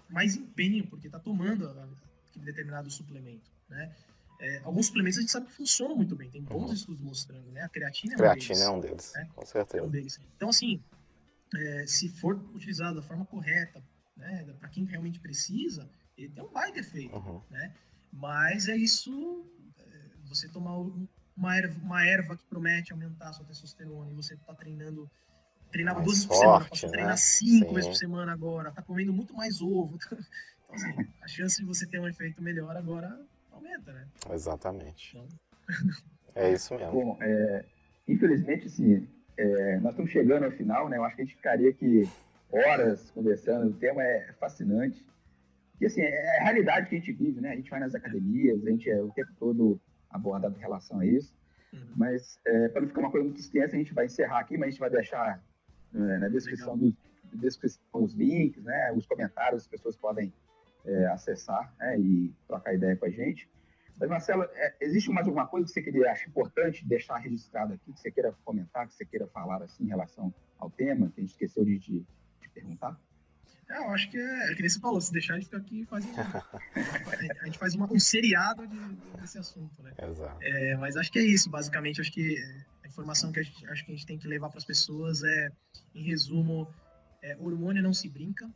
mais 0.08 0.36
empenho 0.36 0.86
porque 0.86 1.06
está 1.06 1.18
tomando 1.18 1.68
aquele 1.68 2.44
determinado 2.44 2.90
suplemento. 2.90 3.50
Né? 3.68 3.94
É, 4.40 4.60
alguns 4.64 4.86
suplementos 4.86 5.18
a 5.18 5.20
gente 5.20 5.30
sabe 5.30 5.46
que 5.46 5.52
funcionam 5.52 5.94
muito 5.94 6.16
bem, 6.16 6.30
tem 6.30 6.42
bons 6.42 6.68
uhum. 6.68 6.72
estudos 6.72 7.02
mostrando, 7.02 7.50
né? 7.52 7.62
A 7.62 7.68
creatina 7.68 8.14
é 8.14 8.16
um 8.16 8.18
creatina 8.18 8.54
deles. 8.54 8.62
é 8.62 8.70
um 8.70 8.80
deles, 8.80 9.12
né? 9.14 9.28
com 9.34 9.46
certeza. 9.46 9.84
É 9.84 9.86
um 9.86 9.90
deles. 9.90 10.20
Então, 10.34 10.48
assim, 10.48 10.82
é, 11.54 11.86
se 11.86 12.08
for 12.08 12.36
utilizado 12.54 12.96
da 12.96 13.02
forma 13.02 13.26
correta, 13.26 13.82
né, 14.16 14.44
para 14.58 14.68
quem 14.70 14.84
realmente 14.84 15.20
precisa, 15.20 15.90
ele 16.16 16.30
tem 16.30 16.42
um 16.42 16.48
baita 16.48 16.78
efeito, 16.78 17.14
uhum. 17.16 17.42
né? 17.50 17.74
Mas 18.12 18.68
é 18.68 18.76
isso, 18.76 19.44
você 20.30 20.48
tomar 20.48 20.78
uma 21.36 21.56
erva, 21.56 21.78
uma 21.82 22.06
erva 22.06 22.36
que 22.36 22.44
promete 22.44 22.92
aumentar 22.92 23.28
a 23.28 23.32
sua 23.32 23.44
testosterona 23.44 24.10
e 24.10 24.14
você 24.14 24.34
está 24.34 24.54
treinando 24.54 25.10
treinava 25.70 26.00
duas 26.00 26.24
vezes 26.24 26.26
por 26.26 26.36
semana, 26.36 26.64
passou 26.64 26.88
a 26.88 26.92
treinar 26.92 27.12
né? 27.12 27.16
cinco 27.16 27.68
Sim. 27.68 27.74
vezes 27.74 27.88
por 27.88 27.96
semana 27.96 28.32
agora, 28.32 28.72
tá 28.72 28.82
comendo 28.82 29.12
muito 29.12 29.34
mais 29.34 29.60
ovo. 29.60 29.98
Então, 30.72 30.88
assim, 30.88 31.08
a 31.20 31.26
chance 31.26 31.56
de 31.60 31.66
você 31.66 31.84
ter 31.84 31.98
um 31.98 32.06
efeito 32.06 32.40
melhor 32.40 32.76
agora 32.76 33.20
aumenta, 33.50 33.92
né? 33.92 34.06
Exatamente. 34.32 35.16
Então... 35.16 35.26
é 36.36 36.52
isso 36.52 36.76
mesmo. 36.76 36.92
Bom, 36.92 37.18
é, 37.20 37.64
infelizmente, 38.06 38.68
assim, 38.68 39.08
é, 39.36 39.80
nós 39.80 39.90
estamos 39.90 40.12
chegando 40.12 40.44
ao 40.44 40.52
final, 40.52 40.88
né? 40.88 40.96
Eu 40.96 41.02
acho 41.02 41.16
que 41.16 41.22
a 41.22 41.24
gente 41.24 41.34
ficaria 41.34 41.70
aqui 41.70 42.08
horas 42.52 43.10
conversando, 43.10 43.70
o 43.70 43.72
tema 43.72 44.00
é 44.00 44.32
fascinante. 44.38 45.04
E, 45.80 45.86
assim, 45.86 46.02
é 46.02 46.38
a 46.38 46.44
realidade 46.44 46.88
que 46.88 46.94
a 46.94 46.98
gente 46.98 47.12
vive, 47.14 47.40
né? 47.40 47.50
A 47.50 47.56
gente 47.56 47.68
vai 47.68 47.80
nas 47.80 47.96
academias, 47.96 48.64
a 48.64 48.70
gente 48.70 48.88
é 48.88 49.02
o 49.02 49.10
tempo 49.10 49.32
todo 49.40 49.80
abordado 50.10 50.56
em 50.56 50.60
relação 50.60 51.00
a 51.00 51.06
isso. 51.06 51.34
Uhum. 51.72 51.92
Mas, 51.96 52.40
é, 52.44 52.68
para 52.68 52.80
não 52.80 52.88
ficar 52.88 53.00
uma 53.00 53.10
coisa 53.10 53.24
muito 53.24 53.40
extensa, 53.40 53.76
a 53.76 53.78
gente 53.78 53.94
vai 53.94 54.06
encerrar 54.06 54.40
aqui, 54.40 54.56
mas 54.56 54.68
a 54.68 54.70
gente 54.70 54.80
vai 54.80 54.90
deixar 54.90 55.42
é, 55.94 56.18
na 56.18 56.28
descrição, 56.28 56.76
do, 56.76 56.94
descrição 57.32 57.82
os 57.92 58.14
links, 58.14 58.62
né? 58.64 58.92
Os 58.96 59.06
comentários, 59.06 59.62
as 59.62 59.68
pessoas 59.68 59.96
podem 59.96 60.32
é, 60.84 61.06
acessar 61.06 61.72
né, 61.78 61.98
e 61.98 62.34
trocar 62.46 62.74
ideia 62.74 62.96
com 62.96 63.06
a 63.06 63.10
gente. 63.10 63.48
Mas, 63.98 64.08
Marcelo, 64.08 64.44
é, 64.44 64.74
existe 64.80 65.10
mais 65.10 65.26
alguma 65.26 65.46
coisa 65.46 65.66
que 65.66 65.72
você 65.72 65.82
queria, 65.82 66.10
acha 66.10 66.28
importante 66.28 66.86
deixar 66.86 67.18
registrado 67.18 67.74
aqui, 67.74 67.92
que 67.92 68.00
você 68.00 68.10
queira 68.10 68.34
comentar, 68.44 68.86
que 68.88 68.94
você 68.94 69.04
queira 69.04 69.26
falar 69.26 69.62
assim, 69.62 69.84
em 69.84 69.88
relação 69.88 70.32
ao 70.58 70.70
tema, 70.70 71.10
que 71.10 71.20
a 71.20 71.22
gente 71.22 71.32
esqueceu 71.32 71.64
de 71.64 71.78
te, 71.78 72.06
perguntar? 72.54 72.98
É, 73.70 73.78
eu 73.78 73.90
acho 73.90 74.10
que 74.10 74.18
é, 74.18 74.52
é 74.52 74.54
que 74.54 74.62
nem 74.62 74.68
você 74.68 74.80
falou, 74.80 75.00
se 75.00 75.12
deixar 75.12 75.34
a 75.34 75.36
gente 75.36 75.44
ficar 75.46 75.58
aqui 75.58 75.84
faz 75.86 76.04
um, 76.04 76.10
a 77.40 77.44
gente 77.46 77.58
faz 77.58 77.74
uma, 77.74 77.90
um 77.90 78.00
seriado 78.00 78.66
de, 78.66 78.76
desse 79.20 79.38
assunto, 79.38 79.80
né? 79.82 79.92
Exato. 79.96 80.42
É, 80.42 80.76
mas 80.76 80.96
acho 80.96 81.10
que 81.12 81.20
é 81.20 81.22
isso, 81.22 81.48
basicamente, 81.48 82.00
acho 82.00 82.12
que 82.12 82.36
a 82.82 82.88
informação 82.88 83.30
que 83.30 83.38
a 83.38 83.42
gente, 83.42 83.64
acho 83.68 83.84
que 83.84 83.92
a 83.92 83.94
gente 83.94 84.06
tem 84.06 84.18
que 84.18 84.26
levar 84.26 84.48
para 84.48 84.58
as 84.58 84.64
pessoas 84.64 85.22
é, 85.22 85.52
em 85.94 86.02
resumo, 86.02 86.68
é, 87.22 87.36
hormônio 87.38 87.80
não 87.80 87.94
se 87.94 88.08
brinca, 88.08 88.50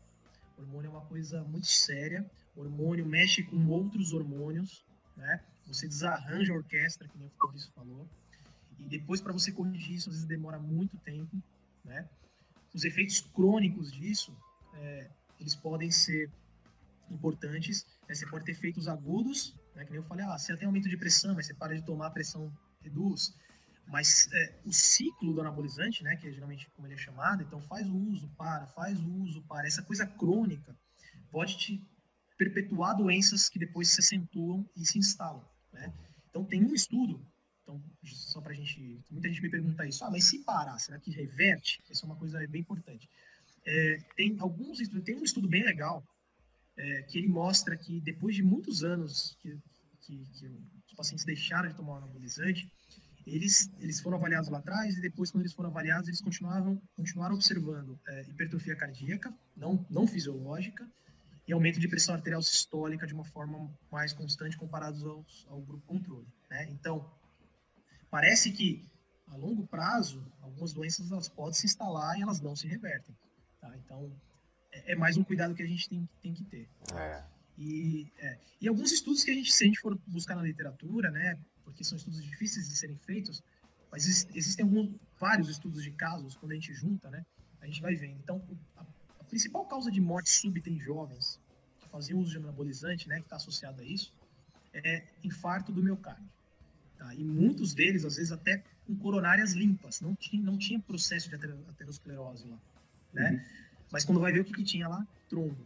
hormônio 0.59 0.89
é 0.89 0.91
uma 0.91 1.05
coisa 1.07 1.43
muito 1.45 1.67
séria. 1.67 2.25
Hormônio 2.57 3.05
mexe 3.05 3.43
com 3.43 3.67
outros 3.67 4.13
hormônios, 4.13 4.85
né? 5.17 5.41
Você 5.67 5.89
desarranja 5.89 6.53
a 6.53 6.57
orquestra, 6.57 7.09
que 7.09 7.19
nem 7.19 7.27
o 7.27 7.31
Fabrício 7.39 7.71
falou. 7.73 8.09
E 8.79 8.85
depois, 8.85 9.21
para 9.21 9.33
você 9.33 9.51
corrigir 9.51 9.95
isso, 9.95 10.09
às 10.09 10.17
vezes 10.17 10.29
demora 10.29 10.59
muito 10.59 10.97
tempo, 10.99 11.43
né? 11.85 12.09
Os 12.73 12.85
efeitos 12.85 13.21
crônicos 13.21 13.93
disso, 13.93 14.37
é, 14.75 15.11
eles 15.41 15.55
podem 15.55 15.91
ser 15.91 16.31
importantes. 17.11 17.87
Né? 18.09 18.15
Você 18.15 18.27
pode 18.27 18.45
ter 18.45 18.53
efeitos 18.53 18.89
agudos, 18.89 19.55
né? 19.75 19.85
Que 19.85 19.91
nem 19.91 20.01
eu 20.01 20.07
falei, 20.07 20.25
ah, 20.25 20.39
você 20.39 20.57
tem 20.57 20.67
aumento 20.67 20.89
de 20.89 20.97
pressão, 20.97 21.35
mas 21.35 21.47
você 21.47 21.55
para 21.55 21.75
de 21.75 21.83
tomar, 21.83 22.07
a 22.09 22.11
pressão 22.11 22.53
reduz. 22.81 23.35
Mas 23.87 24.29
é, 24.33 24.61
o 24.65 24.73
ciclo 24.73 25.35
do 25.35 25.41
anabolizante, 25.41 26.03
né, 26.03 26.17
que 26.17 26.27
é 26.27 26.33
geralmente 26.33 26.71
como 26.71 26.87
ele 26.87 26.95
é 26.95 26.99
chamado, 26.99 27.43
então 27.43 27.61
faz 27.61 27.87
o 27.87 27.95
uso, 27.95 28.29
para, 28.37 28.67
faz 28.69 28.99
o 28.99 29.11
uso, 29.23 29.43
para. 29.43 29.67
Essa 29.67 29.83
coisa 29.83 30.07
crônica 30.07 30.75
pode 31.31 31.59
te 31.59 31.87
perpetuar 32.39 32.97
doenças 32.97 33.49
que 33.49 33.59
depois 33.59 33.89
se 33.89 34.01
acentuam 34.01 34.69
e 34.75 34.87
se 34.87 34.99
instalam. 34.99 35.45
Né? 35.73 35.93
Então 36.31 36.45
tem 36.45 36.65
um 36.65 36.73
estudo, 36.73 37.25
então, 37.63 37.83
só 38.05 38.41
para 38.41 38.55
gente. 38.55 39.05
Muita 39.11 39.29
gente 39.29 39.43
me 39.43 39.51
pergunta 39.51 39.87
isso, 39.87 40.05
ah, 40.05 40.11
mas 40.11 40.25
se 40.25 40.39
parar, 40.41 40.79
será 40.79 40.99
que 40.99 41.11
reverte? 41.11 41.83
Isso 41.91 42.05
é 42.05 42.07
uma 42.07 42.17
coisa 42.17 42.39
bem 42.49 42.63
importante. 42.63 43.09
É, 43.67 43.99
tem 44.17 44.37
alguns 44.41 44.79
tem 45.05 45.17
um 45.17 45.25
estudo 45.25 45.49
bem 45.49 45.65
legal 45.65 46.05
é, 46.77 47.03
que 47.03 47.19
ele 47.19 47.29
mostra 47.29 47.77
que 47.77 48.01
depois 48.01 48.35
de 48.35 48.43
muitos 48.43 48.85
anos 48.85 49.37
que, 49.41 49.57
que, 50.03 50.25
que 50.39 50.47
os 50.87 50.95
pacientes 50.95 51.25
deixaram 51.25 51.69
de 51.69 51.77
tomar 51.77 51.95
o 51.95 51.97
anabolizante, 51.97 52.71
eles, 53.27 53.71
eles 53.81 54.01
foram 54.01 54.19
avaliados 54.19 54.51
lá 54.51 54.59
atrás 54.59 54.97
e 54.97 55.01
depois, 55.01 55.31
quando 55.31 55.43
eles 55.43 55.55
foram 55.55 55.71
avaliados, 55.71 56.09
eles 56.09 56.21
continuavam, 56.21 56.81
continuaram 56.95 57.35
observando 57.35 57.99
é, 58.07 58.23
hipertrofia 58.23 58.77
cardíaca, 58.77 59.35
não, 59.57 59.85
não 59.89 60.07
fisiológica, 60.07 60.87
e 61.47 61.53
aumento 61.53 61.79
de 61.79 61.89
pressão 61.89 62.15
arterial 62.15 62.43
sistólica 62.43 63.07
de 63.07 63.15
uma 63.15 63.25
forma 63.25 63.71
mais 63.91 64.13
constante 64.13 64.57
comparados 64.57 65.05
aos, 65.05 65.47
ao 65.49 65.61
grupo 65.61 65.87
controle. 65.87 66.27
Né? 66.51 66.69
Então, 66.71 67.11
parece 68.11 68.51
que 68.51 68.87
a 69.29 69.37
longo 69.37 69.67
prazo, 69.67 70.25
algumas 70.41 70.73
doenças 70.73 71.11
elas 71.11 71.29
podem 71.29 71.55
se 71.55 71.67
instalar 71.67 72.19
e 72.19 72.23
elas 72.23 72.41
não 72.41 72.57
se 72.57 72.67
revertem. 72.67 73.15
Tá? 73.65 73.75
Então, 73.79 74.13
é, 74.71 74.93
é, 74.93 74.95
mais 74.95 75.17
um 75.17 75.25
cuidado 75.25 75.55
que 75.55 75.63
a 75.63 75.67
gente 75.67 75.89
tem, 75.89 76.07
tem 76.21 76.35
que 76.35 76.45
ter. 76.45 76.69
É. 76.95 77.25
E, 77.57 78.13
é, 78.19 78.39
e 78.61 78.69
alguns 78.69 78.93
estudos 78.93 79.25
que 79.25 79.31
a 79.31 79.35
gente, 79.35 79.51
se 79.51 79.65
a 79.65 79.67
gente 79.67 79.81
for 79.81 79.99
buscar 80.07 80.37
na 80.37 80.43
literatura, 80.43 81.11
né, 81.11 81.39
porque 81.65 81.83
são 81.83 81.97
estudos 81.97 82.23
difíceis 82.23 82.69
de 82.69 82.77
serem 82.77 82.99
feitos, 82.99 83.43
mas 83.91 84.29
existem 84.35 84.65
alguns, 84.65 84.95
vários 85.19 85.49
estudos 85.49 85.83
de 85.83 85.91
casos, 85.93 86.37
quando 86.37 86.53
a 86.53 86.55
gente 86.57 86.75
junta, 86.75 87.09
né, 87.11 87.25
a 87.63 87.67
gente 87.67 87.81
vai 87.81 87.95
vendo. 87.95 88.19
Então, 88.23 88.43
a, 88.77 88.85
a 89.21 89.25
principal 89.25 89.65
causa 89.65 89.91
de 89.91 90.01
morte 90.01 90.29
súbita 90.29 90.69
em 90.69 90.79
jovens 90.79 91.41
que 91.81 91.89
faziam 91.89 92.19
uso 92.21 92.33
de 92.33 92.37
anabolizante, 92.37 93.09
né, 93.09 93.17
que 93.17 93.23
está 93.23 93.37
associado 93.37 93.81
a 93.81 93.85
isso, 93.85 94.13
é 94.75 95.05
infarto 95.23 95.73
do 95.73 95.83
miocárdio. 95.83 96.29
Tá? 96.99 97.15
E 97.15 97.25
muitos 97.25 97.73
deles, 97.73 98.05
às 98.05 98.17
vezes, 98.17 98.31
até 98.31 98.63
com 98.85 98.95
coronárias 98.97 99.53
limpas, 99.53 100.03
não 100.03 100.15
tinha, 100.15 100.43
não 100.43 100.59
tinha 100.59 100.79
processo 100.81 101.31
de 101.31 101.37
aterosclerose 101.37 102.47
lá, 102.47 102.59
né? 103.15 103.31
Uhum. 103.31 103.41
Mas 103.93 104.05
quando 104.05 104.21
vai 104.21 104.33
ver 104.33 104.41
o 104.41 104.45
que, 104.45 104.53
que 104.53 104.65
tinha 104.65 104.89
lá, 104.89 105.07
trombo. 105.29 105.65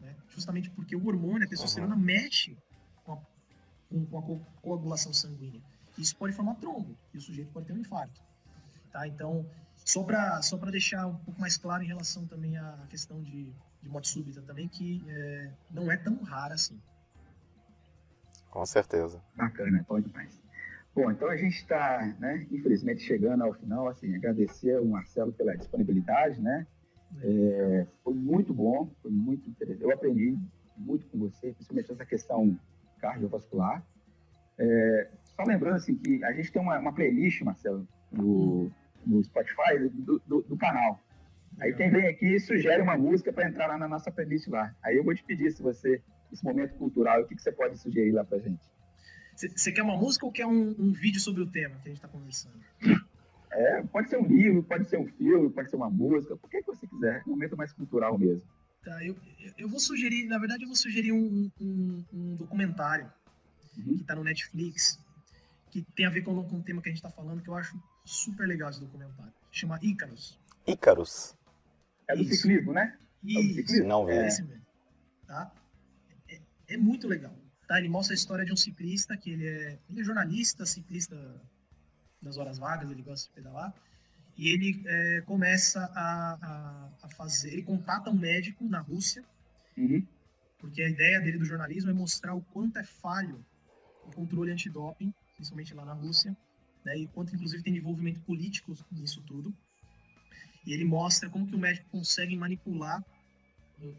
Né? 0.00 0.14
Justamente 0.28 0.70
porque 0.70 0.96
o 0.96 1.06
hormônio, 1.06 1.44
a 1.44 1.48
testosterona, 1.48 1.94
uhum. 1.94 2.00
mexe 2.00 2.56
com, 3.04 3.20
com 4.06 4.18
a 4.18 4.22
co 4.22 4.38
coagulação 4.62 5.12
sanguínea. 5.12 5.60
Isso 5.98 6.16
pode 6.16 6.32
formar 6.32 6.54
trombo 6.54 6.96
e 7.12 7.18
o 7.18 7.20
sujeito 7.20 7.52
pode 7.52 7.66
ter 7.66 7.72
um 7.72 7.78
infarto. 7.78 8.20
Tá? 8.90 9.06
Então, 9.06 9.46
só 9.84 10.02
para 10.02 10.40
só 10.42 10.56
deixar 10.56 11.06
um 11.06 11.16
pouco 11.16 11.40
mais 11.40 11.56
claro 11.56 11.82
em 11.82 11.86
relação 11.86 12.26
também 12.26 12.56
à 12.56 12.86
questão 12.88 13.22
de, 13.22 13.52
de 13.82 13.88
morte 13.88 14.08
súbita 14.08 14.40
também, 14.42 14.68
que 14.68 15.04
é, 15.08 15.52
não 15.70 15.90
é 15.90 15.96
tão 15.96 16.22
rara 16.22 16.54
assim. 16.54 16.80
Com 18.50 18.64
certeza. 18.66 19.22
Bacana, 19.34 19.82
pode 19.84 20.12
mais. 20.12 20.41
Bom, 20.94 21.10
então 21.10 21.28
a 21.28 21.36
gente 21.36 21.56
está, 21.56 22.14
né, 22.20 22.46
infelizmente, 22.50 23.00
chegando 23.02 23.42
ao 23.42 23.54
final, 23.54 23.88
assim, 23.88 24.14
agradecer 24.14 24.76
ao 24.76 24.84
Marcelo 24.84 25.32
pela 25.32 25.56
disponibilidade, 25.56 26.40
né? 26.40 26.66
É, 27.22 27.86
foi 28.04 28.14
muito 28.14 28.52
bom, 28.52 28.90
foi 29.00 29.10
muito 29.10 29.48
interessante. 29.48 29.82
Eu 29.82 29.90
aprendi 29.90 30.36
muito 30.76 31.06
com 31.06 31.18
você, 31.18 31.52
principalmente 31.52 31.92
essa 31.92 32.04
questão 32.04 32.58
cardiovascular. 33.00 33.82
É, 34.58 35.08
só 35.24 35.44
lembrando 35.44 35.76
assim 35.76 35.94
que 35.96 36.22
a 36.24 36.32
gente 36.32 36.52
tem 36.52 36.60
uma, 36.60 36.78
uma 36.78 36.92
playlist, 36.92 37.40
Marcelo, 37.42 37.86
no, 38.10 38.70
no 39.06 39.24
Spotify 39.24 39.78
do, 39.90 40.22
do, 40.26 40.42
do 40.42 40.56
canal. 40.56 41.00
Aí 41.58 41.74
quem 41.74 41.90
vem 41.90 42.06
aqui 42.06 42.38
sugere 42.38 42.82
uma 42.82 42.96
música 42.96 43.32
para 43.32 43.48
entrar 43.48 43.66
lá 43.66 43.78
na 43.78 43.88
nossa 43.88 44.10
playlist 44.10 44.48
lá. 44.48 44.74
Aí 44.82 44.96
eu 44.96 45.04
vou 45.04 45.14
te 45.14 45.24
pedir 45.24 45.50
se 45.52 45.62
você, 45.62 46.02
esse 46.32 46.44
momento 46.44 46.74
cultural, 46.76 47.22
o 47.22 47.26
que, 47.26 47.34
que 47.34 47.42
você 47.42 47.52
pode 47.52 47.78
sugerir 47.78 48.12
lá 48.12 48.24
pra 48.24 48.38
gente? 48.38 48.62
Você 49.36 49.72
quer 49.72 49.82
uma 49.82 49.96
música 49.96 50.26
ou 50.26 50.32
quer 50.32 50.46
um, 50.46 50.74
um, 50.78 50.92
vídeo 50.92 51.20
sobre 51.20 51.42
o 51.42 51.46
tema 51.46 51.76
que 51.76 51.88
a 51.88 51.90
gente 51.90 51.98
está 51.98 52.08
conversando? 52.08 52.60
É, 53.50 53.82
pode 53.82 54.08
ser 54.08 54.18
um 54.18 54.26
livro, 54.26 54.62
pode 54.62 54.88
ser 54.88 54.98
um 54.98 55.06
filme, 55.06 55.50
pode 55.50 55.68
ser 55.70 55.76
uma 55.76 55.90
música, 55.90 56.34
o 56.34 56.48
que 56.48 56.62
você 56.62 56.86
quiser. 56.86 57.20
É 57.20 57.22
um 57.26 57.30
momento 57.30 57.56
mais 57.56 57.72
cultural 57.72 58.18
mesmo. 58.18 58.46
Tá, 58.84 59.04
eu, 59.04 59.16
eu 59.58 59.68
vou 59.68 59.78
sugerir, 59.78 60.26
na 60.26 60.38
verdade, 60.38 60.64
eu 60.64 60.68
vou 60.68 60.76
sugerir 60.76 61.12
um, 61.12 61.50
um, 61.60 62.04
um 62.12 62.36
documentário 62.36 63.10
uhum. 63.76 63.96
que 63.96 64.02
está 64.02 64.14
no 64.14 64.24
Netflix, 64.24 64.98
que 65.70 65.82
tem 65.94 66.06
a 66.06 66.10
ver 66.10 66.22
com, 66.22 66.42
com 66.44 66.56
o 66.56 66.62
tema 66.62 66.82
que 66.82 66.88
a 66.88 66.92
gente 66.92 66.98
está 66.98 67.10
falando, 67.10 67.42
que 67.42 67.48
eu 67.48 67.54
acho 67.54 67.80
super 68.04 68.46
legal 68.46 68.70
esse 68.70 68.80
documentário. 68.80 69.32
Chama 69.50 69.78
Ícaros. 69.82 70.38
Ícaros. 70.66 71.36
É 72.08 72.16
do 72.16 72.22
Isso. 72.22 72.36
ciclismo, 72.36 72.72
né? 72.72 72.98
Isso. 73.22 73.38
É 73.38 73.42
do 73.42 73.54
ciclismo? 73.54 73.88
Não 73.88 74.06
vi. 74.06 74.12
É 74.12 74.26
esse 74.26 74.42
mesmo. 74.42 74.66
Tá? 75.26 75.52
É, 76.28 76.40
é, 76.68 76.76
muito 76.76 77.06
legal. 77.06 77.34
Tá? 77.72 77.78
Ele 77.78 77.88
mostra 77.88 78.12
a 78.12 78.16
história 78.16 78.44
de 78.44 78.52
um 78.52 78.56
ciclista, 78.56 79.16
que 79.16 79.30
ele 79.30 79.46
é, 79.46 79.78
ele 79.88 80.02
é 80.02 80.04
jornalista, 80.04 80.66
ciclista 80.66 81.16
das 82.20 82.36
horas 82.36 82.58
vagas, 82.58 82.90
ele 82.90 83.00
gosta 83.00 83.26
de 83.26 83.34
pedalar. 83.34 83.72
E 84.36 84.50
ele 84.50 84.82
é, 84.84 85.22
começa 85.22 85.80
a, 85.94 86.34
a, 86.34 86.90
a, 87.02 87.08
fazer. 87.16 87.50
Ele 87.50 87.62
contata 87.62 88.10
um 88.10 88.14
médico 88.14 88.62
na 88.68 88.80
Rússia, 88.80 89.24
uhum. 89.74 90.06
porque 90.58 90.82
a 90.82 90.88
ideia 90.90 91.18
dele 91.22 91.38
do 91.38 91.46
jornalismo 91.46 91.88
é 91.88 91.94
mostrar 91.94 92.34
o 92.34 92.42
quanto 92.42 92.78
é 92.78 92.84
falho 92.84 93.42
o 94.04 94.10
controle 94.10 94.52
antidoping, 94.52 95.10
principalmente 95.36 95.72
lá 95.72 95.86
na 95.86 95.94
Rússia, 95.94 96.36
né, 96.84 96.98
e 96.98 97.06
quanto, 97.06 97.34
inclusive, 97.34 97.62
tem 97.62 97.74
envolvimento 97.74 98.20
político 98.20 98.76
nisso 98.90 99.22
tudo. 99.22 99.50
E 100.66 100.74
ele 100.74 100.84
mostra 100.84 101.30
como 101.30 101.46
que 101.46 101.56
o 101.56 101.58
médico 101.58 101.88
consegue 101.88 102.36
manipular 102.36 103.02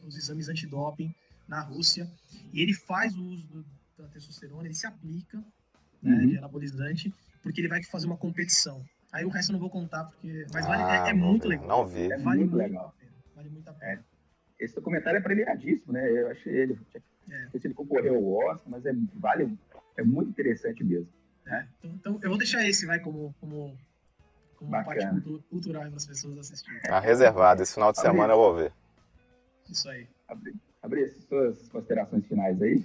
os 0.05 0.15
exames 0.15 0.47
antidoping 0.47 1.11
na 1.47 1.61
Rússia. 1.61 2.09
E 2.51 2.61
ele 2.61 2.73
faz 2.73 3.15
o 3.15 3.23
uso 3.23 3.47
do, 3.47 3.65
da 3.97 4.07
testosterona, 4.07 4.65
ele 4.65 4.73
se 4.73 4.87
aplica 4.87 5.37
né, 6.01 6.17
uhum. 6.17 6.27
de 6.27 6.37
anabolizante, 6.37 7.13
porque 7.41 7.61
ele 7.61 7.67
vai 7.67 7.83
fazer 7.83 8.07
uma 8.07 8.17
competição. 8.17 8.83
Aí 9.11 9.25
o 9.25 9.29
resto 9.29 9.51
eu 9.51 9.53
não 9.53 9.59
vou 9.59 9.69
contar, 9.69 10.05
porque. 10.05 10.45
Mas 10.51 10.65
vale, 10.65 10.81
é, 10.83 11.09
é, 11.09 11.11
ah, 11.11 11.15
muito 11.15 11.47
legal. 11.47 11.67
Não 11.67 11.85
vi. 11.85 12.11
É 12.11 12.17
vale 12.17 12.39
muito 12.39 12.55
legal. 12.55 12.95
Vale 13.35 13.49
muito 13.49 13.69
a 13.69 13.73
pena. 13.73 14.03
É. 14.59 14.63
Esse 14.63 14.75
documentário 14.75 15.17
é 15.17 15.21
premiadíssimo, 15.21 15.93
né? 15.93 16.09
Eu 16.09 16.31
achei 16.31 16.53
ele. 16.53 16.79
É. 17.29 17.43
Não 17.43 17.51
sei 17.51 17.59
se 17.59 17.67
ele 17.67 17.73
concorreu 17.73 18.15
ao 18.15 18.33
Oscar, 18.33 18.69
mas 18.69 18.85
é, 18.85 18.93
vale, 19.15 19.57
é 19.97 20.03
muito 20.03 20.29
interessante 20.29 20.83
mesmo. 20.83 21.07
Né? 21.45 21.67
Então, 21.79 21.91
então, 21.95 22.19
eu 22.23 22.29
vou 22.29 22.37
deixar 22.37 22.67
esse, 22.67 22.85
vai, 22.85 22.99
como, 22.99 23.35
como, 23.39 23.77
como 24.55 24.69
uma 24.69 24.83
parte 24.83 25.05
cultural 25.49 25.83
para 25.83 25.95
as 25.95 26.05
pessoas 26.05 26.37
assistirem. 26.37 26.81
Tá 26.81 26.99
reservado. 26.99 27.61
Esse 27.61 27.73
final 27.73 27.91
de 27.91 27.99
semana 27.99 28.33
eu 28.33 28.37
vou 28.37 28.55
ver. 28.55 28.73
Isso 29.69 29.89
aí. 29.89 30.07
Abrir 30.27 30.55
as 30.83 31.23
suas 31.27 31.69
considerações 31.69 32.25
finais 32.27 32.61
aí. 32.61 32.83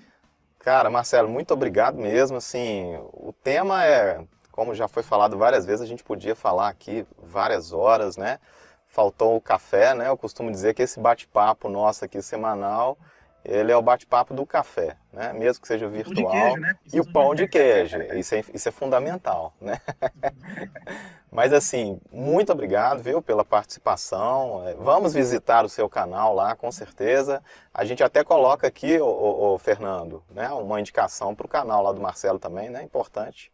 Cara, 0.59 0.90
Marcelo, 0.90 1.28
muito 1.28 1.53
obrigado 1.53 1.99
mesmo. 1.99 2.36
Assim, 2.36 2.96
o 3.12 3.32
tema 3.32 3.84
é 3.84 4.24
como 4.59 4.74
já 4.74 4.88
foi 4.88 5.05
falado 5.05 5.38
várias 5.38 5.64
vezes, 5.64 5.82
a 5.82 5.86
gente 5.86 6.03
podia 6.03 6.34
falar 6.34 6.66
aqui 6.68 7.07
várias 7.16 7.72
horas, 7.72 8.16
né? 8.16 8.40
Faltou 8.88 9.36
o 9.36 9.40
café, 9.40 9.94
né? 9.94 10.09
Eu 10.09 10.16
costumo 10.16 10.51
dizer 10.51 10.74
que 10.74 10.82
esse 10.82 10.99
bate-papo 10.99 11.68
nosso 11.68 12.05
aqui 12.05 12.20
semanal, 12.20 12.99
ele 13.49 13.72
é 13.72 13.76
o 13.76 13.82
bate-papo 13.82 14.34
do 14.34 14.44
café, 14.44 14.96
né? 15.12 15.32
Mesmo 15.32 15.62
que 15.62 15.68
seja 15.68 15.88
virtual. 15.88 16.30
Queijo, 16.30 16.61
né? 16.61 16.76
E 16.92 17.01
o 17.01 17.12
pão 17.12 17.34
de 17.34 17.49
queijo, 17.49 18.01
isso 18.14 18.34
é, 18.34 18.44
isso 18.53 18.68
é 18.68 18.72
fundamental, 18.72 19.55
né? 19.61 19.80
Mas 21.32 21.53
assim, 21.53 22.01
muito 22.12 22.53
obrigado, 22.53 23.03
viu, 23.03 23.22
pela 23.22 23.44
participação. 23.44 24.66
É, 24.66 24.74
vamos 24.74 25.14
visitar 25.14 25.64
o 25.64 25.68
seu 25.68 25.88
canal 25.88 26.34
lá, 26.34 26.55
com 26.55 26.70
certeza. 26.70 27.42
A 27.72 27.84
gente 27.84 28.03
até 28.03 28.22
coloca 28.22 28.66
aqui, 28.66 28.99
o, 29.01 29.59
Fernando, 29.59 30.22
né, 30.30 30.49
uma 30.51 30.80
indicação 30.80 31.34
para 31.34 31.46
o 31.46 31.49
canal 31.49 31.82
lá 31.82 31.92
do 31.92 32.01
Marcelo 32.01 32.38
também, 32.38 32.70
né? 32.70 32.82
Importante. 32.82 33.53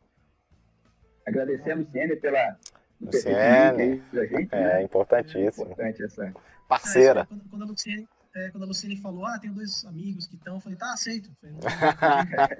Agradecer 1.26 1.72
a 1.72 1.76
Luciene 1.76 2.16
pela 2.16 2.56
Luciene, 3.00 4.02
gente, 4.12 4.48
é 4.52 4.60
né? 4.60 4.82
importantíssimo. 4.82 5.66
É 5.66 5.72
importante 5.72 6.04
essa 6.04 6.32
parceira. 6.68 7.20
É, 7.20 7.24
quando, 7.26 7.50
quando, 7.50 7.62
a 7.62 7.66
Luciene, 7.66 8.08
é, 8.34 8.50
quando 8.50 8.64
a 8.64 8.66
Luciene 8.66 8.96
falou, 8.96 9.24
ah, 9.24 9.38
tenho 9.38 9.54
dois 9.54 9.84
amigos 9.84 10.26
que 10.26 10.34
estão, 10.34 10.56
eu 10.56 10.60
falei, 10.60 10.76
tá, 10.76 10.92
aceito. 10.92 11.30
Falei, 11.40 11.56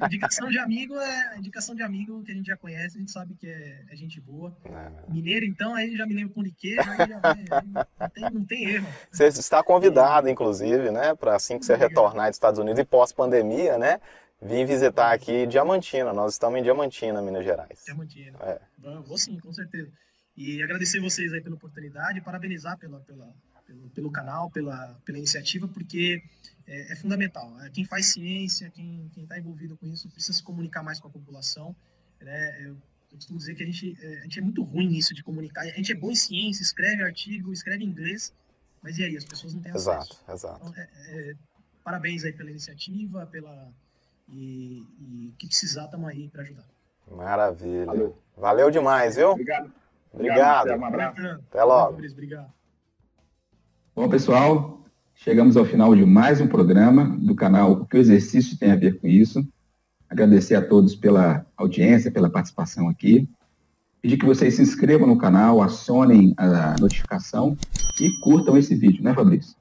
indicação 0.06 0.48
de 0.48 0.58
amigo 0.58 0.94
é 0.98 1.38
indicação 1.38 1.74
de 1.74 1.82
amigo 1.82 2.22
que 2.22 2.30
a 2.30 2.34
gente 2.34 2.46
já 2.46 2.56
conhece, 2.56 2.96
a 2.96 3.00
gente 3.00 3.10
sabe 3.10 3.34
que 3.34 3.48
é, 3.48 3.84
é 3.90 3.96
gente 3.96 4.20
boa. 4.20 4.56
É. 4.64 5.12
Mineiro, 5.12 5.44
então, 5.44 5.74
aí 5.74 5.96
já 5.96 6.06
me 6.06 6.14
lembro 6.14 6.32
com 6.32 6.42
de 6.42 6.52
queijo, 6.52 6.88
aí 6.88 7.08
já 7.08 7.18
vai, 7.18 7.44
não, 7.98 8.08
tem, 8.10 8.30
não 8.30 8.44
tem 8.44 8.64
erro. 8.66 8.86
Você 9.10 9.26
está 9.26 9.62
convidado, 9.62 10.28
inclusive, 10.28 10.90
né, 10.90 11.14
para 11.14 11.34
assim 11.34 11.58
que 11.58 11.66
você 11.66 11.74
retornar 11.74 12.28
dos 12.28 12.36
Estados 12.36 12.60
Unidos 12.60 12.78
e 12.78 12.84
pós-pandemia, 12.84 13.76
né, 13.76 14.00
Vim 14.42 14.66
visitar 14.66 15.10
aqui 15.10 15.46
Diamantina. 15.46 16.12
Nós 16.12 16.34
estamos 16.34 16.60
em 16.60 16.62
Diamantina, 16.62 17.22
Minas 17.22 17.44
Gerais. 17.44 17.82
Diamantina. 17.82 18.38
É. 18.42 18.60
Vou 19.06 19.16
sim, 19.16 19.38
com 19.40 19.50
certeza. 19.52 19.90
E 20.36 20.62
agradecer 20.62 21.00
vocês 21.00 21.32
aí 21.32 21.40
pela 21.40 21.54
oportunidade, 21.54 22.20
parabenizar 22.20 22.76
pela, 22.78 23.00
pela, 23.00 23.32
pelo, 23.66 23.90
pelo 23.90 24.10
canal, 24.10 24.50
pela, 24.50 25.00
pela 25.04 25.18
iniciativa, 25.18 25.68
porque 25.68 26.22
é, 26.66 26.92
é 26.92 26.96
fundamental. 26.96 27.58
É, 27.60 27.70
quem 27.70 27.84
faz 27.84 28.06
ciência, 28.06 28.70
quem 28.70 29.10
está 29.16 29.38
envolvido 29.38 29.76
com 29.76 29.86
isso, 29.86 30.08
precisa 30.08 30.36
se 30.36 30.42
comunicar 30.42 30.82
mais 30.82 31.00
com 31.00 31.08
a 31.08 31.10
população. 31.10 31.74
Né? 32.20 32.66
Eu, 32.66 32.76
eu 33.12 33.16
costumo 33.16 33.38
dizer 33.38 33.54
que 33.54 33.62
a 33.62 33.66
gente, 33.66 33.98
é, 34.00 34.18
a 34.18 34.22
gente 34.22 34.38
é 34.38 34.42
muito 34.42 34.62
ruim 34.62 34.88
nisso 34.88 35.14
de 35.14 35.22
comunicar. 35.22 35.62
A 35.62 35.66
gente 35.66 35.92
é 35.92 35.94
bom 35.94 36.10
em 36.10 36.16
ciência, 36.16 36.62
escreve 36.62 37.02
artigo, 37.02 37.52
escreve 37.52 37.84
inglês, 37.84 38.32
mas 38.82 38.98
e 38.98 39.04
aí? 39.04 39.16
As 39.16 39.24
pessoas 39.24 39.54
não 39.54 39.62
têm 39.62 39.72
acesso. 39.72 40.20
Exato, 40.28 40.32
exato. 40.32 40.68
Então, 40.68 40.82
é, 40.82 41.30
é, 41.30 41.34
parabéns 41.82 42.24
aí 42.24 42.32
pela 42.32 42.50
iniciativa, 42.50 43.26
pela 43.26 43.72
e, 44.28 44.82
e 45.00 45.34
que 45.38 45.46
precisar, 45.46 45.84
estamos 45.84 46.08
aí 46.08 46.28
para 46.28 46.42
ajudar. 46.42 46.66
Maravilha. 47.10 47.86
Valeu. 47.86 48.18
Valeu 48.36 48.70
demais, 48.70 49.16
viu? 49.16 49.30
Obrigado. 49.30 49.72
Obrigado. 50.12 50.70
Um 50.70 50.84
abraço. 50.84 51.20
Até 51.20 51.62
logo. 51.62 51.98
Obrigado. 51.98 52.52
Bom, 53.96 54.08
pessoal, 54.08 54.80
chegamos 55.14 55.56
ao 55.56 55.64
final 55.64 55.94
de 55.94 56.04
mais 56.04 56.40
um 56.40 56.48
programa 56.48 57.16
do 57.16 57.32
canal 57.32 57.70
O 57.70 57.86
que 57.86 57.96
o 57.96 58.00
exercício 58.00 58.58
tem 58.58 58.72
a 58.72 58.76
ver 58.76 58.98
com 58.98 59.06
isso. 59.06 59.46
Agradecer 60.10 60.56
a 60.56 60.66
todos 60.66 60.96
pela 60.96 61.46
audiência, 61.56 62.10
pela 62.10 62.28
participação 62.28 62.88
aqui. 62.88 63.28
Pedir 64.02 64.16
que 64.16 64.26
vocês 64.26 64.56
se 64.56 64.62
inscrevam 64.62 65.06
no 65.06 65.16
canal, 65.16 65.62
acionem 65.62 66.34
a 66.36 66.74
notificação 66.80 67.56
e 68.00 68.10
curtam 68.24 68.58
esse 68.58 68.74
vídeo, 68.74 69.04
né, 69.04 69.14
Fabrício? 69.14 69.54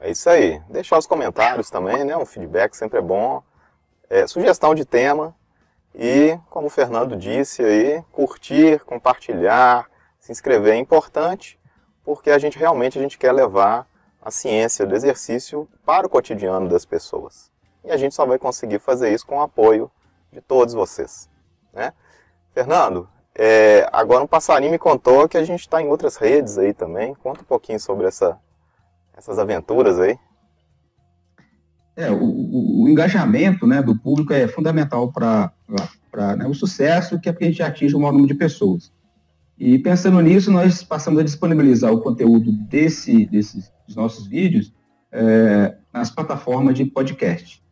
É 0.00 0.10
isso 0.10 0.30
aí. 0.30 0.62
Deixar 0.70 0.96
os 0.96 1.06
comentários 1.06 1.68
também, 1.68 2.04
né? 2.04 2.16
Um 2.16 2.24
feedback 2.24 2.74
sempre 2.74 3.00
é 3.00 3.02
bom 3.02 3.42
é, 4.08 4.26
sugestão 4.26 4.74
de 4.74 4.86
tema 4.86 5.36
e, 5.94 6.38
como 6.48 6.68
o 6.68 6.70
Fernando 6.70 7.18
disse 7.18 7.62
aí, 7.62 8.02
curtir, 8.10 8.82
compartilhar, 8.86 9.86
se 10.18 10.32
inscrever 10.32 10.72
é 10.72 10.78
importante, 10.78 11.58
porque 12.04 12.30
a 12.30 12.38
gente 12.38 12.58
realmente 12.58 12.98
a 12.98 13.02
gente 13.02 13.18
quer 13.18 13.32
levar 13.32 13.88
a 14.20 14.30
ciência 14.30 14.86
do 14.86 14.94
exercício 14.94 15.68
para 15.84 16.06
o 16.06 16.10
cotidiano 16.10 16.68
das 16.68 16.84
pessoas. 16.84 17.50
E 17.84 17.90
a 17.90 17.96
gente 17.96 18.14
só 18.14 18.24
vai 18.24 18.38
conseguir 18.38 18.78
fazer 18.78 19.12
isso 19.12 19.26
com 19.26 19.36
o 19.36 19.42
apoio 19.42 19.90
de 20.32 20.40
todos 20.40 20.74
vocês. 20.74 21.28
Né? 21.72 21.92
Fernando, 22.52 23.08
é, 23.34 23.88
agora 23.92 24.24
um 24.24 24.26
passarinho 24.26 24.70
me 24.70 24.78
contou 24.78 25.28
que 25.28 25.36
a 25.36 25.44
gente 25.44 25.60
está 25.60 25.82
em 25.82 25.88
outras 25.88 26.16
redes 26.16 26.56
aí 26.56 26.72
também. 26.72 27.14
Conta 27.14 27.42
um 27.42 27.44
pouquinho 27.44 27.80
sobre 27.80 28.06
essa, 28.06 28.38
essas 29.16 29.38
aventuras 29.38 29.98
aí. 29.98 30.18
É, 31.96 32.10
o, 32.10 32.82
o, 32.82 32.88
engajamento 32.88 33.66
né, 33.66 33.80
do 33.80 33.96
público 33.96 34.32
é 34.32 34.48
fundamental 34.48 35.12
para 35.12 35.52
né, 36.36 36.46
o 36.46 36.54
sucesso, 36.54 37.20
que 37.20 37.28
é 37.28 37.32
a 37.38 37.44
gente 37.44 37.62
atinge 37.62 37.94
o 37.94 38.00
maior 38.00 38.12
número 38.12 38.32
de 38.32 38.38
pessoas. 38.38 38.92
E 39.58 39.78
pensando 39.78 40.20
nisso, 40.20 40.50
nós 40.50 40.82
passamos 40.82 41.20
a 41.20 41.22
disponibilizar 41.22 41.92
o 41.92 42.00
conteúdo 42.00 42.50
desse, 42.52 43.26
desses 43.26 43.72
nossos 43.94 44.26
vídeos 44.26 44.72
é, 45.12 45.76
nas 45.92 46.10
plataformas 46.10 46.74
de 46.74 46.84
podcast. 46.84 47.62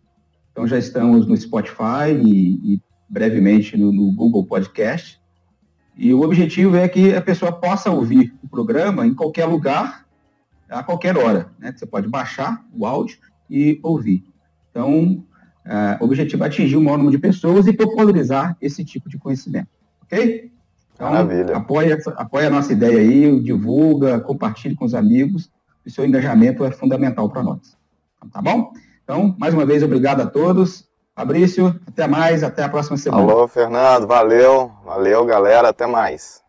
Então 0.52 0.66
já 0.66 0.78
estamos 0.78 1.26
no 1.26 1.36
Spotify 1.36 2.12
e, 2.22 2.74
e 2.74 2.82
brevemente 3.09 3.76
no, 3.76 3.92
no, 3.92 4.12
Google 4.12 4.46
Podcast. 4.46 5.20
E 5.96 6.14
o 6.14 6.22
objetivo 6.22 6.76
é 6.76 6.88
que 6.88 7.14
a 7.14 7.20
pessoa 7.20 7.52
possa 7.52 7.90
ouvir 7.90 8.32
o 8.42 8.48
programa 8.48 9.06
em 9.06 9.14
qualquer 9.14 9.46
lugar, 9.46 10.06
a 10.70 10.82
qualquer 10.82 11.16
hora. 11.16 11.50
Né? 11.59 11.74
Você 11.76 11.84
pode 11.84 12.09
baixar 12.09 12.64
o 12.72 12.86
áudio 12.86 13.18
e 13.50 13.80
ouvir. 13.82 14.24
Então, 14.70 15.24
é, 15.64 15.98
o 16.00 16.04
objetivo 16.04 16.44
é 16.44 16.46
atingir 16.46 16.76
o 16.76 16.80
maior 16.80 16.96
número 16.96 17.16
de 17.16 17.20
pessoas 17.20 17.66
e 17.66 17.72
popularizar 17.72 18.56
esse 18.60 18.84
tipo 18.84 19.09
de 19.09 19.18
conhecimento. 19.18 19.68
Ok? 20.02 20.50
Então, 21.03 21.12
Maravilha. 21.12 21.57
Apoia, 21.57 21.99
apoia 22.16 22.47
a 22.47 22.51
nossa 22.51 22.73
ideia 22.73 22.99
aí, 22.99 23.41
divulga, 23.41 24.20
compartilhe 24.20 24.74
com 24.74 24.85
os 24.85 24.95
amigos. 24.95 25.51
O 25.85 25.91
seu 25.91 26.05
engajamento 26.05 26.65
é 26.65 26.70
fundamental 26.70 27.29
para 27.29 27.43
nós. 27.43 27.77
Tá 28.33 28.41
bom? 28.41 28.73
Então, 29.03 29.35
mais 29.39 29.53
uma 29.53 29.66
vez, 29.66 29.83
obrigado 29.83 30.20
a 30.20 30.27
todos 30.27 30.89
Fabrício, 31.15 31.79
até 31.87 32.09
mais, 32.09 32.43
até 32.43 32.62
a 32.62 32.69
próxima 32.69 32.97
semana. 32.97 33.23
Alô, 33.23 33.47
Fernando, 33.47 34.07
valeu, 34.07 34.73
valeu, 34.83 35.27
galera, 35.27 35.69
até 35.69 35.87
mais. 35.87 36.41